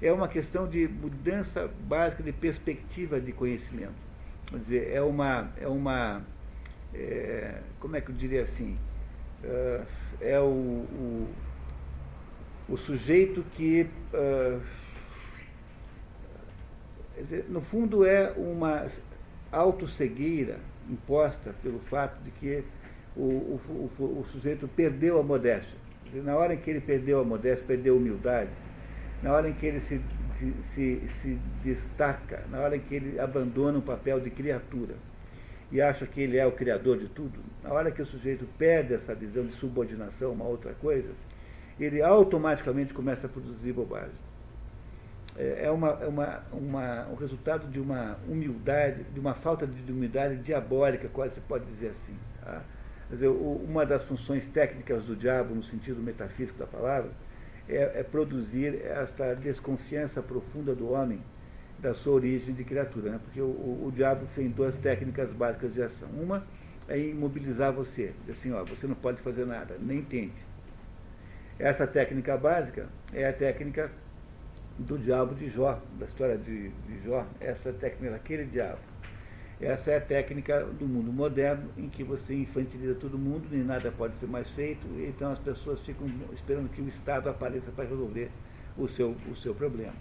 É 0.00 0.12
uma 0.12 0.28
questão 0.28 0.68
de 0.68 0.86
mudança 0.86 1.68
básica 1.88 2.22
de 2.22 2.32
perspectiva 2.32 3.20
de 3.20 3.32
conhecimento. 3.32 3.94
Quer 4.48 4.58
dizer, 4.58 4.90
é 4.92 5.02
uma, 5.02 5.50
é 5.60 5.66
uma 5.66 6.22
é, 6.94 7.60
como 7.80 7.96
é 7.96 8.00
que 8.00 8.10
eu 8.10 8.14
diria 8.14 8.42
assim, 8.42 8.76
uh, 9.44 9.86
é 10.20 10.38
o, 10.40 10.44
o, 10.44 11.28
o, 12.68 12.76
sujeito 12.76 13.44
que, 13.54 13.88
uh, 14.14 14.60
dizer, 17.18 17.44
no 17.48 17.60
fundo, 17.60 18.06
é 18.06 18.32
uma 18.36 18.86
autocegueira 19.52 20.58
imposta 20.88 21.54
pelo 21.62 21.78
fato 21.80 22.18
de 22.22 22.30
que 22.32 22.64
o, 23.16 23.22
o, 23.22 23.90
o, 23.98 24.20
o 24.20 24.26
sujeito 24.32 24.66
perdeu 24.68 25.18
a 25.18 25.22
modéstia. 25.22 25.76
Na 26.14 26.36
hora 26.36 26.54
em 26.54 26.56
que 26.56 26.70
ele 26.70 26.80
perdeu 26.80 27.20
a 27.20 27.24
modéstia, 27.24 27.66
perdeu 27.66 27.94
a 27.94 27.96
humildade, 27.98 28.50
na 29.22 29.32
hora 29.32 29.48
em 29.48 29.52
que 29.52 29.66
ele 29.66 29.80
se, 29.80 30.00
se, 30.74 31.08
se 31.08 31.38
destaca, 31.64 32.44
na 32.50 32.60
hora 32.60 32.76
em 32.76 32.80
que 32.80 32.94
ele 32.94 33.18
abandona 33.18 33.78
o 33.78 33.82
papel 33.82 34.20
de 34.20 34.30
criatura 34.30 34.94
e 35.70 35.82
acha 35.82 36.06
que 36.06 36.20
ele 36.20 36.38
é 36.38 36.46
o 36.46 36.52
criador 36.52 36.98
de 36.98 37.08
tudo, 37.08 37.38
na 37.62 37.72
hora 37.72 37.90
que 37.90 38.00
o 38.00 38.06
sujeito 38.06 38.46
perde 38.56 38.94
essa 38.94 39.14
visão 39.14 39.44
de 39.44 39.52
subordinação 39.52 40.30
a 40.30 40.32
uma 40.32 40.44
outra 40.46 40.72
coisa, 40.74 41.10
ele 41.78 42.02
automaticamente 42.02 42.94
começa 42.94 43.26
a 43.26 43.30
produzir 43.30 43.72
bobagem. 43.72 44.28
É, 45.36 45.66
é 45.66 45.70
uma, 45.70 45.90
é 46.00 46.06
uma, 46.06 46.42
uma, 46.52 47.06
um 47.08 47.14
resultado 47.14 47.70
de 47.70 47.78
uma 47.78 48.18
humildade, 48.26 49.04
de 49.12 49.20
uma 49.20 49.34
falta 49.34 49.66
de 49.66 49.92
humildade 49.92 50.36
diabólica, 50.36 51.08
quase 51.08 51.34
se 51.34 51.40
pode 51.42 51.64
dizer 51.66 51.88
assim. 51.88 52.16
Tá? 52.42 52.62
Quer 53.08 53.14
dizer, 53.14 53.28
uma 53.28 53.86
das 53.86 54.02
funções 54.04 54.48
técnicas 54.48 55.04
do 55.04 55.14
diabo, 55.14 55.54
no 55.54 55.62
sentido 55.62 56.02
metafísico 56.02 56.58
da 56.58 56.66
palavra, 56.66 57.10
é, 57.68 58.00
é, 58.00 58.02
produzir 58.02 58.80
esta 58.84 59.34
desconfiança 59.34 60.22
profunda 60.22 60.74
do 60.74 60.90
homem 60.90 61.20
da 61.78 61.94
sua 61.94 62.14
origem 62.14 62.54
de 62.54 62.64
criatura. 62.64 63.12
Né? 63.12 63.20
Porque 63.22 63.40
o, 63.40 63.46
o, 63.46 63.86
o, 63.86 63.92
diabo 63.92 64.26
tem 64.34 64.48
duas 64.48 64.76
técnicas 64.78 65.30
básicas 65.32 65.74
de 65.74 65.82
ação. 65.82 66.08
Uma 66.10 66.44
é 66.88 66.98
imobilizar 66.98 67.72
você, 67.72 68.12
assim, 68.28 68.52
ó, 68.52 68.64
você 68.64 68.86
não 68.86 68.94
pode 68.94 69.20
fazer 69.20 69.44
nada, 69.44 69.76
nem 69.80 70.02
tente. 70.02 70.48
Essa 71.58 71.86
técnica 71.86 72.36
básica 72.36 72.86
é 73.12 73.28
a 73.28 73.32
técnica 73.32 73.90
do 74.78 74.96
diabo 74.96 75.34
de 75.34 75.50
Jó, 75.50 75.80
da 75.98 76.06
história 76.06 76.38
de, 76.38 76.68
de 76.68 77.04
Jó, 77.04 77.26
essa 77.40 77.72
técnica 77.72 78.12
daquele 78.12 78.44
diabo. 78.44 78.78
Essa 79.60 79.90
é 79.90 79.96
a 79.96 80.00
técnica 80.00 80.64
do 80.64 80.86
mundo 80.86 81.12
moderno 81.12 81.68
em 81.76 81.88
que 81.88 82.04
você 82.04 82.32
infantiliza 82.32 82.94
todo 82.94 83.18
mundo, 83.18 83.48
nem 83.50 83.64
nada 83.64 83.90
pode 83.90 84.16
ser 84.16 84.26
mais 84.26 84.48
feito, 84.50 84.86
então 85.00 85.32
as 85.32 85.38
pessoas 85.40 85.80
ficam 85.80 86.06
esperando 86.32 86.68
que 86.68 86.80
o 86.80 86.86
Estado 86.86 87.28
apareça 87.28 87.72
para 87.72 87.84
resolver 87.84 88.30
o 88.76 88.86
seu, 88.86 89.16
o 89.28 89.34
seu 89.34 89.52
problema. 89.52 89.94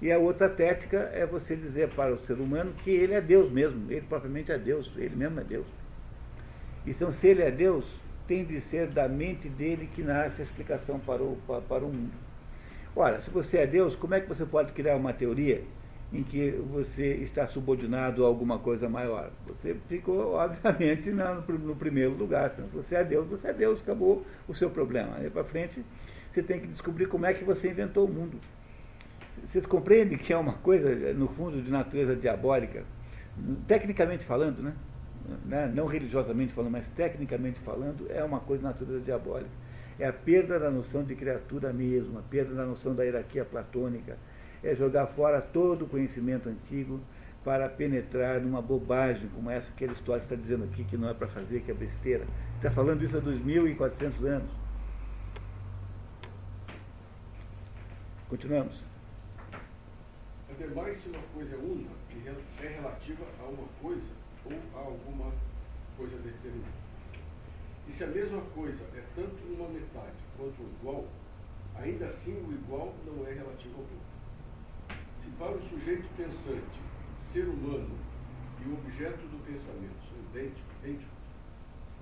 E 0.00 0.12
a 0.12 0.18
outra 0.18 0.48
técnica 0.48 1.10
é 1.12 1.26
você 1.26 1.56
dizer 1.56 1.88
para 1.88 2.14
o 2.14 2.20
ser 2.20 2.34
humano 2.34 2.72
que 2.84 2.90
ele 2.90 3.14
é 3.14 3.20
Deus 3.20 3.50
mesmo, 3.50 3.90
ele 3.90 4.02
propriamente 4.02 4.52
é 4.52 4.58
Deus, 4.58 4.88
ele 4.96 5.16
mesmo 5.16 5.40
é 5.40 5.44
Deus. 5.44 5.66
Então, 6.86 7.10
se 7.10 7.26
ele 7.26 7.42
é 7.42 7.50
Deus, 7.50 7.84
tem 8.28 8.44
de 8.44 8.60
ser 8.60 8.86
da 8.86 9.08
mente 9.08 9.48
dele 9.48 9.90
que 9.92 10.02
nasce 10.02 10.40
a 10.40 10.44
explicação 10.44 11.00
para 11.00 11.20
o, 11.20 11.36
para, 11.48 11.60
para 11.62 11.84
o 11.84 11.88
mundo. 11.88 12.12
Ora, 12.94 13.20
se 13.20 13.28
você 13.28 13.58
é 13.58 13.66
Deus, 13.66 13.96
como 13.96 14.14
é 14.14 14.20
que 14.20 14.28
você 14.28 14.46
pode 14.46 14.72
criar 14.72 14.94
uma 14.94 15.12
teoria 15.12 15.62
em 16.12 16.22
que 16.22 16.50
você 16.72 17.14
está 17.16 17.46
subordinado 17.46 18.24
a 18.24 18.28
alguma 18.28 18.58
coisa 18.58 18.88
maior. 18.88 19.30
Você 19.46 19.76
ficou, 19.88 20.32
obviamente, 20.34 21.10
no 21.10 21.76
primeiro 21.76 22.14
lugar. 22.14 22.52
Então, 22.54 22.66
você 22.72 22.94
é 22.94 23.04
Deus, 23.04 23.28
você 23.28 23.48
é 23.48 23.52
Deus, 23.52 23.80
acabou 23.80 24.24
o 24.46 24.54
seu 24.54 24.70
problema. 24.70 25.16
Aí 25.16 25.28
para 25.28 25.44
frente, 25.44 25.84
você 26.32 26.42
tem 26.42 26.60
que 26.60 26.66
descobrir 26.66 27.06
como 27.06 27.26
é 27.26 27.34
que 27.34 27.44
você 27.44 27.68
inventou 27.68 28.06
o 28.06 28.12
mundo. 28.12 28.38
Vocês 29.44 29.66
compreendem 29.66 30.18
que 30.18 30.32
é 30.32 30.36
uma 30.36 30.54
coisa, 30.54 31.12
no 31.14 31.28
fundo, 31.28 31.62
de 31.62 31.70
natureza 31.70 32.16
diabólica? 32.16 32.84
Tecnicamente 33.66 34.24
falando, 34.24 34.62
né? 34.62 34.74
né? 35.44 35.70
não 35.72 35.86
religiosamente 35.86 36.52
falando, 36.52 36.72
mas 36.72 36.88
tecnicamente 36.88 37.60
falando, 37.60 38.06
é 38.10 38.22
uma 38.24 38.40
coisa 38.40 38.62
de 38.62 38.68
natureza 38.68 39.00
diabólica. 39.00 39.50
É 39.98 40.06
a 40.06 40.12
perda 40.12 40.58
da 40.58 40.70
noção 40.70 41.04
de 41.04 41.14
criatura 41.14 41.72
mesmo, 41.72 42.18
a 42.18 42.22
perda 42.22 42.54
da 42.54 42.64
noção 42.64 42.94
da 42.94 43.04
hierarquia 43.04 43.44
platônica, 43.44 44.16
é 44.62 44.74
jogar 44.74 45.06
fora 45.08 45.40
todo 45.40 45.84
o 45.84 45.88
conhecimento 45.88 46.48
antigo 46.48 47.00
para 47.44 47.68
penetrar 47.68 48.40
numa 48.40 48.60
bobagem 48.60 49.28
como 49.34 49.50
essa 49.50 49.70
que 49.72 49.84
Aristóteles 49.84 50.24
está 50.24 50.36
dizendo 50.36 50.64
aqui, 50.64 50.84
que 50.84 50.96
não 50.96 51.08
é 51.08 51.14
para 51.14 51.28
fazer, 51.28 51.60
que 51.62 51.70
é 51.70 51.74
besteira. 51.74 52.26
Está 52.56 52.70
falando 52.70 53.02
isso 53.04 53.16
há 53.16 53.20
2.400 53.20 54.24
anos. 54.26 54.50
Continuamos. 58.28 58.82
Ademais, 60.50 60.96
se 60.96 61.08
uma 61.08 61.22
coisa 61.32 61.54
é 61.54 61.58
uma, 61.58 61.90
é 62.62 62.68
relativa 62.68 63.24
a 63.40 63.44
uma 63.44 63.68
coisa 63.80 64.12
ou 64.44 64.52
a 64.74 64.84
alguma 64.84 65.32
coisa 65.96 66.16
determinada. 66.18 66.88
E 67.88 67.92
se 67.92 68.04
a 68.04 68.08
mesma 68.08 68.42
coisa 68.54 68.82
é 68.94 69.02
tanto 69.14 69.36
uma 69.48 69.68
metade 69.68 70.16
quanto 70.36 70.60
igual, 70.62 71.06
ainda 71.74 72.06
assim 72.06 72.34
o 72.46 72.52
igual 72.52 72.94
não 73.06 73.26
é 73.26 73.32
relativo 73.32 73.76
ao. 73.78 73.97
Para 75.38 75.54
o 75.54 75.62
sujeito 75.62 76.08
pensante, 76.16 76.80
ser 77.32 77.46
humano 77.46 77.96
e 78.60 78.68
o 78.68 78.74
objeto 78.74 79.22
do 79.30 79.38
pensamento 79.46 79.94
são 80.10 80.18
idênticos, 80.30 80.66
idênticos 80.82 81.18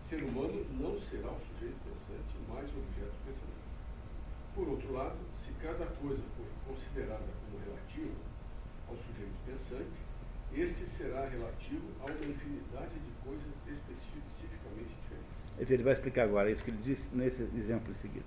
ser 0.09 0.23
humano 0.23 0.65
não 0.81 0.99
será 0.99 1.29
o 1.29 1.41
sujeito 1.53 1.77
pensante 1.85 2.33
mais 2.49 2.65
o 2.73 2.79
objeto 2.79 3.13
do 3.13 3.25
pensamento. 3.27 3.67
Por 4.55 4.69
outro 4.69 4.93
lado, 4.93 5.19
se 5.37 5.53
cada 5.61 5.85
coisa 6.01 6.23
for 6.33 6.47
considerada 6.65 7.29
como 7.45 7.61
relativa 7.61 8.17
ao 8.89 8.97
sujeito 8.97 9.37
pensante, 9.45 10.01
este 10.55 10.87
será 10.87 11.29
relativo 11.29 11.85
a 12.01 12.07
uma 12.07 12.25
infinidade 12.25 12.95
de 12.95 13.13
coisas 13.23 13.53
especificamente 13.67 14.97
diferentes. 14.97 15.71
Ele 15.71 15.83
vai 15.83 15.93
explicar 15.93 16.23
agora 16.23 16.51
isso 16.51 16.65
que 16.65 16.71
ele 16.71 16.83
disse 16.83 17.05
nesse 17.13 17.43
exemplo 17.43 17.93
seguinte. 17.97 18.25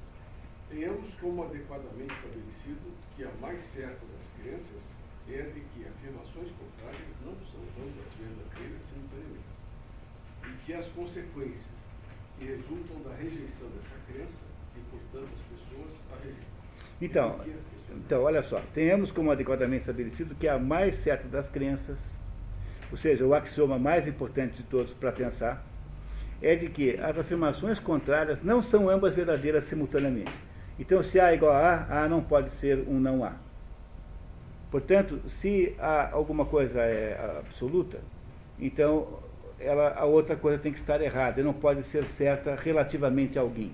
Tenhamos 0.70 1.16
como 1.16 1.44
adequadamente 1.46 2.14
estabelecido 2.14 2.94
que 3.16 3.24
a 3.24 3.32
mais 3.42 3.60
certa 3.74 4.06
das 4.06 4.30
crenças 4.38 4.99
é 5.36 5.44
de 5.44 5.62
que 5.62 5.86
afirmações 5.88 6.50
contrárias 6.58 7.10
não 7.26 7.34
são 7.52 7.62
ambas 7.78 8.10
verdadeiras 8.18 8.82
simultaneamente, 8.90 9.50
e 10.46 10.66
que 10.66 10.74
as 10.74 10.88
consequências 10.88 11.80
que 12.38 12.46
resultam 12.46 13.02
da 13.04 13.16
rejeição 13.16 13.68
dessa 13.70 13.96
crença, 14.08 14.44
e 14.76 14.80
portanto 14.90 15.30
as 15.34 15.60
pessoas 15.60 15.92
a 16.12 16.16
rejeitam. 16.16 16.60
Então, 17.02 17.40
então, 18.06 18.24
olha 18.24 18.44
só, 18.44 18.62
tenhamos 18.74 19.12
como 19.12 19.32
adequadamente 19.32 19.82
estabelecido 19.82 20.36
que 20.36 20.48
a 20.48 20.60
mais 20.60 20.96
certa 20.98 21.28
das 21.28 21.50
crenças, 21.50 22.00
ou 22.92 22.98
seja, 22.98 23.26
o 23.26 23.34
axioma 23.34 23.80
mais 23.80 24.08
importante 24.08 24.58
de 24.58 24.64
todos 24.64 24.94
para 24.94 25.12
pensar, 25.12 25.66
é 26.42 26.56
de 26.56 26.70
que 26.70 26.98
as 27.00 27.18
afirmações 27.18 27.80
contrárias 27.80 28.42
não 28.42 28.64
são 28.64 28.90
ambas 28.90 29.14
verdadeiras 29.14 29.66
simultaneamente. 29.66 30.34
Então, 30.78 31.04
se 31.04 31.20
A 31.20 31.32
é 31.32 31.36
igual 31.36 31.52
a 31.52 31.86
A, 31.90 32.04
A 32.04 32.10
não 32.10 32.24
pode 32.24 32.50
ser 32.52 32.80
um 32.88 33.00
não 33.00 33.24
A. 33.24 33.34
Portanto, 34.72 35.20
se 35.28 35.76
alguma 36.12 36.46
coisa 36.46 36.82
é 36.82 37.40
absoluta, 37.40 38.00
então 38.60 39.20
ela, 39.60 39.94
a 39.96 40.06
outra 40.06 40.36
coisa 40.36 40.58
tem 40.58 40.72
que 40.72 40.80
estar 40.80 41.02
errada, 41.02 41.42
não 41.44 41.54
pode 41.54 41.84
ser 41.84 42.06
certa 42.06 42.56
relativamente 42.56 43.38
a 43.38 43.42
alguém. 43.42 43.72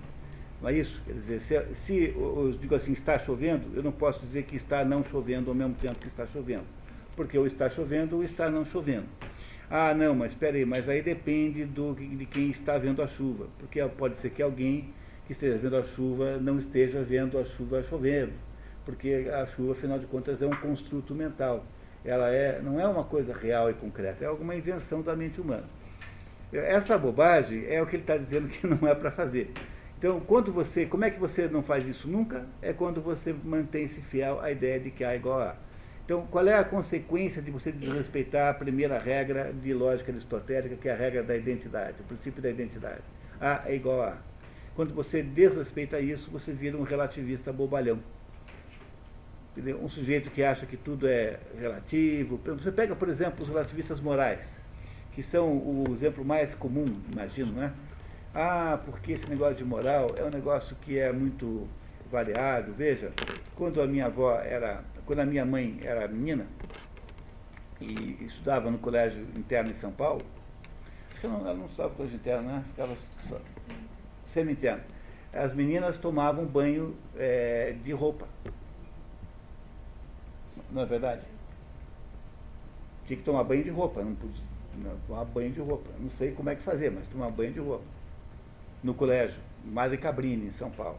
Não 0.62 0.70
é 0.70 0.74
isso? 0.74 1.02
Quer 1.06 1.14
dizer, 1.14 1.42
se, 1.42 1.76
se 1.86 2.14
eu 2.16 2.56
digo 2.60 2.76
assim, 2.76 2.94
está 2.94 3.20
chovendo, 3.20 3.76
eu 3.76 3.84
não 3.84 3.92
posso 3.92 4.26
dizer 4.26 4.44
que 4.44 4.56
está 4.56 4.86
não 4.86 5.04
chovendo 5.04 5.50
ao 5.50 5.56
mesmo 5.56 5.76
tempo 5.76 6.00
que 6.00 6.08
está 6.08 6.26
chovendo. 6.28 6.64
Porque 7.16 7.38
ou 7.38 7.46
está 7.46 7.70
chovendo 7.70 8.16
ou 8.16 8.24
está 8.24 8.50
não 8.50 8.66
chovendo. 8.66 9.06
Ah, 9.70 9.94
não, 9.94 10.16
mas 10.16 10.32
espera 10.32 10.56
aí, 10.56 10.66
mas 10.66 10.88
aí 10.88 11.02
depende 11.02 11.66
do, 11.66 11.94
de 11.94 12.26
quem 12.26 12.50
está 12.50 12.78
vendo 12.78 13.02
a 13.02 13.08
chuva. 13.08 13.48
Porque 13.60 13.82
pode 13.98 14.16
ser 14.18 14.30
que 14.30 14.42
alguém 14.42 14.90
que 15.26 15.34
esteja 15.34 15.58
vendo 15.58 15.76
a 15.78 15.84
chuva 15.84 16.38
não 16.38 16.58
esteja 16.60 17.02
vendo 17.02 17.38
a 17.38 17.46
chuva 17.46 17.84
chovendo, 17.84 18.32
porque 18.86 19.30
a 19.34 19.46
chuva, 19.48 19.74
afinal 19.74 20.00
de 20.00 20.06
contas, 20.06 20.42
é 20.42 20.46
um 20.46 20.56
construto 20.56 21.14
mental. 21.14 21.66
Ela 22.04 22.30
é, 22.30 22.62
não 22.62 22.80
é 22.80 22.88
uma 22.88 23.04
coisa 23.04 23.34
real 23.34 23.70
e 23.70 23.74
concreta, 23.74 24.24
é 24.24 24.28
alguma 24.28 24.56
invenção 24.56 25.02
da 25.02 25.16
mente 25.16 25.42
humana. 25.42 25.66
Essa 26.54 26.98
bobagem 26.98 27.66
é 27.68 27.82
o 27.82 27.88
que 27.88 27.96
ele 27.96 28.04
está 28.04 28.16
dizendo 28.16 28.48
que 28.48 28.66
não 28.66 28.88
é 28.88 28.94
para 28.94 29.12
fazer. 29.12 29.52
Então, 29.98 30.20
quando 30.20 30.52
você, 30.52 30.86
como 30.86 31.04
é 31.04 31.10
que 31.10 31.20
você 31.20 31.48
não 31.48 31.64
faz 31.64 31.88
isso 31.88 32.08
nunca? 32.08 32.46
É 32.62 32.72
quando 32.72 33.02
você 33.02 33.34
mantém-se 33.34 34.00
fiel 34.02 34.40
à 34.40 34.52
ideia 34.52 34.80
de 34.80 34.92
que 34.92 35.04
A 35.04 35.14
é 35.14 35.16
igual 35.16 35.42
a 35.42 35.52
A. 35.52 35.56
Então, 36.06 36.28
qual 36.28 36.48
é 36.48 36.54
a 36.54 36.64
consequência 36.64 37.42
de 37.42 37.50
você 37.50 37.72
desrespeitar 37.72 38.52
a 38.52 38.54
primeira 38.54 39.00
regra 39.00 39.52
de 39.52 39.74
lógica 39.74 40.12
aristotélica, 40.12 40.76
que 40.76 40.88
é 40.88 40.94
a 40.94 40.96
regra 40.96 41.24
da 41.24 41.36
identidade, 41.36 41.96
o 42.00 42.04
princípio 42.04 42.44
da 42.44 42.50
identidade? 42.52 43.02
A 43.42 43.64
é 43.66 43.76
igual 43.76 44.02
a 44.04 44.10
A. 44.10 44.18
Quando 44.76 44.94
você 44.94 45.24
desrespeita 45.24 46.00
isso, 46.00 46.30
você 46.30 46.54
vira 46.54 46.78
um 46.78 46.84
relativista 46.84 47.52
bobalhão. 47.52 48.00
Um 49.58 49.88
sujeito 49.88 50.30
que 50.32 50.44
acha 50.44 50.66
que 50.66 50.76
tudo 50.76 51.08
é 51.08 51.40
relativo. 51.58 52.40
Você 52.46 52.72
pega, 52.72 52.94
por 52.94 53.08
exemplo, 53.08 53.42
os 53.42 53.48
relativistas 53.48 54.02
morais, 54.02 54.46
que 55.14 55.24
são 55.24 55.50
o 55.50 55.86
exemplo 55.94 56.26
mais 56.26 56.54
comum, 56.54 57.02
imagino, 57.10 57.54
né? 57.54 57.74
Ah, 58.34 58.78
porque 58.84 59.14
esse 59.14 59.26
negócio 59.28 59.56
de 59.56 59.64
moral 59.64 60.14
é 60.18 60.24
um 60.26 60.30
negócio 60.30 60.76
que 60.82 61.00
é 61.00 61.10
muito 61.14 61.70
variável. 62.12 62.74
Veja, 62.74 63.14
quando 63.56 63.82
a 63.82 63.88
minha 63.88 64.08
avó 64.08 64.38
era, 64.42 64.84
quando 65.06 65.20
a 65.20 65.26
minha 65.26 65.46
mãe 65.46 65.80
era 65.84 66.06
menina 66.06 66.46
e 67.80 68.26
estudava 68.26 68.70
no 68.70 68.78
colégio 68.78 69.26
interno 69.38 69.72
em 69.72 69.76
São 69.76 69.92
Paulo, 69.92 70.22
acho 71.12 71.22
que 71.22 71.26
ela 71.28 71.38
não, 71.38 71.48
ela 71.48 71.58
não 71.58 71.66
estudava 71.68 71.94
colégio 71.96 72.18
interno, 72.18 72.50
né? 72.50 72.64
Ficava 72.72 72.98
semi-interno. 74.34 74.84
As 75.32 75.54
meninas 75.54 75.98
tomavam 75.98 76.46
banho 76.46 76.94
é, 77.16 77.74
de 77.82 77.94
roupa. 77.94 78.28
Não 80.72 80.82
é 80.82 80.86
verdade? 80.86 81.22
Tinha 83.06 83.18
que 83.18 83.24
tomar 83.24 83.44
banho 83.44 83.64
de 83.64 83.70
roupa, 83.70 84.02
não 84.02 84.16
podia 84.16 84.44
não, 84.78 84.98
tomar 85.08 85.26
banho 85.26 85.52
de 85.52 85.62
roupa. 85.62 85.90
Não 86.00 86.10
sei 86.12 86.32
como 86.32 86.50
é 86.50 86.56
que 86.56 86.64
fazer, 86.64 86.92
mas 86.92 87.08
tomar 87.08 87.30
banho 87.30 87.54
de 87.54 87.60
roupa. 87.60 87.84
No 88.84 88.94
colégio, 88.94 89.40
Madre 89.64 89.98
Cabrini, 89.98 90.48
em 90.48 90.52
São 90.52 90.70
Paulo. 90.72 90.98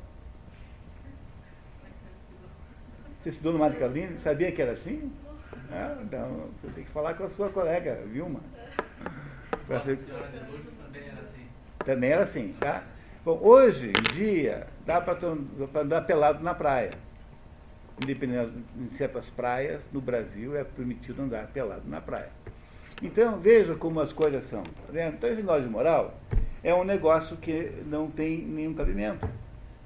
Você 3.20 3.30
estudou 3.30 3.52
no 3.52 3.58
Madre 3.58 3.78
Cabrini? 3.78 4.18
Sabia 4.20 4.50
que 4.52 4.62
era 4.62 4.72
assim? 4.72 5.12
Ah, 5.70 5.98
então, 6.02 6.48
você 6.60 6.72
tem 6.72 6.84
que 6.84 6.90
falar 6.90 7.14
com 7.14 7.24
a 7.24 7.30
sua 7.30 7.48
colega, 7.50 8.02
Vilma. 8.06 8.40
Ser... 9.84 9.98
Também 9.98 11.02
era 11.08 11.20
assim. 11.20 11.46
Também 11.84 12.10
era 12.10 12.22
assim, 12.22 12.56
tá? 12.60 12.84
Bom, 13.24 13.38
hoje 13.42 13.88
em 13.88 14.14
dia, 14.14 14.68
dá 14.84 15.00
para 15.00 15.18
andar 15.80 16.02
pelado 16.02 16.42
na 16.42 16.54
praia. 16.54 16.92
Independente, 18.02 18.52
em 18.78 18.90
certas 18.96 19.28
praias 19.30 19.82
no 19.92 20.00
Brasil 20.00 20.56
é 20.56 20.64
permitido 20.64 21.22
andar 21.22 21.46
pelado 21.48 21.88
na 21.88 22.00
praia. 22.00 22.30
Então, 23.02 23.38
veja 23.38 23.74
como 23.74 24.00
as 24.00 24.12
coisas 24.12 24.44
são. 24.44 24.62
Tá? 24.62 25.08
Então, 25.08 25.30
esse 25.30 25.40
negócio 25.40 25.64
de 25.64 25.68
moral 25.68 26.14
é 26.62 26.74
um 26.74 26.84
negócio 26.84 27.36
que 27.36 27.72
não 27.86 28.10
tem 28.10 28.38
nenhum 28.38 28.74
cabimento. 28.74 29.26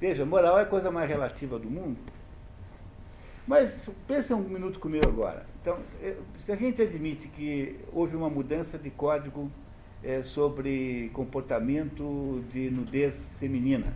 Veja, 0.01 0.25
moral 0.25 0.59
é 0.59 0.63
a 0.63 0.67
coisa 0.67 0.91
mais 0.91 1.09
relativa 1.09 1.59
do 1.59 1.71
mundo. 1.71 1.99
Mas 3.47 3.89
pense 4.07 4.33
um 4.33 4.41
minuto 4.41 4.79
comigo 4.79 5.09
agora. 5.09 5.45
Então, 5.61 5.79
se 6.45 6.53
a 6.53 6.57
gente 6.57 6.81
admite 6.81 7.29
que 7.29 7.79
houve 7.93 8.17
uma 8.17 8.31
mudança 8.31 8.79
de 8.79 8.91
código 8.91 9.51
é, 10.03 10.23
sobre 10.23 11.11
comportamento 11.13 12.43
de 12.53 12.71
nudez 12.71 13.15
feminina. 13.39 13.93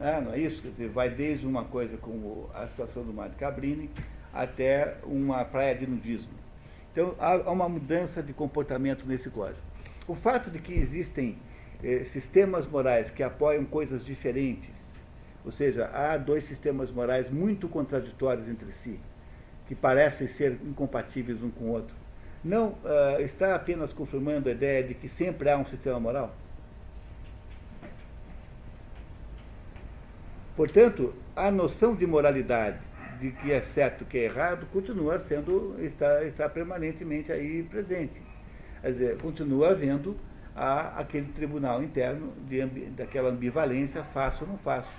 Ah, 0.00 0.20
não 0.20 0.32
é 0.32 0.38
isso? 0.38 0.62
Quer 0.62 0.68
dizer, 0.68 0.88
vai 0.88 1.10
desde 1.10 1.46
uma 1.46 1.64
coisa 1.64 1.96
como 1.96 2.48
a 2.54 2.66
situação 2.68 3.02
do 3.02 3.12
Mar 3.12 3.28
de 3.28 3.36
Cabrini 3.36 3.90
até 4.32 4.96
uma 5.04 5.44
praia 5.44 5.74
de 5.74 5.86
nudismo. 5.86 6.30
Então, 6.92 7.14
há 7.18 7.50
uma 7.50 7.68
mudança 7.68 8.22
de 8.22 8.32
comportamento 8.32 9.04
nesse 9.06 9.28
código. 9.30 9.58
O 10.06 10.14
fato 10.14 10.50
de 10.50 10.58
que 10.58 10.72
existem 10.72 11.36
eh, 11.82 12.04
sistemas 12.04 12.66
morais 12.66 13.10
que 13.10 13.22
apoiam 13.22 13.64
coisas 13.64 14.04
diferentes, 14.04 14.78
ou 15.44 15.52
seja, 15.52 15.86
há 15.92 16.16
dois 16.16 16.44
sistemas 16.44 16.90
morais 16.90 17.30
muito 17.30 17.68
contraditórios 17.68 18.48
entre 18.48 18.72
si, 18.72 18.98
que 19.66 19.74
parecem 19.74 20.28
ser 20.28 20.58
incompatíveis 20.64 21.42
um 21.42 21.50
com 21.50 21.64
o 21.64 21.68
outro, 21.72 21.94
não 22.42 22.68
uh, 22.68 23.20
está 23.20 23.54
apenas 23.54 23.92
confirmando 23.92 24.48
a 24.48 24.52
ideia 24.52 24.82
de 24.82 24.94
que 24.94 25.08
sempre 25.08 25.50
há 25.50 25.58
um 25.58 25.66
sistema 25.66 25.98
moral? 25.98 26.34
Portanto, 30.58 31.14
a 31.36 31.52
noção 31.52 31.94
de 31.94 32.04
moralidade 32.04 32.80
de 33.20 33.30
que 33.30 33.52
é 33.52 33.60
certo 33.60 34.04
que 34.04 34.18
é 34.18 34.24
errado 34.24 34.66
continua 34.72 35.16
sendo, 35.20 35.76
está, 35.78 36.24
está 36.24 36.48
permanentemente 36.48 37.30
aí 37.30 37.62
presente. 37.62 38.20
Quer 38.82 38.90
dizer, 38.90 39.18
continua 39.18 39.70
havendo 39.70 40.16
a, 40.56 40.98
aquele 40.98 41.26
tribunal 41.26 41.80
interno 41.80 42.32
de, 42.48 42.66
daquela 42.86 43.28
ambivalência, 43.28 44.02
faço 44.02 44.42
ou 44.42 44.50
não 44.50 44.58
faço. 44.58 44.90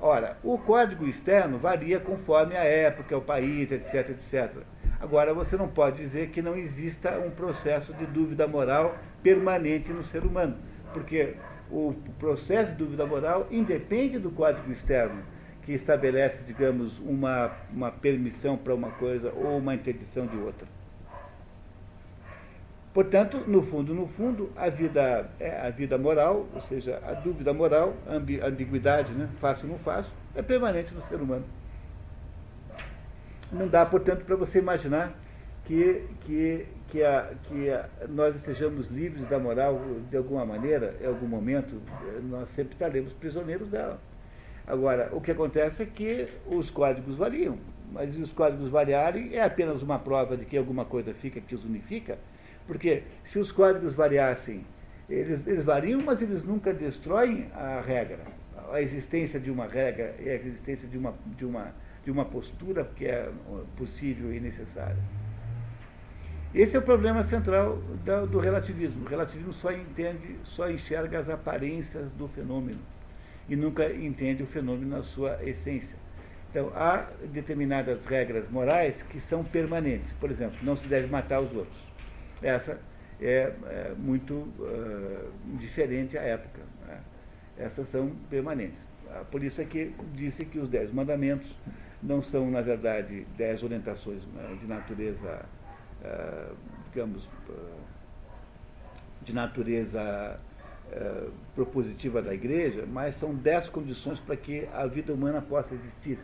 Ora, 0.00 0.36
o 0.42 0.58
código 0.58 1.06
externo 1.06 1.56
varia 1.56 2.00
conforme 2.00 2.56
a 2.56 2.64
época, 2.64 3.16
o 3.16 3.22
país, 3.22 3.70
etc, 3.70 4.10
etc. 4.10 4.50
Agora, 4.98 5.32
você 5.32 5.56
não 5.56 5.68
pode 5.68 5.98
dizer 5.98 6.30
que 6.30 6.42
não 6.42 6.56
exista 6.56 7.16
um 7.16 7.30
processo 7.30 7.94
de 7.94 8.06
dúvida 8.06 8.48
moral 8.48 8.98
permanente 9.22 9.92
no 9.92 10.02
ser 10.02 10.24
humano, 10.24 10.56
porque 10.92 11.36
o 11.70 11.94
processo 12.18 12.72
de 12.72 12.78
dúvida 12.78 13.06
moral 13.06 13.46
independe 13.50 14.18
do 14.18 14.30
código 14.30 14.70
externo, 14.72 15.22
que 15.62 15.72
estabelece, 15.72 16.42
digamos, 16.44 16.98
uma, 16.98 17.52
uma 17.72 17.90
permissão 17.90 18.56
para 18.56 18.74
uma 18.74 18.90
coisa 18.90 19.32
ou 19.32 19.58
uma 19.58 19.74
interdição 19.74 20.26
de 20.26 20.36
outra. 20.36 20.66
Portanto, 22.92 23.44
no 23.46 23.62
fundo, 23.62 23.94
no 23.94 24.06
fundo, 24.08 24.50
a 24.56 24.68
vida, 24.68 25.30
é, 25.38 25.60
a 25.60 25.70
vida 25.70 25.96
moral, 25.96 26.48
ou 26.52 26.60
seja, 26.62 27.00
a 27.06 27.12
dúvida 27.12 27.52
moral, 27.52 27.94
a 28.06 28.46
ambiguidade, 28.46 29.12
né, 29.12 29.28
faço 29.40 29.64
ou 29.64 29.72
não 29.72 29.78
faço, 29.78 30.12
é 30.34 30.42
permanente 30.42 30.92
no 30.92 31.02
ser 31.06 31.16
humano. 31.16 31.44
Não 33.52 33.68
dá, 33.68 33.86
portanto, 33.86 34.24
para 34.24 34.34
você 34.34 34.58
imaginar 34.58 35.12
que, 35.64 36.04
que, 36.22 36.66
que, 36.90 37.02
a, 37.02 37.30
que 37.44 37.70
a, 37.70 37.88
nós 38.08 38.34
estejamos 38.36 38.88
livres 38.88 39.26
da 39.28 39.38
moral 39.38 39.80
de 40.10 40.16
alguma 40.16 40.44
maneira, 40.44 40.94
em 41.00 41.06
algum 41.06 41.26
momento, 41.26 41.80
nós 42.28 42.50
sempre 42.50 42.74
estaremos 42.74 43.12
prisioneiros 43.12 43.68
dela. 43.68 43.98
Agora, 44.66 45.08
o 45.12 45.20
que 45.20 45.30
acontece 45.30 45.82
é 45.82 45.86
que 45.86 46.26
os 46.46 46.70
códigos 46.70 47.16
variam, 47.16 47.58
mas 47.92 48.16
os 48.16 48.32
códigos 48.32 48.68
variarem 48.68 49.34
é 49.34 49.42
apenas 49.42 49.82
uma 49.82 49.98
prova 49.98 50.36
de 50.36 50.44
que 50.44 50.56
alguma 50.56 50.84
coisa 50.84 51.14
fica 51.14 51.40
que 51.40 51.54
os 51.54 51.64
unifica, 51.64 52.18
porque 52.66 53.02
se 53.24 53.38
os 53.38 53.50
códigos 53.50 53.94
variassem, 53.94 54.64
eles, 55.08 55.44
eles 55.46 55.64
variam, 55.64 56.00
mas 56.00 56.22
eles 56.22 56.44
nunca 56.44 56.72
destroem 56.72 57.48
a 57.54 57.80
regra. 57.80 58.20
A 58.72 58.80
existência 58.80 59.40
de 59.40 59.50
uma 59.50 59.66
regra 59.66 60.14
e 60.20 60.28
a 60.28 60.34
existência 60.34 60.86
de 60.86 60.96
uma, 60.96 61.14
de 61.36 61.44
uma, 61.44 61.74
de 62.04 62.10
uma 62.10 62.24
postura 62.24 62.88
que 62.94 63.06
é 63.06 63.28
possível 63.76 64.32
e 64.32 64.38
necessária. 64.38 64.98
Esse 66.54 66.76
é 66.76 66.80
o 66.80 66.82
problema 66.82 67.22
central 67.22 67.78
do, 68.28 68.38
relativismo. 68.40 69.04
O 69.04 69.08
relativismo 69.08 69.52
só 69.52 69.70
entende, 69.72 70.36
só 70.44 70.68
enxerga 70.68 71.20
as 71.20 71.28
aparências 71.28 72.10
do 72.12 72.26
fenômeno 72.26 72.80
e 73.48 73.54
nunca 73.54 73.92
entende 73.92 74.42
o 74.42 74.46
fenômeno 74.46 74.96
na 74.96 75.02
sua 75.02 75.38
essência. 75.44 75.96
Então, 76.50 76.72
há 76.74 77.06
determinadas 77.32 78.04
regras 78.04 78.50
morais 78.50 79.00
que 79.02 79.20
são 79.20 79.44
permanentes. 79.44 80.12
Por 80.14 80.30
exemplo, 80.30 80.58
não 80.62 80.74
se 80.74 80.88
deve 80.88 81.06
matar 81.06 81.40
os 81.40 81.54
outros. 81.54 81.80
Essa 82.42 82.80
é, 83.20 83.52
é 83.66 83.94
muito 83.96 84.34
uh, 84.34 85.30
diferente 85.58 86.18
à 86.18 86.22
época. 86.22 86.60
Né? 86.86 86.98
Essas 87.58 87.86
são 87.88 88.10
permanentes. 88.28 88.84
Por 89.30 89.44
isso 89.44 89.60
é 89.60 89.64
que 89.64 89.94
disse 90.14 90.44
que 90.44 90.58
os 90.58 90.68
dez 90.68 90.92
mandamentos 90.92 91.54
não 92.02 92.22
são, 92.22 92.50
na 92.50 92.60
verdade, 92.60 93.26
dez 93.36 93.62
orientações 93.62 94.24
né, 94.34 94.56
de 94.60 94.66
natureza, 94.66 95.44
digamos, 96.88 97.24
uh, 97.48 97.80
de 99.22 99.32
natureza 99.32 100.40
propositiva 101.54 102.20
da 102.20 102.34
igreja, 102.34 102.84
mas 102.84 103.14
são 103.14 103.32
dez 103.32 103.68
condições 103.68 104.18
para 104.18 104.36
que 104.36 104.66
a 104.74 104.86
vida 104.86 105.12
humana 105.12 105.40
possa 105.40 105.72
existir. 105.72 106.18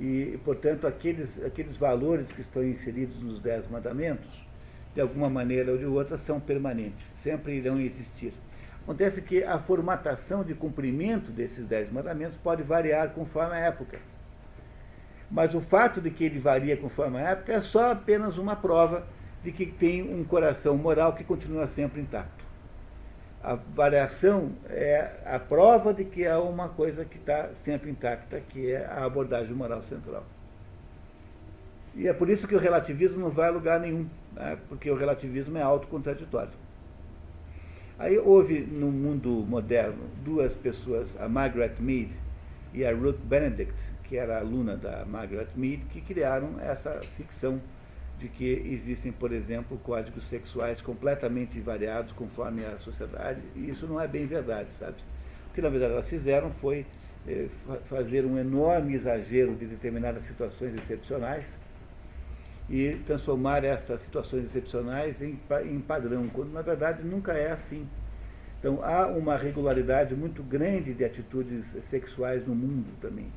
E, 0.00 0.38
portanto, 0.44 0.86
aqueles, 0.86 1.40
aqueles 1.44 1.76
valores 1.76 2.30
que 2.32 2.40
estão 2.40 2.64
inseridos 2.64 3.22
nos 3.22 3.40
dez 3.40 3.68
mandamentos 3.70 4.28
de 4.94 5.00
alguma 5.00 5.30
maneira 5.30 5.70
ou 5.70 5.78
de 5.78 5.86
outra, 5.86 6.18
são 6.18 6.40
permanentes, 6.40 7.04
sempre 7.22 7.56
irão 7.56 7.78
existir. 7.78 8.32
Acontece 8.82 9.20
que 9.20 9.44
a 9.44 9.58
formatação 9.58 10.42
de 10.42 10.54
cumprimento 10.54 11.30
desses 11.30 11.66
dez 11.66 11.92
mandamentos 11.92 12.36
pode 12.38 12.62
variar 12.62 13.10
conforme 13.10 13.54
a 13.54 13.58
época. 13.58 14.00
Mas 15.30 15.54
o 15.54 15.60
fato 15.60 16.00
de 16.00 16.10
que 16.10 16.24
ele 16.24 16.38
varia 16.38 16.76
conforme 16.76 17.18
a 17.18 17.30
época 17.30 17.52
é 17.52 17.60
só 17.60 17.92
apenas 17.92 18.38
uma 18.38 18.56
prova 18.56 19.06
de 19.42 19.52
que 19.52 19.66
tem 19.66 20.02
um 20.02 20.24
coração 20.24 20.76
moral 20.76 21.12
que 21.12 21.24
continua 21.24 21.66
sempre 21.66 22.00
intacto. 22.00 22.44
A 23.42 23.54
variação 23.54 24.50
é 24.68 25.20
a 25.24 25.38
prova 25.38 25.94
de 25.94 26.04
que 26.04 26.26
há 26.26 26.40
uma 26.40 26.68
coisa 26.68 27.04
que 27.04 27.18
está 27.18 27.50
sempre 27.64 27.90
intacta, 27.90 28.40
que 28.40 28.72
é 28.72 28.84
a 28.84 29.04
abordagem 29.04 29.54
moral 29.54 29.82
central. 29.82 30.24
E 31.94 32.08
é 32.08 32.12
por 32.12 32.28
isso 32.28 32.48
que 32.48 32.54
o 32.54 32.58
relativismo 32.58 33.20
não 33.20 33.30
vai 33.30 33.48
a 33.48 33.52
lugar 33.52 33.80
nenhum 33.80 34.06
né, 34.34 34.58
porque 34.68 34.90
o 34.90 34.96
relativismo 34.96 35.56
é 35.58 35.62
autocontraditório. 35.62 36.52
Aí 37.98 38.16
houve 38.18 38.60
no 38.60 38.90
mundo 38.90 39.44
moderno 39.48 40.04
duas 40.24 40.54
pessoas, 40.54 41.08
a 41.20 41.28
Margaret 41.28 41.74
Mead 41.80 42.10
e 42.72 42.84
a 42.84 42.94
Ruth 42.94 43.18
Benedict, 43.24 43.74
que 44.08 44.16
era 44.16 44.38
aluna 44.38 44.76
da 44.76 45.04
Margaret 45.04 45.48
Mead, 45.54 45.84
que 45.90 46.00
criaram 46.00 46.58
essa 46.60 47.00
ficção 47.16 47.60
de 48.18 48.28
que 48.28 48.44
existem, 48.72 49.12
por 49.12 49.32
exemplo, 49.32 49.78
códigos 49.78 50.24
sexuais 50.24 50.80
completamente 50.80 51.60
variados 51.60 52.12
conforme 52.12 52.64
a 52.64 52.78
sociedade, 52.78 53.40
e 53.54 53.70
isso 53.70 53.86
não 53.86 54.00
é 54.00 54.08
bem 54.08 54.26
verdade, 54.26 54.68
sabe? 54.78 54.96
O 55.50 55.54
que 55.54 55.62
na 55.62 55.68
verdade 55.68 55.92
elas 55.92 56.08
fizeram 56.08 56.50
foi 56.50 56.84
eh, 57.26 57.46
fazer 57.88 58.24
um 58.24 58.36
enorme 58.36 58.94
exagero 58.94 59.54
de 59.54 59.66
determinadas 59.66 60.24
situações 60.24 60.74
excepcionais, 60.74 61.46
e 62.70 62.96
transformar 63.06 63.64
essas 63.64 64.00
situações 64.02 64.44
excepcionais 64.44 65.22
em, 65.22 65.38
em 65.64 65.80
padrão, 65.80 66.28
quando 66.28 66.52
na 66.52 66.62
verdade 66.62 67.02
nunca 67.02 67.32
é 67.32 67.50
assim. 67.50 67.88
Então 68.58 68.82
há 68.82 69.06
uma 69.06 69.36
regularidade 69.36 70.14
muito 70.14 70.42
grande 70.42 70.92
de 70.92 71.04
atitudes 71.04 71.64
sexuais 71.88 72.46
no 72.46 72.54
mundo 72.54 72.92
também. 73.00 73.32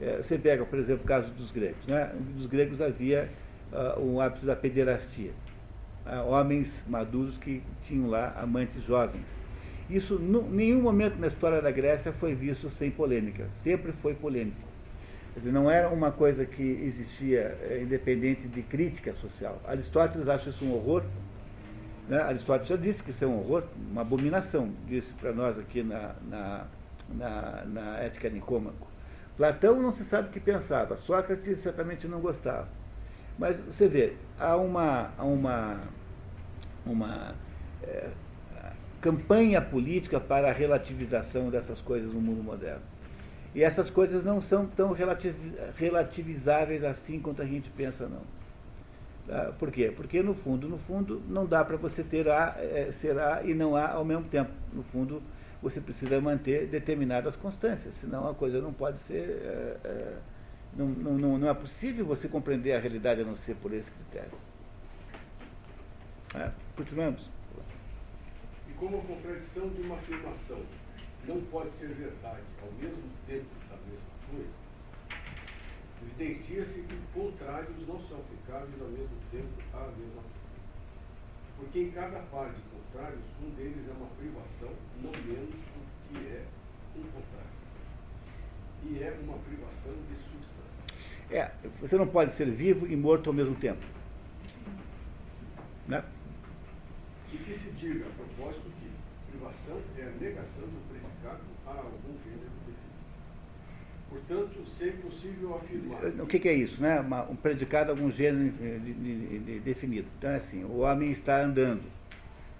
É, 0.00 0.22
você 0.22 0.38
pega, 0.38 0.64
por 0.64 0.78
exemplo, 0.78 1.04
o 1.04 1.06
caso 1.06 1.30
dos 1.32 1.50
gregos. 1.50 1.86
Né? 1.86 2.10
Dos 2.36 2.46
gregos 2.46 2.80
havia 2.80 3.28
uh, 3.72 4.00
um 4.00 4.20
hábito 4.20 4.46
da 4.46 4.56
pederastia. 4.56 5.32
Uh, 6.06 6.28
homens 6.30 6.72
maduros 6.88 7.36
que 7.36 7.62
tinham 7.86 8.08
lá 8.08 8.34
amantes 8.40 8.82
jovens. 8.84 9.26
Isso, 9.90 10.14
em 10.14 10.54
nenhum 10.54 10.80
momento 10.80 11.18
na 11.18 11.26
história 11.26 11.60
da 11.60 11.70
Grécia 11.70 12.12
foi 12.12 12.34
visto 12.34 12.70
sem 12.70 12.90
polêmica. 12.90 13.48
Sempre 13.62 13.92
foi 13.92 14.14
polêmico. 14.14 14.70
Quer 15.34 15.40
dizer, 15.40 15.52
não 15.52 15.70
era 15.70 15.88
uma 15.88 16.10
coisa 16.10 16.46
que 16.46 16.62
existia 16.62 17.58
é, 17.62 17.80
independente 17.82 18.48
de 18.48 18.62
crítica 18.62 19.12
social. 19.14 19.60
Aristóteles 19.66 20.28
acha 20.28 20.50
isso 20.50 20.64
um 20.64 20.72
horror. 20.72 21.02
Né? 22.08 22.20
Aristóteles 22.20 22.68
já 22.68 22.76
disse 22.76 23.02
que 23.02 23.10
isso 23.10 23.24
é 23.24 23.26
um 23.26 23.38
horror, 23.38 23.64
uma 23.90 24.00
abominação, 24.00 24.72
disse 24.88 25.12
para 25.14 25.32
nós 25.32 25.58
aqui 25.58 25.82
na, 25.82 26.14
na, 26.28 26.66
na, 27.14 27.64
na 27.66 27.98
Ética 27.98 28.28
Nicômaco. 28.28 28.89
Platão 29.40 29.80
não 29.80 29.90
se 29.90 30.04
sabe 30.04 30.28
o 30.28 30.32
que 30.32 30.38
pensava, 30.38 30.98
Sócrates 30.98 31.60
certamente 31.60 32.06
não 32.06 32.20
gostava. 32.20 32.68
Mas 33.38 33.58
você 33.58 33.88
vê, 33.88 34.12
há 34.38 34.54
uma, 34.54 35.12
há 35.16 35.24
uma, 35.24 35.80
uma 36.84 37.34
é, 37.82 38.10
campanha 39.00 39.62
política 39.62 40.20
para 40.20 40.50
a 40.50 40.52
relativização 40.52 41.48
dessas 41.48 41.80
coisas 41.80 42.12
no 42.12 42.20
mundo 42.20 42.42
moderno. 42.42 42.82
E 43.54 43.64
essas 43.64 43.88
coisas 43.88 44.26
não 44.26 44.42
são 44.42 44.66
tão 44.66 44.94
relativizáveis 45.74 46.84
assim 46.84 47.18
quanto 47.18 47.40
a 47.40 47.46
gente 47.46 47.70
pensa, 47.70 48.06
não. 48.06 48.20
Tá? 49.26 49.54
Por 49.58 49.70
quê? 49.70 49.90
Porque, 49.90 50.22
no 50.22 50.34
fundo, 50.34 50.68
no 50.68 50.76
fundo, 50.80 51.22
não 51.26 51.46
dá 51.46 51.64
para 51.64 51.78
você 51.78 52.02
ter 52.02 52.28
A, 52.28 52.56
é, 52.58 52.92
ser 52.92 53.18
A 53.18 53.42
e 53.42 53.54
não 53.54 53.74
A 53.74 53.92
ao 53.92 54.04
mesmo 54.04 54.24
tempo. 54.24 54.50
No 54.70 54.82
fundo, 54.82 55.22
você 55.62 55.80
precisa 55.80 56.20
manter 56.20 56.66
determinadas 56.66 57.36
constâncias, 57.36 57.94
senão 57.96 58.28
a 58.28 58.34
coisa 58.34 58.60
não 58.60 58.72
pode 58.72 58.98
ser. 59.00 59.28
É, 59.28 59.76
é, 59.84 60.18
não, 60.76 60.86
não, 60.86 61.38
não 61.38 61.48
é 61.48 61.54
possível 61.54 62.06
você 62.06 62.28
compreender 62.28 62.72
a 62.72 62.78
realidade 62.78 63.20
a 63.20 63.24
não 63.24 63.36
ser 63.36 63.56
por 63.56 63.72
esse 63.72 63.90
critério. 63.90 64.38
É, 66.34 66.50
continuamos. 66.76 67.28
E 68.68 68.72
como 68.74 68.98
a 68.98 69.02
contradição 69.02 69.68
de 69.68 69.82
uma 69.82 69.96
afirmação 69.96 70.62
não 71.26 71.40
pode 71.42 71.72
ser 71.72 71.88
verdade 71.88 72.42
ao 72.62 72.72
mesmo 72.72 73.02
tempo 73.26 73.48
da 73.68 73.76
mesma 73.76 74.10
coisa, 74.30 74.60
evidencia-se 76.02 76.82
que 76.82 76.96
contrários 77.12 77.86
não 77.86 78.00
são 78.00 78.18
aplicáveis 78.18 78.80
ao 78.80 78.88
mesmo 78.88 79.16
tempo 79.30 79.48
à 79.74 79.86
mesma 79.88 80.22
coisa. 80.22 80.40
Porque 81.58 81.80
em 81.80 81.90
cada 81.90 82.20
par 82.20 82.50
de 82.52 82.60
contrários, 82.90 83.20
um 83.42 83.50
deles 83.50 83.88
é 83.88 83.92
uma 83.92 84.08
privação, 84.18 84.70
não 85.02 85.12
menos 85.12 85.50
do 85.50 86.08
que 86.08 86.26
é 86.26 86.44
um 86.96 87.02
contrário. 87.02 87.50
E 88.84 89.02
é 89.02 89.18
uma 89.22 89.38
privação 89.38 89.92
de 90.08 90.16
substância. 90.16 90.82
É, 91.30 91.52
você 91.80 91.96
não 91.96 92.06
pode 92.06 92.34
ser 92.34 92.50
vivo 92.50 92.86
e 92.86 92.96
morto 92.96 93.30
ao 93.30 93.34
mesmo 93.34 93.54
tempo. 93.54 93.80
Né? 95.86 96.04
E 97.32 97.38
que 97.38 97.54
se 97.54 97.70
diga, 97.70 98.06
a 98.06 98.10
propósito, 98.10 98.70
que 98.80 98.90
privação 99.30 99.80
é 99.96 100.02
a 100.02 100.10
negação 100.20 100.62
do 100.62 100.88
predicado 100.88 101.42
a 101.66 101.70
algum 101.70 102.18
gênero 102.24 102.50
definido. 102.66 102.90
Portanto, 104.08 104.68
ser 104.68 104.96
possível 104.96 105.54
afirmar. 105.54 106.04
O 106.20 106.26
que, 106.26 106.40
que 106.40 106.48
é 106.48 106.54
isso? 106.54 106.82
Né? 106.82 106.98
Uma, 106.98 107.22
um 107.30 107.36
predicado, 107.36 107.92
algum 107.92 108.10
gênero 108.10 108.50
de, 108.50 108.92
de, 108.94 109.38
de, 109.38 109.60
definido. 109.60 110.08
Então 110.18 110.30
é 110.30 110.36
assim, 110.36 110.64
o 110.64 110.78
homem 110.78 111.12
está 111.12 111.40
andando. 111.40 111.99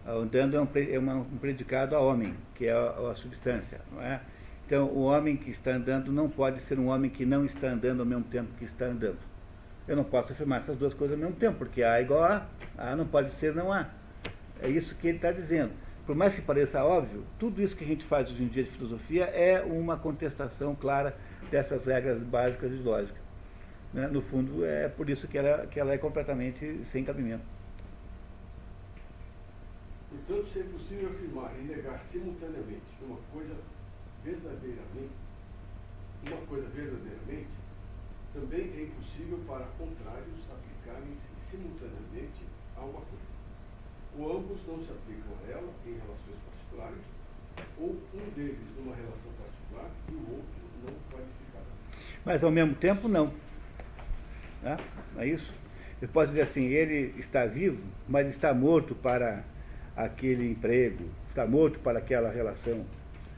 Andando 0.07 0.57
é 0.57 0.61
um, 0.61 0.69
é 0.75 1.15
um 1.15 1.25
predicado 1.39 1.95
a 1.95 2.01
homem, 2.01 2.35
que 2.55 2.67
é 2.67 2.73
a, 2.73 3.11
a 3.11 3.15
substância, 3.15 3.81
não 3.93 4.03
é? 4.03 4.21
Então, 4.67 4.87
o 4.87 5.03
homem 5.03 5.37
que 5.37 5.51
está 5.51 5.73
andando 5.73 6.13
não 6.13 6.29
pode 6.29 6.61
ser 6.61 6.79
um 6.79 6.89
homem 6.89 7.11
que 7.11 7.27
não 7.27 7.45
está 7.45 7.69
andando 7.69 8.01
ao 8.01 8.07
mesmo 8.07 8.25
tempo 8.25 8.49
que 8.59 8.65
está 8.65 8.87
andando. 8.87 9.19
Eu 9.87 9.97
não 9.97 10.05
posso 10.05 10.33
afirmar 10.33 10.61
essas 10.61 10.77
duas 10.77 10.95
coisas 10.95 11.17
ao 11.17 11.21
mesmo 11.21 11.37
tempo, 11.37 11.59
porque 11.59 11.83
A 11.83 11.99
é 11.99 12.03
igual 12.03 12.23
a 12.23 12.47
A, 12.79 12.93
A 12.93 12.97
não 12.97 13.07
pode 13.07 13.33
ser 13.35 13.55
não 13.55 13.73
A. 13.73 13.89
É 14.63 14.69
isso 14.69 14.95
que 14.95 15.09
ele 15.09 15.17
está 15.17 15.33
dizendo. 15.33 15.73
Por 16.07 16.15
mais 16.15 16.35
que 16.35 16.41
pareça 16.41 16.85
óbvio, 16.85 17.25
tudo 17.39 17.61
isso 17.61 17.77
que 17.77 17.85
a 17.85 17.87
gente 17.87 18.05
faz 18.05 18.31
hoje 18.31 18.43
em 18.43 18.49
dia 18.49 18.65
de 18.65 18.71
filosofia 18.71 19.25
é 19.25 19.61
uma 19.61 19.97
contestação 19.97 20.75
clara 20.75 21.17
dessas 21.51 21.87
regras 21.87 22.23
básicas 22.23 22.71
de 22.71 22.83
lógica. 22.83 23.19
Né? 23.93 24.07
No 24.07 24.23
fundo, 24.23 24.65
é 24.65 24.89
por 24.89 25.11
isso 25.11 25.27
que 25.27 25.37
ela, 25.37 25.67
que 25.67 25.81
ela 25.81 25.93
é 25.93 25.99
completamente 25.99 26.81
sem 26.85 27.05
cabimento. 27.05 27.43
Portanto, 30.11 30.53
se 30.53 30.59
é 30.59 30.63
possível 30.65 31.09
afirmar 31.11 31.55
e 31.57 31.63
negar 31.63 32.01
simultaneamente 32.01 32.83
uma 33.01 33.17
coisa 33.33 33.55
verdadeiramente, 34.25 35.15
uma 36.27 36.47
coisa 36.47 36.69
verdadeiramente, 36.69 37.49
também 38.35 38.61
é 38.77 38.83
impossível 38.83 39.39
para 39.47 39.67
contrários 39.79 40.39
aplicarem-se 40.51 41.29
simultaneamente 41.49 42.43
a 42.77 42.81
uma 42.81 43.01
coisa. 43.01 43.31
Ou 44.19 44.39
ambos 44.39 44.59
não 44.67 44.79
se 44.79 44.91
aplicam 44.91 45.33
a 45.47 45.51
ela 45.51 45.73
em 45.87 45.93
relações 45.93 46.39
particulares, 46.45 47.05
ou 47.79 47.97
um 48.15 48.31
deles 48.35 48.59
numa 48.77 48.95
relação 48.95 49.31
particular 49.39 49.91
e 50.09 50.15
o 50.15 50.31
outro 50.33 50.61
não 50.85 50.95
qualificado. 51.09 51.67
Mas 52.25 52.43
ao 52.43 52.51
mesmo 52.51 52.75
tempo 52.75 53.07
não. 53.07 53.33
Né? 54.63 54.77
Não 55.15 55.23
é 55.23 55.29
isso? 55.29 55.55
Eu 56.03 56.09
posso 56.09 56.29
dizer 56.29 56.43
assim, 56.43 56.65
ele 56.65 57.19
está 57.21 57.47
vivo, 57.47 57.81
mas 58.09 58.27
está 58.29 58.53
morto 58.53 58.95
para 58.95 59.45
aquele 59.97 60.51
emprego, 60.51 61.05
está 61.29 61.47
morto 61.47 61.79
para 61.81 61.99
aquela 61.99 62.31
relação. 62.31 62.85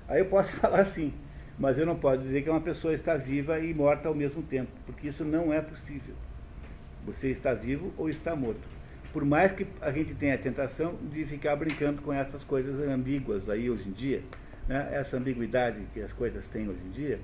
Aí 0.09 0.21
eu 0.21 0.27
posso 0.27 0.53
falar 0.57 0.81
assim, 0.81 1.13
mas 1.59 1.79
eu 1.79 1.87
não 1.87 1.97
posso 1.97 2.23
dizer 2.23 2.43
que 2.43 2.51
uma 2.51 2.61
pessoa 2.61 2.95
está 2.95 3.17
viva 3.17 3.59
e 3.61 3.73
morta 3.75 4.09
ao 4.09 4.15
mesmo 4.15 4.43
tempo, 4.43 4.71
porque 4.87 5.09
isso 5.09 5.25
não 5.25 5.53
é 5.53 5.61
possível. 5.61 6.15
Você 7.05 7.29
está 7.31 7.53
vivo 7.53 7.93
ou 7.97 8.09
está 8.09 8.35
morto. 8.37 8.69
Por 9.13 9.25
mais 9.25 9.53
que 9.53 9.67
a 9.81 9.91
gente 9.91 10.15
tenha 10.15 10.35
a 10.35 10.39
tentação 10.39 10.95
de 11.11 11.25
ficar 11.27 11.55
brincando 11.57 12.01
com 12.01 12.13
essas 12.13 12.43
coisas 12.43 12.81
ambíguas 12.89 13.49
aí 13.51 13.69
hoje 13.69 13.89
em 13.89 13.93
dia, 13.93 14.23
né? 14.67 14.89
essa 14.93 15.17
ambiguidade 15.17 15.81
que 15.93 16.01
as 16.01 16.13
coisas 16.13 16.47
têm 16.47 16.69
hoje 16.69 16.81
em 16.87 16.91
dia, 16.91 17.21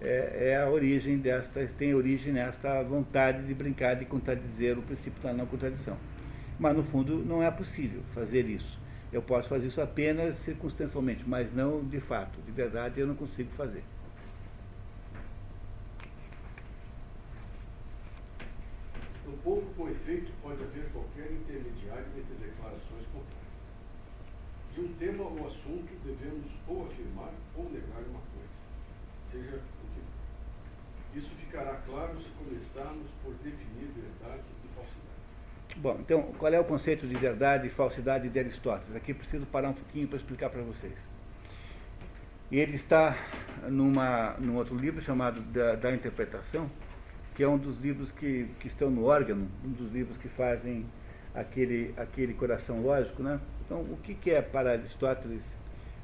é, 0.00 0.50
é, 0.50 0.56
a 0.56 0.68
origem 0.68 1.18
desta, 1.18 1.64
tem 1.78 1.94
origem 1.94 2.32
nesta 2.32 2.82
vontade 2.82 3.44
de 3.44 3.54
brincar 3.54 3.94
de 3.94 4.04
contradizer 4.04 4.78
o 4.78 4.82
princípio 4.82 5.20
da 5.22 5.32
não 5.32 5.46
contradição. 5.46 5.96
Mas 6.58 6.76
no 6.76 6.82
fundo 6.82 7.24
não 7.24 7.42
é 7.42 7.50
possível 7.50 8.02
fazer 8.14 8.46
isso. 8.46 8.78
Eu 9.12 9.22
posso 9.22 9.48
fazer 9.48 9.68
isso 9.68 9.80
apenas 9.80 10.36
circunstancialmente, 10.36 11.22
mas 11.26 11.54
não 11.54 11.84
de 11.84 12.00
fato. 12.00 12.40
De 12.42 12.50
verdade, 12.50 13.00
eu 13.00 13.06
não 13.06 13.14
consigo 13.14 13.50
fazer. 13.52 13.84
Pouco 19.44 19.72
com 19.74 19.88
efeito 19.88 20.30
pode 20.42 20.62
haver 20.62 20.90
qualquer 20.92 21.32
intermediário 21.32 22.04
entre 22.18 22.34
declarações 22.34 23.06
contrárias. 23.06 23.48
De 24.74 24.80
um 24.82 24.92
tema 24.98 25.24
ou 25.24 25.46
assunto 25.46 25.88
devemos 26.04 26.46
ou 26.66 26.86
afirmar 26.86 27.32
ou 27.56 27.64
negar 27.70 28.02
uma 28.10 28.20
coisa, 28.20 28.52
seja 29.32 29.56
o 29.56 29.60
que 29.60 30.00
for. 30.02 31.18
Isso 31.18 31.30
ficará 31.36 31.76
claro 31.86 32.20
se 32.20 32.28
começarmos 32.30 33.08
por 33.22 33.32
definir 33.42 33.67
Bom, 35.80 35.96
então, 36.00 36.22
qual 36.38 36.52
é 36.52 36.58
o 36.58 36.64
conceito 36.64 37.06
de 37.06 37.14
verdade 37.14 37.68
e 37.68 37.70
falsidade 37.70 38.28
de 38.28 38.36
Aristóteles? 38.36 38.96
Aqui 38.96 39.14
preciso 39.14 39.46
parar 39.46 39.68
um 39.68 39.74
pouquinho 39.74 40.08
para 40.08 40.16
explicar 40.16 40.50
para 40.50 40.60
vocês. 40.60 40.92
Ele 42.50 42.74
está 42.74 43.16
numa, 43.68 44.34
num 44.40 44.56
outro 44.56 44.74
livro 44.74 45.00
chamado 45.00 45.40
da, 45.40 45.76
da, 45.76 45.94
Interpretação, 45.94 46.68
que 47.32 47.44
é 47.44 47.48
um 47.48 47.56
dos 47.56 47.78
livros 47.78 48.10
que, 48.10 48.48
que 48.58 48.66
estão 48.66 48.90
no 48.90 49.04
órgão, 49.04 49.46
um 49.64 49.70
dos 49.70 49.92
livros 49.92 50.16
que 50.16 50.28
fazem 50.28 50.84
aquele, 51.32 51.94
aquele 51.96 52.34
coração 52.34 52.82
lógico. 52.82 53.22
Né? 53.22 53.38
Então, 53.64 53.78
o 53.82 53.98
que, 54.02 54.14
que 54.14 54.32
é 54.32 54.42
para 54.42 54.72
Aristóteles 54.72 55.44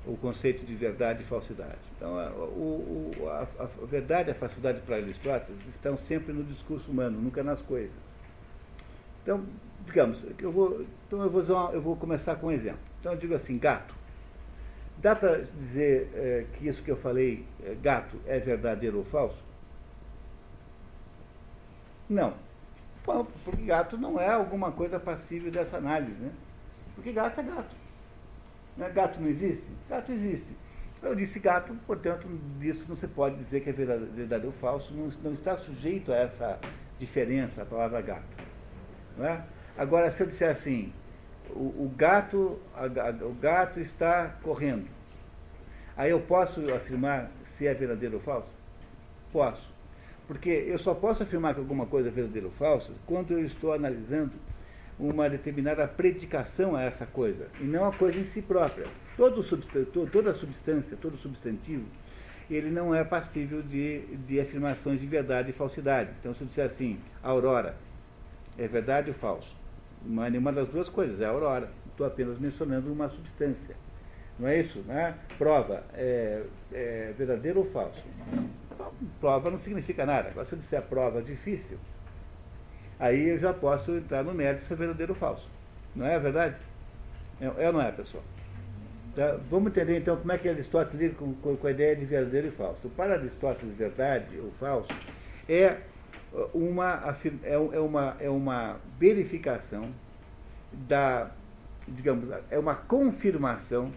o 0.07 0.17
conceito 0.17 0.65
de 0.65 0.75
verdade 0.77 1.25
e 1.25 1.27
falsidade? 1.27 1.79
Então, 1.97 2.17
a, 2.17 2.31
o, 2.31 3.11
a, 3.27 3.65
a 3.65 3.87
verdade 3.87 4.29
e 4.29 4.31
a 4.31 4.35
falsidade 4.37 4.83
para 4.83 4.97
Aristóteles 4.99 5.67
estão 5.67 5.97
sempre 5.97 6.33
no 6.33 6.45
discurso 6.45 6.89
humano, 6.93 7.21
nunca 7.21 7.43
nas 7.43 7.61
coisas. 7.61 8.05
Então, 9.25 9.43
digamos, 9.87 10.25
eu 10.39 10.53
vou, 10.53 10.85
então 11.07 11.23
eu 11.23 11.31
vou, 11.31 11.43
uma, 11.43 11.73
eu 11.73 11.81
vou 11.81 11.97
começar 11.97 12.37
com 12.37 12.49
um 12.49 12.53
exemplo. 12.53 12.81
Então 13.01 13.13
eu 13.13 13.19
digo 13.19 13.35
assim, 13.35 13.59
gato. 13.59 13.95
Dá 14.99 15.15
para 15.15 15.43
dizer 15.43 16.11
é, 16.15 16.47
que 16.55 16.69
isso 16.69 16.83
que 16.83 16.91
eu 16.91 16.97
falei, 16.97 17.45
é, 17.63 17.75
gato, 17.75 18.17
é 18.27 18.39
verdadeiro 18.39 18.99
ou 18.99 19.05
falso? 19.05 19.43
Não. 22.09 22.35
Porque 23.05 23.63
gato 23.63 23.99
não 23.99 24.19
é 24.19 24.31
alguma 24.31 24.73
coisa 24.73 24.99
passível 24.99 25.51
dessa 25.51 25.77
análise, 25.77 26.13
né? 26.13 26.33
Porque 26.95 27.13
gato 27.13 27.41
é 27.41 27.43
gato. 27.43 27.77
Né? 28.77 28.91
Gato 28.91 29.21
não 29.21 29.29
existe? 29.29 29.67
Gato 29.89 30.11
existe. 30.13 30.49
Eu 31.03 31.15
disse 31.15 31.39
gato, 31.39 31.75
portanto, 31.87 32.27
disso 32.59 32.87
não 32.89 32.97
se 32.97 33.07
pode 33.07 33.37
dizer 33.37 33.61
que 33.61 33.69
é 33.69 33.73
verdadeiro 33.73 34.47
ou 34.47 34.53
falso, 34.53 34.95
não, 34.95 35.11
não 35.23 35.33
está 35.33 35.55
sujeito 35.55 36.11
a 36.11 36.17
essa 36.17 36.59
diferença, 36.99 37.63
a 37.63 37.67
palavra 37.67 38.01
gato. 38.01 38.25
É? 39.21 39.43
Agora, 39.77 40.11
se 40.11 40.23
eu 40.23 40.27
disser 40.27 40.51
assim, 40.51 40.93
o, 41.51 41.85
o 41.85 41.93
gato, 41.97 42.59
a, 42.75 42.85
a, 42.85 43.11
o 43.27 43.35
gato 43.35 43.81
está 43.81 44.37
correndo, 44.43 44.87
aí 45.97 46.11
eu 46.11 46.21
posso 46.21 46.73
afirmar 46.73 47.31
se 47.57 47.67
é 47.67 47.75
verdadeiro 47.75 48.17
ou 48.17 48.21
falso? 48.21 48.49
Posso. 49.33 49.73
Porque 50.29 50.49
eu 50.49 50.79
só 50.79 50.95
posso 50.95 51.23
afirmar 51.23 51.55
que 51.55 51.61
alguma 51.61 51.87
coisa 51.87 52.09
é 52.09 52.13
verdadeira 52.13 52.47
ou 52.47 52.53
falsa 52.53 52.93
quando 53.07 53.33
eu 53.33 53.45
estou 53.45 53.73
analisando 53.73 54.33
uma 54.99 55.29
determinada 55.29 55.89
predicação 55.89 56.77
a 56.77 56.83
essa 56.83 57.05
coisa, 57.05 57.49
e 57.61 57.65
não 57.65 57.85
a 57.85 57.93
coisa 57.93 58.19
em 58.19 58.25
si 58.25 58.41
própria. 58.41 58.87
Todo 59.17 59.43
substantivo, 59.43 60.07
toda 60.07 60.35
substância, 60.35 60.97
todo 60.97 61.17
substantivo, 61.17 61.85
ele 62.49 62.71
não 62.71 62.95
é 62.95 63.03
passível 63.03 63.61
de, 63.61 64.03
de 64.27 64.41
afirmações 64.41 65.01
de 65.01 65.07
verdade 65.07 65.51
e 65.51 65.53
falsidade. 65.53 66.11
Então, 66.21 66.33
se 66.33 66.43
eu 66.43 66.47
disser 66.47 66.67
assim, 66.67 67.01
aurora, 67.23 67.77
é 68.57 68.69
verdade 68.69 69.11
ou 69.11 69.17
falso? 69.17 69.64
Mas 70.07 70.31
nenhuma 70.31 70.53
das 70.53 70.69
duas 70.69 70.89
coisas, 70.89 71.21
é 71.21 71.25
a 71.25 71.31
aurora. 71.31 71.69
Estou 71.91 72.07
apenas 72.07 72.39
mencionando 72.39 72.93
uma 72.93 73.09
substância. 73.09 73.77
Não 74.39 74.49
é 74.49 74.61
isso? 74.61 74.81
Né? 74.81 75.15
Prova, 75.39 75.85
é, 75.95 76.43
é 76.73 77.15
verdadeiro 77.17 77.61
ou 77.61 77.67
falso? 77.67 78.03
Prova 79.21 79.51
não 79.51 79.59
significa 79.59 80.05
nada. 80.05 80.31
Agora, 80.31 80.47
se 80.47 80.55
eu 80.55 80.59
disser 80.59 80.83
prova 80.83 81.23
difícil, 81.23 81.79
aí 82.99 83.29
eu 83.29 83.39
já 83.39 83.53
posso 83.53 83.93
entrar 83.93 84.25
no 84.25 84.35
mérito 84.35 84.65
se 84.65 84.73
é 84.73 84.77
verdadeiro 84.77 85.13
ou 85.13 85.19
falso. 85.19 85.49
Não 85.95 86.05
é 86.05 86.19
verdade? 86.19 86.57
É, 87.41 87.47
é 87.47 87.67
ou 87.69 87.73
não 87.73 87.81
é, 87.81 87.93
pessoal? 87.93 88.25
Tá? 89.15 89.39
Vamos 89.49 89.71
entender 89.71 89.99
então 89.99 90.17
como 90.17 90.33
é 90.33 90.39
que 90.39 90.49
Aristóteles 90.49 91.01
lida 91.01 91.15
com, 91.15 91.33
com, 91.35 91.57
com 91.57 91.67
a 91.67 91.71
ideia 91.71 91.95
de 91.95 92.05
verdadeiro 92.05 92.49
e 92.49 92.51
falso. 92.51 92.89
Para 92.97 93.15
Aristóteles, 93.15 93.77
verdade 93.77 94.37
ou 94.39 94.51
falso 94.59 94.89
é 95.49 95.79
uma, 96.53 97.17
é, 97.43 97.55
é, 97.55 97.81
uma, 97.81 98.17
é 98.19 98.29
uma 98.29 98.77
verificação 98.99 99.91
da, 100.73 101.31
digamos, 101.87 102.29
é 102.51 102.59
uma 102.59 102.75
confirmação 102.75 103.93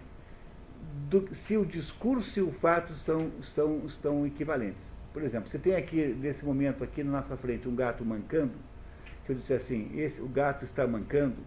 do 1.10 1.34
se 1.36 1.58
o 1.58 1.66
discurso 1.66 2.40
e 2.40 2.42
o 2.42 2.52
fato 2.52 2.94
são, 2.94 3.32
estão, 3.40 3.82
estão 3.86 4.28
equivalentes. 4.28 4.84
Por 5.14 5.24
exemplo, 5.24 5.50
você 5.50 5.58
tem 5.58 5.76
aqui, 5.76 6.16
nesse 6.20 6.46
momento, 6.46 6.84
aqui 6.84 7.04
na 7.04 7.12
nossa 7.12 7.36
frente, 7.36 7.68
um 7.68 7.76
gato 7.76 8.06
mancando, 8.06 8.54
que 9.26 9.32
eu 9.32 9.36
disse 9.36 9.54
assim, 9.54 9.90
esse, 9.96 10.22
o 10.22 10.28
gato 10.28 10.64
está 10.64 10.86
mancando, 10.86 11.38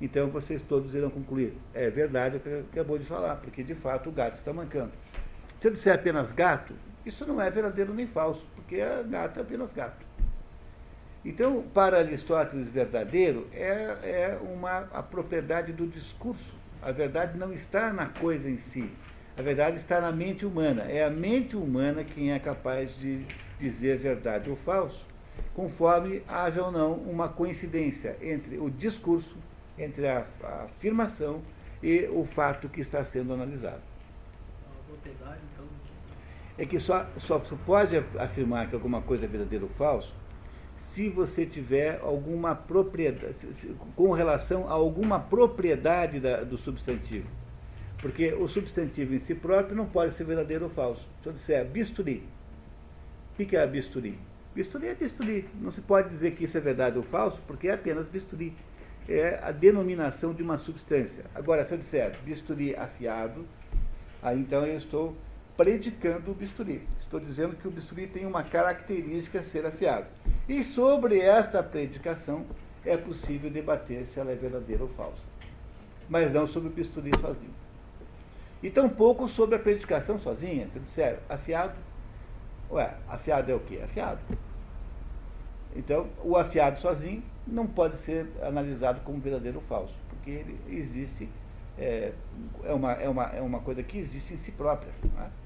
então 0.00 0.28
vocês 0.28 0.62
todos 0.62 0.94
irão 0.94 1.10
concluir, 1.10 1.54
é 1.74 1.90
verdade 1.90 2.36
o 2.36 2.40
que 2.40 2.64
acabou 2.70 2.98
de 2.98 3.04
falar, 3.04 3.36
porque 3.36 3.64
de 3.64 3.74
fato 3.74 4.10
o 4.10 4.12
gato 4.12 4.36
está 4.36 4.52
mancando. 4.52 4.92
Se 5.60 5.66
eu 5.66 5.72
disser 5.72 5.94
apenas 5.94 6.30
gato, 6.30 6.74
isso 7.04 7.26
não 7.26 7.40
é 7.40 7.50
verdadeiro 7.50 7.92
nem 7.92 8.06
falso, 8.06 8.46
porque 8.54 8.78
gato 9.08 9.38
é 9.38 9.42
apenas 9.42 9.72
gato. 9.72 10.05
Então, 11.26 11.64
para 11.74 11.98
Aristóteles, 11.98 12.68
verdadeiro 12.68 13.48
é, 13.52 13.64
é 14.04 14.38
uma, 14.40 14.88
a 14.92 15.02
propriedade 15.02 15.72
do 15.72 15.84
discurso. 15.84 16.54
A 16.80 16.92
verdade 16.92 17.36
não 17.36 17.52
está 17.52 17.92
na 17.92 18.06
coisa 18.06 18.48
em 18.48 18.58
si. 18.58 18.88
A 19.36 19.42
verdade 19.42 19.76
está 19.76 20.00
na 20.00 20.12
mente 20.12 20.46
humana. 20.46 20.84
É 20.84 21.04
a 21.04 21.10
mente 21.10 21.56
humana 21.56 22.04
quem 22.04 22.32
é 22.32 22.38
capaz 22.38 22.96
de 23.00 23.26
dizer 23.58 23.98
verdade 23.98 24.48
ou 24.48 24.54
falso, 24.54 25.04
conforme 25.52 26.22
haja 26.28 26.62
ou 26.62 26.70
não 26.70 26.92
uma 26.92 27.28
coincidência 27.28 28.16
entre 28.22 28.58
o 28.58 28.70
discurso, 28.70 29.36
entre 29.76 30.06
a, 30.06 30.24
a 30.44 30.62
afirmação 30.66 31.42
e 31.82 32.06
o 32.06 32.24
fato 32.24 32.68
que 32.68 32.80
está 32.80 33.02
sendo 33.02 33.34
analisado. 33.34 33.82
Então? 35.04 35.66
é 36.56 36.64
que 36.64 36.78
só, 36.78 37.04
só 37.18 37.40
pode 37.66 37.96
afirmar 38.16 38.68
que 38.68 38.76
alguma 38.76 39.02
coisa 39.02 39.24
é 39.24 39.28
verdadeiro 39.28 39.64
ou 39.64 39.70
falso 39.70 40.14
se 40.96 41.10
você 41.10 41.44
tiver 41.44 42.00
alguma 42.02 42.54
propriedade, 42.54 43.36
com 43.94 44.12
relação 44.12 44.66
a 44.66 44.72
alguma 44.72 45.20
propriedade 45.20 46.18
da, 46.18 46.42
do 46.42 46.56
substantivo. 46.56 47.28
Porque 48.00 48.32
o 48.32 48.48
substantivo 48.48 49.14
em 49.14 49.18
si 49.18 49.34
próprio 49.34 49.76
não 49.76 49.84
pode 49.84 50.14
ser 50.14 50.24
verdadeiro 50.24 50.64
ou 50.64 50.70
falso. 50.70 51.06
Se 51.22 51.28
eu 51.28 51.34
disser 51.34 51.66
bisturi, 51.66 52.26
o 53.38 53.44
que 53.44 53.54
é 53.54 53.66
bisturi? 53.66 54.18
Bisturi 54.54 54.86
é 54.86 54.94
bisturi. 54.94 55.46
Não 55.60 55.70
se 55.70 55.82
pode 55.82 56.08
dizer 56.08 56.30
que 56.30 56.44
isso 56.44 56.56
é 56.56 56.62
verdade 56.62 56.96
ou 56.96 57.04
falso, 57.04 57.42
porque 57.46 57.68
é 57.68 57.74
apenas 57.74 58.06
bisturi. 58.06 58.54
É 59.06 59.38
a 59.42 59.52
denominação 59.52 60.32
de 60.32 60.42
uma 60.42 60.56
substância. 60.56 61.26
Agora, 61.34 61.66
se 61.66 61.74
eu 61.74 61.78
disser 61.78 62.18
bisturi 62.24 62.74
afiado, 62.74 63.44
aí 64.22 64.40
então 64.40 64.66
eu 64.66 64.78
estou 64.78 65.14
predicando 65.58 66.30
o 66.30 66.34
bisturi. 66.34 66.88
Estou 67.06 67.20
dizendo 67.20 67.54
que 67.54 67.68
o 67.68 67.70
bisturi 67.70 68.08
tem 68.08 68.26
uma 68.26 68.42
característica 68.42 69.40
ser 69.44 69.64
afiado. 69.64 70.06
E 70.48 70.64
sobre 70.64 71.20
esta 71.20 71.62
predicação 71.62 72.44
é 72.84 72.96
possível 72.96 73.48
debater 73.48 74.06
se 74.06 74.18
ela 74.18 74.32
é 74.32 74.34
verdadeira 74.34 74.82
ou 74.82 74.88
falsa. 74.90 75.22
Mas 76.08 76.32
não 76.32 76.48
sobre 76.48 76.68
o 76.68 76.72
bisturi 76.72 77.12
sozinho. 77.20 77.54
E 78.60 78.70
tampouco 78.70 79.28
sobre 79.28 79.54
a 79.54 79.58
predicação 79.58 80.18
sozinha. 80.18 80.68
Se 80.68 80.80
disser 80.80 81.20
afiado, 81.28 81.76
ué, 82.68 82.92
afiado 83.08 83.52
é 83.52 83.54
o 83.54 83.60
quê? 83.60 83.80
Afiado. 83.84 84.18
Então, 85.76 86.08
o 86.24 86.36
afiado 86.36 86.80
sozinho 86.80 87.22
não 87.46 87.68
pode 87.68 87.98
ser 87.98 88.26
analisado 88.42 89.00
como 89.04 89.20
verdadeiro 89.20 89.58
ou 89.58 89.64
falso, 89.64 89.94
porque 90.08 90.30
ele 90.30 90.58
existe, 90.68 91.28
é, 91.78 92.12
é, 92.64 92.72
uma, 92.72 92.92
é, 92.94 93.08
uma, 93.08 93.24
é 93.26 93.40
uma 93.40 93.60
coisa 93.60 93.80
que 93.84 93.96
existe 93.96 94.34
em 94.34 94.38
si 94.38 94.50
própria. 94.50 94.90
É? 95.20 95.45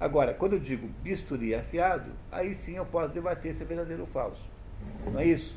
Agora, 0.00 0.32
quando 0.32 0.54
eu 0.54 0.58
digo 0.58 0.88
bisturi 1.02 1.54
afiado, 1.54 2.10
aí 2.32 2.54
sim 2.54 2.76
eu 2.76 2.86
posso 2.86 3.12
debater 3.12 3.54
se 3.54 3.62
é 3.62 3.66
verdadeiro 3.66 4.02
ou 4.02 4.08
falso. 4.08 4.40
Não 5.04 5.20
é 5.20 5.26
isso? 5.26 5.54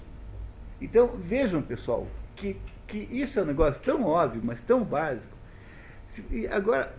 Então, 0.82 1.16
vejam, 1.16 1.62
pessoal, 1.62 2.06
que, 2.36 2.58
que 2.86 2.98
isso 3.10 3.40
é 3.40 3.44
um 3.44 3.46
negócio 3.46 3.82
tão 3.82 4.04
óbvio, 4.04 4.42
mas 4.44 4.60
tão 4.60 4.84
básico. 4.84 5.34
E 6.30 6.46
agora, 6.48 6.94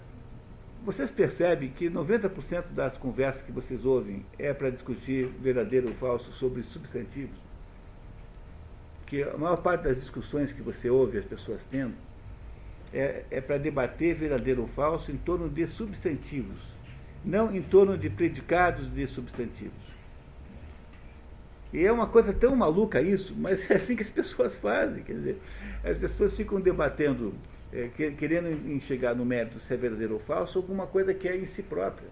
vocês 0.83 1.11
percebem 1.11 1.69
que 1.69 1.91
90% 1.91 2.65
das 2.71 2.97
conversas 2.97 3.43
que 3.43 3.53
vocês 3.53 3.85
ouvem 3.85 4.25
é 4.39 4.55
para 4.55 4.71
discutir 4.71 5.27
verdadeiro 5.39 5.89
ou 5.89 5.95
falso 5.95 6.33
sobre 6.33 6.63
substantivos? 6.63 7.37
Que 9.07 9.23
a 9.23 9.37
maior 9.37 9.59
parte 9.59 9.83
das 9.83 9.99
discussões 9.99 10.51
que 10.51 10.63
você 10.63 10.89
ouve 10.89 11.19
as 11.19 11.27
pessoas 11.27 11.63
tendo 11.71 11.95
é, 12.91 13.25
é 13.31 13.41
para 13.43 13.59
debater 13.59 14.15
verdadeiro 14.15 14.63
ou 14.63 14.67
falso 14.67 15.13
em 15.13 15.19
torno 15.19 15.51
de 15.51 15.67
substantivos 15.67 16.74
não 17.25 17.55
em 17.55 17.63
torno 17.63 17.97
de 17.97 18.11
predicados 18.11 18.93
de 18.93 19.07
substantivos. 19.07 19.85
E 21.73 21.85
é 21.85 21.91
uma 21.91 22.07
coisa 22.07 22.33
tão 22.33 22.55
maluca 22.55 23.03
isso, 23.03 23.35
mas 23.37 23.69
é 23.69 23.75
assim 23.75 23.97
que 23.97 24.03
as 24.03 24.11
pessoas 24.11 24.55
fazem. 24.57 25.03
Quer 25.03 25.15
dizer, 25.15 25.41
as 25.83 25.97
pessoas 25.97 26.33
ficam 26.33 26.61
debatendo, 26.61 27.35
é, 27.73 27.89
querendo 27.89 28.81
chegar 28.83 29.15
no 29.15 29.25
mérito 29.25 29.59
se 29.59 29.75
é 29.75 29.77
verdadeiro 29.77 30.15
ou 30.15 30.21
falso, 30.21 30.59
alguma 30.59 30.87
coisa 30.87 31.13
que 31.13 31.27
é 31.27 31.37
em 31.37 31.47
si 31.47 31.63
própria. 31.63 32.09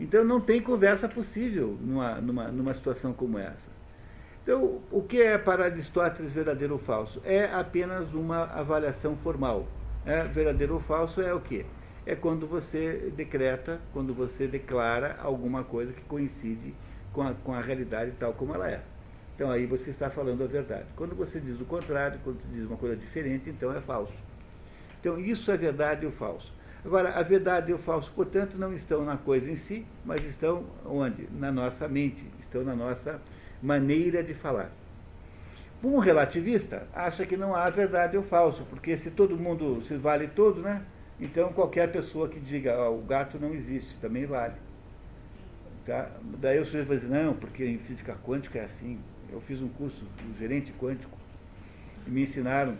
Então 0.00 0.24
não 0.24 0.40
tem 0.40 0.62
conversa 0.62 1.08
possível 1.08 1.76
numa, 1.80 2.20
numa, 2.20 2.48
numa 2.48 2.72
situação 2.72 3.12
como 3.12 3.38
essa. 3.38 3.78
Então, 4.42 4.80
o 4.90 5.02
que 5.02 5.20
é 5.20 5.36
para 5.36 5.64
Aristóteles 5.64 6.32
verdadeiro 6.32 6.72
ou 6.72 6.78
falso? 6.78 7.20
É 7.22 7.44
apenas 7.52 8.14
uma 8.14 8.44
avaliação 8.44 9.14
formal. 9.16 9.68
É, 10.06 10.22
verdadeiro 10.24 10.72
ou 10.72 10.80
falso 10.80 11.20
é 11.20 11.34
o 11.34 11.40
quê? 11.40 11.66
É 12.08 12.16
quando 12.16 12.46
você 12.46 13.12
decreta, 13.14 13.78
quando 13.92 14.14
você 14.14 14.46
declara 14.46 15.18
alguma 15.22 15.62
coisa 15.62 15.92
que 15.92 16.00
coincide 16.00 16.74
com 17.12 17.20
a, 17.20 17.34
com 17.34 17.52
a 17.52 17.60
realidade 17.60 18.14
tal 18.18 18.32
como 18.32 18.54
ela 18.54 18.70
é. 18.70 18.80
Então 19.34 19.50
aí 19.50 19.66
você 19.66 19.90
está 19.90 20.08
falando 20.08 20.42
a 20.42 20.46
verdade. 20.46 20.86
Quando 20.96 21.14
você 21.14 21.38
diz 21.38 21.60
o 21.60 21.66
contrário, 21.66 22.18
quando 22.24 22.40
você 22.40 22.48
diz 22.56 22.66
uma 22.66 22.78
coisa 22.78 22.96
diferente, 22.96 23.50
então 23.50 23.76
é 23.76 23.82
falso. 23.82 24.14
Então 24.98 25.20
isso 25.20 25.52
é 25.52 25.56
verdade 25.58 26.06
ou 26.06 26.10
falso. 26.10 26.50
Agora, 26.82 27.10
a 27.10 27.22
verdade 27.22 27.72
e 27.72 27.74
o 27.74 27.78
falso, 27.78 28.10
portanto, 28.16 28.56
não 28.56 28.72
estão 28.72 29.04
na 29.04 29.18
coisa 29.18 29.50
em 29.50 29.56
si, 29.56 29.84
mas 30.02 30.24
estão 30.24 30.64
onde? 30.86 31.28
Na 31.38 31.52
nossa 31.52 31.86
mente, 31.88 32.24
estão 32.40 32.64
na 32.64 32.74
nossa 32.74 33.20
maneira 33.62 34.22
de 34.22 34.32
falar. 34.32 34.70
Um 35.84 35.98
relativista 35.98 36.86
acha 36.94 37.26
que 37.26 37.36
não 37.36 37.54
há 37.54 37.68
verdade 37.68 38.16
ou 38.16 38.22
falso, 38.22 38.64
porque 38.70 38.96
se 38.96 39.10
todo 39.10 39.36
mundo 39.36 39.82
se 39.82 39.94
vale 39.96 40.26
todo, 40.28 40.62
né? 40.62 40.82
Então, 41.20 41.52
qualquer 41.52 41.90
pessoa 41.90 42.28
que 42.28 42.38
diga 42.38 42.78
oh, 42.78 42.98
o 42.98 43.02
gato 43.02 43.38
não 43.38 43.52
existe, 43.52 43.94
também 44.00 44.24
vale. 44.24 44.54
Tá? 45.84 46.10
Daí 46.38 46.58
o 46.60 46.64
sujeito 46.64 46.86
vai 46.86 46.96
dizer, 46.96 47.08
não, 47.08 47.34
porque 47.34 47.64
em 47.64 47.78
física 47.78 48.16
quântica 48.24 48.58
é 48.58 48.64
assim. 48.64 49.00
Eu 49.30 49.40
fiz 49.40 49.60
um 49.60 49.68
curso 49.68 50.04
do 50.04 50.38
gerente 50.38 50.72
quântico 50.72 51.16
e 52.06 52.10
me 52.10 52.22
ensinaram 52.22 52.76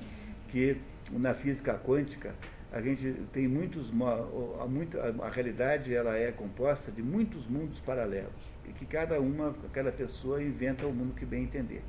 que 0.49 0.77
na 1.13 1.35
física 1.35 1.75
quântica 1.75 2.35
a 2.73 2.81
gente 2.81 3.15
tem 3.33 3.49
muitos 3.49 3.91
a, 4.03 5.27
a 5.27 5.31
realidade 5.31 5.95
ela 5.95 6.17
é 6.17 6.31
composta 6.31 6.91
de 6.93 7.03
muitos 7.03 7.47
mundos 7.47 7.79
paralelos 7.81 8.33
e 8.67 8.73
que 8.73 8.85
cada 8.85 9.19
uma 9.21 9.55
cada 9.73 9.91
pessoa 9.91 10.43
inventa 10.43 10.87
o 10.87 10.93
mundo 10.93 11.15
que 11.15 11.25
bem 11.25 11.45
entender 11.45 11.83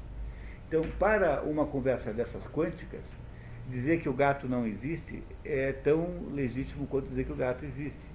então 0.67 0.81
para 0.97 1.41
uma 1.41 1.65
conversa 1.65 2.13
dessas 2.13 2.45
quânticas 2.47 3.01
dizer 3.69 4.01
que 4.01 4.09
o 4.09 4.13
gato 4.13 4.47
não 4.47 4.65
existe 4.65 5.23
é 5.45 5.71
tão 5.71 6.27
legítimo 6.31 6.87
quanto 6.87 7.07
dizer 7.07 7.25
que 7.25 7.31
o 7.31 7.35
gato 7.35 7.63
existe. 7.63 8.09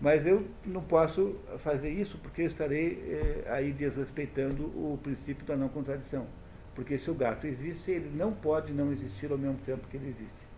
Mas 0.00 0.24
eu 0.24 0.46
não 0.64 0.80
posso 0.80 1.36
fazer 1.58 1.90
isso 1.90 2.16
porque 2.18 2.42
eu 2.42 2.46
estarei 2.46 3.44
é, 3.46 3.50
aí 3.50 3.72
desrespeitando 3.72 4.64
o 4.64 4.98
princípio 5.02 5.44
da 5.44 5.56
não 5.56 5.68
contradição. 5.68 6.26
Porque 6.74 6.96
se 6.96 7.10
o 7.10 7.14
gato 7.14 7.46
existe, 7.46 7.90
ele 7.90 8.10
não 8.16 8.32
pode 8.32 8.72
não 8.72 8.90
existir 8.92 9.30
ao 9.30 9.36
mesmo 9.36 9.58
tempo 9.66 9.86
que 9.88 9.96
ele 9.96 10.08
existe. 10.08 10.48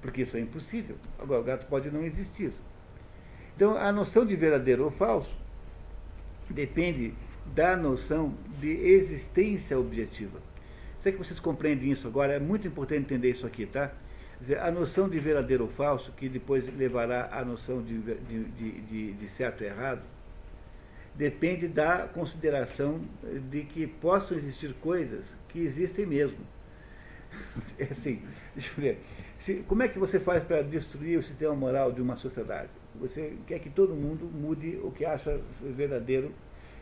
Porque 0.00 0.22
isso 0.22 0.36
é 0.36 0.40
impossível. 0.40 0.96
Agora, 1.18 1.40
o 1.40 1.44
gato 1.44 1.66
pode 1.66 1.90
não 1.90 2.04
existir. 2.04 2.52
Então, 3.56 3.76
a 3.76 3.90
noção 3.90 4.24
de 4.24 4.36
verdadeiro 4.36 4.84
ou 4.84 4.90
falso 4.90 5.34
depende 6.48 7.14
da 7.54 7.76
noção 7.76 8.34
de 8.60 8.70
existência 8.70 9.78
objetiva. 9.78 10.38
Sei 11.04 11.12
que 11.12 11.18
vocês 11.18 11.38
compreendem 11.38 11.92
isso 11.92 12.08
agora, 12.08 12.32
é 12.32 12.38
muito 12.38 12.66
importante 12.66 13.02
entender 13.02 13.32
isso 13.32 13.46
aqui, 13.46 13.66
tá? 13.66 13.92
Dizer, 14.40 14.58
a 14.58 14.70
noção 14.70 15.06
de 15.06 15.18
verdadeiro 15.18 15.64
ou 15.64 15.68
falso, 15.68 16.10
que 16.12 16.30
depois 16.30 16.64
levará 16.78 17.28
à 17.30 17.44
noção 17.44 17.82
de, 17.82 18.00
de, 18.00 18.44
de, 18.44 19.12
de 19.12 19.28
certo 19.28 19.62
e 19.62 19.66
errado, 19.66 20.00
depende 21.14 21.68
da 21.68 22.08
consideração 22.08 23.02
de 23.50 23.64
que 23.64 23.86
possam 23.86 24.38
existir 24.38 24.72
coisas 24.80 25.26
que 25.50 25.58
existem 25.58 26.06
mesmo. 26.06 26.38
É 27.78 27.84
assim, 27.84 28.22
deixa 28.54 28.70
eu 28.70 28.82
ver. 28.82 28.98
Se, 29.40 29.56
como 29.68 29.82
é 29.82 29.88
que 29.88 29.98
você 29.98 30.18
faz 30.18 30.42
para 30.42 30.62
destruir 30.62 31.18
o 31.18 31.22
sistema 31.22 31.54
moral 31.54 31.92
de 31.92 32.00
uma 32.00 32.16
sociedade? 32.16 32.70
Você 32.98 33.36
quer 33.46 33.58
que 33.58 33.68
todo 33.68 33.94
mundo 33.94 34.24
mude 34.24 34.80
o 34.82 34.90
que 34.90 35.04
acha 35.04 35.38
verdadeiro 35.60 36.32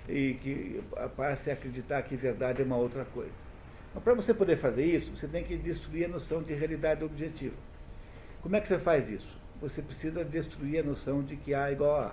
e 0.08 0.34
que 0.34 0.80
passe 1.16 1.50
a 1.50 1.54
acreditar 1.54 2.02
que 2.02 2.14
verdade 2.14 2.62
é 2.62 2.64
uma 2.64 2.76
outra 2.76 3.04
coisa. 3.04 3.41
Mas 3.94 4.02
para 4.02 4.14
você 4.14 4.32
poder 4.32 4.56
fazer 4.56 4.84
isso, 4.84 5.14
você 5.14 5.26
tem 5.26 5.44
que 5.44 5.56
destruir 5.56 6.06
a 6.06 6.08
noção 6.08 6.42
de 6.42 6.54
realidade 6.54 7.04
objetiva. 7.04 7.54
Como 8.42 8.56
é 8.56 8.60
que 8.60 8.68
você 8.68 8.78
faz 8.78 9.08
isso? 9.08 9.36
Você 9.60 9.80
precisa 9.82 10.24
destruir 10.24 10.80
a 10.80 10.82
noção 10.82 11.22
de 11.22 11.36
que 11.36 11.54
A 11.54 11.68
é 11.68 11.72
igual 11.72 11.96
a 11.96 12.06
A, 12.06 12.12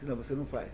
senão 0.00 0.16
você 0.16 0.34
não 0.34 0.46
faz. 0.46 0.68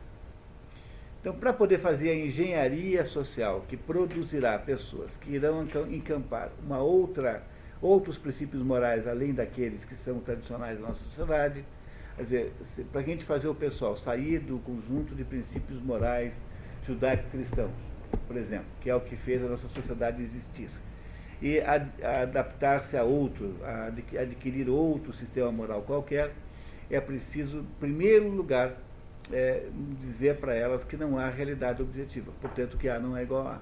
Então, 1.21 1.35
para 1.35 1.53
poder 1.55 1.79
fazer 1.79 2.11
a 2.11 2.15
engenharia 2.15 3.07
social 3.07 3.65
que 3.67 3.77
produzirá 3.77 4.59
pessoas 4.59 5.11
que 5.17 5.31
irão 5.31 5.67
encampar 5.91 6.51
uma 6.63 6.79
outra, 6.79 7.43
outros 7.81 8.19
princípios 8.19 8.63
morais 8.63 9.09
além 9.09 9.33
daqueles 9.33 9.85
que 9.85 9.97
são 9.97 10.21
tradicionais 10.21 10.79
da 10.79 10.89
nossa 10.89 11.03
sociedade, 11.05 11.65
quer 12.17 12.23
dizer, 12.23 12.53
para 12.93 13.01
a 13.01 13.05
gente 13.05 13.25
fazer 13.25 13.49
o 13.49 13.55
pessoal 13.55 13.97
sair 13.97 14.39
do 14.39 14.59
conjunto 14.59 15.15
de 15.15 15.25
princípios 15.25 15.83
morais 15.83 16.35
judaico-cristãos, 16.87 17.73
por 18.17 18.37
exemplo, 18.37 18.67
que 18.81 18.91
é 18.91 18.95
o 18.95 19.01
que 19.01 19.17
fez 19.17 19.43
a 19.45 19.49
nossa 19.49 19.69
sociedade 19.69 20.23
existir. 20.23 20.69
E 21.43 21.61
adaptar-se 21.61 22.97
a 22.97 23.03
outro, 23.03 23.55
a 23.65 23.87
adquirir 24.23 24.69
outro 24.69 25.13
sistema 25.13 25.51
moral 25.53 25.83
qualquer, 25.83 26.33
é 26.91 27.01
preciso, 27.01 27.59
em 27.59 27.67
primeiro 27.81 28.29
lugar, 28.29 28.77
é, 29.33 29.67
dizer 30.01 30.37
para 30.37 30.55
elas 30.55 30.85
que 30.85 30.97
não 30.97 31.19
há 31.19 31.29
realidade 31.29 31.83
objetiva. 31.83 32.33
Portanto, 32.41 32.77
que 32.77 32.89
A 32.89 32.99
não 32.99 33.17
é 33.17 33.23
igual 33.23 33.49
a 33.49 33.55
A. 33.55 33.61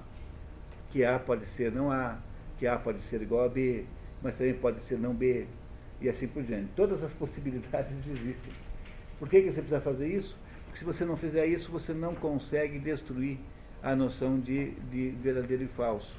Que 0.91 1.03
A 1.03 1.17
pode 1.17 1.45
ser 1.45 1.71
não 1.71 1.91
A, 1.91 2.17
que 2.59 2.67
A 2.67 2.77
pode 2.77 3.01
ser 3.01 3.21
igual 3.21 3.45
a 3.45 3.49
B, 3.49 3.85
mas 4.21 4.35
também 4.35 4.53
pode 4.53 4.81
ser 4.83 4.97
não 4.97 5.13
B, 5.13 5.45
e 5.99 6.07
assim 6.07 6.27
por 6.27 6.43
diante. 6.43 6.69
Todas 6.75 7.03
as 7.03 7.13
possibilidades 7.13 7.91
existem. 8.07 8.53
Por 9.19 9.29
que, 9.29 9.41
que 9.41 9.51
você 9.51 9.61
precisa 9.61 9.81
fazer 9.81 10.07
isso? 10.07 10.37
Porque 10.65 10.79
se 10.79 10.85
você 10.85 11.05
não 11.05 11.17
fizer 11.17 11.45
isso, 11.45 11.71
você 11.71 11.93
não 11.93 12.13
consegue 12.15 12.79
destruir 12.79 13.39
a 13.83 13.95
noção 13.95 14.39
de, 14.39 14.71
de 14.89 15.09
verdadeiro 15.21 15.63
e 15.63 15.67
falso. 15.67 16.15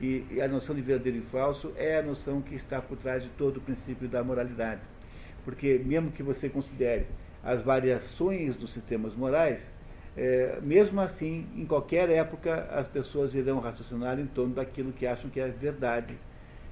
E, 0.00 0.26
e, 0.30 0.42
a 0.42 0.48
noção 0.48 0.74
de 0.74 0.82
verdadeiro 0.82 1.18
e 1.18 1.22
falso 1.22 1.72
é 1.76 1.98
a 1.98 2.02
noção 2.02 2.42
que 2.42 2.54
está 2.54 2.82
por 2.82 2.98
trás 2.98 3.22
de 3.22 3.28
todo 3.30 3.58
o 3.58 3.60
princípio 3.60 4.08
da 4.08 4.22
moralidade. 4.22 4.82
porque 5.44 5.80
mesmo 5.84 6.10
que 6.10 6.22
você 6.22 6.48
considere 6.48 7.06
as 7.42 7.62
variações 7.62 8.56
dos 8.56 8.70
sistemas 8.70 9.14
morais, 9.14 9.60
é, 10.16 10.58
mesmo 10.62 11.00
assim, 11.00 11.46
em 11.54 11.64
qualquer 11.64 12.10
época, 12.10 12.66
as 12.72 12.86
pessoas 12.88 13.32
irão 13.34 13.60
raciocinar 13.60 14.18
em 14.18 14.26
torno 14.26 14.54
daquilo 14.54 14.92
que 14.92 15.06
acham 15.06 15.30
que 15.30 15.38
é 15.38 15.48
verdade 15.48 16.14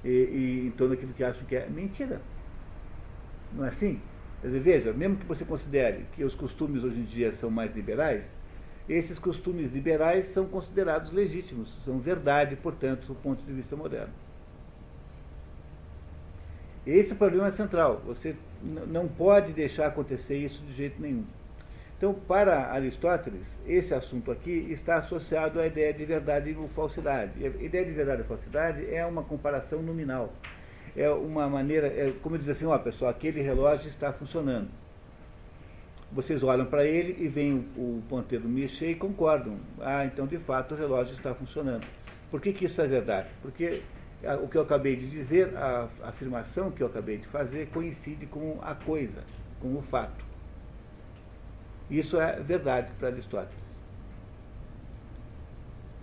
e, 0.03 0.09
e 0.09 0.67
em 0.67 0.71
torno 0.71 0.95
daquilo 0.95 1.13
que 1.13 1.23
acham 1.23 1.45
que 1.45 1.55
é 1.55 1.67
mentira. 1.67 2.19
Não 3.53 3.63
é 3.63 3.69
assim? 3.69 4.01
Quer 4.41 4.47
dizer, 4.47 4.59
veja, 4.59 4.93
mesmo 4.93 5.15
que 5.15 5.25
você 5.25 5.45
considere 5.45 6.05
que 6.13 6.23
os 6.23 6.35
costumes 6.35 6.83
hoje 6.83 6.99
em 6.99 7.03
dia 7.03 7.31
são 7.31 7.49
mais 7.49 7.73
liberais, 7.73 8.25
esses 8.87 9.17
costumes 9.17 9.73
liberais 9.73 10.27
são 10.27 10.45
considerados 10.45 11.11
legítimos, 11.11 11.69
são 11.83 11.99
verdade, 11.99 12.55
portanto, 12.55 13.07
do 13.07 13.15
ponto 13.15 13.43
de 13.43 13.51
vista 13.51 13.75
moderno. 13.75 14.13
Esse 16.85 17.11
é 17.11 17.15
o 17.15 17.17
problema 17.17 17.49
central. 17.51 18.01
Você 18.05 18.35
não 18.61 19.07
pode 19.07 19.53
deixar 19.53 19.87
acontecer 19.87 20.37
isso 20.37 20.61
de 20.61 20.73
jeito 20.73 21.01
nenhum. 21.01 21.25
Então, 21.97 22.13
para 22.13 22.71
Aristóteles, 22.71 23.47
esse 23.65 23.93
assunto 23.93 24.29
aqui 24.29 24.67
está 24.69 24.97
associado 24.97 25.59
à 25.59 25.65
ideia 25.65 25.93
de 25.93 26.05
verdade 26.05 26.51
e 26.51 26.67
falsidade. 26.75 27.31
a 27.43 27.63
ideia 27.63 27.85
de 27.85 27.91
verdade 27.91 28.21
e 28.21 28.25
falsidade 28.25 28.93
é 28.93 29.03
uma 29.05 29.23
comparação 29.23 29.81
nominal. 29.81 30.31
É 30.95 31.09
uma 31.09 31.49
maneira, 31.49 31.87
é 31.87 32.13
como 32.21 32.37
dizer 32.37 32.51
assim, 32.51 32.65
ó 32.65 32.77
pessoal, 32.77 33.09
aquele 33.09 33.41
relógio 33.41 33.87
está 33.87 34.13
funcionando. 34.13 34.69
Vocês 36.15 36.41
olham 36.43 36.65
para 36.65 36.85
ele 36.85 37.25
e 37.25 37.27
veem 37.27 37.67
o, 37.75 38.01
ponteiro 38.07 38.47
mexer 38.47 38.91
e 38.91 38.95
concordam. 38.95 39.59
Ah, 39.81 40.05
então 40.05 40.25
de 40.25 40.37
fato 40.37 40.73
o 40.73 40.77
relógio 40.77 41.13
está 41.13 41.35
funcionando. 41.35 41.85
Por 42.31 42.39
que, 42.39 42.53
que 42.53 42.65
isso 42.65 42.81
é 42.81 42.87
verdade? 42.87 43.27
Porque 43.41 43.81
o 44.41 44.47
que 44.47 44.57
eu 44.57 44.61
acabei 44.61 44.95
de 44.95 45.09
dizer, 45.09 45.53
a 45.57 45.89
afirmação 46.03 46.71
que 46.71 46.81
eu 46.81 46.87
acabei 46.87 47.17
de 47.17 47.27
fazer, 47.27 47.67
coincide 47.67 48.25
com 48.27 48.57
a 48.61 48.73
coisa, 48.73 49.25
com 49.61 49.75
o 49.75 49.81
fato. 49.81 50.23
Isso 51.91 52.17
é 52.17 52.39
verdade 52.39 52.89
para 52.97 53.09
Aristóteles. 53.09 53.65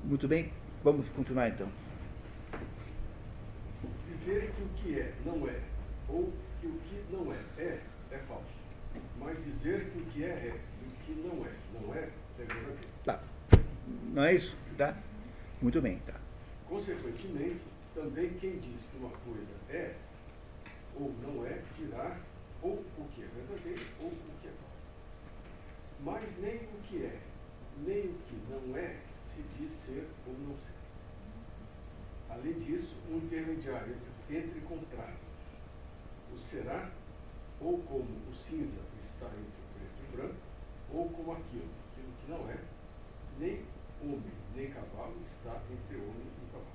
Muito 0.04 0.28
bem, 0.28 0.52
vamos 0.84 1.08
continuar 1.08 1.48
então. 1.48 1.68
Dizer 4.10 4.52
que 4.54 4.62
o 4.62 4.68
que 4.76 5.00
é 5.00 5.12
não 5.24 5.48
é, 5.48 5.58
ou 6.06 6.30
que 6.60 6.66
o 6.66 6.72
que 6.72 7.02
não 7.10 7.32
é 7.32 7.38
é, 7.56 7.80
é 8.10 8.18
falso. 8.28 8.62
Mas 9.18 9.42
dizer 9.44 9.91
que 10.12 10.24
é 10.24 10.28
é 10.28 10.60
e 10.82 10.86
o 10.86 10.92
que 11.04 11.12
não 11.26 11.46
é 11.46 11.52
não 11.80 11.94
é, 11.94 12.08
é 12.38 12.44
verdadeiro. 12.44 12.88
Tá. 13.04 13.20
Não 14.12 14.24
é 14.24 14.34
isso? 14.34 14.54
Tá? 14.76 14.96
Muito 15.60 15.80
bem, 15.80 15.98
tá. 16.06 16.14
Consequentemente, 16.68 17.60
também 17.94 18.30
quem 18.40 18.58
diz 18.58 18.80
que 18.90 18.96
uma 18.98 19.10
coisa 19.10 19.52
é 19.70 19.94
ou 20.94 21.12
não 21.22 21.46
é, 21.46 21.62
dirá 21.78 22.18
ou 22.62 22.74
o 22.74 23.08
que 23.14 23.22
é 23.22 23.26
verdadeiro 23.26 23.82
ou 24.00 24.08
o 24.08 24.40
que 24.40 24.48
é 24.48 24.50
falso. 24.50 24.82
Mas 26.04 26.38
nem 26.40 26.56
o 26.56 26.82
que 26.88 27.04
é, 27.04 27.18
nem 27.78 28.00
o 28.06 28.14
que 28.28 28.36
não 28.50 28.76
é, 28.76 28.96
se 29.34 29.42
diz 29.58 29.72
ser 29.86 30.08
ou 30.26 30.34
não 30.34 30.56
ser. 30.56 30.72
Além 32.30 32.52
disso, 32.60 32.94
um 33.10 33.18
intermediário 33.18 33.96
entre 34.30 34.60
contrários. 34.60 35.20
O 36.32 36.38
será, 36.38 36.90
ou 37.60 37.78
como 37.82 38.04
o 38.04 38.34
cinza 38.34 38.80
está 39.00 39.26
entre 39.26 39.38
o 39.38 39.68
preto 39.74 40.00
e 40.00 40.08
o 40.08 40.16
branco, 40.16 40.40
ou 40.92 41.08
como 41.10 41.32
aquilo, 41.32 41.70
aquilo 41.92 42.12
que 42.20 42.30
não 42.30 42.50
é, 42.50 42.58
nem 43.38 43.64
homem 44.02 44.42
nem 44.54 44.70
cavalo 44.70 45.16
está 45.24 45.60
entre 45.70 45.96
homem 45.96 46.26
e 46.26 46.46
cavalo. 46.52 46.66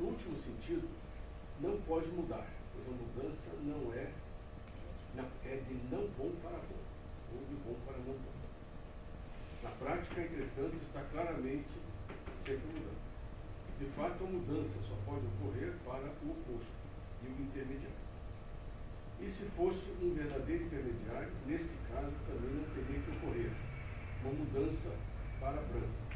No 0.00 0.06
último 0.08 0.36
sentido, 0.42 0.88
não 1.60 1.80
pode 1.82 2.08
mudar, 2.08 2.46
pois 2.72 2.86
a 2.86 2.90
mudança 2.90 3.50
não 3.62 3.92
é, 3.94 4.12
não, 5.14 5.24
é 5.44 5.56
de 5.56 5.74
não 5.90 6.06
bom 6.18 6.32
para 6.42 6.58
bom, 6.58 6.82
ou 7.34 7.44
de 7.46 7.54
bom 7.64 7.74
para 7.86 7.98
não 7.98 8.14
bom. 8.14 8.38
Na 9.62 9.70
prática, 9.70 10.20
entretanto, 10.20 10.76
está 10.76 11.02
claramente 11.12 11.68
sempre 12.44 12.66
mudando. 12.66 13.08
De 13.78 13.86
fato, 13.96 14.24
a 14.24 14.26
mudança 14.26 14.74
só 14.88 14.96
pode 15.04 15.26
ocorrer 15.26 15.72
para 15.84 16.10
o 16.24 16.30
oposto 16.30 16.72
e 17.22 17.26
o 17.26 17.42
intermediário. 17.42 18.08
E 19.20 19.28
se 19.28 19.44
fosse 19.56 19.90
um 20.00 20.14
verdadeiro 20.14 20.64
intermediário, 20.64 21.32
neste 21.46 21.74
caso 21.92 22.12
também 22.26 22.50
não 22.54 22.64
teria 22.74 23.02
que 23.02 23.10
ocorrer 23.10 23.50
uma 24.22 24.32
mudança 24.32 24.96
para 25.40 25.60
branco. 25.62 26.08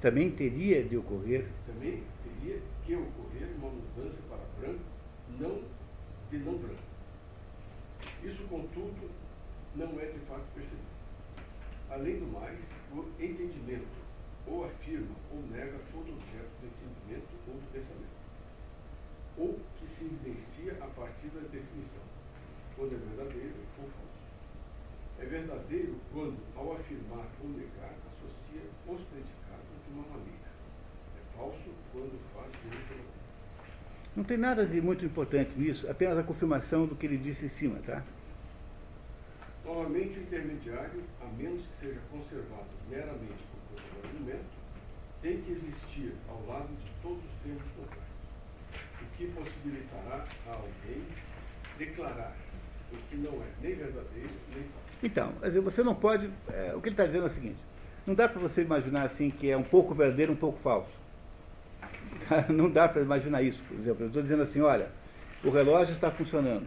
Também 0.00 0.30
teria 0.30 0.82
de 0.82 0.96
ocorrer? 0.96 1.46
Também 1.66 2.02
teria 2.24 2.60
que 2.86 2.94
ocorrer 2.94 3.48
uma 3.58 3.70
mudança 3.70 4.18
para 4.28 4.38
branco, 4.58 4.84
não 5.38 5.62
de 6.30 6.38
não 6.38 6.56
branco. 6.56 6.82
Isso, 8.24 8.42
contudo, 8.48 9.10
não 9.76 10.00
é 10.00 10.06
de 10.06 10.18
fato 10.20 10.44
percebido. 10.54 10.90
Além 11.90 12.18
do 12.18 12.26
mais, 12.32 12.58
o 12.92 13.00
entendimento 13.22 14.00
ou 14.46 14.64
afirma 14.64 15.14
ou 15.30 15.42
nega 15.50 15.78
todo 15.92 16.12
objeto 16.12 16.50
do 16.60 16.66
entendimento 16.66 17.28
ou 17.46 17.54
do 17.54 17.72
pensamento, 17.72 18.20
ou 19.36 19.58
que 19.78 19.86
se 19.86 20.04
evidencia 20.04 20.72
a 20.80 20.86
partir 20.88 21.28
da 21.28 21.40
definição, 21.40 22.02
quando 22.76 22.94
é 22.94 22.98
verdadeiro 22.98 23.54
ou 23.78 23.88
falso. 23.90 24.10
É 25.18 25.24
verdadeiro 25.26 26.00
quando, 26.12 26.38
ao 26.56 26.72
afirmar 26.72 27.28
ou 27.42 27.50
negar, 27.50 27.94
associa 28.08 28.64
os 28.88 29.00
predicados 29.02 29.76
de 29.86 29.92
uma 29.92 30.06
maneira. 30.08 30.48
É 31.16 31.36
falso 31.36 31.70
quando 31.92 32.18
faz 32.32 32.50
de 32.52 32.66
outra 32.68 32.96
maneira. 32.96 33.20
Não 34.20 34.24
tem 34.26 34.36
nada 34.36 34.66
de 34.66 34.82
muito 34.82 35.02
importante 35.02 35.50
nisso, 35.56 35.90
apenas 35.90 36.18
a 36.18 36.22
confirmação 36.22 36.84
do 36.84 36.94
que 36.94 37.06
ele 37.06 37.16
disse 37.16 37.46
em 37.46 37.48
cima, 37.48 37.78
tá? 37.86 38.02
Novamente, 39.64 40.18
o 40.18 40.20
intermediário, 40.20 41.02
a 41.22 41.42
menos 41.42 41.62
que 41.62 41.86
seja 41.86 41.98
conservado 42.10 42.68
meramente 42.90 43.40
argumento 44.04 44.44
tem 45.22 45.40
que 45.40 45.52
existir 45.52 46.12
ao 46.28 46.46
lado 46.46 46.68
de 46.68 46.90
todos 47.00 47.16
os 47.16 47.32
termos 47.42 47.62
contrários, 47.74 48.04
o 49.00 49.16
que 49.16 49.26
possibilitará 49.28 50.26
a 50.48 50.50
alguém 50.50 51.02
declarar 51.78 52.36
o 52.92 52.96
que 53.08 53.16
não 53.16 53.32
é 53.42 53.46
nem 53.62 53.74
verdadeiro 53.74 54.30
nem 54.54 54.64
falso. 54.64 54.98
Então, 55.02 55.32
você 55.62 55.82
não 55.82 55.94
pode. 55.94 56.30
É, 56.52 56.74
o 56.76 56.82
que 56.82 56.90
ele 56.90 56.92
está 56.94 57.06
dizendo 57.06 57.24
é 57.24 57.30
o 57.30 57.32
seguinte: 57.32 57.58
não 58.06 58.14
dá 58.14 58.28
para 58.28 58.38
você 58.38 58.60
imaginar 58.60 59.04
assim 59.04 59.30
que 59.30 59.50
é 59.50 59.56
um 59.56 59.62
pouco 59.62 59.94
verdadeiro, 59.94 60.30
um 60.30 60.36
pouco 60.36 60.60
falso. 60.60 60.99
Não 62.48 62.70
dá 62.70 62.88
para 62.88 63.02
imaginar 63.02 63.42
isso, 63.42 63.62
por 63.68 63.78
exemplo. 63.78 64.04
Eu 64.04 64.06
estou 64.08 64.22
dizendo 64.22 64.42
assim: 64.42 64.60
olha, 64.60 64.88
o 65.44 65.50
relógio 65.50 65.92
está 65.92 66.10
funcionando. 66.10 66.66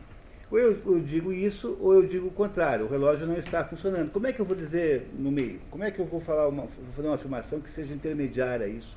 Ou 0.51 0.59
eu, 0.59 0.77
eu, 0.85 0.99
digo 0.99 1.33
isso, 1.33 1.77
ou 1.81 1.95
eu 1.95 2.07
digo 2.07 2.27
o 2.27 2.31
contrário, 2.31 2.85
o 2.85 2.87
relógio 2.87 3.25
não 3.25 3.35
está 3.35 3.65
funcionando. 3.65 4.11
Como 4.11 4.27
é 4.27 4.33
que 4.33 4.39
eu 4.39 4.45
vou 4.45 4.55
dizer 4.55 5.07
no 5.17 5.31
meio? 5.31 5.59
Como 5.71 5.83
é 5.83 5.89
que 5.89 5.97
eu 5.97 6.05
vou 6.05 6.21
falar 6.21 6.47
uma, 6.47 6.63
vou 6.63 6.93
fazer 6.95 7.07
uma 7.07 7.15
afirmação 7.15 7.59
que 7.59 7.71
seja 7.71 7.91
intermediária 7.91 8.67
a 8.67 8.69
isso? 8.69 8.95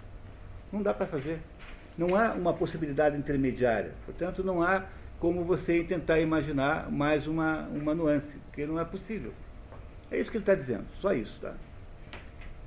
Não 0.70 0.82
dá 0.82 0.92
para 0.92 1.06
fazer. 1.06 1.38
Não 1.96 2.14
há 2.14 2.34
uma 2.34 2.52
possibilidade 2.52 3.16
intermediária. 3.16 3.92
Portanto, 4.04 4.44
não 4.44 4.60
há 4.60 4.84
como 5.18 5.44
você 5.44 5.82
tentar 5.82 6.20
imaginar 6.20 6.90
mais 6.90 7.26
uma, 7.26 7.62
uma 7.68 7.94
nuance, 7.94 8.36
porque 8.46 8.66
não 8.66 8.78
é 8.78 8.84
possível. 8.84 9.32
É 10.10 10.18
isso 10.18 10.30
que 10.30 10.36
ele 10.36 10.42
está 10.42 10.54
dizendo, 10.54 10.84
só 11.00 11.14
isso, 11.14 11.40
tá? 11.40 11.54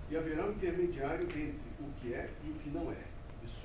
E 0.09 0.17
haverá 0.17 0.47
um 0.47 0.51
intermediário 0.51 1.25
entre 1.25 1.53
o 1.79 2.01
que 2.01 2.13
é 2.13 2.27
e 2.43 2.49
o 2.49 2.53
que 2.55 2.69
não 2.71 2.91
é. 2.91 3.08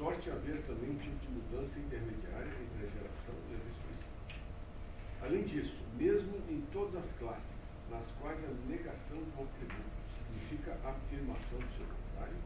Sorte 0.05 0.29
haver 0.29 0.61
também 0.67 0.91
um 0.91 0.99
tipo 0.99 1.17
de 1.17 1.33
mudança 1.33 1.81
intermediária 1.81 2.53
entre 2.61 2.85
a 2.85 2.91
geração 2.93 3.35
e 3.49 3.57
a 3.57 5.25
Além 5.25 5.45
disso, 5.45 5.79
mesmo 5.97 6.37
em 6.47 6.61
todas 6.71 6.97
as 6.97 7.11
classes 7.13 7.57
nas 7.91 8.05
quais 8.21 8.39
a 8.45 8.53
negação 8.69 9.17
do 9.17 9.43
atributo 9.43 9.97
significa 10.13 10.77
a 10.85 10.91
afirmação 10.91 11.57
do 11.57 11.73
seu 11.73 11.87
contrário, 11.89 12.37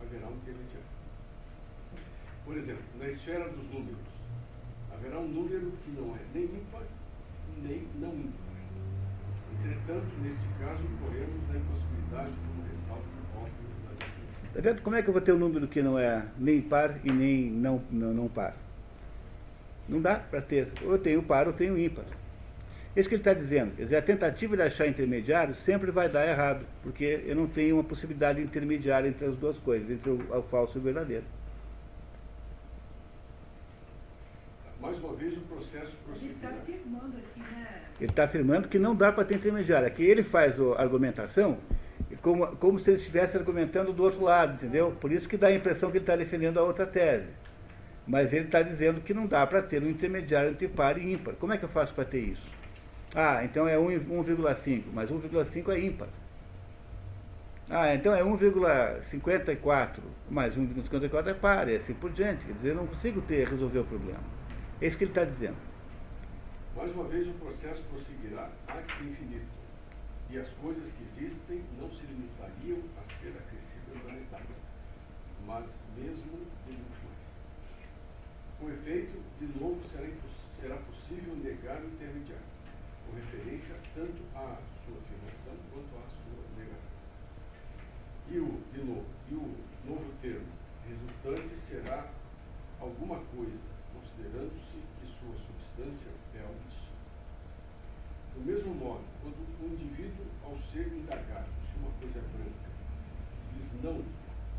haverá 0.00 0.28
um 0.28 0.36
intermediário. 0.36 0.86
Por 2.44 2.56
exemplo, 2.56 2.84
na 2.96 3.08
esfera 3.08 3.48
dos 3.48 3.66
números, 3.74 3.98
haverá 4.92 5.18
um 5.18 5.26
número 5.26 5.72
que 5.82 5.90
não 5.98 6.14
é 6.14 6.20
nem 6.32 6.44
ímpar, 6.44 6.86
nem 7.60 7.88
não 7.98 8.14
ímpar. 8.14 8.54
Entretanto, 9.50 10.14
neste 10.22 10.46
caso, 10.62 10.86
corremos 11.02 11.42
na 11.48 11.58
impossibilidade 11.58 12.30
de 12.30 12.48
um 12.54 12.62
ressalto 12.70 13.10
óbvio 13.34 13.66
da 13.82 14.06
Está 14.54 14.70
vendo 14.70 14.82
como 14.82 14.94
é 14.94 15.02
que 15.02 15.08
eu 15.08 15.12
vou 15.12 15.20
ter 15.20 15.32
um 15.32 15.38
número 15.38 15.66
que 15.66 15.82
não 15.82 15.98
é 15.98 16.22
nem 16.38 16.62
par 16.62 16.94
e 17.02 17.10
nem 17.10 17.50
não, 17.50 17.82
não, 17.90 18.14
não 18.14 18.28
par? 18.28 18.54
Não 19.88 20.00
dá 20.00 20.14
para 20.14 20.40
ter. 20.40 20.68
Ou 20.84 20.92
eu 20.92 20.98
tenho 20.98 21.20
par 21.24 21.48
ou 21.48 21.52
tenho 21.52 21.76
ímpar. 21.76 22.04
É 22.94 23.00
isso 23.00 23.08
que 23.08 23.16
ele 23.16 23.22
está 23.22 23.34
dizendo. 23.34 23.74
Quer 23.74 23.82
dizer, 23.82 23.96
a 23.96 24.02
tentativa 24.02 24.56
de 24.56 24.62
achar 24.62 24.86
intermediário 24.86 25.56
sempre 25.56 25.90
vai 25.90 26.08
dar 26.08 26.24
errado, 26.28 26.64
porque 26.84 27.24
eu 27.26 27.34
não 27.34 27.48
tenho 27.48 27.74
uma 27.74 27.82
possibilidade 27.82 28.40
intermediária 28.40 29.08
entre 29.08 29.26
as 29.26 29.34
duas 29.36 29.58
coisas, 29.58 29.90
entre 29.90 30.08
o, 30.08 30.38
o 30.38 30.42
falso 30.44 30.78
e 30.78 30.80
o 30.80 30.82
verdadeiro. 30.82 31.24
Mais 34.80 34.96
uma 34.98 35.14
vez 35.14 35.36
o 35.36 35.40
processo 35.40 35.96
Ele 36.22 36.30
está 36.30 36.48
afirmando 36.50 37.16
aqui, 37.16 37.40
né? 37.40 37.82
Ele 38.00 38.10
está 38.10 38.24
afirmando 38.24 38.68
que 38.68 38.78
não 38.78 38.94
dá 38.94 39.10
para 39.10 39.24
ter 39.24 39.34
intermediário. 39.34 39.88
Aqui 39.88 40.04
ele 40.04 40.22
faz 40.22 40.60
a 40.60 40.80
argumentação 40.80 41.58
como, 42.22 42.46
como 42.56 42.78
se 42.78 42.90
ele 42.90 42.98
estivesse 42.98 43.36
argumentando 43.36 43.92
do 43.92 44.02
outro 44.02 44.22
lado, 44.22 44.54
entendeu? 44.54 44.92
Por 45.00 45.10
isso 45.10 45.28
que 45.28 45.36
dá 45.36 45.48
a 45.48 45.54
impressão 45.54 45.90
que 45.90 45.98
ele 45.98 46.04
está 46.04 46.16
defendendo 46.16 46.58
a 46.58 46.62
outra 46.62 46.86
tese. 46.86 47.28
Mas 48.06 48.32
ele 48.32 48.46
está 48.46 48.62
dizendo 48.62 49.00
que 49.00 49.14
não 49.14 49.26
dá 49.26 49.46
para 49.46 49.62
ter 49.62 49.82
um 49.82 49.88
intermediário 49.88 50.50
entre 50.50 50.68
par 50.68 50.98
e 50.98 51.12
ímpar. 51.12 51.34
Como 51.34 51.52
é 51.52 51.58
que 51.58 51.64
eu 51.64 51.68
faço 51.68 51.94
para 51.94 52.04
ter 52.04 52.20
isso? 52.20 52.46
Ah, 53.14 53.44
então 53.44 53.66
é 53.66 53.76
1,5, 53.76 54.84
mas 54.92 55.10
1,5 55.10 55.72
é 55.72 55.80
ímpar. 55.80 56.08
Ah, 57.70 57.94
então 57.94 58.14
é 58.14 58.22
1,54, 58.22 59.88
mais 60.30 60.54
1,54 60.54 61.26
é 61.28 61.34
par, 61.34 61.68
e 61.68 61.76
assim 61.76 61.94
por 61.94 62.10
diante. 62.12 62.44
Quer 62.44 62.52
dizer, 62.52 62.68
eu 62.70 62.74
não 62.74 62.86
consigo 62.86 63.22
ter, 63.22 63.48
resolver 63.48 63.78
o 63.78 63.84
problema. 63.84 64.20
É 64.80 64.86
isso 64.86 64.98
que 64.98 65.04
ele 65.04 65.12
está 65.12 65.24
dizendo. 65.24 65.56
Mais 66.76 66.92
uma 66.92 67.04
vez, 67.04 67.26
o 67.28 67.32
processo 67.34 67.82
prosseguirá 67.84 68.50
a 68.68 69.02
infinito, 69.02 69.46
e 70.30 70.38
as 70.38 70.48
coisas 70.60 70.90
que 70.92 71.04
existem 71.16 71.62
não 71.78 71.88
se 71.90 72.02
limitariam 72.06 72.80
a 72.98 73.02
ser 73.20 73.36
acrescidas 73.36 74.02
da 74.02 74.12
metade, 74.12 74.48
mas 75.46 75.64
mesmo 75.96 76.46
muito 76.66 76.90
mais. 77.04 77.22
Com 78.58 78.70
efeito, 78.70 79.22
de 79.38 79.58
novo 79.58 79.80
será, 79.90 80.08
será 80.60 80.76
possível 80.76 81.36
negar 81.36 81.80
o 81.82 81.86
intermediário, 81.86 82.46
com 83.06 83.16
referência 83.16 83.76
tanto 83.94 84.22
à 84.34 84.58
sua 84.84 84.96
afirmação 84.98 85.54
quanto 85.70 85.94
à 85.98 86.06
sua 86.08 86.42
negação. 86.56 86.94
E 88.30 88.38
o, 88.38 88.60
de 88.72 88.84
novo, 88.84 89.06
e 89.30 89.34
o 89.34 89.54
novo 89.86 90.12
termo 90.20 90.48
resultante 90.88 91.56
será 91.68 92.10
alguma 92.80 93.18
coisa, 93.36 93.58
considerando-se 93.92 94.82
que 95.00 95.06
sua 95.20 95.36
substância 95.36 96.10
é 96.34 96.40
algo 96.40 96.74
do 98.34 98.40
mesmo 98.40 98.74
modo, 98.74 99.04
quando 99.22 99.38
o 99.62 99.66
indivíduo, 99.66 100.26
ao 100.42 100.58
ser 100.72 100.90
indagado 100.90 101.46
se 101.70 101.78
uma 101.78 101.90
coisa 102.02 102.18
é 102.18 102.26
branca, 102.34 102.70
diz 103.54 103.72
não, 103.84 104.02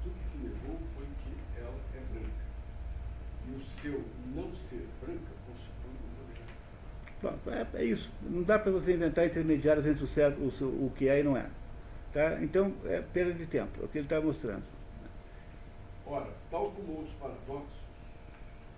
tudo 0.03 0.15
que 0.31 0.37
levou 0.37 0.77
foi 0.95 1.05
que 1.23 1.59
ela 1.59 1.73
é 1.95 2.13
branca. 2.13 2.45
E 3.47 3.51
o 3.51 3.61
seu 3.81 4.03
não 4.35 4.51
ser 4.69 4.87
branca 5.01 5.31
constitui 5.47 5.95
uma 6.13 7.33
negação. 7.33 7.75
É, 7.75 7.81
é 7.81 7.85
isso. 7.85 8.11
Não 8.21 8.43
dá 8.43 8.59
para 8.59 8.71
você 8.71 8.93
inventar 8.93 9.25
intermediários 9.25 9.85
entre 9.87 10.03
o, 10.03 10.07
certo, 10.07 10.37
o, 10.39 10.85
o 10.85 10.93
que 10.95 11.09
é 11.09 11.21
e 11.21 11.23
não 11.23 11.35
é. 11.35 11.49
Tá? 12.13 12.41
Então, 12.41 12.71
é 12.85 13.01
perda 13.01 13.33
de 13.33 13.47
tempo, 13.47 13.81
é 13.81 13.85
o 13.85 13.87
que 13.87 13.97
ele 13.97 14.05
está 14.05 14.21
mostrando. 14.21 14.63
Ora, 16.05 16.29
tal 16.51 16.71
como 16.71 16.99
outros 16.99 17.15
paradoxos, 17.15 17.79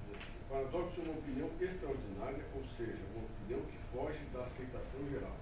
o 0.09 0.53
paradoxo 0.53 1.01
é 1.01 1.03
uma 1.03 1.19
opinião 1.19 1.49
extraordinária, 1.59 2.45
ou 2.55 2.63
seja, 2.77 2.97
uma 3.13 3.25
opinião 3.25 3.59
que 3.67 3.77
foge 3.93 4.19
da 4.33 4.43
aceitação 4.43 5.09
geral, 5.11 5.35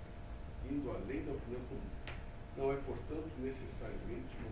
indo 0.70 0.90
além 0.90 1.24
da 1.24 1.32
opinião 1.32 1.62
comum. 1.70 1.96
Não 2.58 2.72
é, 2.72 2.76
portanto, 2.78 3.30
necessariamente. 3.40 4.45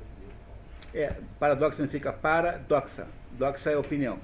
É, 0.94 1.14
paradoxo 1.40 1.78
significa 1.78 2.14
paradoxa. 2.14 3.08
Doxa 3.32 3.72
é 3.72 3.78
opinião. 3.78 4.20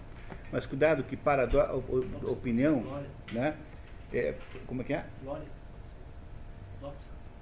Mas 0.52 0.66
cuidado 0.66 1.04
que 1.04 1.16
parado, 1.16 1.58
opinião, 2.24 2.84
né? 3.32 3.56
É, 4.14 4.34
como 4.68 4.82
é 4.82 4.84
que 4.84 4.94
é? 4.94 5.06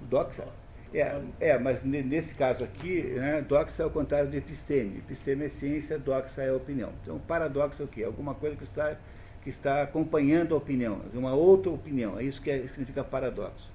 Doxa. 0.02 0.46
É, 0.94 1.22
é, 1.40 1.58
mas 1.58 1.84
nesse 1.84 2.34
caso 2.34 2.64
aqui, 2.64 3.02
né, 3.02 3.42
doxa 3.42 3.84
é 3.84 3.86
o 3.86 3.90
contrário 3.90 4.30
de 4.30 4.38
episteme. 4.38 4.98
Episteme 5.00 5.46
é 5.46 5.50
ciência, 5.50 6.00
doxa 6.00 6.42
é 6.42 6.52
opinião. 6.52 6.92
Então, 7.04 7.20
paradoxo 7.20 7.82
é 7.82 7.86
o 7.86 7.88
quê? 7.88 8.04
Alguma 8.04 8.34
coisa 8.34 8.56
que 8.56 8.64
está 8.64 8.96
que 9.44 9.52
está 9.52 9.82
acompanhando 9.82 10.54
a 10.54 10.58
opinião, 10.58 11.00
uma 11.14 11.34
outra 11.34 11.70
opinião. 11.72 12.20
É 12.20 12.24
isso 12.24 12.42
que 12.42 12.52
é, 12.52 12.68
significa 12.68 13.02
paradoxo. 13.02 13.70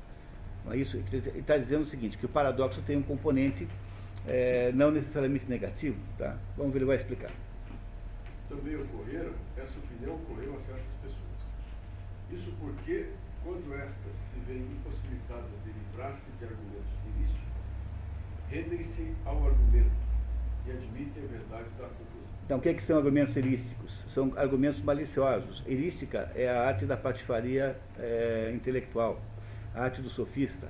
É 0.70 0.76
isso, 0.76 0.98
ele 0.98 1.38
está 1.38 1.56
dizendo 1.56 1.84
o 1.84 1.86
seguinte, 1.86 2.18
que 2.18 2.26
o 2.26 2.28
paradoxo 2.28 2.82
tem 2.82 2.96
um 2.96 3.02
componente 3.02 3.66
é, 4.26 4.72
não 4.72 4.90
necessariamente 4.90 5.46
negativo. 5.48 5.96
Tá? 6.18 6.36
Vamos 6.56 6.72
ver, 6.72 6.80
ele 6.80 6.86
vai 6.86 6.96
explicar. 6.96 7.30
Também 8.48 8.76
ocorreram, 8.76 9.32
essa 9.56 9.78
opinião 9.78 10.16
ocorreu 10.16 10.56
a 10.56 10.60
certas 10.60 10.94
pessoas. 11.02 11.32
Isso 12.30 12.52
porque, 12.60 13.06
quando 13.42 13.74
estas 13.74 14.14
se 14.32 14.40
veem 14.46 14.62
impossibilitadas 14.62 15.50
de 15.64 15.72
livrar-se 15.72 16.30
de 16.38 16.44
argumentos 16.44 16.92
ilícitos, 17.14 17.40
rendem-se 18.50 19.14
ao 19.24 19.46
argumento 19.46 20.02
e 20.66 20.70
admitem 20.70 21.24
a 21.24 21.26
verdade 21.26 21.68
da 21.78 21.88
conclusão. 21.88 22.32
Então, 22.44 22.58
o 22.58 22.60
que, 22.60 22.68
é 22.68 22.74
que 22.74 22.82
são 22.82 22.98
argumentos 22.98 23.36
ilícitos? 23.36 24.02
são 24.12 24.32
argumentos 24.36 24.82
maliciosos. 24.82 25.62
Erística 25.66 26.30
é 26.34 26.48
a 26.48 26.66
arte 26.66 26.84
da 26.84 26.96
patifaria 26.96 27.76
é, 27.98 28.52
intelectual, 28.54 29.20
a 29.74 29.84
arte 29.84 30.00
do 30.02 30.10
sofista. 30.10 30.68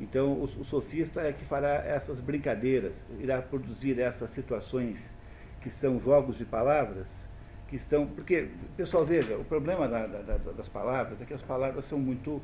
Então, 0.00 0.32
o, 0.32 0.44
o, 0.44 0.64
sofista 0.64 1.20
é 1.20 1.32
que 1.32 1.44
fará 1.44 1.84
essas 1.86 2.18
brincadeiras, 2.18 2.94
irá 3.20 3.40
produzir 3.40 4.00
essas 4.00 4.30
situações 4.30 4.98
que 5.62 5.70
são 5.70 6.00
jogos 6.00 6.36
de 6.36 6.44
palavras, 6.44 7.06
que 7.68 7.76
estão. 7.76 8.06
Porque, 8.06 8.48
pessoal, 8.76 9.04
veja, 9.04 9.36
o 9.36 9.44
problema 9.44 9.86
da, 9.86 10.06
da, 10.06 10.36
das 10.36 10.68
palavras 10.68 11.20
é 11.20 11.24
que 11.24 11.34
as 11.34 11.42
palavras 11.42 11.84
são 11.84 11.98
muito 11.98 12.42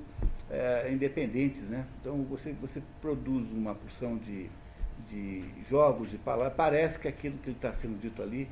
é, 0.50 0.90
independentes, 0.92 1.62
né? 1.62 1.84
Então, 2.00 2.22
você, 2.24 2.52
você 2.52 2.82
produz 3.00 3.50
uma 3.50 3.74
porção 3.74 4.16
de, 4.18 4.48
de 5.10 5.44
jogos 5.68 6.10
de 6.10 6.18
palavras, 6.18 6.54
parece 6.54 6.98
que 6.98 7.08
aquilo 7.08 7.38
que 7.38 7.50
está 7.50 7.72
sendo 7.72 8.00
dito 8.00 8.22
ali 8.22 8.48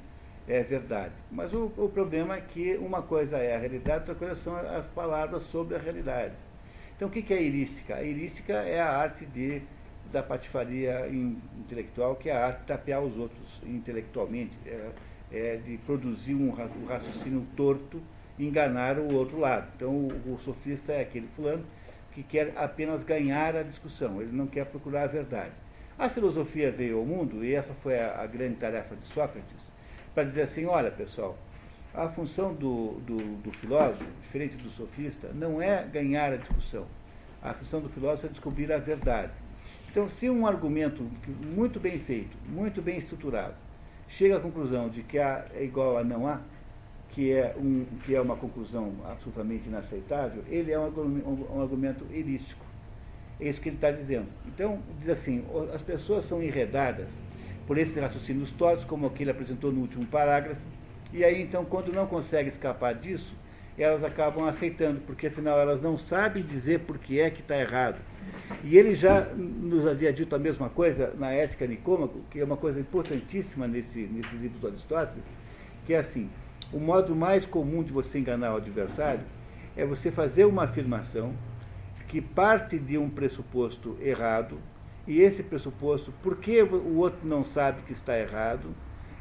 é 0.48 0.62
verdade. 0.62 1.12
Mas 1.31 1.52
o, 1.52 1.73
o, 1.77 1.89
problema 1.89 2.36
é 2.36 2.40
que 2.40 2.77
uma 2.77 3.02
coisa 3.02 3.39
é 3.39 3.56
a 3.56 3.59
realidade, 3.59 4.01
outra 4.01 4.14
coisa 4.14 4.36
são 4.36 4.56
as 4.56 4.86
palavras 4.89 5.43
sobre 5.44 5.74
a 5.74 5.78
realidade. 5.78 6.35
Então, 6.97 7.09
o 7.09 7.10
que 7.10 7.32
é 7.32 7.36
a 7.36 7.40
irística? 7.40 7.94
A 7.94 8.02
irística 8.02 8.55
é 8.55 8.81
a 8.81 8.90
arte 8.90 9.27
de, 9.27 9.60
da 10.10 10.23
patifaria 10.23 11.06
intelectual, 11.09 12.16
que 12.16 12.31
é 12.31 12.32
a 12.35 12.47
arte 12.47 12.60
de 12.60 12.66
tapear 12.66 13.02
os 13.02 13.18
outros 13.18 13.60
intelectualmente, 13.64 14.52
é, 14.64 14.90
é 15.31 15.56
de 15.62 15.77
produzir 15.78 16.35
um, 16.35 16.51
raciocínio 16.89 17.47
torto, 17.55 18.01
enganar 18.39 18.98
o 18.98 19.14
outro 19.14 19.39
lado. 19.39 19.66
Então, 19.77 19.90
o, 19.90 20.35
o 20.35 20.40
sofista 20.43 20.93
é 20.93 21.02
aquele 21.02 21.28
fulano 21.36 21.64
que 22.14 22.23
quer 22.23 22.55
apenas 22.56 23.05
ganhar 23.05 23.55
a 23.55 23.62
discussão, 23.62 24.23
ele 24.23 24.35
não 24.35 24.47
quer 24.47 24.64
procurar 24.64 25.02
a 25.02 25.06
verdade. 25.06 25.52
A 25.98 26.09
filosofia 26.09 26.70
veio 26.70 26.98
ao 26.98 27.05
mundo, 27.05 27.44
e 27.44 27.55
essa 27.55 27.74
foi 27.82 27.98
a, 27.98 28.23
a 28.23 28.27
grande 28.27 28.56
tarefa 28.56 28.97
de 28.97 29.06
Sócrates, 29.09 29.66
para 30.14 30.24
dizer 30.24 30.43
assim, 30.43 30.64
olha 30.64 30.90
pessoal, 30.90 31.36
a 31.97 32.09
função 32.10 32.52
do, 32.52 33.01
do, 33.06 33.43
do, 33.43 33.52
filósofo, 33.52 34.05
diferente 34.23 34.55
do 34.56 34.68
sofista, 34.70 35.31
não 35.35 35.62
é 35.62 35.82
ganhar 35.82 36.32
a 36.32 36.36
discussão. 36.36 36.85
A 37.43 37.55
função 37.55 37.81
do 37.81 37.89
filósofo 37.89 38.27
é 38.27 38.31
descobrir 38.31 38.70
a 38.70 38.77
verdade. 38.77 39.32
Então, 39.90 40.06
se 40.09 40.28
um 40.28 40.47
argumento 40.47 41.02
muito 41.55 41.81
bem 41.81 41.98
feito, 41.98 42.36
muito 42.47 42.82
bem 42.82 42.98
estruturado, 42.98 43.55
chega 44.10 44.36
à 44.36 44.40
conclusão 44.40 44.90
de 44.90 45.02
que 45.02 45.18
A 45.18 45.47
é 45.55 45.64
igual 45.64 45.97
a 45.97 46.05
não 46.05 46.28
há, 46.28 46.40
que 47.12 47.32
é, 47.32 47.56
um, 47.56 47.86
que 48.05 48.14
é 48.14 48.20
uma 48.20 48.36
conclusão 48.36 48.93
absolutamente 49.06 49.66
inaceitável, 49.66 50.44
ele 50.51 50.70
é 50.70 50.78
um, 50.78 50.89
um, 50.89 51.47
um 51.56 51.62
argumento 51.62 52.05
erístico. 52.12 52.66
É 53.40 53.48
isso 53.48 53.59
que 53.59 53.70
ele 53.70 53.77
está 53.77 53.90
dizendo. 53.90 54.27
Então, 54.47 54.81
diz 54.98 55.09
assim, 55.09 55.43
as 55.74 55.81
pessoas 55.81 56.27
são 56.27 56.43
enredadas 56.43 57.09
por 57.66 57.78
esses 57.78 57.97
raciocínios 57.97 58.51
tortos, 58.51 58.85
como 58.85 59.06
aquele 59.06 59.31
apresentou 59.31 59.73
no 59.73 59.81
último 59.81 60.05
parágrafo, 60.06 60.60
e 61.16 61.24
aí 61.24 61.40
então, 61.40 61.64
quando 61.64 61.93
não 61.93 62.06
consegue 62.06 62.51
escapar 62.51 62.94
disso, 62.94 63.34
elas 63.78 64.05
acabam 64.05 64.47
aceitando, 64.47 65.01
porque 65.01 65.26
afinal 65.28 65.59
elas 65.59 65.80
não 65.80 65.98
sabem 65.98 66.43
dizer 66.43 66.80
por 66.80 66.98
que 66.98 67.18
é 67.20 67.30
que 67.30 67.40
está 67.40 67.56
errado. 67.59 67.97
E 68.62 68.76
ele 68.76 68.94
já 68.94 69.22
nos 69.22 69.86
havia 69.86 70.12
dito 70.12 70.34
a 70.34 70.38
mesma 70.38 70.68
coisa 70.68 71.14
na 71.18 71.32
Ética 71.32 71.66
Nicômaco, 71.66 72.20
que 72.30 72.40
é 72.40 72.44
uma 72.44 72.56
coisa 72.56 72.78
importantíssima 72.78 73.66
nesse, 73.66 74.01
nesse 74.01 74.34
livro 74.36 74.59
do 74.59 74.66
Aristóteles, 74.66 75.24
que 75.86 75.94
é 75.94 75.98
assim, 75.98 76.30
o 76.72 76.78
modo 76.78 77.14
mais 77.14 77.47
comum 77.47 77.82
de 77.82 77.93
você 77.93 78.18
enganar 78.18 78.52
o 78.52 78.56
adversário 78.56 79.24
é 79.76 79.84
você 79.84 80.10
fazer 80.10 80.44
uma 80.44 80.64
afirmação 80.64 81.32
que 82.09 82.20
parte 82.20 82.78
de 82.78 82.97
um 82.98 83.09
pressuposto 83.09 83.97
errado, 84.01 84.59
e 85.06 85.20
esse 85.20 85.43
pressuposto, 85.43 86.12
porque 86.22 86.62
o 86.62 86.97
outro 86.97 87.26
não 87.26 87.44
sabe 87.44 87.82
que 87.82 87.93
está 87.93 88.18
errado, 88.18 88.68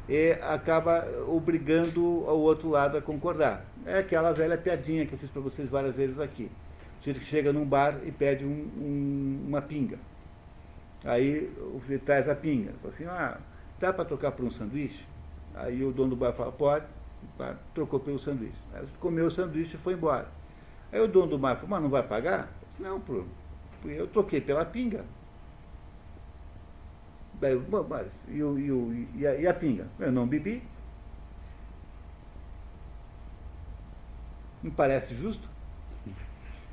e 0.08 0.32
acaba 0.40 1.06
obrigando 1.28 2.02
o 2.02 2.38
outro 2.38 2.68
lado 2.68 2.96
a 2.96 3.02
concordar. 3.02 3.64
É 3.84 3.98
aquela 3.98 4.32
velha 4.32 4.56
piadinha 4.56 5.06
que 5.06 5.12
eu 5.12 5.18
fiz 5.18 5.30
para 5.30 5.42
vocês 5.42 5.68
várias 5.68 5.94
vezes 5.94 6.18
aqui. 6.20 6.50
O 7.00 7.04
sujeito 7.04 7.20
que 7.20 7.26
chega 7.26 7.52
num 7.52 7.64
bar 7.64 7.98
e 8.04 8.12
pede 8.12 8.44
um, 8.44 8.48
um, 8.48 9.44
uma 9.48 9.60
pinga. 9.60 9.98
Aí 11.04 11.50
o 11.74 11.80
filho 11.86 12.00
traz 12.00 12.28
a 12.28 12.34
pinga. 12.34 12.72
Fala 12.82 12.94
assim, 12.94 13.04
ah, 13.04 13.38
dá 13.78 13.92
para 13.92 14.04
trocar 14.04 14.32
por 14.32 14.44
um 14.44 14.50
sanduíche? 14.50 15.04
Aí 15.54 15.84
o 15.84 15.92
dono 15.92 16.10
do 16.10 16.16
bar 16.16 16.32
fala, 16.32 16.52
pode. 16.52 16.86
Trocou 17.74 17.98
pelo 17.98 18.18
sanduíche. 18.18 18.56
Aí 18.74 18.84
comeu 19.00 19.26
o 19.26 19.30
sanduíche 19.30 19.74
e 19.74 19.78
foi 19.78 19.94
embora. 19.94 20.28
Aí 20.92 21.00
o 21.00 21.08
dono 21.08 21.28
do 21.28 21.38
bar 21.38 21.56
falou, 21.56 21.70
mas 21.70 21.82
não 21.82 21.88
vai 21.88 22.02
pagar? 22.02 22.48
Não, 22.78 23.00
eu 23.84 24.06
troquei 24.06 24.40
pela 24.40 24.64
pinga. 24.64 25.04
Mas, 27.40 28.12
e, 28.28 28.42
o, 28.42 28.58
e, 28.58 29.08
e, 29.20 29.26
a, 29.26 29.34
e 29.34 29.46
a 29.46 29.54
pinga? 29.54 29.86
Eu 29.98 30.10
não 30.10 30.26
bebi. 30.26 30.62
Me 34.62 34.70
parece 34.70 35.14
justo? 35.14 35.48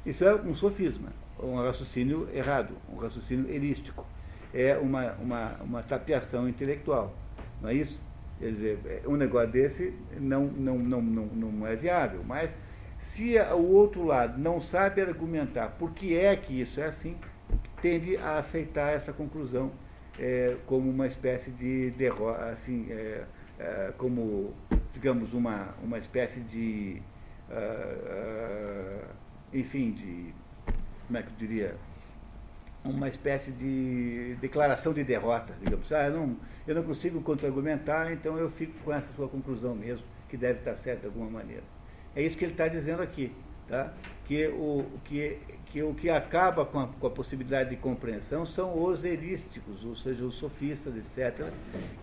Isso 0.06 0.24
é 0.26 0.36
um 0.36 0.56
sofisma, 0.56 1.10
um 1.40 1.56
raciocínio 1.56 2.28
errado, 2.34 2.76
um 2.92 2.98
raciocínio 2.98 3.50
erístico. 3.50 4.06
É 4.54 4.78
uma, 4.78 5.14
uma, 5.14 5.52
uma 5.62 5.84
tapeação 5.84 6.48
intelectual, 6.48 7.16
não 7.62 7.70
é 7.70 7.74
isso? 7.74 8.00
Quer 8.40 8.52
dizer, 8.52 8.80
é, 8.86 9.08
um 9.08 9.16
negócio 9.16 9.50
desse 9.50 9.94
não, 10.20 10.46
não, 10.48 10.78
não, 10.78 11.02
não, 11.02 11.26
não 11.26 11.68
é 11.68 11.76
viável. 11.76 12.24
Mas 12.28 12.52
se 13.02 13.38
o 13.40 13.72
outro 13.72 14.04
lado 14.04 14.38
não 14.38 14.62
sabe 14.62 15.02
argumentar 15.02 15.70
por 15.80 15.92
que 15.92 16.18
é 16.18 16.36
que 16.36 16.60
isso 16.60 16.80
é 16.80 16.88
assim, 16.88 17.16
tende 17.82 18.18
a 18.18 18.40
aceitar 18.40 18.94
essa 18.94 19.14
conclusão 19.14 19.72
é, 20.20 20.56
como 20.66 20.90
uma 20.90 21.08
espécie 21.08 21.52
de 21.52 21.92
derrota, 21.92 22.46
assim, 22.52 22.88
é, 22.90 23.24
é, 23.60 23.94
como, 23.98 24.54
digamos, 24.94 25.34
uma, 25.34 25.70
uma 25.84 25.98
espécie 25.98 26.40
de, 26.40 27.02
uh, 27.50 29.04
uh, 29.04 29.08
enfim, 29.54 29.92
de, 29.92 30.34
como 31.08 31.18
é 31.18 31.22
que 31.22 31.30
eu 31.30 31.48
diria, 31.48 31.76
uma 32.84 33.08
espécie 33.08 33.52
de 33.52 34.36
declaração 34.42 34.94
de 34.94 35.04
derrota, 35.04 35.54
digamos. 35.62 35.92
Ah, 35.92 36.08
eu 36.08 36.14
não, 36.14 36.38
eu 36.68 36.76
não 36.76 36.84
consigo 36.84 37.22
contra-argumentar, 37.22 38.12
então 38.12 38.38
eu 38.38 38.50
fico 38.50 38.74
com 38.84 38.94
essa 38.94 39.08
sua 39.16 39.28
conclusão 39.28 39.74
mesmo, 39.74 40.06
que 40.30 40.36
deve 40.36 40.60
estar 40.60 40.76
certa 40.76 41.02
de 41.02 41.06
alguma 41.08 41.30
maneira. 41.30 41.64
É 42.16 42.22
isso 42.22 42.38
que 42.38 42.44
ele 42.44 42.52
está 42.52 42.68
dizendo 42.68 43.02
aqui, 43.02 43.32
tá? 43.68 43.94
que, 44.26 44.48
o, 44.48 44.86
que, 45.06 45.38
que 45.74 45.82
o 45.82 45.92
que 45.92 46.08
acaba 46.08 46.64
com 46.64 46.82
a, 46.82 46.88
com 46.88 47.08
a, 47.08 47.10
possibilidade 47.10 47.72
de 47.72 47.78
compreensão 47.78 48.46
são 48.46 48.80
os 48.84 49.04
erísticos, 49.04 49.84
ou 49.84 49.96
seja, 49.96 50.24
os 50.24 50.36
sofistas, 50.36 50.94
etc., 50.96 51.52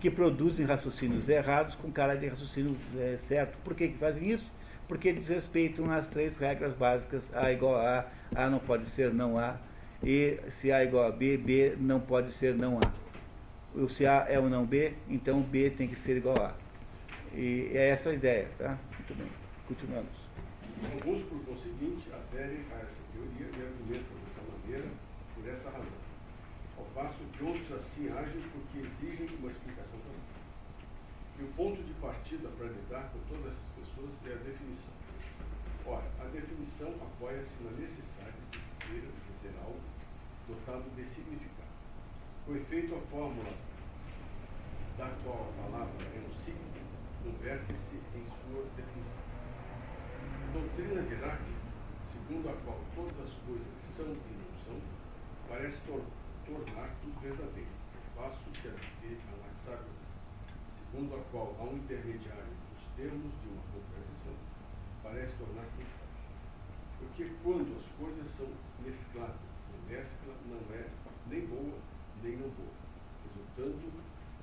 que 0.01 0.11
produzem 0.11 0.65
raciocínios 0.65 1.29
errados 1.29 1.73
com 1.75 1.89
cara 1.89 2.15
de 2.15 2.27
raciocínio 2.27 2.75
é, 2.97 3.17
certo. 3.29 3.57
Por 3.63 3.73
que, 3.73 3.87
que 3.87 3.97
fazem 3.97 4.29
isso? 4.29 4.45
Porque 4.89 5.13
desrespeitam 5.13 5.89
as 5.89 6.05
três 6.05 6.37
regras 6.37 6.73
básicas, 6.73 7.33
A 7.33 7.49
igual 7.49 7.77
a 7.77 7.99
A, 8.35 8.43
A 8.43 8.49
não 8.49 8.59
pode 8.59 8.89
ser 8.89 9.13
não 9.13 9.39
A, 9.39 9.55
e 10.03 10.37
se 10.59 10.69
A 10.69 10.83
igual 10.83 11.07
a 11.07 11.11
B, 11.11 11.37
B 11.37 11.77
não 11.79 12.01
pode 12.01 12.33
ser 12.33 12.53
não 12.53 12.77
A. 12.77 12.91
O 13.73 13.87
se 13.87 14.05
A 14.05 14.25
é 14.27 14.37
ou 14.37 14.49
não 14.49 14.65
B, 14.65 14.91
então 15.07 15.41
B 15.41 15.69
tem 15.69 15.87
que 15.87 15.95
ser 15.95 16.17
igual 16.17 16.35
a 16.41 16.47
A. 16.47 16.53
E 17.33 17.71
é 17.73 17.91
essa 17.91 18.09
a 18.09 18.13
ideia, 18.13 18.49
tá? 18.57 18.77
Muito 18.97 19.15
bem. 19.17 19.27
Continuamos. 19.65 20.21
Por 20.81 21.45
conseguinte, 21.45 22.09
a 22.11 22.17
essa 22.41 23.01
teoria 23.13 23.47
e 23.53 23.61
argumentam 23.61 24.17
dessa 24.17 24.41
maneira 24.49 24.87
por 25.35 25.47
essa 25.47 25.69
razão. 25.69 26.01
Ao 26.77 26.85
passo 26.95 27.19
que 27.30 27.30
outros 27.43 27.71
assim 27.71 28.09
agem 28.09 28.41
porque 28.53 28.79
exigem 28.79 29.27
uma 29.37 29.51
explicação 29.51 29.99
também. 29.99 30.29
E 31.39 31.43
o 31.43 31.47
ponto 31.53 31.81
de 31.81 31.93
partida 31.95 32.49
para 32.49 32.67
lidar 32.67 33.09
com 33.11 33.19
todas 33.27 33.53
essas 33.53 33.69
pessoas 33.75 34.11
é 34.25 34.33
a 34.33 34.43
definição. 34.45 34.93
Ora, 35.85 36.05
a 36.19 36.25
definição 36.29 36.93
apoia-se 37.01 37.63
na 37.63 37.71
necessidade 37.71 38.37
de 38.51 38.59
dizer, 38.85 39.09
dizer 39.09 39.53
algo 39.63 39.81
dotado 40.47 40.85
de 40.95 41.03
significado. 41.03 41.73
Com 42.45 42.55
efeito, 42.55 42.95
a 42.95 43.01
fórmula 43.09 43.53
da 44.97 45.09
qual 45.23 45.49
a 45.49 45.63
palavra 45.63 46.05
é 46.05 46.19
um 46.19 46.45
signo 46.45 46.71
converte-se 47.23 47.95
em 48.17 48.25
sua 48.25 48.65
definição. 48.75 49.21
A 50.21 50.53
doutrina 50.53 51.01
de 51.03 51.13
Iraque, 51.13 51.53
segundo 52.13 52.49
a 52.49 52.53
qual 52.65 52.79
todas 52.95 53.17
as 53.17 53.33
coisas 53.45 53.73
são 53.95 54.05
e 54.05 54.33
não 54.37 54.53
são, 54.65 54.77
parece 55.47 55.77
tor 55.85 56.01
tornar 56.45 56.89
tudo 57.01 57.21
verdadeiro, 57.21 57.69
passo 58.15 58.37
que 58.51 58.67
a 58.67 58.71
de 58.71 59.17
Anaxágoras, 59.29 60.01
segundo 60.75 61.15
a 61.15 61.23
qual 61.31 61.55
há 61.59 61.63
um 61.63 61.77
intermediário 61.77 62.51
nos 62.51 62.83
termos 62.97 63.31
de 63.41 63.47
uma 63.47 63.63
contradição, 63.71 64.35
parece 65.03 65.30
tornar 65.41 65.65
falso. 65.73 66.05
Porque 67.01 67.25
quando 67.41 67.73
as 67.81 67.87
coisas 67.97 68.27
são 68.37 68.47
mescladas, 68.85 69.41
mescla 69.89 70.33
não 70.45 70.61
é 70.77 70.85
nem 71.29 71.41
boa 71.47 71.91
nem 72.23 72.33
não 72.33 72.49
boa, 72.49 72.69
resultando 73.25 73.91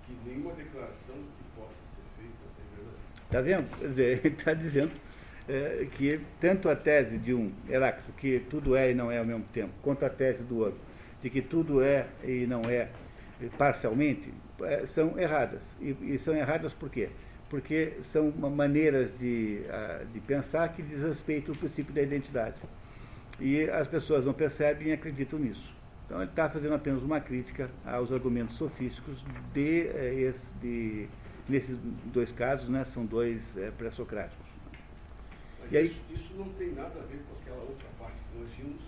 que 0.04 0.12
nenhuma 0.28 0.52
declaração 0.52 1.14
que 1.14 1.44
possa 1.54 1.74
ser 1.94 2.02
feita 2.16 2.44
é 2.58 2.76
verdadeira. 2.76 3.08
Está 3.24 3.40
vendo? 3.40 3.78
Quer 3.78 3.88
dizer, 3.88 4.18
ele 4.24 4.34
está 4.34 4.54
dizendo 4.54 4.92
é, 5.48 5.86
que 5.96 6.20
tanto 6.40 6.68
a 6.68 6.76
tese 6.76 7.18
de 7.18 7.32
um 7.32 7.52
Heráclito, 7.68 8.12
que 8.12 8.40
tudo 8.50 8.76
é 8.76 8.90
e 8.90 8.94
não 8.94 9.10
é 9.10 9.18
ao 9.18 9.24
mesmo 9.24 9.44
tempo, 9.52 9.72
quanto 9.82 10.04
a 10.04 10.10
tese 10.10 10.42
do 10.42 10.58
outro, 10.58 10.80
de 11.22 11.30
que 11.30 11.40
tudo 11.40 11.82
é 11.82 12.06
e 12.24 12.46
não 12.46 12.64
é 12.64 12.88
parcialmente, 13.56 14.32
é, 14.62 14.86
são 14.86 15.18
erradas. 15.18 15.60
E, 15.80 15.96
e, 16.02 16.18
são 16.18 16.34
erradas 16.34 16.72
por 16.72 16.90
quê? 16.90 17.08
Porque 17.48 17.94
são 18.12 18.30
maneiras 18.30 19.10
de, 19.18 19.62
de 20.12 20.20
pensar 20.20 20.68
que 20.74 20.82
desrespeitam 20.82 21.54
o 21.54 21.58
princípio 21.58 21.94
da 21.94 22.02
identidade. 22.02 22.56
E 23.40 23.62
as 23.70 23.88
pessoas 23.88 24.24
não 24.24 24.34
percebem 24.34 24.88
e 24.88 24.92
acreditam 24.92 25.38
nisso. 25.38 25.72
Então 26.08 26.22
ele 26.22 26.30
está 26.30 26.48
fazendo 26.48 26.74
apenas 26.74 27.02
uma 27.02 27.20
crítica 27.20 27.70
aos 27.84 28.10
argumentos 28.10 28.56
sofísticos 28.56 29.22
de, 29.52 29.88
é, 29.88 30.32
de 30.60 31.06
nesses 31.46 31.76
dois 32.06 32.32
casos, 32.32 32.66
né, 32.68 32.86
são 32.94 33.04
dois 33.04 33.42
é, 33.58 33.70
pré-socráticos. 33.70 34.46
Mas 35.60 35.74
aí, 35.74 35.86
isso, 35.86 36.00
isso, 36.10 36.34
não 36.34 36.48
tem 36.54 36.72
nada 36.72 36.98
a 36.98 37.04
ver 37.04 37.20
com 37.28 37.36
aquela 37.40 37.62
outra 37.62 37.88
parte 37.98 38.16
que 38.16 38.38
nós 38.38 38.48
vimos, 38.56 38.80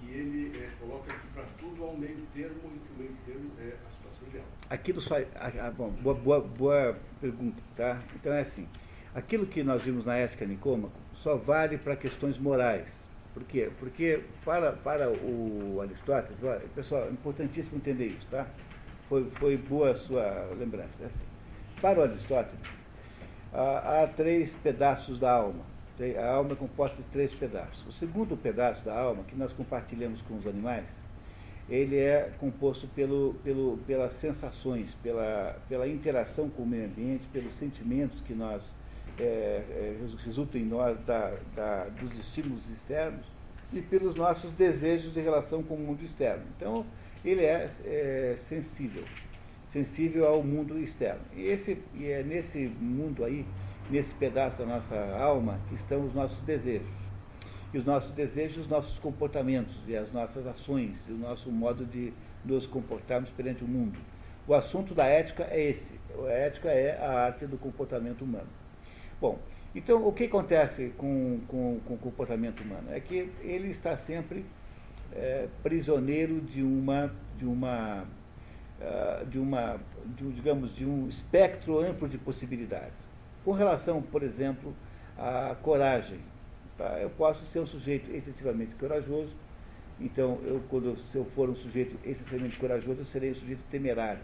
que 0.00 0.10
ele 0.10 0.58
é, 0.58 0.70
coloca 0.80 1.12
aqui 1.12 1.26
para 1.34 1.44
tudo 1.60 1.84
ao 1.84 1.96
meio 1.96 2.26
termo 2.34 2.72
e 2.74 2.78
que 2.78 2.94
o 2.94 2.98
meio 2.98 3.16
termo 3.24 3.50
é 3.60 3.68
a 3.68 3.90
situação 3.96 4.28
ideal. 4.28 4.46
Aquilo 4.72 5.02
só. 5.02 5.16
Ah, 5.36 5.70
bom, 5.76 5.90
boa, 6.00 6.14
boa, 6.14 6.40
boa 6.40 6.96
pergunta, 7.20 7.60
tá? 7.76 8.00
Então 8.14 8.32
é 8.32 8.40
assim. 8.40 8.66
Aquilo 9.14 9.44
que 9.44 9.62
nós 9.62 9.82
vimos 9.82 10.06
na 10.06 10.16
ética 10.16 10.46
Nicômaco 10.46 10.94
só 11.16 11.36
vale 11.36 11.76
para 11.76 11.94
questões 11.94 12.38
morais. 12.38 12.86
Por 13.34 13.44
quê? 13.44 13.70
Porque 13.78 14.22
para, 14.42 14.72
para 14.72 15.10
o 15.10 15.78
Aristóteles, 15.82 16.38
pessoal, 16.74 17.04
é 17.04 17.10
importantíssimo 17.10 17.76
entender 17.76 18.06
isso, 18.06 18.26
tá? 18.30 18.46
Foi, 19.10 19.30
foi 19.32 19.58
boa 19.58 19.90
a 19.90 19.94
sua 19.94 20.48
lembrança. 20.58 21.02
É 21.02 21.04
assim. 21.04 21.24
Para 21.78 22.00
o 22.00 22.04
Aristóteles, 22.04 22.58
há, 23.52 24.04
há 24.04 24.06
três 24.06 24.54
pedaços 24.62 25.18
da 25.18 25.32
alma. 25.32 25.66
A 26.18 26.32
alma 26.32 26.52
é 26.52 26.56
composta 26.56 26.96
de 26.96 27.08
três 27.10 27.34
pedaços. 27.34 27.86
O 27.86 27.92
segundo 27.92 28.38
pedaço 28.38 28.82
da 28.86 28.98
alma, 28.98 29.22
que 29.24 29.36
nós 29.36 29.52
compartilhamos 29.52 30.22
com 30.22 30.38
os 30.38 30.46
animais, 30.46 31.01
ele 31.68 31.96
é 31.96 32.30
composto 32.38 32.86
pelo, 32.88 33.34
pelo, 33.44 33.78
pelas 33.86 34.14
sensações, 34.14 34.90
pela, 35.02 35.56
pela 35.68 35.86
interação 35.86 36.48
com 36.48 36.62
o 36.62 36.66
meio 36.66 36.86
ambiente, 36.86 37.24
pelos 37.32 37.54
sentimentos 37.54 38.20
que 38.22 38.34
nós 38.34 38.62
é, 39.18 39.22
é, 39.22 39.96
resultam 40.24 40.60
em 40.60 40.64
nós 40.64 40.98
da, 41.06 41.34
da, 41.54 41.84
dos 41.84 42.18
estímulos 42.18 42.62
externos 42.70 43.24
e 43.72 43.80
pelos 43.80 44.14
nossos 44.14 44.52
desejos 44.52 45.14
de 45.14 45.20
relação 45.20 45.62
com 45.62 45.74
o 45.74 45.78
mundo 45.78 46.04
externo. 46.04 46.44
Então, 46.56 46.84
ele 47.24 47.44
é, 47.44 47.70
é 47.84 48.36
sensível 48.48 49.04
sensível 49.72 50.26
ao 50.26 50.42
mundo 50.42 50.78
externo. 50.78 51.20
E, 51.34 51.46
esse, 51.46 51.78
e 51.94 52.06
é 52.06 52.22
nesse 52.22 52.58
mundo 52.58 53.24
aí, 53.24 53.44
nesse 53.90 54.12
pedaço 54.14 54.58
da 54.58 54.66
nossa 54.66 54.94
alma, 55.16 55.58
que 55.68 55.74
estão 55.74 56.04
os 56.04 56.14
nossos 56.14 56.40
desejos. 56.42 57.01
E 57.72 57.78
os 57.78 57.84
nossos 57.84 58.12
desejos, 58.12 58.58
os 58.58 58.68
nossos 58.68 58.98
comportamentos, 58.98 59.74
e 59.86 59.96
as 59.96 60.12
nossas 60.12 60.46
ações, 60.46 60.98
e 61.08 61.12
o 61.12 61.16
nosso 61.16 61.50
modo 61.50 61.84
de 61.86 62.12
nos 62.44 62.66
comportarmos 62.66 63.30
perante 63.30 63.64
o 63.64 63.68
mundo. 63.68 63.98
O 64.46 64.54
assunto 64.54 64.94
da 64.94 65.06
ética 65.06 65.46
é 65.50 65.70
esse. 65.70 65.98
A 66.26 66.30
ética 66.30 66.68
é 66.68 66.98
a 67.00 67.24
arte 67.24 67.46
do 67.46 67.56
comportamento 67.56 68.22
humano. 68.22 68.48
Bom, 69.20 69.38
então 69.74 70.06
o 70.06 70.12
que 70.12 70.24
acontece 70.24 70.92
com, 70.98 71.40
com, 71.48 71.80
com 71.86 71.94
o 71.94 71.98
comportamento 71.98 72.60
humano? 72.60 72.92
É 72.92 73.00
que 73.00 73.30
ele 73.40 73.70
está 73.70 73.96
sempre 73.96 74.44
é, 75.14 75.48
prisioneiro 75.62 76.40
de 76.40 76.62
uma, 76.62 77.10
de 77.38 77.46
uma 77.46 78.04
ah, 78.84 79.24
de 79.28 79.38
uma, 79.38 79.78
de, 80.06 80.28
digamos, 80.32 80.74
de 80.74 80.84
um 80.84 81.08
espectro 81.08 81.78
amplo 81.78 82.08
de 82.08 82.18
possibilidades. 82.18 82.98
Com 83.44 83.52
relação, 83.52 84.02
por 84.02 84.24
exemplo, 84.24 84.74
à 85.16 85.54
coragem, 85.62 86.18
tá? 86.76 86.98
eu 87.00 87.10
posso 87.10 87.44
ser 87.46 87.60
um 87.60 87.66
sujeito 87.66 88.14
excessivamente 88.14 88.74
corajoso, 88.74 89.34
então, 90.00 90.40
eu, 90.44 90.60
quando, 90.68 90.96
se 90.98 91.16
eu 91.16 91.24
for 91.24 91.48
um 91.48 91.54
sujeito 91.54 91.96
excessivamente 92.04 92.56
corajoso, 92.56 93.00
eu 93.00 93.04
serei 93.04 93.30
um 93.30 93.34
sujeito 93.34 93.62
temerário. 93.70 94.20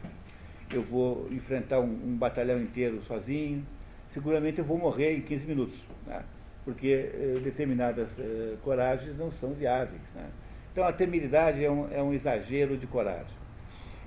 Eu 0.72 0.82
vou 0.82 1.28
enfrentar 1.30 1.78
um, 1.78 1.84
um 1.84 2.16
batalhão 2.16 2.60
inteiro 2.60 3.00
sozinho, 3.02 3.64
seguramente 4.10 4.58
eu 4.58 4.64
vou 4.64 4.76
morrer 4.76 5.16
em 5.16 5.20
15 5.20 5.46
minutos, 5.46 5.76
né? 6.06 6.22
porque 6.64 7.10
eh, 7.14 7.40
determinadas 7.42 8.18
eh, 8.18 8.56
coragens 8.62 9.16
não 9.16 9.30
são 9.30 9.54
viáveis. 9.54 10.02
Né? 10.14 10.28
Então, 10.72 10.84
a 10.84 10.92
temeridade 10.92 11.64
é 11.64 11.70
um, 11.70 11.90
é 11.90 12.02
um 12.02 12.12
exagero 12.12 12.76
de 12.76 12.86
coragem. 12.86 13.36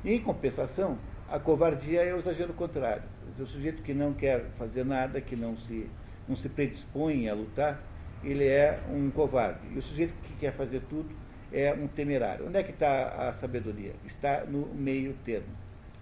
Em 0.03 0.19
compensação, 0.19 0.97
a 1.29 1.39
covardia 1.39 2.01
é 2.01 2.13
o 2.13 2.19
exagero 2.19 2.53
contrário. 2.53 3.03
O 3.39 3.45
sujeito 3.45 3.81
que 3.81 3.93
não 3.93 4.13
quer 4.13 4.45
fazer 4.59 4.83
nada, 4.83 5.21
que 5.21 5.35
não 5.35 5.57
se, 5.57 5.89
não 6.27 6.35
se 6.35 6.49
predispõe 6.49 7.29
a 7.29 7.33
lutar, 7.33 7.81
ele 8.23 8.47
é 8.47 8.79
um 8.89 9.09
covarde. 9.09 9.59
E 9.73 9.77
o 9.77 9.81
sujeito 9.81 10.13
que 10.23 10.33
quer 10.35 10.53
fazer 10.53 10.81
tudo 10.89 11.09
é 11.51 11.73
um 11.73 11.87
temerário. 11.87 12.47
Onde 12.47 12.57
é 12.57 12.63
que 12.63 12.71
está 12.71 13.29
a 13.29 13.33
sabedoria? 13.33 13.93
Está 14.05 14.45
no 14.45 14.67
meio 14.73 15.15
termo. 15.25 15.49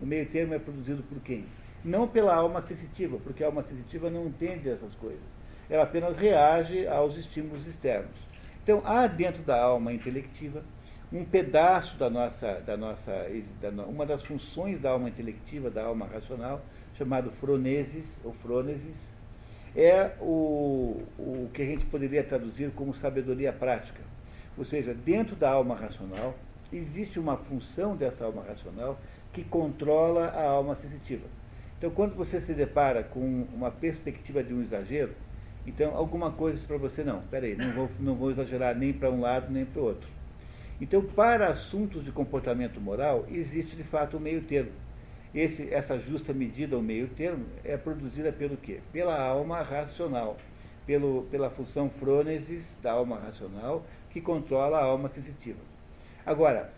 O 0.01 0.05
meio 0.05 0.25
termo 0.27 0.53
é 0.53 0.59
produzido 0.59 1.03
por 1.03 1.19
quem? 1.21 1.45
Não 1.83 2.07
pela 2.07 2.35
alma 2.35 2.61
sensitiva, 2.61 3.17
porque 3.23 3.43
a 3.43 3.47
alma 3.47 3.63
sensitiva 3.63 4.09
não 4.09 4.27
entende 4.27 4.69
essas 4.69 4.93
coisas. 4.95 5.21
Ela 5.69 5.83
apenas 5.83 6.17
reage 6.17 6.87
aos 6.87 7.17
estímulos 7.17 7.65
externos. 7.65 8.15
Então, 8.63 8.81
há 8.85 9.07
dentro 9.07 9.41
da 9.43 9.59
alma 9.59 9.93
intelectiva 9.93 10.63
um 11.11 11.25
pedaço 11.25 11.97
da 11.97 12.09
nossa, 12.09 12.59
da 12.61 12.77
nossa 12.77 13.11
da, 13.59 13.69
uma 13.85 14.05
das 14.05 14.23
funções 14.23 14.79
da 14.79 14.91
alma 14.91 15.09
intelectiva, 15.09 15.69
da 15.69 15.83
alma 15.83 16.05
racional, 16.05 16.61
chamado 16.97 17.31
Fronesis, 17.31 18.21
ou 18.23 18.33
Frônesis, 18.33 19.09
é 19.75 20.11
o, 20.19 21.03
o 21.17 21.49
que 21.53 21.61
a 21.61 21.65
gente 21.65 21.85
poderia 21.85 22.23
traduzir 22.23 22.71
como 22.71 22.93
sabedoria 22.93 23.53
prática. 23.53 24.01
Ou 24.57 24.65
seja, 24.65 24.93
dentro 24.93 25.35
da 25.35 25.49
alma 25.49 25.75
racional, 25.75 26.35
existe 26.71 27.19
uma 27.19 27.37
função 27.37 27.95
dessa 27.95 28.25
alma 28.25 28.43
racional 28.43 28.99
que 29.31 29.43
controla 29.43 30.25
a 30.27 30.43
alma 30.43 30.75
sensitiva. 30.75 31.25
Então, 31.77 31.89
quando 31.91 32.15
você 32.15 32.41
se 32.41 32.53
depara 32.53 33.03
com 33.03 33.45
uma 33.53 33.71
perspectiva 33.71 34.43
de 34.43 34.53
um 34.53 34.61
exagero, 34.61 35.13
então 35.65 35.95
alguma 35.95 36.31
coisa 36.31 36.65
para 36.67 36.77
você, 36.77 37.03
não, 37.03 37.21
peraí, 37.21 37.55
não 37.55 37.71
vou, 37.71 37.89
não 37.99 38.15
vou 38.15 38.31
exagerar 38.31 38.75
nem 38.75 38.91
para 38.91 39.09
um 39.09 39.21
lado 39.21 39.51
nem 39.51 39.65
para 39.65 39.81
o 39.81 39.85
outro. 39.85 40.09
Então, 40.81 41.01
para 41.01 41.47
assuntos 41.47 42.03
de 42.03 42.11
comportamento 42.11 42.79
moral, 42.79 43.25
existe 43.29 43.75
de 43.75 43.83
fato 43.83 44.17
um 44.17 44.19
meio 44.19 44.41
termo. 44.41 44.71
Esse, 45.33 45.71
essa 45.71 45.99
justa 45.99 46.33
medida, 46.33 46.77
o 46.77 46.81
meio 46.81 47.07
termo, 47.07 47.45
é 47.63 47.77
produzida 47.77 48.31
pelo 48.31 48.57
quê? 48.57 48.79
Pela 48.91 49.19
alma 49.21 49.61
racional, 49.61 50.37
pelo, 50.87 51.27
pela 51.29 51.49
função 51.49 51.89
frônesis 51.89 52.65
da 52.81 52.93
alma 52.93 53.19
racional, 53.19 53.85
que 54.09 54.19
controla 54.19 54.79
a 54.79 54.83
alma 54.83 55.07
sensitiva. 55.07 55.59
Agora, 56.25 56.73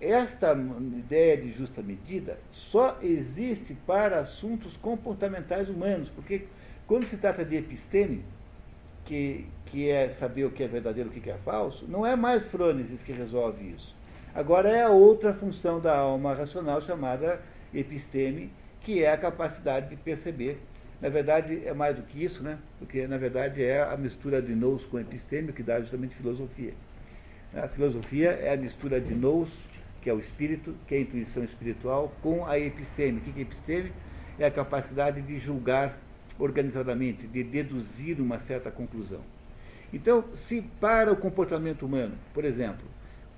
esta 0.00 0.52
ideia 0.52 1.36
de 1.36 1.52
justa 1.52 1.82
medida 1.82 2.38
só 2.52 2.96
existe 3.02 3.74
para 3.86 4.20
assuntos 4.20 4.76
comportamentais 4.76 5.68
humanos, 5.68 6.08
porque 6.08 6.46
quando 6.86 7.06
se 7.06 7.16
trata 7.16 7.44
de 7.44 7.56
episteme, 7.56 8.24
que, 9.04 9.46
que 9.66 9.90
é 9.90 10.08
saber 10.08 10.44
o 10.44 10.50
que 10.50 10.62
é 10.62 10.68
verdadeiro 10.68 11.10
e 11.12 11.18
o 11.18 11.20
que 11.20 11.30
é 11.30 11.36
falso, 11.38 11.84
não 11.88 12.06
é 12.06 12.14
mais 12.14 12.44
frônesis 12.44 13.02
que 13.02 13.12
resolve 13.12 13.72
isso. 13.72 13.94
Agora 14.34 14.68
é 14.68 14.84
a 14.84 14.90
outra 14.90 15.34
função 15.34 15.80
da 15.80 15.96
alma 15.96 16.32
racional 16.34 16.80
chamada 16.80 17.40
episteme, 17.72 18.50
que 18.80 19.02
é 19.02 19.12
a 19.12 19.16
capacidade 19.16 19.88
de 19.88 19.96
perceber. 19.96 20.58
Na 21.00 21.08
verdade, 21.08 21.62
é 21.64 21.72
mais 21.72 21.96
do 21.96 22.02
que 22.02 22.22
isso, 22.22 22.42
né? 22.42 22.58
porque 22.78 23.06
na 23.06 23.16
verdade 23.16 23.62
é 23.62 23.82
a 23.82 23.96
mistura 23.96 24.42
de 24.42 24.54
nous 24.54 24.84
com 24.84 24.98
episteme 24.98 25.52
que 25.52 25.62
dá 25.62 25.80
justamente 25.80 26.14
filosofia. 26.14 26.74
A 27.54 27.66
filosofia 27.68 28.30
é 28.30 28.52
a 28.52 28.56
mistura 28.56 29.00
de 29.00 29.14
nous, 29.14 29.50
que 30.00 30.08
é 30.08 30.14
o 30.14 30.20
espírito, 30.20 30.74
que 30.86 30.94
é 30.94 30.98
a 30.98 31.00
intuição 31.00 31.42
espiritual, 31.42 32.12
com 32.22 32.46
a 32.46 32.58
episteme. 32.58 33.18
O 33.18 33.20
que 33.20 33.38
é 33.38 33.42
episteme? 33.42 33.92
É 34.38 34.46
a 34.46 34.50
capacidade 34.50 35.20
de 35.22 35.38
julgar 35.38 35.98
organizadamente, 36.38 37.26
de 37.26 37.42
deduzir 37.42 38.20
uma 38.20 38.38
certa 38.38 38.70
conclusão. 38.70 39.20
Então, 39.92 40.24
se 40.34 40.62
para 40.80 41.12
o 41.12 41.16
comportamento 41.16 41.84
humano, 41.84 42.14
por 42.32 42.44
exemplo, 42.44 42.86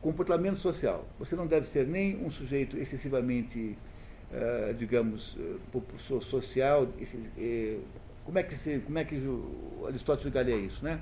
comportamento 0.00 0.58
social, 0.58 1.06
você 1.18 1.34
não 1.34 1.46
deve 1.46 1.66
ser 1.66 1.86
nem 1.86 2.16
um 2.22 2.30
sujeito 2.30 2.76
excessivamente 2.76 3.76
uh, 4.32 4.74
digamos, 4.74 5.36
uh, 5.36 6.20
social. 6.20 6.84
Uh, 6.84 7.80
como 8.24 8.38
é 8.38 8.42
que, 8.42 8.56
se, 8.56 8.78
como 8.80 8.98
é 8.98 9.04
que 9.04 9.20
Aristóteles 9.86 10.24
julgaria 10.24 10.56
isso, 10.56 10.82
né? 10.84 11.00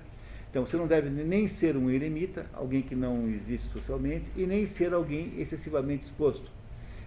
Então, 0.50 0.66
você 0.66 0.76
não 0.76 0.86
deve 0.86 1.08
nem 1.08 1.46
ser 1.46 1.76
um 1.76 1.88
eremita, 1.88 2.44
alguém 2.52 2.82
que 2.82 2.96
não 2.96 3.28
existe 3.28 3.68
socialmente, 3.68 4.24
e 4.36 4.44
nem 4.46 4.66
ser 4.66 4.92
alguém 4.92 5.34
excessivamente 5.38 6.06
exposto. 6.06 6.50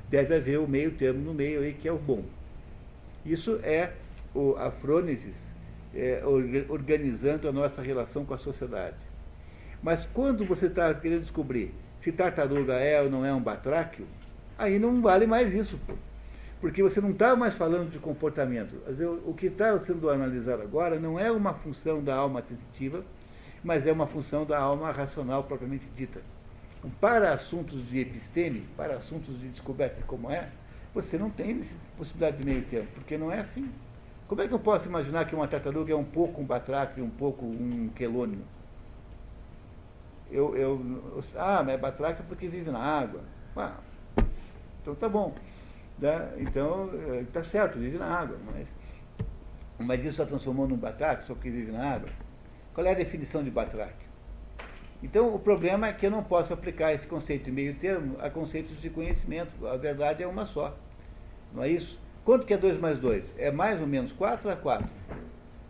Deve 0.10 0.36
haver 0.36 0.60
o 0.60 0.68
meio 0.68 0.91
termo 0.91 1.20
no 1.20 1.34
meio 1.34 1.62
aí, 1.62 1.74
que 1.74 1.88
é 1.88 1.91
o 1.91 1.98
bom. 1.98 2.24
Isso 3.26 3.60
é 3.64 3.91
o, 4.34 4.56
a 4.56 4.72
frônesis 4.72 5.36
é, 5.94 6.24
organizando 6.70 7.50
a 7.50 7.52
nossa 7.52 7.82
relação 7.82 8.24
com 8.24 8.34
a 8.34 8.38
sociedade. 8.38 8.95
Mas 9.82 10.08
quando 10.14 10.45
você 10.45 10.68
está 10.68 10.94
querendo 10.94 11.24
descobrir 11.24 11.74
se 12.00 12.12
tartaruga 12.12 12.74
é 12.74 13.02
ou 13.02 13.10
não 13.10 13.26
é 13.26 13.34
um 13.34 13.41
batráquio, 13.41 14.06
aí 14.58 14.78
não 14.80 15.02
vale 15.02 15.26
mais 15.26 15.54
isso. 15.54 15.78
Pô 15.86 15.94
porque 16.64 16.81
você 16.81 17.02
não 17.02 17.11
está 17.11 17.35
mais 17.35 17.53
falando 17.56 17.91
de 17.91 17.99
comportamento. 17.99 18.77
O 19.26 19.34
que 19.34 19.48
está 19.48 19.77
sendo 19.81 20.10
analisado 20.10 20.61
agora 20.61 20.98
não 20.98 21.19
é 21.19 21.30
uma 21.30 21.53
função 21.56 22.02
da 22.02 22.15
alma 22.15 22.41
sensitiva, 22.41 23.03
mas 23.61 23.85
é 23.85 23.91
uma 23.91 24.07
função 24.07 24.45
da 24.45 24.60
alma 24.60 24.90
racional 24.90 25.44
propriamente 25.44 25.85
dita. 25.94 26.22
Para 27.02 27.34
assuntos 27.34 27.85
de 27.90 27.99
episteme, 27.99 28.65
para 28.77 28.95
assuntos 28.95 29.38
de 29.41 29.49
descoberta 29.49 29.98
de 29.98 30.03
como 30.03 30.31
é, 30.31 30.52
você 30.94 31.18
não 31.18 31.30
tem 31.30 31.65
possibilidade 31.98 32.38
de 32.38 32.45
meio 32.45 32.64
termo, 32.64 32.88
porque 32.94 33.18
não 33.18 33.30
é 33.30 33.41
assim. 33.41 33.69
Como 34.26 34.41
é 34.41 34.48
que 34.48 34.53
eu 34.53 34.60
posso 34.60 34.88
imaginar 34.88 35.26
que 35.26 35.35
uma 35.35 35.49
tartaruga 35.49 35.91
é 35.91 35.98
um 35.98 36.06
pouco 36.06 36.40
um 36.40 36.45
batraque, 36.45 37.02
um 37.02 37.10
pouco 37.10 37.45
um 37.45 37.90
quelônimo? 37.94 38.45
Eu, 40.31 40.56
eu, 40.56 40.81
eu, 41.18 41.23
ah, 41.35 41.61
mas 41.61 41.76
é 41.76 41.77
batraque 41.77 42.23
porque 42.23 42.48
vive 42.48 42.72
na 42.72 42.80
água. 42.80 43.19
Ah, 43.53 43.76
então 44.81 44.95
tá 44.95 45.10
bom. 45.10 45.35
Né? 45.99 46.34
Então, 46.38 46.90
está 47.22 47.40
eh, 47.40 47.44
certo, 47.44 47.80
vive 47.80 47.98
na 47.98 48.07
água, 48.07 48.38
mas, 48.53 48.76
mas 49.80 50.03
isso 50.03 50.18
só 50.18 50.26
transformou 50.26 50.68
num 50.68 50.78
batraque, 50.78 51.26
só 51.26 51.36
que 51.36 51.49
vive 51.49 51.72
na 51.72 51.94
água. 51.95 52.10
Qual 52.74 52.86
é 52.86 52.91
a 52.91 52.95
definição 52.95 53.44
de 53.44 53.52
batraque? 53.52 54.03
Então, 55.03 55.36
o 55.36 55.40
problema 55.40 55.88
é 55.88 55.94
que 55.94 56.06
eu 56.06 56.11
não 56.11 56.24
posso 56.24 56.53
aplicar 56.53 56.94
esse 56.94 57.06
conceito 57.06 57.45
de 57.45 57.52
meio 57.52 57.76
termo 57.76 58.15
a 58.22 58.30
conceitos 58.30 58.82
de 58.82 58.90
conhecimento. 58.90 59.68
A 59.68 59.76
verdade 59.76 60.24
é 60.24 60.28
uma 60.28 60.45
só. 60.45 60.76
Não 61.53 61.61
é 61.61 61.70
isso? 61.70 61.99
Quanto 62.24 62.45
que 62.45 62.53
é 62.53 62.57
2 62.57 62.80
mais 62.80 62.98
2? 62.99 63.34
É 63.38 63.52
mais 63.52 63.82
ou 63.82 63.88
menos 63.88 64.14
4 64.14 64.48
ou 64.48 64.53
é 64.53 64.56
4? 64.56 64.90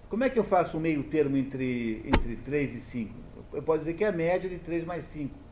Como 0.08 0.24
é 0.24 0.30
que 0.30 0.38
eu 0.38 0.44
faço 0.44 0.78
um 0.78 0.80
meio 0.80 1.04
termo 1.06 1.36
entre, 1.36 2.04
entre 2.06 2.36
3 2.46 2.76
e 2.76 2.80
5? 2.80 3.14
Eu 3.54 3.64
posso 3.64 3.80
dizer 3.80 3.96
que 3.96 4.04
é 4.04 4.10
a 4.10 4.12
média 4.12 4.48
de 4.48 4.60
3 4.60 4.86
mais 4.86 5.04
5. 5.08 5.43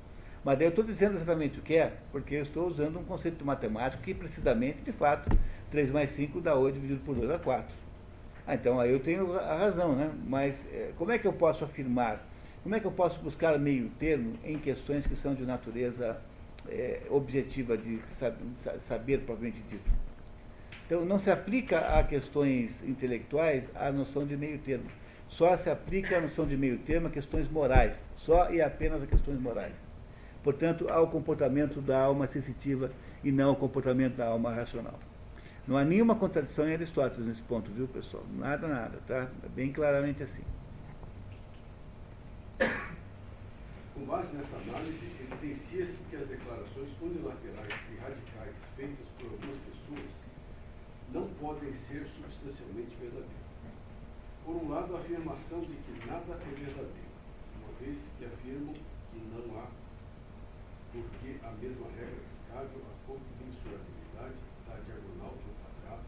Mas 0.43 0.57
daí 0.57 0.67
eu 0.67 0.69
estou 0.69 0.83
dizendo 0.83 1.15
exatamente 1.15 1.59
o 1.59 1.61
que 1.61 1.75
é, 1.75 1.93
porque 2.11 2.35
eu 2.35 2.41
estou 2.41 2.67
usando 2.67 2.99
um 2.99 3.03
conceito 3.03 3.45
matemático 3.45 4.01
que 4.01 4.13
precisamente, 4.13 4.81
de 4.81 4.91
fato, 4.91 5.37
3 5.69 5.91
mais 5.91 6.11
5 6.11 6.41
dá 6.41 6.55
8 6.55 6.75
dividido 6.75 7.01
por 7.05 7.15
2 7.15 7.29
dá 7.29 7.37
4. 7.37 7.75
Ah, 8.47 8.55
então 8.55 8.79
aí 8.79 8.91
eu 8.91 8.99
tenho 8.99 9.37
a 9.37 9.55
razão, 9.55 9.95
né? 9.95 10.11
Mas 10.27 10.65
é, 10.73 10.91
como 10.97 11.11
é 11.11 11.19
que 11.19 11.27
eu 11.27 11.33
posso 11.33 11.63
afirmar, 11.63 12.25
como 12.63 12.73
é 12.73 12.79
que 12.79 12.85
eu 12.85 12.91
posso 12.91 13.19
buscar 13.19 13.57
meio 13.59 13.89
termo 13.99 14.33
em 14.43 14.57
questões 14.57 15.05
que 15.05 15.15
são 15.15 15.35
de 15.35 15.43
natureza 15.43 16.19
é, 16.67 17.01
objetiva 17.11 17.77
de 17.77 17.99
saber, 18.17 18.45
saber 18.87 19.19
propriamente 19.19 19.61
dito? 19.69 19.91
Então 20.87 21.05
não 21.05 21.19
se 21.19 21.29
aplica 21.29 21.99
a 21.99 22.03
questões 22.03 22.83
intelectuais 22.83 23.69
a 23.75 23.91
noção 23.91 24.25
de 24.25 24.35
meio 24.35 24.57
termo. 24.57 24.89
Só 25.29 25.55
se 25.55 25.69
aplica 25.69 26.17
a 26.17 26.21
noção 26.21 26.47
de 26.47 26.57
meio 26.57 26.79
termo 26.79 27.07
a 27.07 27.11
questões 27.11 27.49
morais. 27.49 28.01
Só 28.17 28.51
e 28.51 28.59
apenas 28.59 29.03
a 29.03 29.05
questões 29.05 29.39
morais 29.39 29.73
portanto, 30.43 30.89
ao 30.89 31.07
comportamento 31.07 31.81
da 31.81 32.01
alma 32.01 32.27
sensitiva 32.27 32.91
e 33.23 33.31
não 33.31 33.49
ao 33.49 33.55
comportamento 33.55 34.15
da 34.15 34.27
alma 34.27 34.53
racional. 34.53 34.99
Não 35.67 35.77
há 35.77 35.83
nenhuma 35.83 36.15
contradição 36.15 36.67
em 36.67 36.73
Aristóteles 36.73 37.25
nesse 37.25 37.41
ponto, 37.43 37.69
viu, 37.71 37.87
pessoal? 37.87 38.23
Nada, 38.37 38.67
nada, 38.67 38.99
tá? 39.07 39.29
É 39.43 39.49
bem 39.49 39.71
claramente 39.71 40.23
assim. 40.23 40.43
Com 43.93 44.05
base 44.05 44.35
nessa 44.35 44.55
análise, 44.57 45.11
evidencia-se 45.21 45.97
que 46.09 46.15
as 46.15 46.27
declarações 46.27 46.89
unilaterais 47.01 47.79
e 47.91 47.99
radicais 48.01 48.55
feitas 48.75 49.07
por 49.19 49.31
algumas 49.31 49.57
pessoas 49.59 50.09
não 51.13 51.27
podem 51.39 51.73
ser 51.73 52.07
substancialmente 52.07 52.95
verdadeiras. 52.99 53.51
Por 54.43 54.55
um 54.55 54.69
lado, 54.69 54.95
a 54.95 54.99
afirmação 54.99 55.61
de 55.61 55.75
que 55.75 56.07
nada 56.07 56.33
é 56.33 56.55
verdadeiro, 56.55 57.11
uma 57.61 57.71
vez 57.79 57.97
que 58.17 58.25
afirmam 58.25 58.73
que 58.73 59.19
não 59.19 59.59
há 59.59 59.67
porque 60.91 61.37
a 61.43 61.51
mesma 61.51 61.87
regra 61.97 62.31
aplicável 62.51 62.81
à 62.83 63.43
mensurabilidade 63.43 64.35
da 64.67 64.75
diagonal 64.85 65.33
de 65.37 65.49
um 65.49 65.55
quadrado 65.61 66.03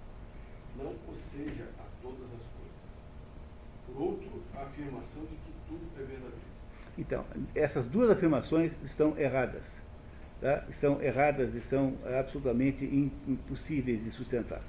não 0.78 0.92
o 0.92 1.16
seja 1.16 1.70
a 1.80 1.86
todas 2.02 2.26
as 2.26 2.48
coisas. 2.48 2.84
Por 3.88 4.02
outro, 4.02 4.44
a 4.56 4.64
afirmação 4.64 5.24
de 5.24 5.36
que 5.36 5.54
tudo 5.68 5.86
é 5.96 6.00
verdadeiro. 6.00 6.54
Então, 6.98 7.26
essas 7.56 7.86
duas 7.88 8.12
afirmações 8.12 8.72
estão 8.84 9.18
erradas. 9.18 9.64
Tá? 10.42 10.66
Estão 10.70 11.02
erradas 11.02 11.56
e 11.56 11.62
são 11.62 11.98
absolutamente 12.20 12.86
impossíveis 12.86 14.04
de 14.04 14.12
sustentar. 14.12 14.62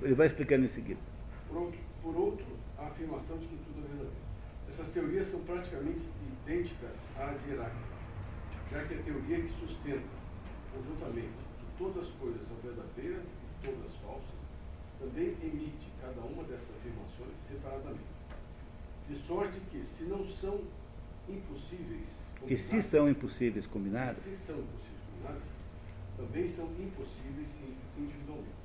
Ele 0.00 0.14
vai 0.14 0.26
explicando 0.26 0.66
em 0.66 0.70
seguida. 0.70 1.00
Por 1.48 1.58
outro, 1.58 1.80
por 2.02 2.16
outro, 2.16 2.46
a 2.78 2.86
afirmação 2.86 3.38
de 3.38 3.46
que 3.46 3.56
tudo 3.56 3.78
é 3.78 3.88
verdadeiro. 3.88 4.12
Essas 4.68 4.88
teorias 4.88 5.26
são 5.26 5.40
praticamente 5.40 6.00
idênticas 6.44 6.96
à 7.18 7.26
de 7.26 7.52
Heráclito 7.52 7.91
já 8.72 8.82
que 8.84 8.94
a 8.94 9.02
teoria 9.02 9.42
que 9.42 9.52
sustenta 9.60 10.08
conjuntamente 10.72 11.28
que 11.60 11.66
todas 11.78 12.04
as 12.04 12.10
coisas 12.12 12.48
são 12.48 12.56
verdadeiras 12.56 13.22
e 13.22 13.66
todas 13.66 13.94
falsas, 13.96 14.40
também 14.98 15.36
emite 15.42 15.92
cada 16.00 16.20
uma 16.22 16.42
dessas 16.44 16.70
afirmações 16.76 17.36
separadamente. 17.46 18.12
De 19.08 19.16
sorte 19.16 19.60
que, 19.70 19.84
se 19.84 20.04
não 20.04 20.24
são 20.26 20.60
impossíveis 21.28 22.08
que 22.46 22.56
se 22.56 22.82
são 22.82 23.08
impossíveis 23.08 23.66
combinadas, 23.66 24.16
se 24.16 24.36
são 24.36 24.58
impossíveis 24.58 25.02
combinadas, 25.06 25.42
também 26.16 26.48
são 26.48 26.64
impossíveis 26.64 27.48
individualmente. 27.96 28.62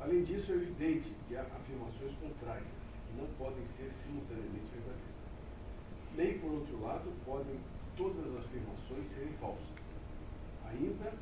Além 0.00 0.22
disso, 0.22 0.52
é 0.52 0.54
evidente 0.54 1.12
que 1.26 1.34
há 1.34 1.42
afirmações 1.42 2.12
contrárias, 2.20 2.68
que 3.08 3.20
não 3.20 3.26
podem 3.38 3.66
ser 3.76 3.90
simultaneamente 4.02 4.66
verdadeiras. 4.70 5.08
Nem, 6.14 6.38
por 6.38 6.52
outro 6.52 6.80
lado, 6.80 7.10
podem 7.24 7.58
todas 7.98 8.24
as 8.24 8.46
afirmações 8.46 9.06
serem 9.08 9.32
falsas, 9.34 9.76
ainda 10.64 11.12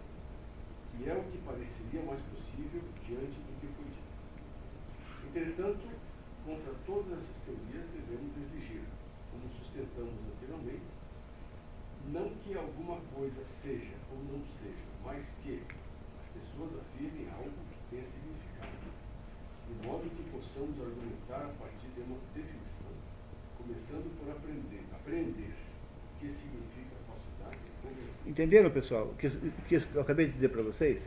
que 0.96 1.08
é 1.08 1.14
o 1.14 1.24
que 1.24 1.38
pareceria 1.38 2.02
mais 2.04 2.20
possível 2.20 2.80
diante 3.04 3.36
do 3.40 3.52
que 3.60 3.66
foi 3.74 3.84
dito. 3.90 5.50
entanto, 5.50 5.88
contra 6.44 6.72
todas 6.86 7.18
essas 7.18 7.36
teorias 7.44 7.84
devemos 7.90 8.32
exigir, 8.38 8.82
como 9.30 9.48
sustentamos 9.50 10.14
anteriormente, 10.32 10.86
não 12.12 12.30
que 12.40 12.56
alguma 12.56 13.00
coisa 13.12 13.44
seja 13.44 13.96
ou 14.10 14.18
não 14.30 14.40
seja, 14.62 14.86
mas 15.04 15.24
que 15.42 15.60
as 16.22 16.28
pessoas 16.30 16.80
afirmem 16.80 17.28
algo 17.30 17.50
que 17.50 17.90
tenha 17.90 18.06
significado, 18.06 18.88
de 19.66 19.86
modo 19.86 20.08
que 20.08 20.30
possamos 20.30 20.78
argumentar 20.80 21.50
a 21.50 21.54
partir 21.58 21.88
de 21.94 22.00
uma 22.00 22.16
definição, 22.32 22.94
começando 23.58 24.06
por 24.20 24.30
aprender, 24.30 24.84
aprender 24.94 25.52
o 25.52 26.20
que 26.20 26.30
significa 26.30 26.94
falsidade. 27.06 27.58
Entenderam, 28.36 28.68
pessoal, 28.68 29.04
o 29.04 29.14
que, 29.14 29.30
que 29.66 29.82
eu 29.94 30.02
acabei 30.02 30.26
de 30.26 30.32
dizer 30.32 30.50
para 30.50 30.60
vocês? 30.60 31.02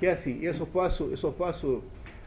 Que 0.00 0.06
é 0.08 0.10
assim, 0.10 0.40
eu 0.42 0.52
só 0.52 0.66
posso, 0.66 1.04
eu 1.04 1.16
só 1.16 1.30
posso 1.30 1.80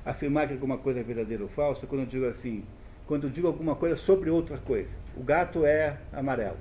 afirmar 0.06 0.48
que 0.48 0.54
alguma 0.54 0.78
coisa 0.78 1.02
é 1.02 1.04
verdadeira 1.04 1.44
ou 1.44 1.50
falsa 1.50 1.86
quando 1.86 2.04
eu 2.04 2.08
digo 2.08 2.26
assim, 2.26 2.64
quando 3.06 3.26
eu 3.26 3.30
digo 3.30 3.48
alguma 3.48 3.76
coisa 3.76 3.98
sobre 3.98 4.30
outra 4.30 4.58
coisa. 4.58 4.96
O 5.18 5.22
gato 5.22 5.66
é 5.66 5.98
amarelo. 6.14 6.56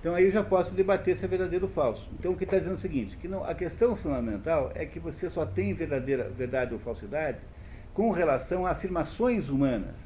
Então 0.00 0.14
aí 0.14 0.26
eu 0.26 0.30
já 0.30 0.44
posso 0.44 0.74
debater 0.74 1.16
se 1.16 1.24
é 1.24 1.28
verdadeiro 1.28 1.64
ou 1.64 1.72
falso. 1.72 2.06
Então 2.18 2.32
o 2.32 2.36
que 2.36 2.44
está 2.44 2.58
dizendo 2.58 2.74
é 2.74 2.76
o 2.76 2.78
seguinte, 2.78 3.16
que 3.16 3.26
não, 3.26 3.42
a 3.42 3.54
questão 3.54 3.96
fundamental 3.96 4.70
é 4.74 4.84
que 4.84 5.00
você 5.00 5.30
só 5.30 5.46
tem 5.46 5.72
verdadeira 5.72 6.28
verdade 6.28 6.74
ou 6.74 6.78
falsidade 6.78 7.38
com 7.94 8.10
relação 8.10 8.66
a 8.66 8.72
afirmações 8.72 9.48
humanas. 9.48 9.96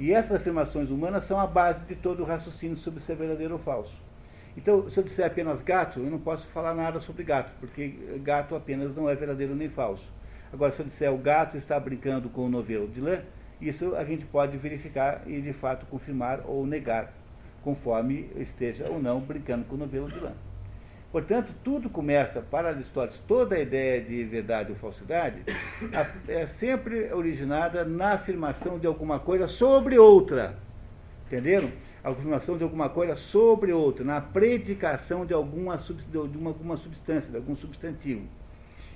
E 0.00 0.12
essas 0.12 0.32
afirmações 0.32 0.90
humanas 0.90 1.26
são 1.26 1.38
a 1.38 1.46
base 1.46 1.84
de 1.84 1.94
todo 1.94 2.24
o 2.24 2.26
raciocínio 2.26 2.76
sobre 2.76 3.00
se 3.00 3.12
é 3.12 3.14
verdadeiro 3.14 3.52
ou 3.52 3.60
falso. 3.60 4.09
Então, 4.56 4.90
se 4.90 4.98
eu 4.98 5.04
disser 5.04 5.26
apenas 5.26 5.62
gato, 5.62 6.00
eu 6.00 6.10
não 6.10 6.18
posso 6.18 6.46
falar 6.48 6.74
nada 6.74 7.00
sobre 7.00 7.22
gato, 7.22 7.52
porque 7.60 7.88
gato 8.22 8.54
apenas 8.54 8.94
não 8.94 9.08
é 9.08 9.14
verdadeiro 9.14 9.54
nem 9.54 9.68
falso. 9.68 10.06
Agora, 10.52 10.72
se 10.72 10.80
eu 10.80 10.86
disser 10.86 11.12
o 11.12 11.18
gato 11.18 11.56
está 11.56 11.78
brincando 11.78 12.28
com 12.28 12.46
o 12.46 12.48
novelo 12.48 12.88
de 12.88 13.00
lã, 13.00 13.20
isso 13.60 13.94
a 13.94 14.04
gente 14.04 14.24
pode 14.24 14.56
verificar 14.56 15.22
e 15.26 15.40
de 15.40 15.52
fato 15.52 15.86
confirmar 15.86 16.40
ou 16.44 16.66
negar, 16.66 17.12
conforme 17.62 18.30
esteja 18.36 18.88
ou 18.88 19.00
não 19.00 19.20
brincando 19.20 19.64
com 19.64 19.76
o 19.76 19.78
novelo 19.78 20.10
de 20.10 20.18
lã. 20.18 20.32
Portanto, 21.12 21.52
tudo 21.64 21.90
começa, 21.90 22.40
para 22.40 22.68
Aristóteles, 22.68 23.20
toda 23.26 23.56
a 23.56 23.60
ideia 23.60 24.00
de 24.00 24.22
verdade 24.24 24.70
ou 24.70 24.76
falsidade 24.76 25.42
é 26.28 26.46
sempre 26.46 27.12
originada 27.12 27.84
na 27.84 28.12
afirmação 28.12 28.78
de 28.78 28.86
alguma 28.86 29.18
coisa 29.18 29.48
sobre 29.48 29.98
outra. 29.98 30.54
Entenderam? 31.26 31.70
A 32.02 32.10
afirmação 32.10 32.56
de 32.56 32.64
alguma 32.64 32.88
coisa 32.88 33.16
sobre 33.16 33.72
outra, 33.72 34.04
na 34.04 34.20
predicação 34.20 35.26
de 35.26 35.34
alguma, 35.34 35.76
de 35.76 36.38
uma, 36.38 36.50
alguma 36.50 36.76
substância, 36.76 37.30
de 37.30 37.36
algum 37.36 37.54
substantivo. 37.54 38.22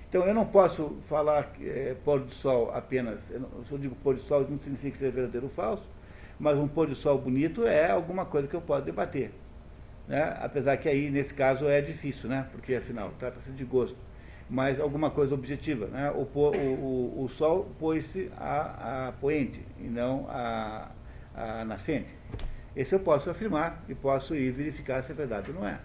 Então 0.09 0.25
eu 0.25 0.33
não 0.33 0.47
posso 0.47 0.97
falar 1.09 1.53
é, 1.61 1.95
pôr 2.05 2.21
do 2.21 2.33
sol 2.33 2.71
apenas, 2.73 3.21
eu 3.31 3.41
não, 3.41 3.49
eu 3.71 3.79
digo 3.79 3.95
pôr 3.97 4.15
do 4.15 4.23
sol 4.23 4.47
não 4.49 4.59
significa 4.59 4.97
ser 4.97 5.11
verdadeiro 5.11 5.47
ou 5.47 5.53
falso, 5.53 5.83
mas 6.39 6.57
um 6.57 6.69
pôr 6.69 6.87
do 6.87 6.95
sol 6.95 7.19
bonito 7.19 7.67
é 7.67 7.91
alguma 7.91 8.25
coisa 8.25 8.49
que 8.49 8.55
eu 8.55 8.61
posso 8.61 8.85
debater. 8.85 9.33
Né? 10.07 10.37
Apesar 10.41 10.77
que 10.77 10.89
aí, 10.89 11.11
nesse 11.11 11.33
caso, 11.33 11.67
é 11.67 11.81
difícil, 11.81 12.29
né? 12.29 12.47
porque 12.53 12.75
afinal, 12.75 13.13
trata-se 13.19 13.51
de 13.51 13.65
gosto. 13.65 13.97
Mas 14.49 14.79
alguma 14.79 15.11
coisa 15.11 15.35
objetiva. 15.35 15.87
Né? 15.87 16.11
O, 16.11 16.29
o, 16.39 16.49
o, 16.49 17.25
o 17.25 17.29
sol 17.29 17.71
pôs-se 17.79 18.31
a, 18.37 19.09
a 19.09 19.13
poente 19.13 19.61
e 19.81 19.85
não 19.85 20.27
a, 20.29 20.91
a 21.35 21.65
nascente. 21.65 22.09
Esse 22.77 22.95
eu 22.95 23.01
posso 23.01 23.31
afirmar 23.31 23.85
e 23.89 23.95
posso 23.95 24.35
ir 24.35 24.51
verificar 24.51 25.03
se 25.03 25.13
é 25.13 25.15
verdade 25.15 25.51
ou 25.51 25.57
não 25.57 25.67
é. 25.67 25.79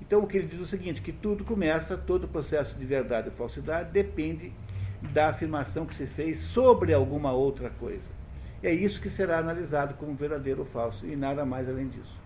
Então 0.00 0.20
o 0.20 0.26
que 0.26 0.38
ele 0.38 0.46
diz 0.46 0.60
é 0.60 0.62
o 0.62 0.66
seguinte, 0.66 1.00
que 1.00 1.12
tudo 1.12 1.44
começa, 1.44 1.96
todo 1.96 2.24
o 2.24 2.28
processo 2.28 2.78
de 2.78 2.84
verdade 2.84 3.28
e 3.28 3.30
falsidade 3.32 3.90
depende 3.90 4.52
da 5.12 5.28
afirmação 5.28 5.86
que 5.86 5.94
se 5.94 6.06
fez 6.06 6.40
sobre 6.40 6.92
alguma 6.92 7.32
outra 7.32 7.70
coisa. 7.70 8.08
É 8.62 8.72
isso 8.72 9.00
que 9.00 9.10
será 9.10 9.38
analisado 9.38 9.94
como 9.94 10.14
verdadeiro 10.14 10.60
ou 10.60 10.66
falso, 10.66 11.06
e 11.06 11.14
nada 11.14 11.44
mais 11.44 11.68
além 11.68 11.88
disso. 11.88 12.16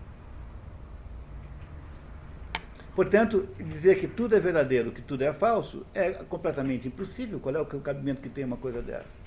Portanto, 2.95 3.47
dizer 3.57 3.99
que 3.99 4.07
tudo 4.07 4.35
é 4.35 4.39
verdadeiro, 4.39 4.91
que 4.91 5.01
tudo 5.01 5.23
é 5.23 5.33
falso, 5.33 5.85
é 5.93 6.11
completamente 6.11 6.87
impossível. 6.87 7.39
Qual 7.39 7.55
é 7.55 7.59
o 7.59 7.65
cabimento 7.65 8.21
que 8.21 8.29
tem 8.29 8.45
uma 8.45 8.57
coisa 8.57 8.81
dessa? 8.81 9.17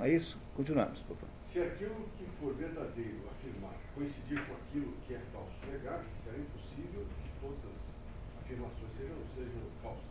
É 0.00 0.08
isso? 0.08 0.38
Continuamos, 0.54 0.98
por 1.00 1.16
favor. 1.16 1.31
Se 1.52 1.60
aquilo 1.60 2.08
que 2.16 2.24
for 2.40 2.54
verdadeiro 2.54 3.28
afirmar 3.28 3.76
coincidir 3.94 4.40
com 4.46 4.54
aquilo 4.54 4.90
que 5.06 5.12
é 5.12 5.20
falso 5.34 5.52
negar, 5.70 6.02
será 6.24 6.38
impossível 6.38 7.04
que 7.04 7.28
todas 7.42 7.76
as 7.76 8.42
afirmações 8.42 8.88
sejam, 8.96 9.18
sejam 9.36 9.60
falsas. 9.82 10.08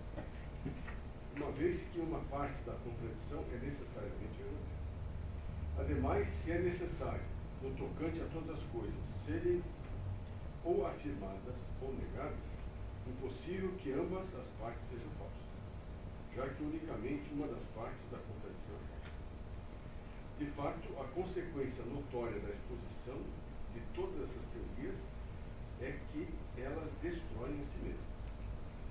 Uma 1.35 1.51
vez 1.53 1.81
que 1.91 1.99
uma 1.99 2.19
parte 2.29 2.61
da 2.61 2.73
contradição 2.73 3.43
é 3.51 3.57
necessariamente 3.57 4.37
verdadeira. 4.37 4.81
Ademais, 5.79 6.27
se 6.29 6.51
é 6.51 6.59
necessário, 6.59 7.25
no 7.63 7.71
tocante 7.73 8.21
a 8.21 8.25
todas 8.25 8.59
as 8.59 8.63
coisas, 8.69 9.01
serem 9.25 9.63
ou 10.63 10.85
afirmadas 10.85 11.55
ou 11.81 11.91
negadas, 11.95 12.37
impossível 13.07 13.71
que 13.79 13.91
ambas 13.93 14.25
as 14.35 14.47
partes 14.61 14.87
sejam 14.87 15.09
falsas, 15.17 15.49
já 16.35 16.47
que 16.53 16.61
unicamente 16.61 17.33
uma 17.33 17.47
das 17.47 17.65
partes 17.73 18.05
da. 18.11 18.30
De 20.41 20.47
fato, 20.57 20.89
a 20.99 21.03
consequência 21.13 21.83
notória 21.85 22.39
da 22.39 22.49
exposição 22.49 23.21
de 23.75 23.79
todas 23.93 24.23
essas 24.23 24.41
teorias 24.49 24.95
é 25.79 25.93
que 26.11 26.27
elas 26.59 26.89
destroem 26.99 27.61
a 27.61 27.65
si 27.69 27.77
mesmas. 27.83 28.01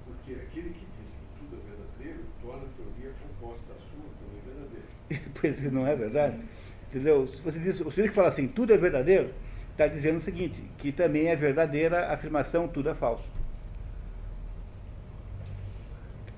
Porque 0.07 0.33
aquele 0.35 0.71
que 0.71 0.87
diz 1.01 1.11
que 1.11 1.41
tudo 1.41 1.57
é 1.57 1.71
verdadeiro 1.75 2.25
torna 2.41 2.63
a 2.63 2.69
teoria 2.77 3.13
composta 3.21 3.73
à 3.73 3.75
sua 3.75 4.07
também 4.21 4.41
verdadeira. 4.47 4.87
pois 5.41 5.73
não 5.73 5.89
é 5.89 5.97
verdade? 5.97 6.41
Entendeu? 6.89 7.27
Se 7.27 7.43
você 7.43 7.59
diz, 7.59 7.81
o 7.81 7.91
senhor 7.91 8.09
que 8.09 8.15
fala 8.15 8.29
assim, 8.29 8.47
tudo 8.47 8.73
é 8.73 8.77
verdadeiro, 8.77 9.35
está 9.73 9.89
dizendo 9.89 10.19
o 10.19 10.21
seguinte, 10.21 10.63
que 10.79 10.93
também 10.93 11.27
é 11.27 11.35
verdadeira 11.35 12.07
a 12.07 12.15
afirmação 12.15 12.69
tudo 12.69 12.91
é 12.91 12.95
falso. 12.95 13.29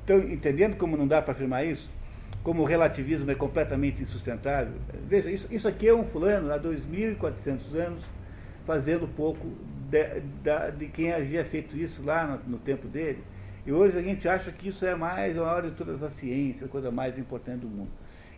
Estão 0.01 0.20
entendendo 0.20 0.78
como 0.78 0.97
não 0.97 1.06
dá 1.06 1.20
para 1.20 1.32
afirmar 1.32 1.66
isso? 1.66 1.86
Como 2.43 2.62
o 2.62 2.64
relativismo 2.64 3.31
é 3.31 3.35
completamente 3.35 4.02
insustentável? 4.02 4.74
Veja, 5.09 5.31
isso, 5.31 5.47
isso 5.51 5.69
aqui 5.69 5.86
é 5.89 5.94
um 5.94 6.05
fulano 6.05 6.52
há 6.52 6.59
2.400 6.59 7.74
anos 7.74 8.05
fazendo 8.66 9.06
pouco 9.06 9.47
de, 9.89 10.20
de, 10.20 10.77
de, 10.78 10.86
quem 10.89 11.12
havia 11.12 11.44
feito 11.44 11.77
isso 11.77 12.02
lá 12.02 12.27
no, 12.27 12.52
no, 12.52 12.59
tempo 12.59 12.89
dele. 12.89 13.23
E 13.64 13.73
hoje 13.73 13.97
a 13.97 14.02
gente 14.02 14.28
acha 14.28 14.51
que 14.51 14.69
isso 14.69 14.85
é 14.85 14.94
mais 14.94 15.39
a 15.39 15.43
maior 15.43 15.62
de 15.62 15.70
todas 15.73 16.02
as 16.02 16.12
ciências, 16.14 16.64
a 16.64 16.69
coisa 16.69 16.90
mais 16.90 17.16
importante 17.19 17.60
do 17.60 17.69
mundo. 17.69 17.90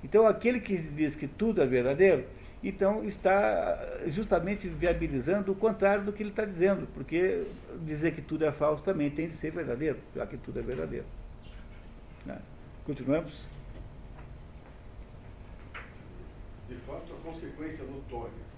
Então 0.02 0.26
aquele 0.26 0.60
que 0.60 0.76
diz 0.76 1.14
que 1.14 1.26
tudo 1.26 1.62
é 1.62 1.66
verdadeiro, 1.66 2.24
então 2.62 3.04
está 3.04 3.78
justamente 4.08 4.68
viabilizando 4.68 5.52
o 5.52 5.54
contrário 5.54 6.04
do 6.04 6.12
que 6.12 6.22
ele 6.22 6.30
está 6.30 6.44
dizendo, 6.44 6.86
porque 6.94 7.42
dizer 7.86 8.14
que 8.14 8.20
tudo 8.20 8.44
é 8.44 8.52
falso 8.52 8.82
também 8.82 9.10
tem 9.10 9.28
de 9.28 9.36
ser 9.36 9.50
verdadeiro, 9.50 9.98
já 10.14 10.26
que 10.26 10.36
tudo 10.36 10.58
é 10.58 10.62
verdadeiro. 10.62 11.06
Né? 12.26 12.38
Continuamos? 12.84 13.53
De 16.68 16.76
fato, 16.86 17.12
a 17.12 17.30
consequência 17.30 17.84
notória 17.84 18.54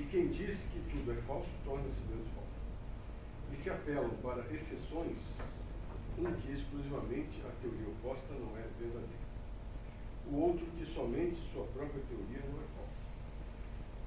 E 0.00 0.02
quem 0.04 0.28
diz 0.28 0.56
que 0.72 0.80
tudo 0.90 1.12
é 1.12 1.16
falso 1.28 1.50
torna-se 1.62 2.00
menos 2.08 2.26
falso. 2.32 2.56
E 3.52 3.56
se 3.56 3.68
apelam 3.68 4.08
para 4.22 4.48
exceções, 4.50 5.18
um 6.16 6.32
que 6.40 6.52
exclusivamente 6.52 7.36
a 7.44 7.52
teoria 7.60 7.88
oposta 7.88 8.32
não 8.32 8.56
é 8.56 8.64
verdadeira. 8.80 9.28
O 10.32 10.36
outro 10.36 10.64
que 10.78 10.86
somente 10.86 11.36
sua 11.52 11.66
própria 11.76 12.00
teoria 12.08 12.40
não 12.48 12.64
é 12.64 12.66
falsa. 12.72 13.00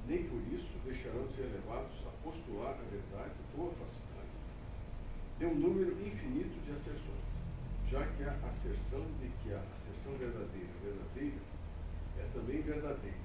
Nem 0.07 0.23
por 0.23 0.41
isso 0.51 0.73
deixarão 0.83 1.27
de 1.27 1.35
ser 1.35 1.53
levados 1.53 1.93
a 2.07 2.11
postular 2.23 2.73
a 2.73 2.89
verdade 2.89 3.37
ou 3.55 3.69
a 3.69 3.73
falsidade 3.73 4.03
de 5.37 5.45
um 5.45 5.55
número 5.55 5.91
infinito 5.93 6.57
de 6.65 6.71
asserções, 6.71 7.27
já 7.89 8.05
que 8.17 8.23
a 8.23 8.33
asserção 8.49 9.05
de 9.21 9.29
que 9.43 9.53
a 9.53 9.61
asserção 10.03 10.13
verdadeira 10.17 10.67
verdadeira 10.83 11.37
é 12.19 12.25
também 12.33 12.61
verdadeira 12.61 13.23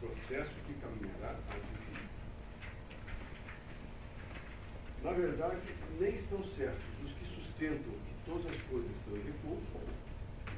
processo 0.00 0.50
que 0.66 0.74
caminhará 0.74 1.36
ao 1.48 1.56
infinito. 1.56 2.14
Na 5.02 5.12
verdade, 5.12 5.60
nem 5.98 6.14
estão 6.14 6.42
certos 6.44 6.84
os 7.04 7.12
que 7.12 7.24
sustentam 7.26 7.92
que 7.92 8.14
todas 8.26 8.46
as 8.46 8.60
coisas 8.62 8.90
estão 8.90 9.16
em 9.16 9.22
repouso, 9.22 9.62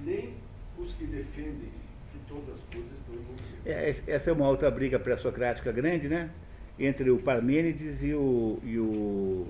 nem 0.05 0.35
os 0.78 0.93
que 0.94 1.05
defendem 1.05 1.70
que 2.12 2.18
todas 2.27 2.55
as 2.55 2.60
coisas 2.73 2.90
estão 2.98 3.14
em 3.14 3.18
movimento. 3.18 3.66
É, 3.66 3.90
essa 4.12 4.31
é 4.31 4.32
uma 4.32 4.48
outra 4.48 4.70
briga 4.70 4.98
pré-socrática 4.98 5.70
grande, 5.70 6.09
né? 6.09 6.31
Entre 6.78 7.10
o 7.10 7.18
Parmênides 7.18 8.02
e 8.02 8.14
o, 8.14 8.59
e 8.64 8.78
o, 8.78 9.48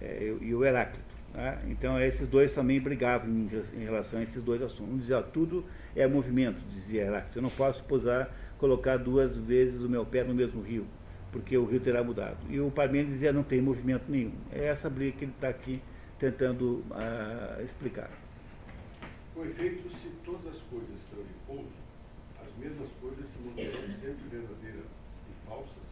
é, 0.00 0.36
e 0.40 0.54
o 0.54 0.64
Heráclito. 0.64 1.07
Né? 1.34 1.58
Então, 1.68 2.00
esses 2.00 2.26
dois 2.28 2.52
também 2.52 2.80
brigavam 2.80 3.28
em, 3.28 3.48
relação 3.84 4.20
a 4.20 4.22
esses 4.22 4.42
dois 4.42 4.62
assuntos. 4.62 4.94
Um 4.94 4.98
dizia, 4.98 5.22
tudo 5.22 5.64
é 5.94 6.06
movimento, 6.06 6.60
dizia 6.70 7.04
Heráclito. 7.04 7.38
Eu 7.38 7.42
não 7.42 7.50
posso 7.50 7.82
posar 7.84 8.30
colocar 8.58 8.96
duas 8.96 9.36
vezes 9.36 9.80
o 9.80 9.88
meu 9.88 10.04
pé 10.04 10.24
no 10.24 10.34
mesmo 10.34 10.60
rio, 10.60 10.86
porque 11.30 11.56
o 11.56 11.64
rio 11.64 11.80
terá 11.80 12.02
mudado. 12.02 12.38
E 12.48 12.58
o 12.60 12.70
Parmênides 12.70 13.14
dizia 13.14 13.32
não 13.32 13.42
tem 13.44 13.60
movimento 13.60 14.04
nenhum. 14.08 14.34
É 14.52 14.66
essa 14.66 14.90
briga 14.90 15.16
que 15.16 15.24
ele 15.24 15.32
está 15.32 15.48
aqui 15.48 15.80
tentando 16.18 16.84
uh, 16.90 17.62
explicar. 17.62 18.10
Com 19.34 19.44
efeito, 19.44 19.88
se 19.88 20.08
todas 20.24 20.48
as 20.48 20.60
coisas 20.62 20.90
estão 20.96 21.20
em 21.20 21.26
repouso, 21.26 21.70
as 22.42 22.56
mesmas 22.58 22.90
coisas 23.00 23.24
se 23.26 23.38
manterão 23.38 23.86
sempre 23.94 24.28
verdadeiras 24.28 24.84
e 25.30 25.48
falsas, 25.48 25.88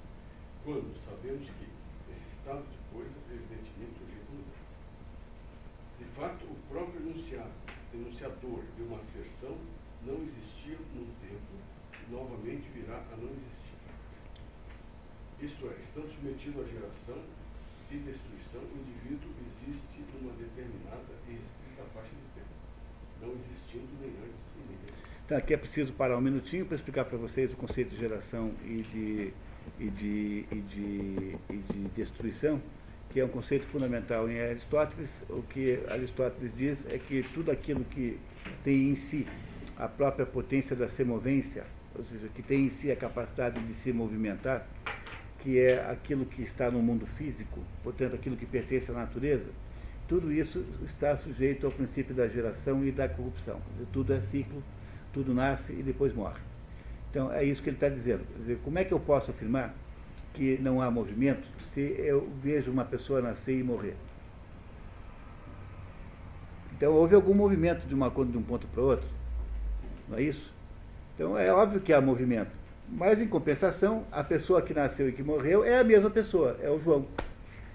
quando 0.65 0.93
sabemos 1.07 1.47
que 1.47 1.67
esse 2.13 2.29
estado 2.29 2.65
de 2.65 2.79
coisas, 2.93 3.15
evidentemente, 3.31 4.03
é 4.03 4.35
mudança. 4.35 4.67
De 5.99 6.05
fato, 6.17 6.45
o 6.45 6.57
próprio 6.69 7.01
enunciado, 7.01 7.53
enunciador 7.95 8.65
de 8.77 8.83
uma 8.83 8.99
asserção 8.99 9.57
não 10.05 10.23
existia 10.23 10.77
num 10.95 11.07
tempo 11.23 11.55
e 12.03 12.11
novamente 12.11 12.69
virá 12.75 13.03
a 13.13 13.17
não 13.17 13.31
existir. 13.31 13.77
Isto 15.41 15.69
é, 15.69 15.79
estando 15.79 16.11
submetido 16.27 16.61
à 16.61 16.65
geração 16.65 17.23
e 17.91 17.97
destruição, 17.99 18.61
o 18.61 18.79
indivíduo 18.81 19.31
existe 19.47 20.03
numa 20.15 20.33
determinada 20.33 21.15
e 21.29 21.33
restrita 21.33 21.85
faixa 21.95 22.11
de 22.11 22.41
tempo, 22.41 22.49
não 23.23 23.33
existindo 23.35 23.87
nem 24.01 24.11
antes 24.11 24.47
e 24.57 24.69
nem 24.69 24.79
depois. 24.85 25.07
Então, 25.25 25.39
aqui 25.39 25.55
é 25.55 25.57
preciso 25.57 25.93
parar 25.93 26.19
um 26.19 26.21
minutinho 26.21 26.67
para 26.67 26.77
explicar 26.77 27.05
para 27.05 27.17
vocês 27.17 27.53
o 27.53 27.57
conceito 27.57 27.91
de 27.91 27.97
geração 27.97 28.53
e 28.65 28.83
de, 28.93 29.33
e 29.79 29.91
de, 29.91 30.47
e 30.51 30.61
de, 30.61 31.37
e 31.51 31.57
de 31.73 31.89
destruição, 31.95 32.61
que 33.11 33.21
é 33.21 33.25
um 33.25 33.29
conceito 33.29 33.67
fundamental 33.67 34.29
em 34.29 34.41
Aristóteles. 34.41 35.11
O 35.31 35.43
que 35.43 35.81
Aristóteles 35.89 36.53
diz 36.57 36.85
é 36.87 36.99
que 36.99 37.23
tudo 37.35 37.53
aquilo 37.53 37.85
que 37.85 38.19
tem 38.65 38.91
em 38.91 38.97
si 38.97 39.27
a 39.77 39.87
própria 39.87 40.27
potência 40.27 40.75
da 40.75 40.89
semovência, 40.89 41.65
ou 41.95 42.05
seja, 42.05 42.29
que 42.35 42.43
tem 42.43 42.67
em 42.67 42.71
si 42.71 42.91
a 42.91 42.97
capacidade 42.97 43.61
de 43.61 43.75
se 43.75 43.93
movimentar, 43.93 44.67
que 45.41 45.61
é 45.61 45.89
aquilo 45.91 46.25
que 46.27 46.43
está 46.43 46.71
no 46.71 46.81
mundo 46.81 47.07
físico, 47.07 47.61
portanto, 47.83 48.15
aquilo 48.15 48.37
que 48.37 48.47
pertence 48.47 48.91
à 48.91 48.95
natureza, 48.95 49.51
tudo 50.09 50.33
isso 50.33 50.65
está 50.85 51.17
sujeito 51.17 51.67
ao 51.67 51.73
princípio 51.73 52.15
da 52.15 52.29
geração 52.29 52.85
e 52.85 52.93
da 52.93 53.09
corrupção. 53.09 53.61
Tudo 53.93 54.13
é 54.13 54.21
ciclo, 54.21 54.63
tudo 55.13 55.35
nasce 55.35 55.73
e 55.73 55.83
depois 55.83 56.15
morre. 56.15 56.41
Então, 57.11 57.33
é 57.33 57.45
isso 57.45 57.63
que 57.63 57.71
ele 57.71 57.77
está 57.77 57.89
dizendo. 57.89 58.25
Dizer, 58.39 58.59
como 58.63 58.79
é 58.79 58.85
que 58.85 58.93
eu 58.93 59.01
posso 59.01 59.31
afirmar 59.31 59.75
que 60.35 60.59
não 60.59 60.81
há 60.81 60.91
movimento 60.91 61.49
se 61.73 61.81
eu 61.81 62.29
vejo 62.43 62.71
uma 62.71 62.85
pessoa 62.85 63.21
nascer 63.21 63.59
e 63.59 63.63
morrer? 63.63 63.97
Então, 66.77 66.93
houve 66.93 67.15
algum 67.15 67.35
movimento 67.35 67.87
de 67.87 67.95
uma 67.95 68.11
de 68.11 68.39
um 68.39 68.43
ponto 68.43 68.67
para 68.69 68.83
outro? 68.83 69.09
Não 70.09 70.19
é 70.19 70.23
isso? 70.23 70.53
Então, 71.15 71.37
é 71.39 71.53
óbvio 71.53 71.81
que 71.81 71.93
há 71.93 72.01
movimento. 72.01 72.53
Mas, 72.89 73.21
em 73.21 73.27
compensação, 73.27 74.05
a 74.13 74.23
pessoa 74.23 74.63
que 74.63 74.73
nasceu 74.73 75.09
e 75.09 75.13
que 75.13 75.23
morreu 75.23 75.65
é 75.65 75.79
a 75.79 75.85
mesma 75.85 76.11
pessoa, 76.11 76.57
é 76.63 76.71
o 76.71 76.79
João. 76.79 77.07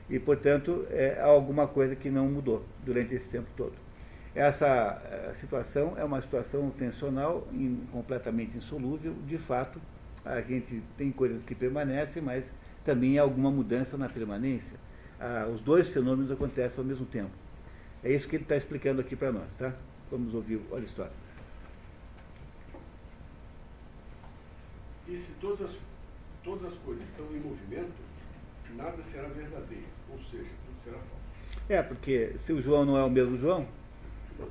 E, 0.10 0.20
portanto, 0.20 0.86
é 0.90 1.20
alguma 1.22 1.68
coisa 1.68 1.96
que 1.96 2.10
não 2.10 2.28
mudou 2.28 2.64
durante 2.86 3.16
esse 3.16 3.28
tempo 3.28 3.48
todo. 3.56 3.74
Essa 4.34 5.02
eh, 5.06 5.34
situação 5.36 5.94
é 5.98 6.06
uma 6.06 6.22
situação 6.22 6.70
tensional, 6.72 7.46
in, 7.52 7.86
completamente 7.92 8.58
insolúvel. 8.58 9.14
De 9.28 9.38
fato, 9.38 9.82
a 10.24 10.40
gente 10.40 10.82
tem 10.98 11.12
coisas 11.12 11.44
que 11.44 11.54
permanecem, 11.54 12.22
mas 12.22 12.50
também 12.86 13.20
há 13.20 13.22
alguma 13.22 13.52
mudança 13.52 13.98
na 13.98 14.08
permanência. 14.08 14.78
Ah, 15.20 15.48
os 15.54 15.62
dois 15.62 15.90
fenômenos 15.90 16.32
acontecem 16.32 16.80
ao 16.80 16.86
mesmo 16.86 17.06
tempo. 17.06 17.32
É 18.04 18.12
isso 18.12 18.28
que 18.28 18.36
ele 18.36 18.44
está 18.44 18.56
explicando 18.56 19.02
aqui 19.02 19.16
para 19.16 19.32
nós, 19.32 19.48
tá? 19.58 19.74
Vamos 20.10 20.34
ouvir 20.34 20.62
o 20.70 20.76
Aristóteles. 20.76 21.21
E 25.12 25.18
se 25.18 25.34
todas 25.42 25.70
as, 25.70 25.78
todas 26.42 26.72
as 26.72 26.80
coisas 26.80 27.04
estão 27.04 27.26
em 27.36 27.40
movimento, 27.42 27.92
nada 28.78 29.04
será 29.04 29.28
verdadeiro, 29.28 29.84
ou 30.10 30.18
seja, 30.20 30.50
tudo 30.66 30.84
será 30.86 30.98
falso. 30.98 31.66
É, 31.68 31.84
porque 31.84 32.38
se 32.46 32.54
o 32.54 32.62
João 32.62 32.86
não 32.86 32.98
é 32.98 33.04
o 33.04 33.10
mesmo 33.10 33.38
João, 33.38 33.68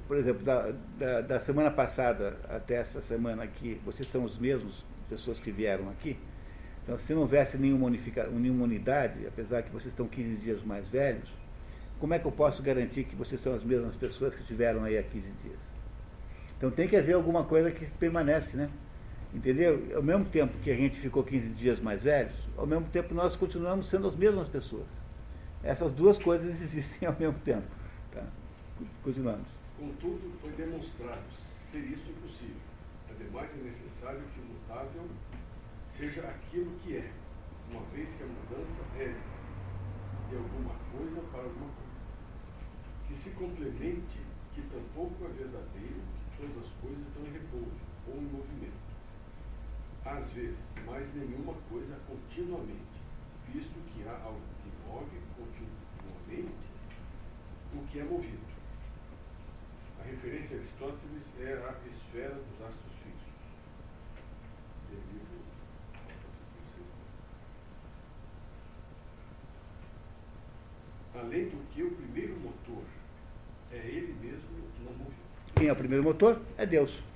por 0.07 0.19
exemplo, 0.19 0.45
da, 0.45 0.71
da, 0.99 1.21
da, 1.23 1.41
semana 1.41 1.71
passada 1.71 2.37
até 2.47 2.75
essa 2.75 3.01
semana 3.01 3.43
aqui, 3.43 3.81
vocês 3.87 4.07
são 4.11 4.23
os 4.23 4.39
mesmos 4.39 4.85
pessoas 5.09 5.41
que 5.41 5.51
vieram 5.51 5.89
aqui. 5.89 6.19
Então, 6.85 6.99
se 6.99 7.15
não 7.15 7.23
houvesse 7.23 7.57
nenhuma, 7.57 7.87
unifica, 7.87 8.27
nenhuma 8.27 8.65
unidade, 8.65 9.27
apesar 9.27 9.63
que 9.63 9.71
vocês 9.71 9.93
estão 9.95 10.07
15 10.07 10.37
dias 10.37 10.63
mais 10.63 10.87
velhos, 10.89 11.29
como 11.99 12.13
é 12.13 12.19
que 12.19 12.27
eu 12.27 12.33
posso 12.33 12.63
garantir 12.63 13.05
que 13.05 13.17
vocês 13.17 13.41
são 13.41 13.55
as 13.55 13.65
mesmas 13.65 13.97
pessoas 13.97 14.35
que 14.35 14.43
estiveram 14.43 14.85
aí 14.85 14.99
há 14.99 15.03
15 15.03 15.31
dias? 15.43 15.59
Então 16.59 16.71
tem 16.71 16.87
que 16.87 16.97
haver 16.97 17.15
alguma 17.15 17.45
coisa 17.45 17.71
que 17.71 17.87
permanece, 17.99 18.59
né? 18.59 18.69
Entendeu? 19.33 19.93
Ao 19.95 20.03
mesmo 20.03 20.25
tempo 20.25 20.59
que 20.59 20.71
a 20.71 20.75
gente 20.75 20.99
ficou 20.99 21.23
15 21.23 21.51
dias 21.51 21.81
mais 21.81 22.03
velhos, 22.03 22.35
ao 22.57 22.67
mesmo 22.67 22.87
tempo 22.87 23.15
nós 23.15 23.37
continuamos 23.37 23.89
sendo 23.89 24.09
as 24.09 24.17
mesmas 24.17 24.49
pessoas. 24.49 24.89
Essas 25.63 25.93
duas 25.93 26.19
coisas 26.19 26.49
existem 26.61 27.09
ao 27.09 27.17
mesmo 27.19 27.39
tempo. 27.45 27.67
Tá? 28.13 28.25
Continuamos. 29.05 29.47
Contudo, 29.79 30.33
foi 30.41 30.51
demonstrado 30.53 31.23
ser 31.71 31.79
isso 31.79 32.11
impossível. 32.11 32.57
Ademais, 33.09 33.51
é 33.55 33.65
necessário 33.65 34.21
que 34.35 34.41
o 34.41 34.45
mutável 34.45 35.07
seja 35.97 36.23
aquilo 36.23 36.71
que 36.83 36.97
é, 36.97 37.11
uma 37.71 37.83
vez 37.95 38.11
que 38.15 38.23
a 38.23 38.27
mudança 38.27 38.81
é 38.99 39.15
de 40.29 40.37
alguma 40.37 40.75
coisa 40.93 41.21
para 41.31 41.43
alguma 41.43 41.71
coisa. 41.71 41.91
Que 43.07 43.15
se 43.15 43.31
complemente 43.31 44.19
que 44.55 44.63
tampouco 44.63 45.25
é 45.25 45.29
verdadeiro 45.29 46.01
que 46.31 46.43
todas 46.43 46.65
as 46.65 46.73
coisas 46.81 47.07
estão 47.07 47.23
em 47.25 47.33
repouso 47.33 47.81
ou 48.09 48.17
em 48.17 48.27
movimento 48.27 48.60
às 50.11 50.29
vezes, 50.31 50.59
mas 50.85 51.07
nenhuma 51.15 51.55
coisa 51.69 51.97
continuamente, 52.09 53.01
visto 53.49 53.75
que 53.93 54.09
há 54.09 54.13
algo 54.25 54.41
que 54.63 54.89
move 54.89 55.21
continuamente 55.37 56.71
o 57.75 57.87
que 57.87 58.01
é 58.01 58.05
movido. 58.05 58.51
A 60.01 60.05
referência 60.05 60.57
a 60.57 60.61
Aristóteles 60.61 61.23
é 61.39 61.53
a 61.53 61.75
esfera 61.89 62.35
dos 62.35 62.67
astros 62.67 62.93
fixos. 63.05 63.31
Além 71.15 71.45
do 71.45 71.71
que 71.73 71.83
o 71.83 71.91
primeiro 71.93 72.41
motor 72.41 72.83
é 73.71 73.77
ele 73.77 74.17
mesmo 74.21 74.69
não 74.85 74.93
movido. 74.93 75.21
Quem 75.55 75.69
é 75.69 75.73
o 75.73 75.77
primeiro 75.77 76.03
motor? 76.03 76.41
É 76.57 76.67
Deus. 76.67 77.10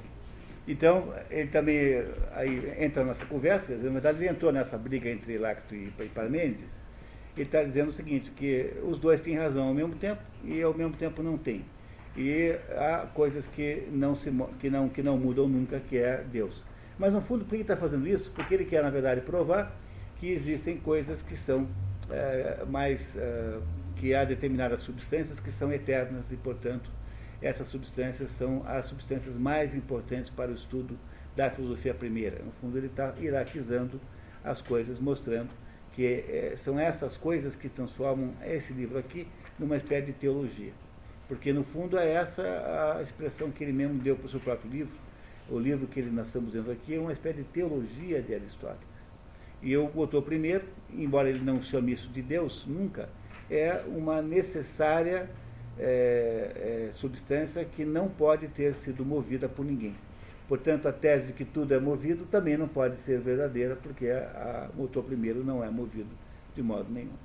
Então, 0.67 1.13
ele 1.31 1.49
também 1.49 2.03
aí 2.33 2.75
entra 2.83 3.05
nessa 3.05 3.25
conversa, 3.27 3.77
na 3.77 3.91
verdade 3.91 4.19
ele 4.19 4.29
entrou 4.29 4.51
nessa 4.51 4.79
briga 4.79 5.11
entre 5.11 5.37
Lacto 5.37 5.75
e 5.75 5.91
Parmênides, 6.15 6.71
ele 7.37 7.47
está 7.47 7.63
dizendo 7.63 7.89
o 7.89 7.93
seguinte, 7.93 8.31
que 8.31 8.73
os 8.83 8.99
dois 8.99 9.21
têm 9.21 9.37
razão 9.37 9.69
ao 9.69 9.75
mesmo 9.75 9.95
tempo 9.97 10.23
e 10.43 10.63
ao 10.63 10.73
mesmo 10.73 10.97
tempo 10.97 11.23
não 11.23 11.37
têm. 11.37 11.65
E 12.17 12.57
há 12.77 13.09
coisas 13.13 13.47
que 13.49 13.89
não, 13.91 14.15
se, 14.15 14.33
que 14.61 14.71
não, 14.71 14.89
que 14.89 15.03
não 15.03 15.19
mudam 15.19 15.49
nunca, 15.49 15.81
que 15.81 15.99
é 15.99 16.25
Deus. 16.31 16.63
Mas 16.97 17.13
no 17.13 17.21
fundo, 17.21 17.45
por 17.45 17.51
que 17.51 17.57
ele 17.57 17.63
está 17.63 17.77
fazendo 17.77 18.07
isso? 18.07 18.31
Porque 18.31 18.55
ele 18.55 18.65
quer, 18.65 18.85
na 18.85 18.91
verdade, 18.91 19.21
provar 19.21 19.77
que 20.21 20.31
existem 20.31 20.77
coisas 20.77 21.23
que 21.23 21.37
são 21.37 21.67
é, 22.09 22.65
mais. 22.69 23.17
É, 23.17 23.59
que 23.97 24.15
há 24.15 24.25
determinadas 24.25 24.83
substâncias 24.83 25.39
que 25.39 25.53
são 25.53 25.73
eternas 25.73 26.31
e, 26.31 26.37
portanto, 26.37 26.91
essas 27.45 27.69
substâncias 27.69 28.31
são 28.31 28.63
as 28.67 28.87
substâncias 28.87 29.37
mais 29.37 29.75
importantes 29.75 30.31
para 30.31 30.51
o 30.51 30.55
estudo 30.55 30.99
da 31.37 31.51
filosofia 31.51 31.93
primeira. 31.93 32.43
No 32.43 32.51
fundo, 32.53 32.79
ele 32.79 32.87
está 32.87 33.15
hierarquizando 33.21 34.01
as 34.43 34.63
coisas, 34.63 34.99
mostrando 34.99 35.51
que 35.93 36.07
é, 36.07 36.55
são 36.57 36.81
essas 36.81 37.19
coisas 37.19 37.55
que 37.55 37.69
transformam 37.69 38.33
esse 38.43 38.73
livro 38.73 38.99
aqui 38.99 39.29
numa 39.59 39.77
espécie 39.77 40.07
de 40.07 40.13
teologia. 40.15 40.73
Porque, 41.29 41.53
no 41.53 41.65
fundo, 41.65 41.99
é 41.99 42.15
essa 42.15 42.43
a 42.99 43.03
expressão 43.03 43.51
que 43.51 43.63
ele 43.63 43.73
mesmo 43.73 43.99
deu 43.99 44.17
para 44.17 44.27
o 44.27 44.31
seu 44.31 44.41
próprio 44.41 44.71
livro. 44.71 44.95
O 45.51 45.59
livro 45.59 45.87
que 45.87 46.01
nós 46.03 46.27
estamos 46.27 46.55
vendo 46.55 46.71
aqui 46.71 46.95
é 46.95 46.99
uma 46.99 47.13
espécie 47.13 47.39
de 47.39 47.45
teologia 47.45 48.23
de 48.23 48.35
Aristóteles. 48.35 48.95
E 49.63 49.71
eu 49.71 49.87
botou 49.89 50.23
primeiro, 50.23 50.65
embora 50.91 51.29
ele 51.29 51.41
não 51.41 51.63
chame 51.63 51.93
isso 51.93 52.09
de 52.09 52.23
Deus, 52.23 52.65
nunca, 52.67 53.11
é 53.51 53.83
uma 53.87 54.23
necessária 54.23 55.29
é, 55.79 56.89
é, 56.89 56.93
substância 56.93 57.65
que 57.65 57.85
não 57.85 58.09
pode 58.09 58.49
ter 58.49 58.75
sido 58.75 59.05
movida 59.05 59.49
por 59.49 59.65
ninguém. 59.65 59.95
Portanto, 60.49 60.87
a 60.87 60.93
tese 60.93 61.29
de 61.29 61.33
que 61.33 61.45
tudo 61.45 61.73
é 61.73 61.81
movido 61.81 62.27
também 62.27 62.57
não 62.57 62.69
pode 62.69 62.97
ser 63.03 63.19
verdadeira, 63.19 63.77
porque 63.77 64.07
o 64.75 64.83
motor 64.83 65.03
primeiro 65.03 65.43
não 65.43 65.65
é 65.65 65.71
movido 65.71 66.11
de 66.55 66.63
modo 66.63 66.93
nenhum. 66.93 67.24